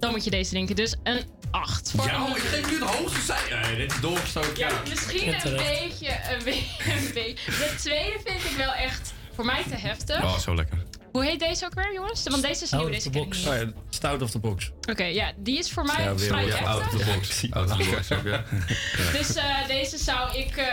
Dan 0.00 0.10
moet 0.10 0.24
je 0.24 0.30
deze 0.30 0.50
drinken. 0.50 0.76
Dus 0.76 0.96
een 1.02 1.20
8. 1.50 1.92
Voor 1.96 2.04
Ja, 2.06 2.26
ik 2.36 2.42
geef 2.42 2.70
nu 2.70 2.80
het 2.80 2.88
hoogste 2.94 3.20
cijfer. 3.20 3.60
Nee, 3.60 3.76
dit 3.76 3.92
is 3.92 4.00
doorgestoken. 4.00 4.56
ja, 4.58 4.68
misschien 4.88 5.24
Ja, 5.24 5.34
een 5.34 5.40
terecht. 5.40 5.80
beetje, 5.80 6.08
een 6.30 6.44
beetje, 6.44 6.92
een 7.06 7.10
beetje. 7.14 7.50
De 7.50 7.74
tweede 7.78 8.18
vind 8.24 8.44
ik 8.50 8.56
wel 8.56 8.72
echt 8.72 9.12
voor 9.34 9.44
mij 9.44 9.62
te 9.68 9.74
heftig. 9.76 10.22
Oh, 10.22 10.38
zo 10.38 10.54
lekker. 10.54 10.78
Hoe 11.12 11.24
heet 11.24 11.38
deze 11.40 11.64
ook 11.64 11.74
weer, 11.74 11.92
jongens? 11.94 12.22
Want 12.24 12.42
deze 12.42 12.64
is 12.64 12.70
nieuw, 12.70 12.88
deze 12.88 13.10
ken 13.10 13.20
ik 13.22 13.34
niet. 13.34 13.46
Oh 13.48 13.54
ja, 13.54 13.64
stout 13.90 14.22
of 14.22 14.30
the 14.30 14.38
box. 14.38 14.70
Oké, 14.90 15.04
ja, 15.04 15.32
die 15.36 15.58
is 15.58 15.72
voor 15.72 15.84
mij 15.84 16.02
Ja, 16.04 16.14
weer 16.14 16.26
vrij 16.26 16.46
wel 16.46 16.56
heftig. 16.56 16.66
out 16.68 16.82
of 16.94 17.00
the 17.00 17.12
box. 17.14 17.44
Out 17.50 17.70
of 17.70 17.76
the 17.76 17.90
box 17.90 18.12
ook, 18.12 18.24
ja. 18.24 18.44
Dus 19.18 19.34
eh, 19.34 19.66
deze 19.66 19.98
zou 19.98 20.36
ik 20.38 20.56
eh, 20.56 20.66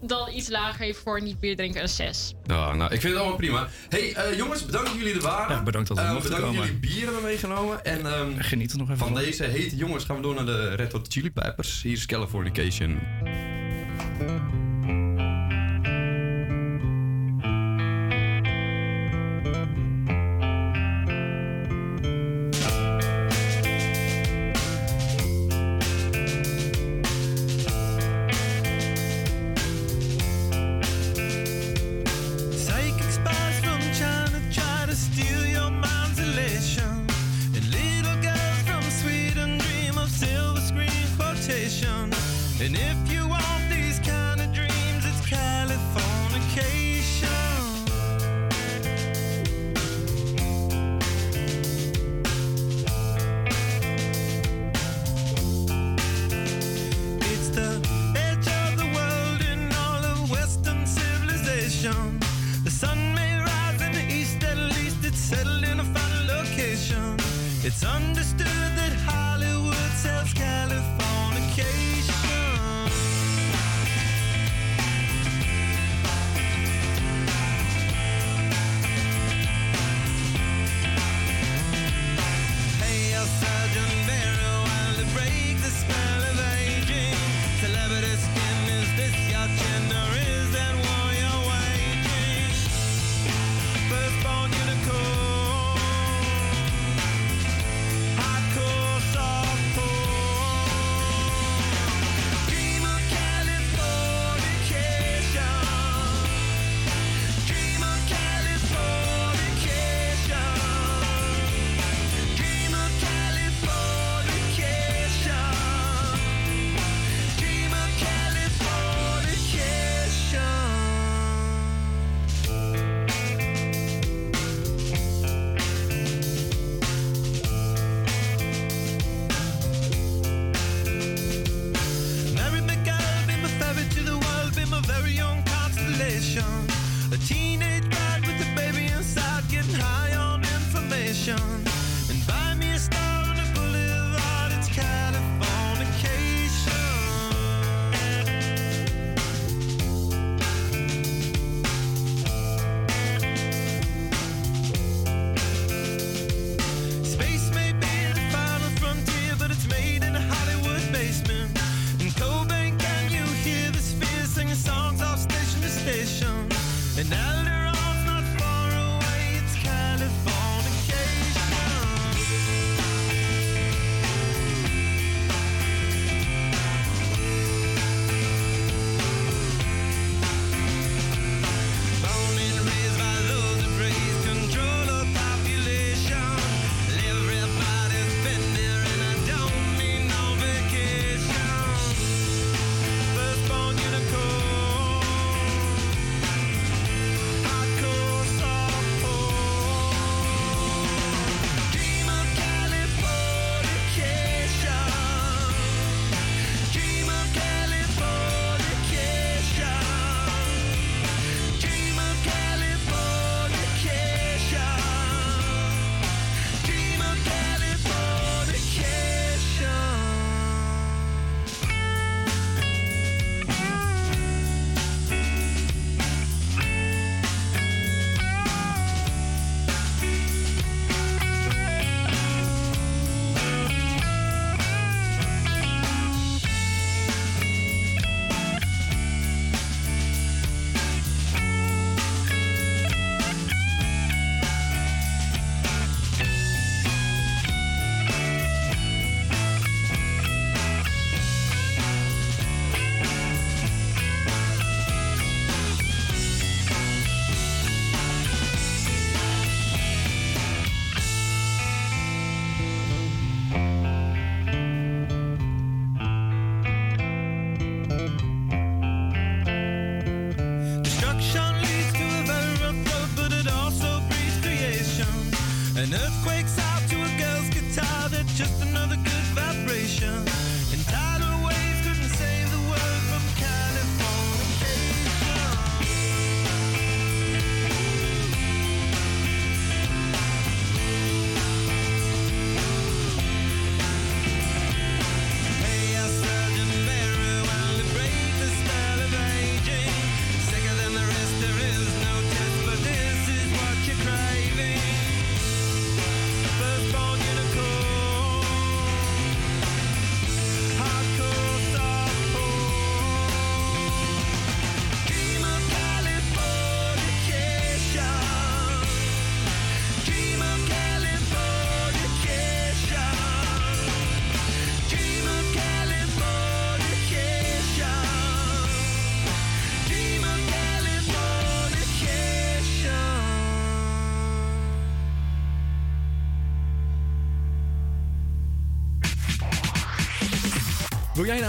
dan 0.00 0.32
iets 0.32 0.48
lager 0.48 0.74
geven 0.74 1.02
voor 1.02 1.22
niet 1.22 1.40
bier 1.40 1.56
drinken, 1.56 1.82
een 1.82 1.88
6. 1.88 2.34
Ja, 2.46 2.74
nou, 2.74 2.92
ik 2.92 3.00
vind 3.00 3.12
het 3.12 3.16
allemaal 3.22 3.36
prima. 3.38 3.68
hey, 3.88 4.14
eh, 4.14 4.36
jongens, 4.36 4.66
bedankt 4.66 4.88
dat 4.88 4.96
jullie 4.98 5.14
er 5.14 5.20
waren. 5.20 5.56
Ja, 5.56 5.62
bedankt 5.62 5.88
dat 5.88 5.98
we 5.98 6.04
mochten 6.04 6.30
bedankt 6.30 6.56
dat 6.56 6.64
jullie 6.64 6.80
bier 6.80 7.04
hebben 7.04 7.22
meegenomen. 7.22 7.84
En 7.84 8.06
ehm, 8.06 8.38
Geniet 8.38 8.72
er 8.72 8.78
nog 8.78 8.86
even 8.86 8.98
van 8.98 9.08
van. 9.14 9.22
deze 9.22 9.44
hete 9.44 9.76
jongens 9.76 10.04
gaan 10.04 10.16
we 10.16 10.22
door 10.22 10.34
naar 10.34 10.46
de 10.46 10.74
Red 10.74 10.92
Hot 10.92 11.06
Chili 11.12 11.30
Peppers. 11.32 11.82
Hier 11.82 11.92
is 11.92 12.06
Californication. 12.06 13.00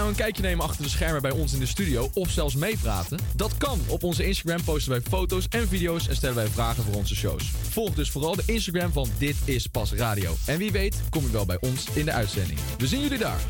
Nou 0.06 0.18
een 0.18 0.24
kijkje 0.24 0.42
nemen 0.42 0.64
achter 0.64 0.84
de 0.84 0.90
schermen 0.90 1.22
bij 1.22 1.30
ons 1.30 1.52
in 1.52 1.58
de 1.58 1.66
studio 1.66 2.10
of 2.14 2.30
zelfs 2.30 2.54
meepraten? 2.54 3.18
Dat 3.34 3.56
kan. 3.56 3.80
Op 3.86 4.02
onze 4.02 4.26
Instagram 4.26 4.64
posten 4.64 4.92
wij 4.92 5.00
foto's 5.00 5.46
en 5.48 5.68
video's 5.68 6.08
en 6.08 6.16
stellen 6.16 6.36
wij 6.36 6.46
vragen 6.46 6.82
voor 6.82 6.94
onze 6.94 7.14
shows. 7.14 7.50
Volg 7.70 7.94
dus 7.94 8.10
vooral 8.10 8.36
de 8.36 8.42
Instagram 8.46 8.92
van 8.92 9.08
Dit 9.18 9.36
is 9.44 9.66
Pas 9.66 9.92
Radio. 9.92 10.34
En 10.46 10.58
wie 10.58 10.72
weet 10.72 11.00
kom 11.10 11.22
je 11.22 11.30
wel 11.30 11.46
bij 11.46 11.58
ons 11.60 11.86
in 11.94 12.04
de 12.04 12.12
uitzending. 12.12 12.58
We 12.78 12.86
zien 12.86 13.00
jullie 13.00 13.18
daar. 13.18 13.40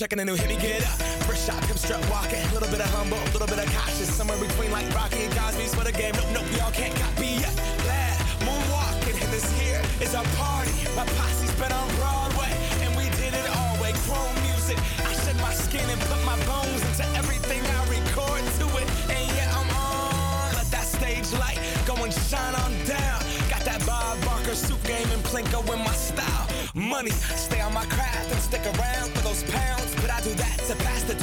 Checking 0.00 0.20
a 0.20 0.24
new 0.24 0.34
hit. 0.34 0.48
Me 0.48 0.56
get 0.56 0.80
up. 0.80 0.96
First 1.28 1.44
shot, 1.44 1.60
come 1.68 1.76
strut 1.76 2.00
walking. 2.08 2.40
A 2.40 2.54
little 2.56 2.70
bit 2.72 2.80
of 2.80 2.88
humble, 2.96 3.20
a 3.20 3.32
little 3.36 3.46
bit 3.46 3.60
of 3.60 3.68
cautious. 3.68 4.08
Somewhere 4.08 4.40
between 4.40 4.72
like 4.72 4.88
Rocky 4.94 5.28
and 5.28 5.34
Cosby's 5.36 5.74
for 5.74 5.84
the 5.84 5.92
game. 5.92 6.16
Nope, 6.16 6.32
nope, 6.32 6.48
y'all 6.56 6.72
can't 6.72 6.96
copy 6.96 7.36
yet. 7.36 7.52
Glad 7.84 8.16
moonwalking, 8.40 9.20
and 9.20 9.28
this 9.28 9.44
here 9.60 9.76
is 10.00 10.14
our 10.14 10.24
party. 10.40 10.72
My 10.96 11.04
posse's 11.20 11.52
been 11.60 11.68
on 11.70 11.88
Broadway, 12.00 12.48
and 12.80 12.96
we 12.96 13.12
did 13.20 13.36
it 13.36 13.44
all 13.52 13.76
way. 13.76 13.92
Chrome 14.08 14.32
music. 14.48 14.80
I 15.04 15.12
shed 15.20 15.36
my 15.44 15.52
skin 15.52 15.84
and 15.84 16.00
put 16.08 16.24
my 16.24 16.38
bones 16.48 16.80
into 16.80 17.04
everything 17.20 17.60
I 17.60 17.80
record 17.92 18.40
to 18.40 18.66
it. 18.80 18.88
And 19.12 19.24
yeah, 19.36 19.52
I'm 19.52 19.68
on. 19.68 20.56
Let 20.56 20.68
that 20.72 20.88
stage 20.88 21.28
light 21.36 21.60
go 21.84 21.92
and 22.00 22.12
shine 22.24 22.56
on 22.56 22.72
down. 22.88 23.20
Got 23.52 23.68
that 23.68 23.84
Bob 23.84 24.16
Barker 24.24 24.56
suit 24.56 24.80
game 24.88 25.12
and 25.12 25.20
Plinko 25.28 25.60
in 25.76 25.84
my 25.84 25.92
style. 25.92 26.48
Money, 26.72 27.12
stay 27.36 27.60
on 27.60 27.74
my 27.74 27.84
craft 27.92 28.32
and 28.32 28.40
stick 28.40 28.64
around 28.64 29.19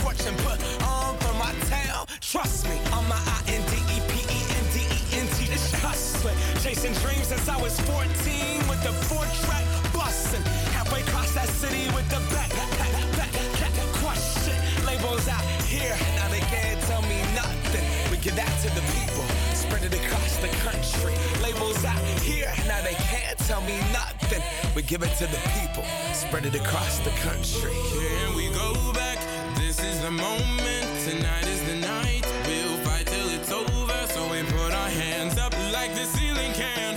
pass 0.08 0.24
the 0.24 0.24
torch 0.24 0.28
and 0.28 0.38
put 0.40 0.60
on 0.84 1.18
for 1.18 1.34
my 1.34 1.52
town. 1.68 2.06
Trust 2.22 2.66
me, 2.66 2.80
I'm 2.94 3.08
my 3.08 3.16
I-N-D-E-P-E-N-D-E-N-T. 3.48 5.46
This 5.48 5.72
hustling, 5.82 6.38
chasing 6.62 6.94
dreams 7.06 7.28
since 7.28 7.50
I 7.50 7.60
was 7.62 7.80
14 7.82 8.68
with 8.68 8.84
the 8.84 8.94
four 9.08 9.26
track 9.46 9.66
bustin'. 9.94 10.42
Halfway 10.74 11.02
across 11.02 11.34
that 11.34 11.50
city 11.50 11.90
with 11.96 12.08
the 12.10 12.20
back, 12.34 12.50
back, 12.50 12.72
back, 12.78 12.92
back, 13.18 13.74
question. 14.04 14.56
Labels 14.86 15.28
out 15.28 15.44
here, 15.66 15.98
now 16.16 16.30
they 16.30 16.42
can't 16.42 16.82
tell 16.82 17.02
me 17.04 17.22
nothing. 17.36 17.84
We 18.12 18.18
give 18.18 18.36
that 18.36 18.54
to 18.64 18.70
the 18.76 18.84
people. 18.96 19.24
Spread 19.54 19.84
it 19.84 19.94
across 19.94 20.38
the 20.38 20.50
country. 20.64 21.16
Labels 21.44 21.84
out 21.86 22.02
here, 22.22 22.52
now 22.68 22.82
they 22.82 22.96
can't 23.12 23.38
tell 23.40 23.62
me 23.62 23.80
nothing. 23.92 24.42
We 24.76 24.82
give 24.84 25.04
it 25.04 25.14
to 25.18 25.28
the 25.28 25.42
people. 25.60 25.84
Spread 26.14 26.46
it 26.46 26.56
across 26.56 27.00
the 27.00 27.12
country. 27.28 27.74
Here 27.74 28.36
we 28.36 28.50
go 28.54 28.74
back. 28.94 29.37
This 29.58 29.84
is 29.84 30.02
the 30.02 30.12
moment. 30.12 30.86
Tonight 31.08 31.48
is 31.48 31.62
the 31.64 31.76
night. 31.76 32.26
We'll 32.46 32.78
fight 32.86 33.08
till 33.08 33.30
it's 33.30 33.52
over. 33.52 34.08
So 34.08 34.32
we 34.32 34.44
put 34.44 34.72
our 34.74 34.90
hands 34.90 35.38
up 35.38 35.54
like 35.72 35.94
the 35.96 36.06
ceiling 36.06 36.54
can't 36.54 36.97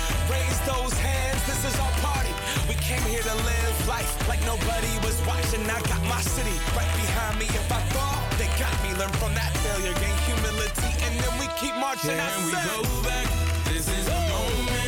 raise 0.29 0.59
those 0.67 0.93
hands. 0.99 1.41
This 1.45 1.61
is 1.65 1.75
our 1.79 1.93
party. 2.03 2.33
We 2.67 2.75
came 2.75 3.01
here 3.09 3.23
to 3.23 3.35
live 3.47 3.87
life 3.87 4.11
like 4.27 4.41
nobody 4.45 4.91
was 5.05 5.17
watching. 5.25 5.63
I 5.69 5.79
got 5.87 6.01
my 6.05 6.21
city 6.21 6.55
right 6.75 6.91
behind 6.99 7.39
me. 7.39 7.45
If 7.45 7.71
I 7.71 7.81
fall, 7.95 8.19
they 8.37 8.49
got 8.59 8.73
me. 8.83 8.93
Learn 8.99 9.13
from 9.21 9.33
that 9.33 9.51
failure, 9.63 9.93
gain 10.03 10.17
humility, 10.27 10.91
and 11.05 11.13
then 11.21 11.33
we 11.39 11.47
keep 11.57 11.75
marching. 11.79 12.19
I 12.19 12.29
Can 12.29 12.45
we 12.45 12.51
go 12.51 12.77
back? 13.03 13.27
This 13.65 13.87
is 13.87 14.05
the 14.05 14.19
moment. 14.29 14.80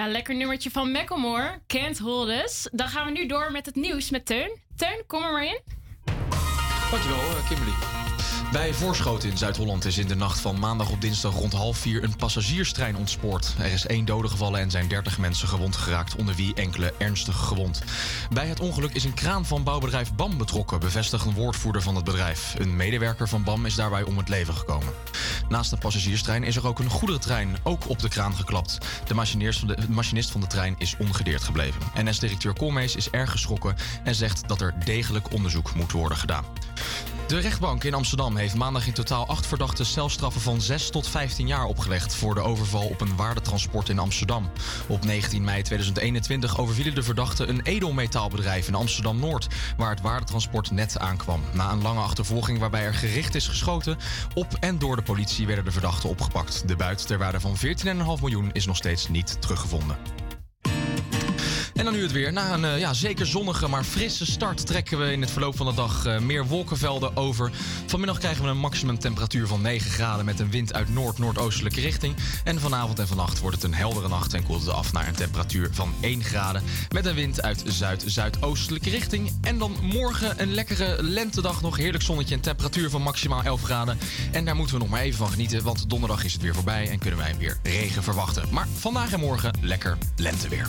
Ja, 0.00 0.08
lekker 0.08 0.36
nummertje 0.36 0.70
van 0.70 0.90
Macklemore. 0.92 1.60
Can't 1.66 1.98
Hold. 1.98 2.68
Dan 2.72 2.88
gaan 2.88 3.04
we 3.04 3.12
nu 3.12 3.26
door 3.26 3.52
met 3.52 3.66
het 3.66 3.74
nieuws 3.74 4.10
met 4.10 4.26
Teun. 4.26 4.58
Teun, 4.76 5.04
kom 5.06 5.22
er 5.22 5.32
maar 5.32 5.44
in. 5.44 5.60
Dankjewel, 6.90 7.18
eh, 7.18 7.48
Kimberly. 7.48 7.72
Bij 8.52 8.72
Voorschoten 8.72 9.30
in 9.30 9.38
Zuid-Holland 9.38 9.84
is 9.84 9.98
in 9.98 10.06
de 10.06 10.14
nacht 10.14 10.40
van 10.40 10.58
maandag 10.58 10.90
op 10.90 11.00
dinsdag 11.00 11.34
rond 11.34 11.52
half 11.52 11.78
vier 11.78 12.04
een 12.04 12.16
passagierstrein 12.16 12.96
ontspoord. 12.96 13.54
Er 13.58 13.72
is 13.72 13.86
één 13.86 14.04
dode 14.04 14.28
gevallen 14.28 14.60
en 14.60 14.70
zijn 14.70 14.88
30 14.88 15.18
mensen 15.18 15.48
gewond 15.48 15.76
geraakt, 15.76 16.16
onder 16.16 16.34
wie 16.34 16.54
enkele 16.54 16.94
ernstig 16.98 17.36
gewond. 17.36 17.82
Bij 18.32 18.46
het 18.46 18.60
ongeluk 18.60 18.92
is 18.92 19.04
een 19.04 19.14
kraan 19.14 19.46
van 19.46 19.62
bouwbedrijf 19.62 20.14
BAM 20.14 20.38
betrokken, 20.38 20.80
bevestigt 20.80 21.24
een 21.24 21.34
woordvoerder 21.34 21.82
van 21.82 21.94
het 21.94 22.04
bedrijf. 22.04 22.54
Een 22.58 22.76
medewerker 22.76 23.28
van 23.28 23.44
BAM 23.44 23.66
is 23.66 23.74
daarbij 23.74 24.02
om 24.02 24.18
het 24.18 24.28
leven 24.28 24.54
gekomen. 24.54 24.92
Naast 25.50 25.70
de 25.70 25.76
passagierstrein 25.76 26.42
is 26.42 26.56
er 26.56 26.66
ook 26.66 26.78
een 26.78 26.90
goederentrein, 26.90 27.56
ook 27.62 27.88
op 27.88 27.98
de 27.98 28.08
kraan 28.08 28.34
geklapt. 28.34 28.78
De 29.06 29.14
machinist 29.88 30.30
van 30.30 30.40
de, 30.40 30.46
trein 30.46 30.74
is 30.78 30.96
ongedeerd 30.98 31.42
gebleven. 31.42 31.80
NS-directeur 31.94 32.52
Koolmees 32.52 32.96
is 32.96 33.10
erg 33.10 33.30
geschrokken 33.30 33.74
en 34.04 34.14
zegt 34.14 34.48
dat 34.48 34.60
er 34.60 34.74
degelijk 34.84 35.32
onderzoek 35.32 35.74
moet 35.74 35.92
worden 35.92 36.18
gedaan. 36.18 36.44
De 37.30 37.38
rechtbank 37.40 37.84
in 37.84 37.94
Amsterdam 37.94 38.36
heeft 38.36 38.54
maandag 38.54 38.86
in 38.86 38.92
totaal 38.92 39.26
acht 39.26 39.46
verdachten 39.46 39.86
celstraffen 39.86 40.40
van 40.40 40.60
6 40.60 40.90
tot 40.90 41.08
15 41.08 41.46
jaar 41.46 41.64
opgelegd 41.64 42.14
voor 42.14 42.34
de 42.34 42.40
overval 42.40 42.86
op 42.86 43.00
een 43.00 43.16
waardetransport 43.16 43.88
in 43.88 43.98
Amsterdam. 43.98 44.50
Op 44.86 45.04
19 45.04 45.44
mei 45.44 45.62
2021 45.62 46.58
overvielen 46.58 46.94
de 46.94 47.02
verdachten 47.02 47.48
een 47.48 47.60
edelmetaalbedrijf 47.62 48.68
in 48.68 48.74
Amsterdam 48.74 49.18
Noord, 49.18 49.46
waar 49.76 49.90
het 49.90 50.00
waardetransport 50.00 50.70
net 50.70 50.98
aankwam. 50.98 51.40
Na 51.52 51.72
een 51.72 51.82
lange 51.82 52.00
achtervolging 52.00 52.58
waarbij 52.58 52.84
er 52.84 52.94
gericht 52.94 53.34
is 53.34 53.48
geschoten, 53.48 53.96
op 54.34 54.56
en 54.60 54.78
door 54.78 54.96
de 54.96 55.02
politie 55.02 55.46
werden 55.46 55.64
de 55.64 55.72
verdachten 55.72 56.08
opgepakt. 56.08 56.68
De 56.68 56.76
buit 56.76 57.06
ter 57.06 57.18
waarde 57.18 57.40
van 57.40 57.56
14,5 57.56 57.62
miljoen 58.20 58.50
is 58.52 58.66
nog 58.66 58.76
steeds 58.76 59.08
niet 59.08 59.36
teruggevonden. 59.40 60.19
En 61.80 61.86
dan 61.86 61.94
nu 61.94 62.02
het 62.02 62.12
weer. 62.12 62.32
Na 62.32 62.52
een 62.52 62.64
eh, 62.64 62.78
ja, 62.78 62.92
zeker 62.92 63.26
zonnige, 63.26 63.68
maar 63.68 63.84
frisse 63.84 64.26
start 64.26 64.66
trekken 64.66 64.98
we 64.98 65.12
in 65.12 65.20
het 65.20 65.30
verloop 65.30 65.56
van 65.56 65.66
de 65.66 65.74
dag 65.74 66.06
eh, 66.06 66.18
meer 66.18 66.46
wolkenvelden 66.46 67.16
over. 67.16 67.50
Vanmiddag 67.86 68.18
krijgen 68.18 68.44
we 68.44 68.50
een 68.50 68.58
maximumtemperatuur 68.58 69.46
van 69.46 69.60
9 69.60 69.90
graden 69.90 70.24
met 70.24 70.40
een 70.40 70.50
wind 70.50 70.74
uit 70.74 70.94
noord-noordoostelijke 70.94 71.80
richting. 71.80 72.14
En 72.44 72.60
vanavond 72.60 72.98
en 72.98 73.06
vannacht 73.08 73.40
wordt 73.40 73.56
het 73.56 73.64
een 73.64 73.74
heldere 73.74 74.08
nacht 74.08 74.34
en 74.34 74.42
koelt 74.42 74.60
het 74.60 74.74
af 74.74 74.92
naar 74.92 75.08
een 75.08 75.14
temperatuur 75.14 75.68
van 75.72 75.94
1 76.00 76.22
graden 76.22 76.62
met 76.90 77.06
een 77.06 77.14
wind 77.14 77.42
uit 77.42 77.62
zuid-zuidoostelijke 77.66 78.90
richting. 78.90 79.32
En 79.42 79.58
dan 79.58 79.76
morgen 79.82 80.42
een 80.42 80.54
lekkere 80.54 81.02
lentedag 81.02 81.62
nog, 81.62 81.76
heerlijk 81.76 82.04
zonnetje 82.04 82.34
en 82.34 82.40
temperatuur 82.40 82.90
van 82.90 83.02
maximaal 83.02 83.42
11 83.42 83.62
graden. 83.62 83.98
En 84.32 84.44
daar 84.44 84.56
moeten 84.56 84.74
we 84.74 84.80
nog 84.80 84.90
maar 84.90 85.00
even 85.00 85.18
van 85.18 85.30
genieten, 85.30 85.62
want 85.62 85.90
donderdag 85.90 86.24
is 86.24 86.32
het 86.32 86.42
weer 86.42 86.54
voorbij 86.54 86.88
en 86.90 86.98
kunnen 86.98 87.18
wij 87.18 87.34
weer 87.38 87.58
regen 87.62 88.02
verwachten. 88.02 88.44
Maar 88.50 88.66
vandaag 88.78 89.12
en 89.12 89.20
morgen 89.20 89.58
lekker 89.60 89.98
lenteweer. 90.16 90.68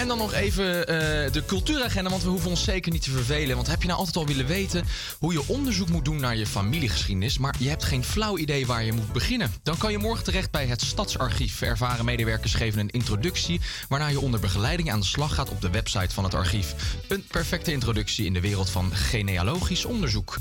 En 0.00 0.08
dan 0.08 0.18
nog 0.18 0.32
even 0.32 0.86
eh, 0.86 1.32
de 1.32 1.42
cultuuragenda, 1.46 2.10
want 2.10 2.22
we 2.22 2.28
hoeven 2.28 2.50
ons 2.50 2.64
zeker 2.64 2.92
niet 2.92 3.02
te 3.02 3.10
vervelen. 3.10 3.56
Want 3.56 3.68
heb 3.68 3.80
je 3.80 3.86
nou 3.86 3.98
altijd 3.98 4.16
al 4.16 4.26
willen 4.26 4.46
weten 4.46 4.84
hoe 5.18 5.32
je 5.32 5.48
onderzoek 5.48 5.88
moet 5.88 6.04
doen 6.04 6.20
naar 6.20 6.36
je 6.36 6.46
familiegeschiedenis, 6.46 7.38
maar 7.38 7.54
je 7.58 7.68
hebt 7.68 7.84
geen 7.84 8.04
flauw 8.04 8.38
idee 8.38 8.66
waar 8.66 8.84
je 8.84 8.92
moet 8.92 9.12
beginnen? 9.12 9.52
Dan 9.62 9.78
kan 9.78 9.92
je 9.92 9.98
morgen 9.98 10.24
terecht 10.24 10.50
bij 10.50 10.66
het 10.66 10.80
Stadsarchief. 10.80 11.62
Ervaren 11.62 12.04
medewerkers 12.04 12.54
geven 12.54 12.80
een 12.80 12.90
introductie, 12.90 13.60
waarna 13.88 14.06
je 14.06 14.20
onder 14.20 14.40
begeleiding 14.40 14.90
aan 14.92 15.00
de 15.00 15.06
slag 15.06 15.34
gaat 15.34 15.50
op 15.50 15.60
de 15.60 15.70
website 15.70 16.14
van 16.14 16.24
het 16.24 16.34
archief. 16.34 16.74
Een 17.08 17.24
perfecte 17.26 17.72
introductie 17.72 18.24
in 18.24 18.32
de 18.32 18.40
wereld 18.40 18.70
van 18.70 18.94
genealogisch 18.94 19.84
onderzoek. 19.84 20.36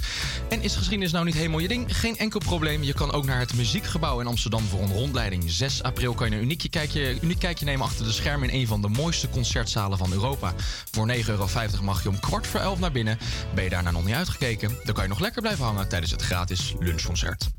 En 0.49 0.61
is 0.61 0.75
geschiedenis 0.75 1.11
nou 1.11 1.25
niet 1.25 1.35
helemaal 1.35 1.59
je 1.59 1.67
ding? 1.67 1.97
Geen 1.97 2.17
enkel 2.17 2.39
probleem. 2.39 2.83
Je 2.83 2.93
kan 2.93 3.11
ook 3.11 3.25
naar 3.25 3.39
het 3.39 3.53
Muziekgebouw 3.53 4.19
in 4.19 4.27
Amsterdam 4.27 4.63
voor 4.63 4.81
een 4.81 4.93
rondleiding. 4.93 5.43
6 5.47 5.83
april 5.83 6.13
kan 6.13 6.29
je 6.29 6.35
een 6.35 6.43
uniek 6.43 6.67
kijkje, 6.69 7.17
uniek 7.21 7.39
kijkje 7.39 7.65
nemen 7.65 7.85
achter 7.85 8.05
de 8.05 8.11
schermen 8.11 8.49
in 8.49 8.59
een 8.59 8.67
van 8.67 8.81
de 8.81 8.89
mooiste 8.89 9.27
concertzalen 9.53 9.97
van 9.97 10.11
Europa. 10.11 10.53
Voor 10.91 11.07
9,50 11.07 11.25
euro 11.27 11.47
mag 11.81 12.03
je 12.03 12.09
om 12.09 12.19
kwart 12.19 12.47
voor 12.47 12.59
elf 12.59 12.79
naar 12.79 12.91
binnen. 12.91 13.17
Ben 13.53 13.63
je 13.63 13.69
daarna 13.69 13.91
nog 13.91 14.05
niet 14.05 14.15
uitgekeken? 14.15 14.77
Dan 14.83 14.93
kan 14.93 15.03
je 15.03 15.09
nog 15.09 15.19
lekker 15.19 15.41
blijven 15.41 15.65
hangen 15.65 15.89
tijdens 15.89 16.11
het 16.11 16.21
gratis 16.21 16.75
lunchconcert. 16.79 17.49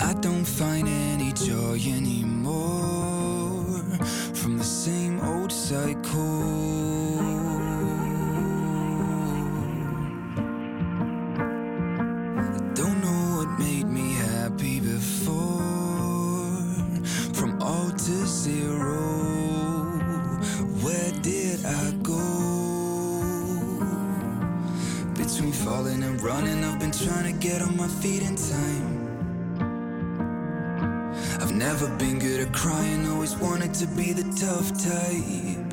I 0.00 0.14
don't 0.20 0.48
find 0.48 0.88
any 0.88 1.32
joy 1.32 1.92
anymore 1.96 3.24
from 4.32 4.58
the 4.58 4.64
same 4.64 5.20
old 5.20 5.52
cycle. 5.52 6.73
To 17.98 18.26
zero, 18.26 18.96
where 20.82 21.12
did 21.22 21.64
I 21.64 21.92
go? 22.02 22.18
Between 25.14 25.52
falling 25.52 26.02
and 26.02 26.20
running, 26.20 26.64
I've 26.64 26.80
been 26.80 26.90
trying 26.90 27.32
to 27.32 27.38
get 27.38 27.62
on 27.62 27.76
my 27.76 27.86
feet 27.86 28.22
in 28.22 28.36
time. 28.36 29.04
I've 31.40 31.54
never 31.54 31.88
been 31.96 32.18
good 32.18 32.40
at 32.46 32.52
crying, 32.52 33.08
always 33.08 33.36
wanted 33.36 33.72
to 33.74 33.86
be 33.86 34.12
the 34.12 34.24
tough 34.34 34.72
type. 34.82 35.63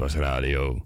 Dit 0.00 0.14
radio. 0.14 0.80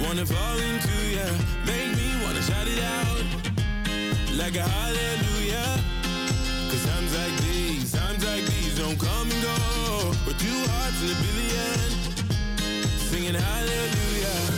Wanna 0.00 0.26
fall 0.26 0.58
into 0.58 0.96
ya. 1.16 1.28
Make 1.66 1.92
me 1.96 2.08
wanna 2.24 2.40
shout 2.42 2.66
it 2.66 2.80
out. 2.80 3.24
Like 4.38 4.56
a 4.56 4.62
hallelujah. 4.62 5.68
Cause 6.70 6.84
times 6.86 7.12
like 7.14 7.36
these, 7.42 7.92
times 7.92 8.24
like 8.24 8.44
these 8.46 8.78
don't 8.78 8.98
come 8.98 9.30
and 9.30 9.42
go. 9.42 9.56
But 10.24 10.38
two 10.38 10.60
hearts 10.72 11.02
in 11.02 11.10
a 11.10 11.18
billion. 11.20 11.88
Singing 13.10 13.34
hallelujah. 13.34 14.57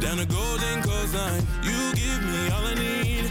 down 0.00 0.18
a 0.20 0.26
golden 0.26 0.82
coastline. 0.82 1.42
You 1.62 1.92
give 1.94 2.22
me 2.22 2.48
all 2.50 2.64
I 2.66 2.74
need. 2.74 3.24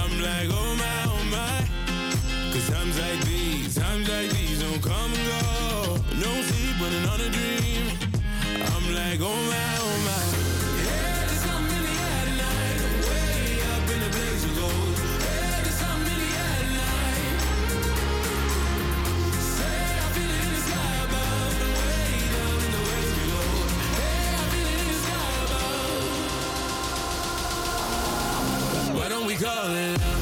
I'm 0.00 0.14
like, 0.22 0.48
oh 0.50 0.74
my, 0.78 1.04
oh 1.06 1.24
my. 1.30 2.52
Cause 2.52 2.68
times 2.70 2.98
like 3.00 3.20
these, 3.24 3.74
times 3.74 4.08
like 4.08 4.30
these 4.30 4.60
don't 4.62 4.82
come 4.82 5.12
and 5.12 5.26
go. 5.32 5.96
No 6.20 6.30
sleep, 6.42 6.80
running 6.80 7.08
on 7.08 7.20
a 7.20 7.30
dream. 7.30 7.86
I'm 8.64 8.94
like, 8.94 9.20
oh 9.20 9.50
my. 9.50 9.61
Call 29.42 29.74
it 29.74 30.21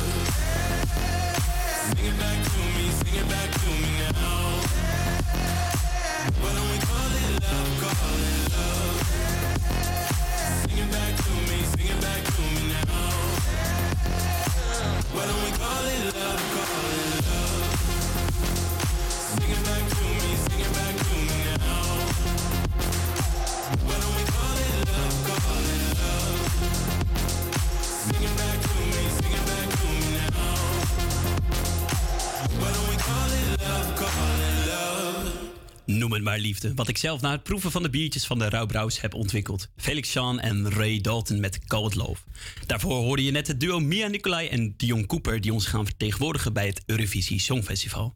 Maar 36.22 36.38
liefde. 36.38 36.74
Wat 36.74 36.88
ik 36.88 36.98
zelf 36.98 37.20
na 37.20 37.30
het 37.30 37.42
proeven 37.42 37.70
van 37.70 37.82
de 37.82 37.90
biertjes 37.90 38.26
van 38.26 38.38
de 38.38 38.48
Rauwbrouws 38.48 39.00
heb 39.00 39.14
ontwikkeld. 39.14 39.68
Felix 39.76 40.10
Sean 40.10 40.40
en 40.40 40.70
Ray 40.70 41.00
Dalton 41.00 41.40
met 41.40 41.54
It 41.56 41.94
Love. 41.94 42.22
Daarvoor 42.66 42.96
hoorde 42.96 43.24
je 43.24 43.30
net 43.30 43.46
het 43.46 43.60
duo 43.60 43.80
Mia 43.80 44.06
Nicolai 44.06 44.48
en 44.48 44.74
Dion 44.76 45.06
Cooper... 45.06 45.40
die 45.40 45.52
ons 45.52 45.66
gaan 45.66 45.84
vertegenwoordigen 45.84 46.52
bij 46.52 46.66
het 46.66 46.82
Eurovisie 46.86 47.40
Songfestival. 47.40 48.14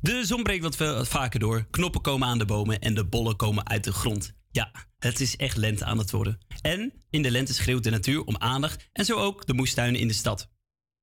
De 0.00 0.24
zon 0.24 0.42
breekt 0.42 0.62
wat 0.62 0.76
ve- 0.76 1.04
vaker 1.04 1.40
door, 1.40 1.66
knoppen 1.70 2.00
komen 2.00 2.28
aan 2.28 2.38
de 2.38 2.44
bomen... 2.44 2.80
en 2.80 2.94
de 2.94 3.04
bollen 3.04 3.36
komen 3.36 3.68
uit 3.68 3.84
de 3.84 3.92
grond. 3.92 4.34
Ja, 4.50 4.70
het 4.98 5.20
is 5.20 5.36
echt 5.36 5.56
lente 5.56 5.84
aan 5.84 5.98
het 5.98 6.10
worden. 6.10 6.38
En 6.60 6.92
in 7.10 7.22
de 7.22 7.30
lente 7.30 7.54
schreeuwt 7.54 7.84
de 7.84 7.90
natuur 7.90 8.24
om 8.24 8.36
aandacht... 8.36 8.88
en 8.92 9.04
zo 9.04 9.16
ook 9.16 9.46
de 9.46 9.54
moestuinen 9.54 10.00
in 10.00 10.08
de 10.08 10.14
stad. 10.14 10.48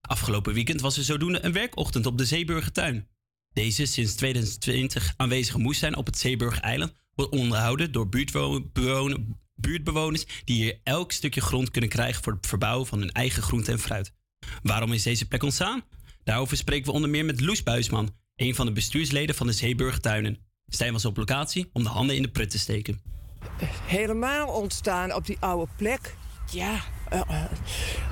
Afgelopen 0.01 0.53
weekend 0.53 0.81
was 0.81 0.97
er 0.97 1.03
zodoende 1.03 1.43
een 1.43 1.51
werkochtend 1.53 2.05
op 2.05 2.17
de 2.17 2.25
Zeeburgertuin. 2.25 3.07
Deze 3.53 3.85
sinds 3.85 4.15
2020 4.15 5.13
aanwezige 5.17 5.57
moestuin 5.57 5.95
op 5.95 6.05
het 6.05 6.17
Zeeburg-eiland 6.17 6.93
wordt 7.15 7.31
onderhouden 7.31 7.91
door 7.91 8.09
buurtbewoners 9.55 10.25
die 10.45 10.55
hier 10.55 10.79
elk 10.83 11.11
stukje 11.11 11.41
grond 11.41 11.71
kunnen 11.71 11.89
krijgen 11.89 12.23
voor 12.23 12.33
het 12.33 12.47
verbouwen 12.47 12.87
van 12.87 12.99
hun 12.99 13.11
eigen 13.11 13.43
groente 13.43 13.71
en 13.71 13.79
fruit. 13.79 14.13
Waarom 14.63 14.93
is 14.93 15.03
deze 15.03 15.27
plek 15.27 15.43
ontstaan? 15.43 15.83
Daarover 16.23 16.57
spreken 16.57 16.85
we 16.85 16.91
onder 16.91 17.09
meer 17.09 17.25
met 17.25 17.41
Loes 17.41 17.63
Buisman, 17.63 18.15
een 18.35 18.55
van 18.55 18.65
de 18.65 18.71
bestuursleden 18.71 19.35
van 19.35 19.47
de 19.47 19.53
Zeeburgertuinen. 19.53 20.37
Stijn 20.67 20.93
was 20.93 21.05
op 21.05 21.17
locatie 21.17 21.69
om 21.73 21.83
de 21.83 21.89
handen 21.89 22.15
in 22.15 22.21
de 22.21 22.31
prut 22.31 22.49
te 22.49 22.59
steken. 22.59 23.01
helemaal 23.85 24.47
ontstaan 24.47 25.13
op 25.13 25.25
die 25.25 25.37
oude 25.39 25.71
plek. 25.77 26.15
Ja, 26.51 26.83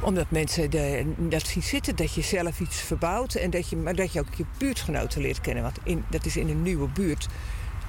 omdat 0.01 0.31
mensen 0.31 0.69
de, 0.69 1.13
dat 1.17 1.47
zien 1.47 1.63
zitten, 1.63 1.95
dat 1.95 2.13
je 2.13 2.21
zelf 2.21 2.59
iets 2.59 2.81
verbouwt. 2.81 3.35
En 3.35 3.49
dat 3.49 3.69
je, 3.69 3.75
maar 3.75 3.95
dat 3.95 4.13
je 4.13 4.19
ook 4.19 4.33
je 4.35 4.45
buurtgenoten 4.57 5.21
leert 5.21 5.41
kennen. 5.41 5.63
Want 5.63 5.77
in, 5.83 6.03
dat 6.09 6.25
is 6.25 6.37
in 6.37 6.49
een 6.49 6.61
nieuwe 6.61 6.87
buurt 6.87 7.27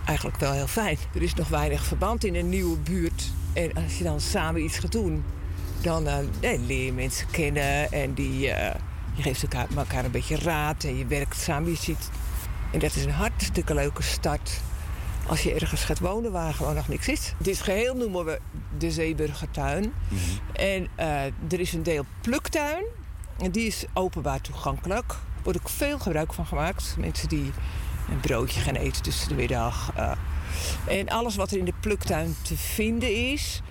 eigenlijk 0.05 0.39
wel 0.39 0.53
heel 0.53 0.67
fijn. 0.67 0.97
Er 1.15 1.23
is 1.23 1.35
nog 1.35 1.49
weinig 1.49 1.85
verband 1.85 2.25
in 2.25 2.35
een 2.35 2.49
nieuwe 2.49 2.79
buurt. 2.79 3.33
En 3.53 3.73
als 3.73 3.99
je 3.99 4.05
dan 4.05 4.21
samen 4.21 4.63
iets 4.63 4.79
gaat 4.79 4.93
doen, 4.93 5.25
dan 5.81 6.07
eh, 6.07 6.17
leer 6.67 6.85
je 6.85 6.93
mensen 6.93 7.27
kennen. 7.31 7.93
En 7.93 8.15
die, 8.15 8.51
eh, 8.51 8.81
je 9.15 9.23
geeft 9.23 9.43
elkaar, 9.43 9.67
elkaar 9.77 10.05
een 10.05 10.11
beetje 10.11 10.39
raad. 10.39 10.85
En 10.85 10.99
je 10.99 11.07
werkt 11.07 11.37
samen. 11.37 11.71
Je 11.71 11.77
ziet, 11.77 12.11
en 12.73 12.79
dat 12.79 12.95
is 12.95 13.05
een 13.05 13.11
hartstikke 13.11 13.75
leuke 13.75 14.03
start 14.03 14.61
als 15.27 15.43
je 15.43 15.55
ergens 15.55 15.85
gaat 15.85 15.99
wonen 15.99 16.33
waar 16.33 16.55
gewoon 16.55 16.75
nog 16.75 16.89
niks 16.89 17.09
is. 17.09 17.35
Dit 17.39 17.61
geheel 17.61 17.97
noemen 17.97 18.25
we 18.25 18.41
de 18.79 18.91
Zeeburgertuin. 18.91 19.93
En 20.53 20.89
eh, 20.95 21.25
er 21.25 21.61
is 21.61 21.73
een 21.73 21.83
deel 21.83 22.05
pluktuin. 22.21 22.85
En 23.39 23.51
die 23.51 23.67
is 23.67 23.85
openbaar 23.93 24.41
toegankelijk. 24.41 25.11
Er 25.11 25.43
wordt 25.43 25.59
ook 25.59 25.69
veel 25.69 25.99
gebruik 25.99 26.33
van 26.35 26.47
gemaakt. 26.47 26.95
Mensen 26.99 27.29
die 27.29 27.53
een 28.11 28.21
broodje 28.21 28.61
gaan 28.61 28.75
eten 28.75 29.03
tussen 29.03 29.29
de 29.29 29.35
middag. 29.35 29.93
eh. 29.97 30.13
en 30.87 31.09
alles 31.09 31.37
wat 31.37 31.51
er 31.51 31.59
in 31.59 31.65
de 31.65 31.75
pluktuin 31.81 32.37
te 32.43 32.57
vinden 32.57 33.33
is, 33.33 33.63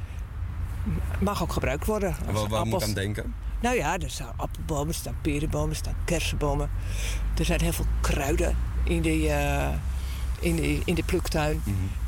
mag 1.20 1.42
ook 1.44 1.54
gebruikt 1.54 1.86
worden. 1.86 2.16
Waar, 2.32 2.48
waar 2.48 2.66
moet 2.66 2.82
ik 2.82 2.88
aan 2.88 2.94
denken? 2.94 3.34
nou 3.60 3.76
ja, 3.76 3.98
er 3.98 4.10
staan 4.10 4.34
appelbomen, 4.38 4.88
er 4.88 4.94
staan 4.94 5.16
perenbomen, 5.22 5.70
er 5.70 5.76
staan 5.76 5.96
kersenbomen. 6.06 6.70
Er 7.38 7.46
zijn 7.46 7.62
heel 7.62 7.74
veel 7.74 7.86
kruiden 8.02 8.58
in 8.84 9.02
de, 9.02 9.30
eh, 9.30 9.70
in 10.42 10.56
de, 10.56 10.82
in 10.86 10.96
de 10.96 11.04
pluktuin. 11.04 11.62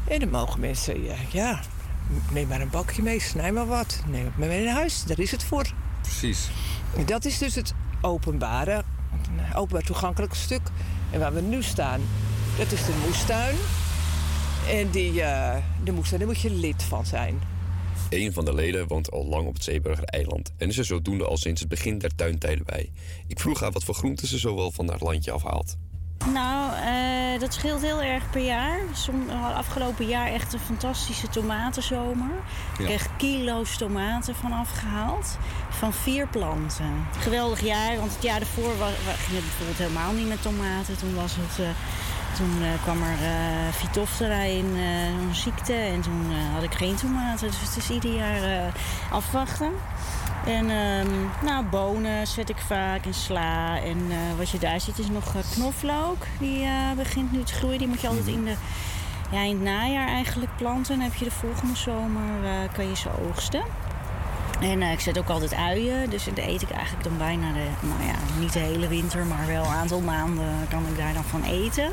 En 0.07 0.19
dan 0.19 0.29
mogen 0.29 0.59
mensen, 0.59 1.03
ja, 1.03 1.15
ja, 1.31 1.61
neem 2.31 2.47
maar 2.47 2.61
een 2.61 2.69
bakje 2.69 3.01
mee, 3.01 3.19
snij 3.19 3.51
maar 3.51 3.67
wat. 3.67 4.01
Neem 4.07 4.25
het 4.25 4.37
maar 4.37 4.47
mee 4.47 4.65
naar 4.65 4.73
huis, 4.73 5.03
daar 5.03 5.19
is 5.19 5.31
het 5.31 5.43
voor. 5.43 5.65
Precies. 6.01 6.49
Dat 7.05 7.25
is 7.25 7.37
dus 7.37 7.55
het 7.55 7.73
openbare, 8.01 8.83
openbaar 9.55 9.83
toegankelijke 9.83 10.35
stuk. 10.35 10.61
En 11.11 11.19
waar 11.19 11.33
we 11.33 11.41
nu 11.41 11.63
staan, 11.63 12.01
dat 12.57 12.71
is 12.71 12.85
de 12.85 13.01
moestuin. 13.05 13.55
En 14.69 14.89
die, 14.89 15.21
eh, 15.21 15.57
de 15.83 15.91
moestuin, 15.91 16.19
daar 16.19 16.29
moet 16.29 16.41
je 16.41 16.51
lid 16.51 16.83
van 16.83 17.05
zijn. 17.05 17.41
Een 18.09 18.33
van 18.33 18.45
de 18.45 18.53
leden 18.53 18.87
woont 18.87 19.11
al 19.11 19.25
lang 19.25 19.47
op 19.47 19.53
het 19.53 19.63
Zeeburger-eiland 19.63 20.53
en 20.57 20.69
is 20.69 20.77
er 20.77 20.85
zodoende 20.85 21.25
al 21.25 21.37
sinds 21.37 21.59
het 21.59 21.69
begin 21.69 21.97
der 21.97 22.15
tuintijden 22.15 22.65
bij. 22.65 22.91
Ik 23.27 23.39
vroeg 23.39 23.59
haar 23.59 23.71
wat 23.71 23.83
voor 23.83 23.95
groenten 23.95 24.27
ze 24.27 24.37
zowel 24.37 24.71
van 24.71 24.89
haar 24.89 24.99
landje 24.99 25.31
afhaalt. 25.31 25.77
Nou, 26.33 26.71
eh, 26.73 27.39
dat 27.39 27.53
scheelt 27.53 27.81
heel 27.81 28.01
erg 28.01 28.29
per 28.29 28.45
jaar. 28.45 28.79
Som, 28.93 29.29
afgelopen 29.55 30.05
jaar 30.05 30.27
echt 30.27 30.53
een 30.53 30.59
fantastische 30.59 31.27
tomatenzomer. 31.27 32.31
Ik 32.77 32.85
kreeg 32.85 33.07
kilo's 33.17 33.77
tomaten 33.77 34.35
van 34.35 34.51
afgehaald. 34.51 35.37
Van 35.69 35.93
vier 35.93 36.27
planten. 36.27 37.07
Geweldig 37.19 37.61
jaar, 37.61 37.97
want 37.97 38.13
het 38.13 38.23
jaar 38.23 38.39
daarvoor 38.39 38.71
ging 38.71 39.35
het 39.35 39.45
bijvoorbeeld 39.45 39.77
helemaal 39.77 40.11
niet 40.11 40.27
met 40.27 40.41
tomaten. 40.41 40.97
Toen, 40.97 41.15
was 41.15 41.35
het, 41.35 41.59
eh, 41.59 41.71
toen 42.35 42.61
eh, 42.61 42.83
kwam 42.83 43.01
er 43.01 43.17
Phytophthora 43.73 44.41
in, 44.41 44.75
een 44.75 45.35
ziekte. 45.35 45.73
En 45.73 46.01
toen 46.01 46.31
had 46.53 46.63
ik 46.63 46.73
geen 46.73 46.95
tomaten. 46.95 47.47
Dus 47.47 47.59
het 47.59 47.77
is 47.77 47.89
ieder 47.89 48.15
jaar 48.15 48.73
afwachten. 49.11 49.71
En 50.45 50.69
ehm, 50.69 51.45
nou, 51.45 51.65
bonen 51.65 52.27
zet 52.27 52.49
ik 52.49 52.57
vaak 52.57 53.05
en 53.05 53.13
sla. 53.13 53.81
En 53.81 53.97
eh, 54.09 54.37
wat 54.37 54.49
je 54.49 54.59
daar 54.59 54.81
ziet 54.81 54.99
is 54.99 55.09
nog 55.09 55.35
eh, 55.35 55.41
knoflook. 55.51 56.25
Die 56.39 56.63
eh, 56.63 56.91
begint 56.95 57.31
nu 57.31 57.43
te 57.43 57.53
groeien. 57.53 57.77
Die 57.77 57.87
moet 57.87 58.01
je 58.01 58.07
altijd 58.07 58.27
in, 58.27 58.43
de, 58.43 58.55
ja, 59.31 59.41
in 59.41 59.55
het 59.55 59.63
najaar 59.63 60.07
eigenlijk 60.07 60.51
planten. 60.57 60.95
Dan 60.95 61.03
heb 61.03 61.13
je 61.13 61.25
de 61.25 61.31
volgende 61.31 61.75
zomer 61.75 62.69
kan 62.73 62.87
je 62.87 62.95
ze 62.95 63.09
oogsten. 63.27 63.61
En 64.61 64.81
ik 64.81 64.99
zet 64.99 65.17
ook 65.17 65.29
altijd 65.29 65.53
uien. 65.53 66.09
Dus 66.09 66.23
dat 66.23 66.37
eet 66.37 66.61
ik 66.61 66.71
eigenlijk 66.71 67.03
dan 67.03 67.17
bijna 67.17 67.53
de, 67.53 67.87
nou 67.87 68.03
ja, 68.03 68.39
niet 68.39 68.53
de 68.53 68.59
hele 68.59 68.87
winter, 68.87 69.25
maar 69.25 69.47
wel 69.47 69.63
een 69.63 69.71
aantal 69.71 69.99
maanden 69.99 70.67
kan 70.69 70.85
ik 70.87 70.97
daar 70.97 71.13
dan 71.13 71.23
van 71.23 71.43
eten. 71.43 71.91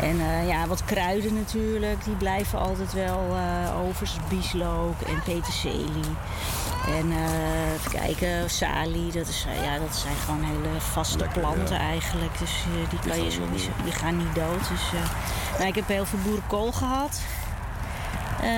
En 0.00 0.46
ja, 0.46 0.66
wat 0.66 0.84
kruiden 0.84 1.34
natuurlijk, 1.34 2.04
die 2.04 2.14
blijven 2.14 2.58
altijd 2.58 2.92
wel 2.92 3.20
eh, 3.30 3.80
over. 3.86 4.06
Zoals 4.06 4.28
bieslook 4.28 5.00
en 5.00 5.22
peterselie. 5.24 6.12
En 6.88 7.10
eh, 7.10 7.72
even 7.72 7.90
kijken, 7.90 8.50
salie, 8.50 9.12
dat, 9.12 9.28
is, 9.28 9.46
eh, 9.48 9.64
ja, 9.64 9.78
dat 9.78 9.96
zijn 9.96 10.16
gewoon 10.16 10.42
hele 10.42 10.80
vaste 10.80 11.18
Lekker, 11.18 11.40
planten 11.40 11.74
ja. 11.76 11.80
eigenlijk. 11.80 12.38
Dus 12.38 12.50
eh, 12.50 12.90
die 12.90 12.98
kan 13.10 13.24
je 13.24 13.30
sowieso, 13.30 13.68
die 13.82 13.92
gaan 13.92 14.16
niet 14.16 14.34
dood. 14.34 14.68
Dus, 14.68 14.92
eh, 14.92 15.10
nou, 15.58 15.68
ik 15.68 15.74
heb 15.74 15.88
heel 15.88 16.04
veel 16.06 16.18
boerenkool 16.24 16.72
gehad. 16.72 17.22
Eh, 18.40 18.48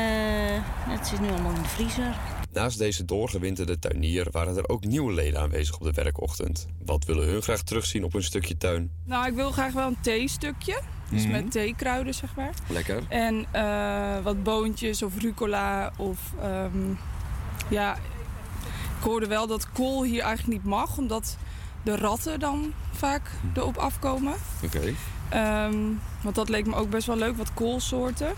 het 0.89 1.07
zit 1.07 1.21
nu 1.21 1.29
allemaal 1.29 1.53
in 1.55 1.63
de 1.63 1.69
vriezer. 1.69 2.15
Naast 2.53 2.79
deze 2.79 3.05
doorgewinterde 3.05 3.79
tuinier 3.79 4.27
waren 4.31 4.57
er 4.57 4.69
ook 4.69 4.85
nieuwe 4.85 5.13
leden 5.13 5.41
aanwezig 5.41 5.75
op 5.77 5.83
de 5.83 5.93
werkochtend. 5.93 6.67
Wat 6.85 7.05
willen 7.05 7.29
hun 7.29 7.43
graag 7.43 7.63
terugzien 7.63 8.05
op 8.05 8.13
hun 8.13 8.23
stukje 8.23 8.57
tuin? 8.57 8.91
Nou, 9.05 9.27
ik 9.27 9.35
wil 9.35 9.51
graag 9.51 9.73
wel 9.73 9.87
een 9.87 9.97
theestukje. 10.01 10.81
Dus 11.11 11.23
Mhm. 11.23 11.31
met 11.33 11.51
theekruiden, 11.51 12.15
zeg 12.15 12.35
maar. 12.37 12.51
Lekker. 12.69 13.03
En 13.09 13.47
eh, 13.51 14.23
wat 14.23 14.43
boontjes 14.43 15.03
of 15.03 15.13
rucola 15.19 15.93
of... 15.97 16.19
ehm, 16.41 16.79
ja, 17.69 17.97
ik 18.99 19.03
hoorde 19.05 19.27
wel 19.27 19.47
dat 19.47 19.73
kool 19.73 20.03
hier 20.03 20.23
eigenlijk 20.23 20.59
niet 20.59 20.65
mag. 20.73 20.97
Omdat 20.99 21.37
de 21.83 21.97
ratten 21.97 22.41
dan 22.41 22.73
vaak 22.93 23.31
erop 23.55 23.77
afkomen. 23.77 24.35
Oké. 24.63 24.93
Ehm, 25.29 25.77
want 26.23 26.35
dat 26.35 26.49
leek 26.49 26.67
me 26.67 26.75
ook 26.75 26.91
best 26.91 27.07
wel 27.07 27.17
leuk, 27.17 27.37
wat 27.37 27.55
koolsoorten. 27.55 28.33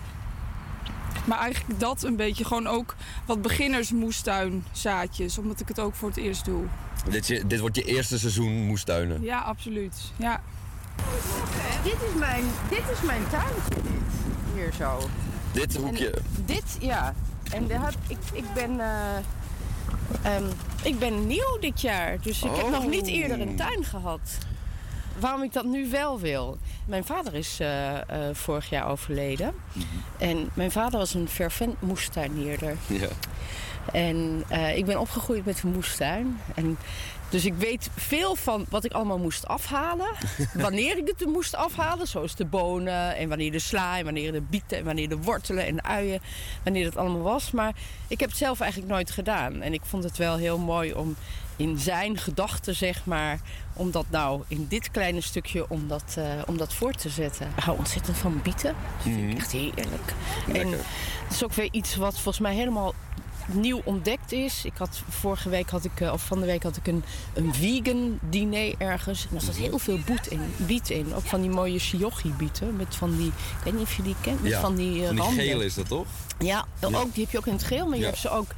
Maar 1.24 1.38
eigenlijk 1.38 1.80
dat 1.80 2.02
een 2.02 2.16
beetje. 2.16 2.44
Gewoon 2.44 2.66
ook 2.66 2.94
wat 3.26 3.42
beginnersmoestuinzaadjes. 3.42 5.38
Omdat 5.38 5.60
ik 5.60 5.68
het 5.68 5.80
ook 5.80 5.94
voor 5.94 6.08
het 6.08 6.16
eerst 6.18 6.44
doe. 6.44 6.64
Dit, 7.10 7.26
je- 7.26 7.46
dit 7.46 7.60
wordt 7.60 7.76
je 7.76 7.84
eerste 7.84 8.18
seizoen 8.18 8.52
moestuinen. 8.66 9.22
Ja, 9.22 9.38
absoluut. 9.40 10.12
Ja. 10.16 10.40
Dit 11.82 11.92
is 11.92 12.18
mijn, 12.18 12.44
dit 12.68 12.82
is 12.92 13.02
mijn 13.06 13.22
tuintje, 13.30 13.74
dit. 13.74 14.54
Hier 14.54 14.72
zo. 14.72 14.98
Dit 15.52 15.76
hoekje. 15.76 16.10
En 16.10 16.22
dit, 16.46 16.76
ja. 16.80 17.14
En 17.50 17.66
daar 17.66 17.84
heb, 17.84 17.94
ik, 18.06 18.18
ik 18.32 18.44
ben... 18.54 18.80
eh, 18.80 18.86
ehm, 20.22 20.44
ik 20.82 20.98
ben 20.98 21.26
nieuw 21.26 21.58
dit 21.60 21.80
jaar, 21.80 22.18
dus 22.20 22.42
ik 22.42 22.50
heb 22.54 22.70
nog 22.70 22.86
niet 22.86 23.02
Oh. 23.06 23.12
eerder 23.12 23.40
een 23.40 23.56
tuin 23.56 23.84
gehad. 23.84 24.20
Waarom 25.18 25.42
ik 25.42 25.52
dat 25.52 25.64
nu 25.64 25.90
wel 25.90 26.18
wil. 26.20 26.58
Mijn 26.86 27.04
vader 27.04 27.34
is 27.34 27.60
eh, 27.60 27.96
eh, 27.96 28.34
vorig 28.34 28.70
jaar 28.70 28.88
overleden. 28.88 29.54
En 30.18 30.48
mijn 30.54 30.70
vader 30.70 30.98
was 30.98 31.14
een 31.14 31.28
fervent 31.28 31.80
moestuinierder. 31.82 32.76
Ja. 32.86 33.08
En 33.92 34.44
eh, 34.48 34.76
ik 34.76 34.86
ben 34.86 35.00
opgegroeid 35.00 35.44
met 35.44 35.62
een 35.62 35.72
moestuin. 35.72 36.38
En 36.54 36.78
dus 37.28 37.44
ik 37.44 37.54
weet 37.54 37.90
veel 37.96 38.34
van 38.34 38.66
wat 38.68 38.84
ik 38.84 38.92
allemaal 38.92 39.18
moest 39.18 39.46
afhalen. 39.46 40.08
wanneer 40.54 40.96
ik 40.96 41.06
het 41.06 41.26
moest 41.26 41.54
afhalen, 41.54 42.06
zoals 42.06 42.34
de 42.34 42.44
bonen 42.44 43.16
en 43.16 43.28
wanneer 43.28 43.52
de 43.52 43.58
sla 43.58 43.98
en 43.98 44.04
wanneer 44.04 44.32
de 44.32 44.40
bieten 44.40 44.78
en 44.78 44.84
wanneer 44.84 45.08
de 45.08 45.16
wortelen 45.16 45.66
en 45.66 45.74
de 45.74 45.82
uien, 45.82 46.20
wanneer 46.62 46.84
dat 46.84 46.96
allemaal 46.96 47.22
was. 47.22 47.50
Maar 47.50 47.72
ik 48.08 48.20
heb 48.20 48.28
het 48.28 48.38
zelf 48.38 48.60
eigenlijk 48.60 48.92
nooit 48.92 49.10
gedaan. 49.10 49.60
En 49.60 49.72
ik 49.72 49.82
vond 49.84 50.04
het 50.04 50.16
wel 50.16 50.36
heel 50.36 50.58
mooi 50.58 50.94
om 50.94 51.16
in 51.56 51.78
zijn 51.78 52.18
gedachten, 52.18 52.74
zeg 52.74 53.04
maar, 53.04 53.40
om 53.72 53.90
dat 53.90 54.06
nou 54.10 54.42
in 54.48 54.66
dit 54.68 54.90
kleine 54.90 55.20
stukje, 55.20 55.68
om 55.68 55.88
dat, 55.88 56.14
eh, 56.18 56.24
om 56.46 56.56
dat 56.56 56.74
voor 56.74 56.92
te 56.92 57.08
zetten. 57.08 57.46
Ik 57.56 57.62
hou 57.62 57.78
ontzettend 57.78 58.16
van 58.16 58.40
bieten. 58.42 58.74
Dat 58.96 59.02
vind 59.02 59.32
ik 59.32 59.38
echt 59.38 59.52
heerlijk. 59.52 60.14
En 60.52 60.70
het 60.70 61.30
is 61.30 61.44
ook 61.44 61.52
weer 61.52 61.68
iets 61.70 61.96
wat 61.96 62.14
volgens 62.14 62.38
mij 62.38 62.54
helemaal 62.54 62.94
nieuw 63.52 63.80
ontdekt 63.84 64.32
is. 64.32 64.64
Ik 64.64 64.72
had, 64.78 65.02
vorige 65.08 65.48
week 65.48 65.70
had 65.70 65.84
ik, 65.84 66.00
eh, 66.00 66.12
of 66.12 66.22
van 66.22 66.40
de 66.40 66.46
week 66.46 66.62
had 66.62 66.76
ik 66.76 66.86
een, 66.86 67.04
een 67.34 67.54
vegan 67.54 68.18
diner 68.30 68.74
ergens. 68.78 69.22
En 69.22 69.28
daar 69.30 69.40
zat 69.40 69.56
heel 69.56 69.78
veel 69.78 69.98
boet 70.06 70.26
in, 70.26 70.40
biet 70.56 70.90
in. 70.90 71.14
Ook 71.14 71.24
van 71.24 71.40
die 71.40 71.50
mooie 71.50 71.78
shiogi 71.78 72.32
bieten. 72.38 72.76
Met 72.76 72.96
van 72.96 73.16
die, 73.16 73.26
ik 73.26 73.64
weet 73.64 73.72
niet 73.72 73.82
of 73.82 73.96
je 73.96 74.02
die 74.02 74.16
kent, 74.20 74.42
met 74.42 74.54
van 74.54 74.74
die, 74.74 74.92
die 74.92 75.04
randen. 75.06 75.44
gele 75.44 75.64
is 75.64 75.74
dat 75.74 75.88
toch? 75.88 76.06
Ja, 76.38 76.66
Ook, 76.80 77.14
die 77.14 77.22
heb 77.22 77.32
je 77.32 77.38
ook 77.38 77.46
in 77.46 77.52
het 77.52 77.64
geel, 77.64 77.86
maar 77.86 77.98
je 77.98 78.04
hebt 78.04 78.18
ze 78.18 78.30
ook 78.30 78.48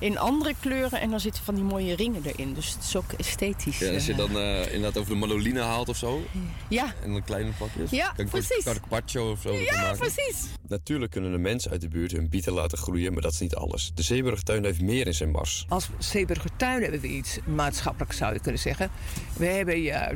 in 0.00 0.18
andere 0.18 0.54
kleuren. 0.60 1.00
En 1.00 1.10
dan 1.10 1.20
zitten 1.20 1.44
van 1.44 1.54
die 1.54 1.64
mooie 1.64 1.94
ringen 1.94 2.22
erin. 2.24 2.54
Dus 2.54 2.72
het 2.72 2.82
is 2.82 2.96
ook 2.96 3.12
esthetisch. 3.12 3.78
Ja, 3.78 3.92
als 3.92 4.06
je 4.06 4.12
eh. 4.12 4.18
dan 4.18 4.38
eh, 4.38 4.72
inderdaad 4.72 4.98
over 4.98 5.12
de 5.12 5.18
manoline 5.18 5.60
haalt 5.60 5.88
of 5.88 5.96
zo. 5.96 6.22
Ja. 6.68 6.94
En 7.02 7.12
dan 7.12 7.24
kleine 7.24 7.50
pakjes. 7.58 7.90
Ja, 7.90 8.12
dan 8.16 8.28
precies. 8.28 8.64
carpaccio 8.64 9.30
of 9.30 9.40
zo. 9.40 9.52
Ja, 9.52 9.80
maken. 9.80 9.98
precies. 9.98 10.46
Natuurlijk 10.68 11.10
kunnen 11.10 11.32
de 11.32 11.38
mensen 11.38 11.70
uit 11.70 11.80
de 11.80 11.88
buurt 11.88 12.12
hun 12.12 12.28
bieten 12.28 12.52
laten 12.52 12.78
groeien, 12.78 13.12
maar 13.12 13.22
dat 13.22 13.32
is 13.32 13.40
niet 13.40 13.54
alles. 13.54 13.92
De 13.94 14.02
Zeeburgtuin 14.02 14.64
heeft 14.64 14.80
meer 14.80 15.06
in 15.06 15.14
zijn 15.14 15.30
mars. 15.30 15.66
Als 15.68 15.88
Zeeburger 15.98 16.50
Tuin 16.56 16.82
hebben 16.82 17.00
we 17.00 17.08
iets 17.08 17.38
maatschappelijk, 17.44 18.12
zou 18.12 18.32
je 18.32 18.40
kunnen 18.40 18.60
zeggen. 18.60 18.90
We 19.36 19.46
hebben 19.46 19.82
ja, 19.82 20.12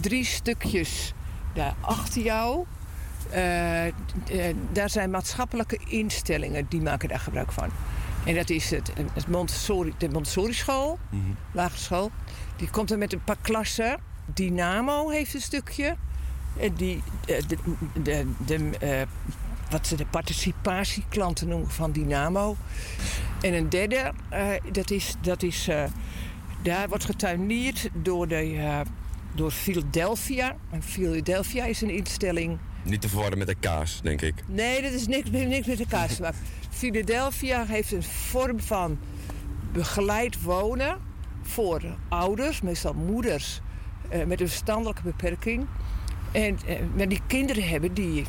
drie 0.00 0.24
stukjes 0.24 1.12
daar 1.54 1.74
achter 1.80 2.22
jou. 2.22 2.64
Eh, 3.30 3.84
daar 4.72 4.90
zijn 4.90 5.10
maatschappelijke 5.10 5.78
instellingen 5.88 6.66
die 6.68 6.80
maken 6.80 7.08
daar 7.08 7.20
gebruik 7.20 7.52
van. 7.52 7.70
En 8.24 8.34
dat 8.34 8.50
is 8.50 8.70
het, 8.70 8.92
het 9.12 9.28
Montessori, 9.28 9.94
de 9.98 10.08
Montessori 10.08 10.52
school, 10.52 10.98
lagere 11.52 11.78
school. 11.78 12.10
Die 12.56 12.70
komt 12.70 12.90
er 12.90 12.98
met 12.98 13.12
een 13.12 13.24
paar 13.24 13.36
klassen. 13.40 14.00
Dynamo 14.34 15.08
heeft 15.08 15.34
een 15.34 15.40
stukje. 15.40 15.96
En 16.58 16.74
die, 16.74 17.02
eh, 17.26 17.42
de, 17.46 17.56
de, 18.02 18.26
de, 18.46 18.70
eh, 18.78 19.02
wat 19.70 19.86
ze 19.86 19.96
de 19.96 20.06
participatieklanten 20.06 21.48
noemen 21.48 21.70
van 21.70 21.92
Dynamo. 21.92 22.56
En 23.40 23.54
een 23.54 23.68
derde, 23.68 24.12
eh, 24.28 24.48
dat 24.72 24.90
is, 24.90 25.14
dat 25.20 25.42
is 25.42 25.68
daar 26.62 26.88
wordt 26.88 27.04
getuineerd 27.04 27.88
door, 27.92 28.28
de, 28.28 28.82
door 29.34 29.50
Philadelphia. 29.50 30.56
En 30.70 30.82
Philadelphia 30.82 31.64
is 31.64 31.80
een 31.80 31.90
instelling 31.90 32.58
Niet 32.82 33.00
te 33.00 33.08
verwarren 33.08 33.38
met 33.38 33.46
de 33.46 33.54
kaas, 33.54 34.00
denk 34.02 34.22
ik. 34.22 34.34
Nee, 34.46 34.82
dat 34.82 34.92
is 34.92 35.06
niks, 35.06 35.30
niks 35.30 35.66
met 35.66 35.76
te 35.76 36.22
maken. 36.22 36.38
Philadelphia 36.74 37.64
heeft 37.66 37.92
een 37.92 38.02
vorm 38.02 38.60
van 38.60 38.98
begeleid 39.72 40.42
wonen 40.42 40.96
voor 41.42 41.82
ouders, 42.08 42.60
meestal 42.60 42.94
moeders 42.94 43.60
eh, 44.08 44.24
met 44.24 44.40
een 44.40 44.48
verstandelijke 44.48 45.02
beperking. 45.02 45.66
En 46.32 46.58
eh, 46.66 46.80
maar 46.96 47.08
die 47.08 47.20
kinderen 47.26 47.68
hebben 47.68 47.94
die 47.94 48.24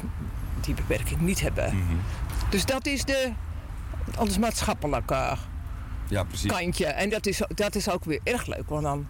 die 0.62 0.74
beperking 0.74 1.22
niet 1.22 1.42
hebben. 1.42 1.74
Dus 2.50 2.66
dat 2.66 2.86
is 2.86 3.04
de, 3.06 3.32
ons 4.20 4.38
maatschappelijke 4.38 5.36
Ja, 6.10 6.24
precies. 6.24 6.52
kantje. 6.52 6.86
En 6.86 7.10
dat 7.10 7.26
is, 7.26 7.42
dat 7.48 7.76
is 7.76 7.90
ook 7.90 8.06
weer 8.06 8.20
erg 8.24 8.46
leuk, 8.46 8.70
want 8.70 8.84
dan 8.84 9.08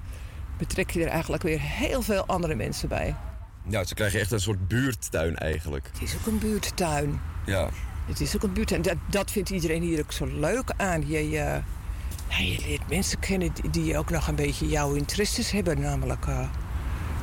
betrek 0.57 0.89
je 0.89 1.03
er 1.03 1.09
eigenlijk 1.09 1.43
weer 1.43 1.59
heel 1.61 2.01
veel 2.01 2.25
andere 2.25 2.55
mensen 2.55 2.89
bij. 2.89 3.15
Ja, 3.67 3.83
ze 3.83 3.93
krijgen 3.93 4.19
echt 4.19 4.31
een 4.31 4.39
soort 4.39 4.67
buurttuin 4.67 5.35
eigenlijk. 5.35 5.89
Het 5.93 6.01
is 6.01 6.15
ook 6.15 6.25
een 6.25 6.39
buurttuin. 6.39 7.19
Ja. 7.45 7.69
Het 8.05 8.21
is 8.21 8.35
ook 8.35 8.43
een 8.43 8.53
buurt. 8.53 8.71
En 8.71 8.81
dat, 8.81 8.97
dat 9.09 9.31
vindt 9.31 9.49
iedereen 9.49 9.81
hier 9.81 9.99
ook 9.99 10.11
zo 10.11 10.25
leuk 10.25 10.71
aan. 10.77 11.07
Je, 11.07 11.29
je 11.29 11.61
leert 12.67 12.89
mensen 12.89 13.19
kennen 13.19 13.53
die, 13.53 13.69
die 13.69 13.97
ook 13.97 14.09
nog 14.09 14.27
een 14.27 14.35
beetje 14.35 14.67
jouw 14.67 14.93
interesses 14.93 15.51
hebben. 15.51 15.79
Namelijk 15.79 16.25
eh 16.25 16.49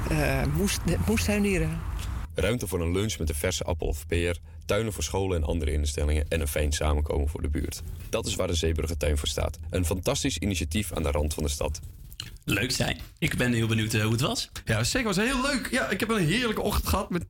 eh, 0.09 0.43
moest, 0.57 0.81
moestuinieren. 1.07 1.81
Ruimte 2.35 2.67
voor 2.67 2.81
een 2.81 2.93
lunch 2.93 3.19
met 3.19 3.29
een 3.29 3.35
verse 3.35 3.65
appel 3.65 3.87
of 3.87 4.07
peer, 4.07 4.39
tuinen 4.67 4.93
voor 4.93 5.03
scholen 5.03 5.37
en 5.37 5.45
andere 5.45 5.73
instellingen 5.73 6.29
en 6.29 6.41
een 6.41 6.49
fijn 6.49 6.73
samenkomen 6.73 7.29
voor 7.29 7.43
de 7.43 7.49
buurt. 7.49 7.83
Dat 8.09 8.27
is 8.27 8.35
waar 8.35 8.47
de 8.47 8.55
Zeeburger 8.55 8.97
Tuin 8.97 9.19
voor 9.19 9.29
staat. 9.29 9.59
Een 9.71 9.85
fantastisch 9.85 10.39
initiatief 10.39 10.93
aan 10.93 11.03
de 11.03 11.11
rand 11.11 11.35
van 11.35 11.43
de 11.43 11.49
stad. 11.49 11.81
Leuk 12.45 12.71
zijn. 12.71 12.99
Ik 13.19 13.37
ben 13.37 13.53
heel 13.53 13.67
benieuwd 13.67 13.95
eh, 13.95 14.03
hoe 14.03 14.13
het 14.13 14.21
was. 14.21 14.51
Ja, 14.65 14.85
zeker. 14.85 15.07
was 15.07 15.17
heel 15.17 15.43
leuk. 15.43 15.69
Ja, 15.71 15.91
ik 15.91 16.01
heb 16.01 16.09
een 16.09 16.27
heerlijke 16.27 16.63
ochtend 16.63 16.89
gehad 16.89 17.11
met 17.11 17.23
eh, 17.23 17.29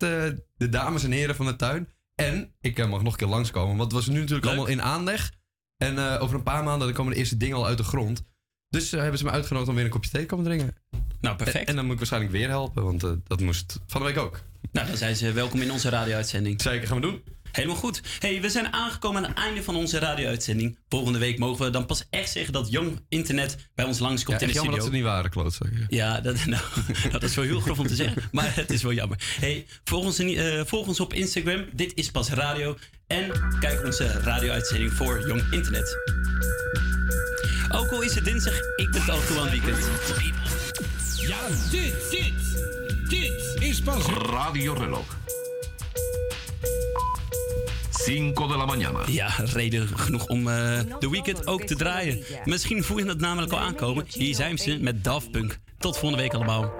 de 0.56 0.68
dames 0.68 1.04
en 1.04 1.12
heren 1.12 1.36
van 1.36 1.46
de 1.46 1.56
tuin. 1.56 1.88
En 2.14 2.54
ik 2.60 2.78
eh, 2.78 2.88
mag 2.88 3.02
nog 3.02 3.12
een 3.12 3.18
keer 3.18 3.28
langskomen, 3.28 3.76
want 3.76 3.92
het 3.92 3.92
was 3.92 4.06
nu 4.14 4.20
natuurlijk 4.20 4.46
allemaal 4.46 4.66
in 4.66 4.82
aanleg. 4.82 5.32
En 5.76 5.98
eh, 5.98 6.22
over 6.22 6.36
een 6.36 6.42
paar 6.42 6.64
maanden 6.64 6.86
dan 6.86 6.96
komen 6.96 7.12
de 7.12 7.18
eerste 7.18 7.36
dingen 7.36 7.56
al 7.56 7.66
uit 7.66 7.78
de 7.78 7.84
grond. 7.84 8.22
Dus 8.68 8.92
eh, 8.92 9.00
hebben 9.00 9.18
ze 9.18 9.24
me 9.24 9.30
uitgenodigd 9.30 9.70
om 9.70 9.76
weer 9.76 9.84
een 9.84 9.90
kopje 9.90 10.10
thee 10.10 10.20
te 10.20 10.26
komen 10.26 10.44
drinken. 10.44 10.76
Nou, 11.20 11.36
perfect. 11.36 11.58
En, 11.58 11.66
en 11.66 11.74
dan 11.74 11.84
moet 11.84 11.92
ik 11.92 11.98
waarschijnlijk 11.98 12.32
weer 12.32 12.48
helpen, 12.48 12.84
want 12.84 13.00
dat 13.00 13.40
moest 13.40 13.80
van 13.86 14.00
de 14.00 14.06
week 14.06 14.18
ook. 14.18 14.40
Nou, 14.72 14.86
dan 14.86 14.96
zijn 14.96 15.16
ze 15.16 15.32
welkom 15.32 15.60
in 15.60 15.70
onze 15.70 15.88
radio-uitzending. 15.88 16.62
Zeker, 16.62 16.86
gaan 16.86 17.00
we 17.00 17.02
doen. 17.02 17.22
Helemaal 17.52 17.76
goed. 17.76 18.00
Hey, 18.18 18.40
we 18.40 18.50
zijn 18.50 18.72
aangekomen 18.72 19.22
aan 19.22 19.28
het 19.28 19.38
einde 19.38 19.62
van 19.62 19.76
onze 19.76 19.98
radio-uitzending. 19.98 20.78
Volgende 20.88 21.18
week 21.18 21.38
mogen 21.38 21.64
we 21.64 21.70
dan 21.70 21.86
pas 21.86 22.04
echt 22.10 22.30
zeggen 22.30 22.52
dat 22.52 22.70
Jong 22.70 23.00
Internet 23.08 23.56
bij 23.74 23.84
ons 23.84 23.98
langskomt 23.98 24.40
Ja, 24.40 24.46
in 24.46 24.52
de 24.52 24.58
jammer 24.58 24.74
dat 24.74 24.82
studio. 24.84 24.98
ze 25.00 25.04
niet 25.04 25.14
waren, 25.14 25.30
klootzakken. 25.30 25.84
Ja, 25.88 26.20
dat, 26.20 26.44
nou, 26.46 26.62
dat 27.10 27.22
is 27.22 27.34
wel 27.34 27.44
heel 27.44 27.60
grof 27.60 27.78
om 27.78 27.86
te 27.86 27.94
zeggen. 27.94 28.22
Maar 28.32 28.54
het 28.54 28.70
is 28.70 28.82
wel 28.82 28.92
jammer. 28.92 29.18
Hey, 29.40 29.66
volg, 29.84 30.04
ons, 30.04 30.18
eh, 30.18 30.60
volg 30.64 30.86
ons 30.86 31.00
op 31.00 31.12
Instagram. 31.14 31.64
Dit 31.72 31.92
is 31.94 32.10
pas 32.10 32.28
radio. 32.30 32.76
En 33.06 33.30
kijk 33.60 33.84
onze 33.84 34.06
radio-uitzending 34.06 34.92
voor 34.92 35.26
Jong 35.26 35.42
Internet. 35.50 35.96
Ook 37.74 37.90
al 37.90 38.02
is 38.02 38.14
het 38.14 38.24
dinsdag, 38.24 38.54
ik 38.76 38.90
ben 38.90 39.00
het 39.00 39.10
al 39.10 39.20
toe 39.26 39.38
aan 39.38 39.48
het 39.48 39.52
weekend. 39.60 39.86
Ja, 41.16 41.48
dit, 41.70 42.10
dit, 42.10 42.32
dit 43.08 43.62
is 43.62 43.80
pas 43.80 44.04
Radio 44.06 44.72
Reloj. 44.72 45.02
5 48.04 48.48
de 48.48 48.56
la 48.56 48.66
mañana. 48.66 49.04
Ja, 49.06 49.28
reden 49.52 49.88
genoeg 49.98 50.26
om 50.26 50.48
eh, 50.48 50.80
de 50.98 51.10
weekend 51.10 51.46
ook 51.46 51.62
te 51.62 51.76
draaien. 51.76 52.24
Misschien 52.44 52.84
voel 52.84 52.98
je 52.98 53.04
het 53.04 53.20
namelijk 53.20 53.52
al 53.52 53.58
aankomen. 53.58 54.04
Hier 54.08 54.34
zijn 54.34 54.58
ze 54.58 54.78
met 54.80 55.04
Daft 55.04 55.30
Punk. 55.30 55.58
Tot 55.78 55.98
volgende 55.98 56.22
week 56.22 56.34
allemaal. 56.34 56.72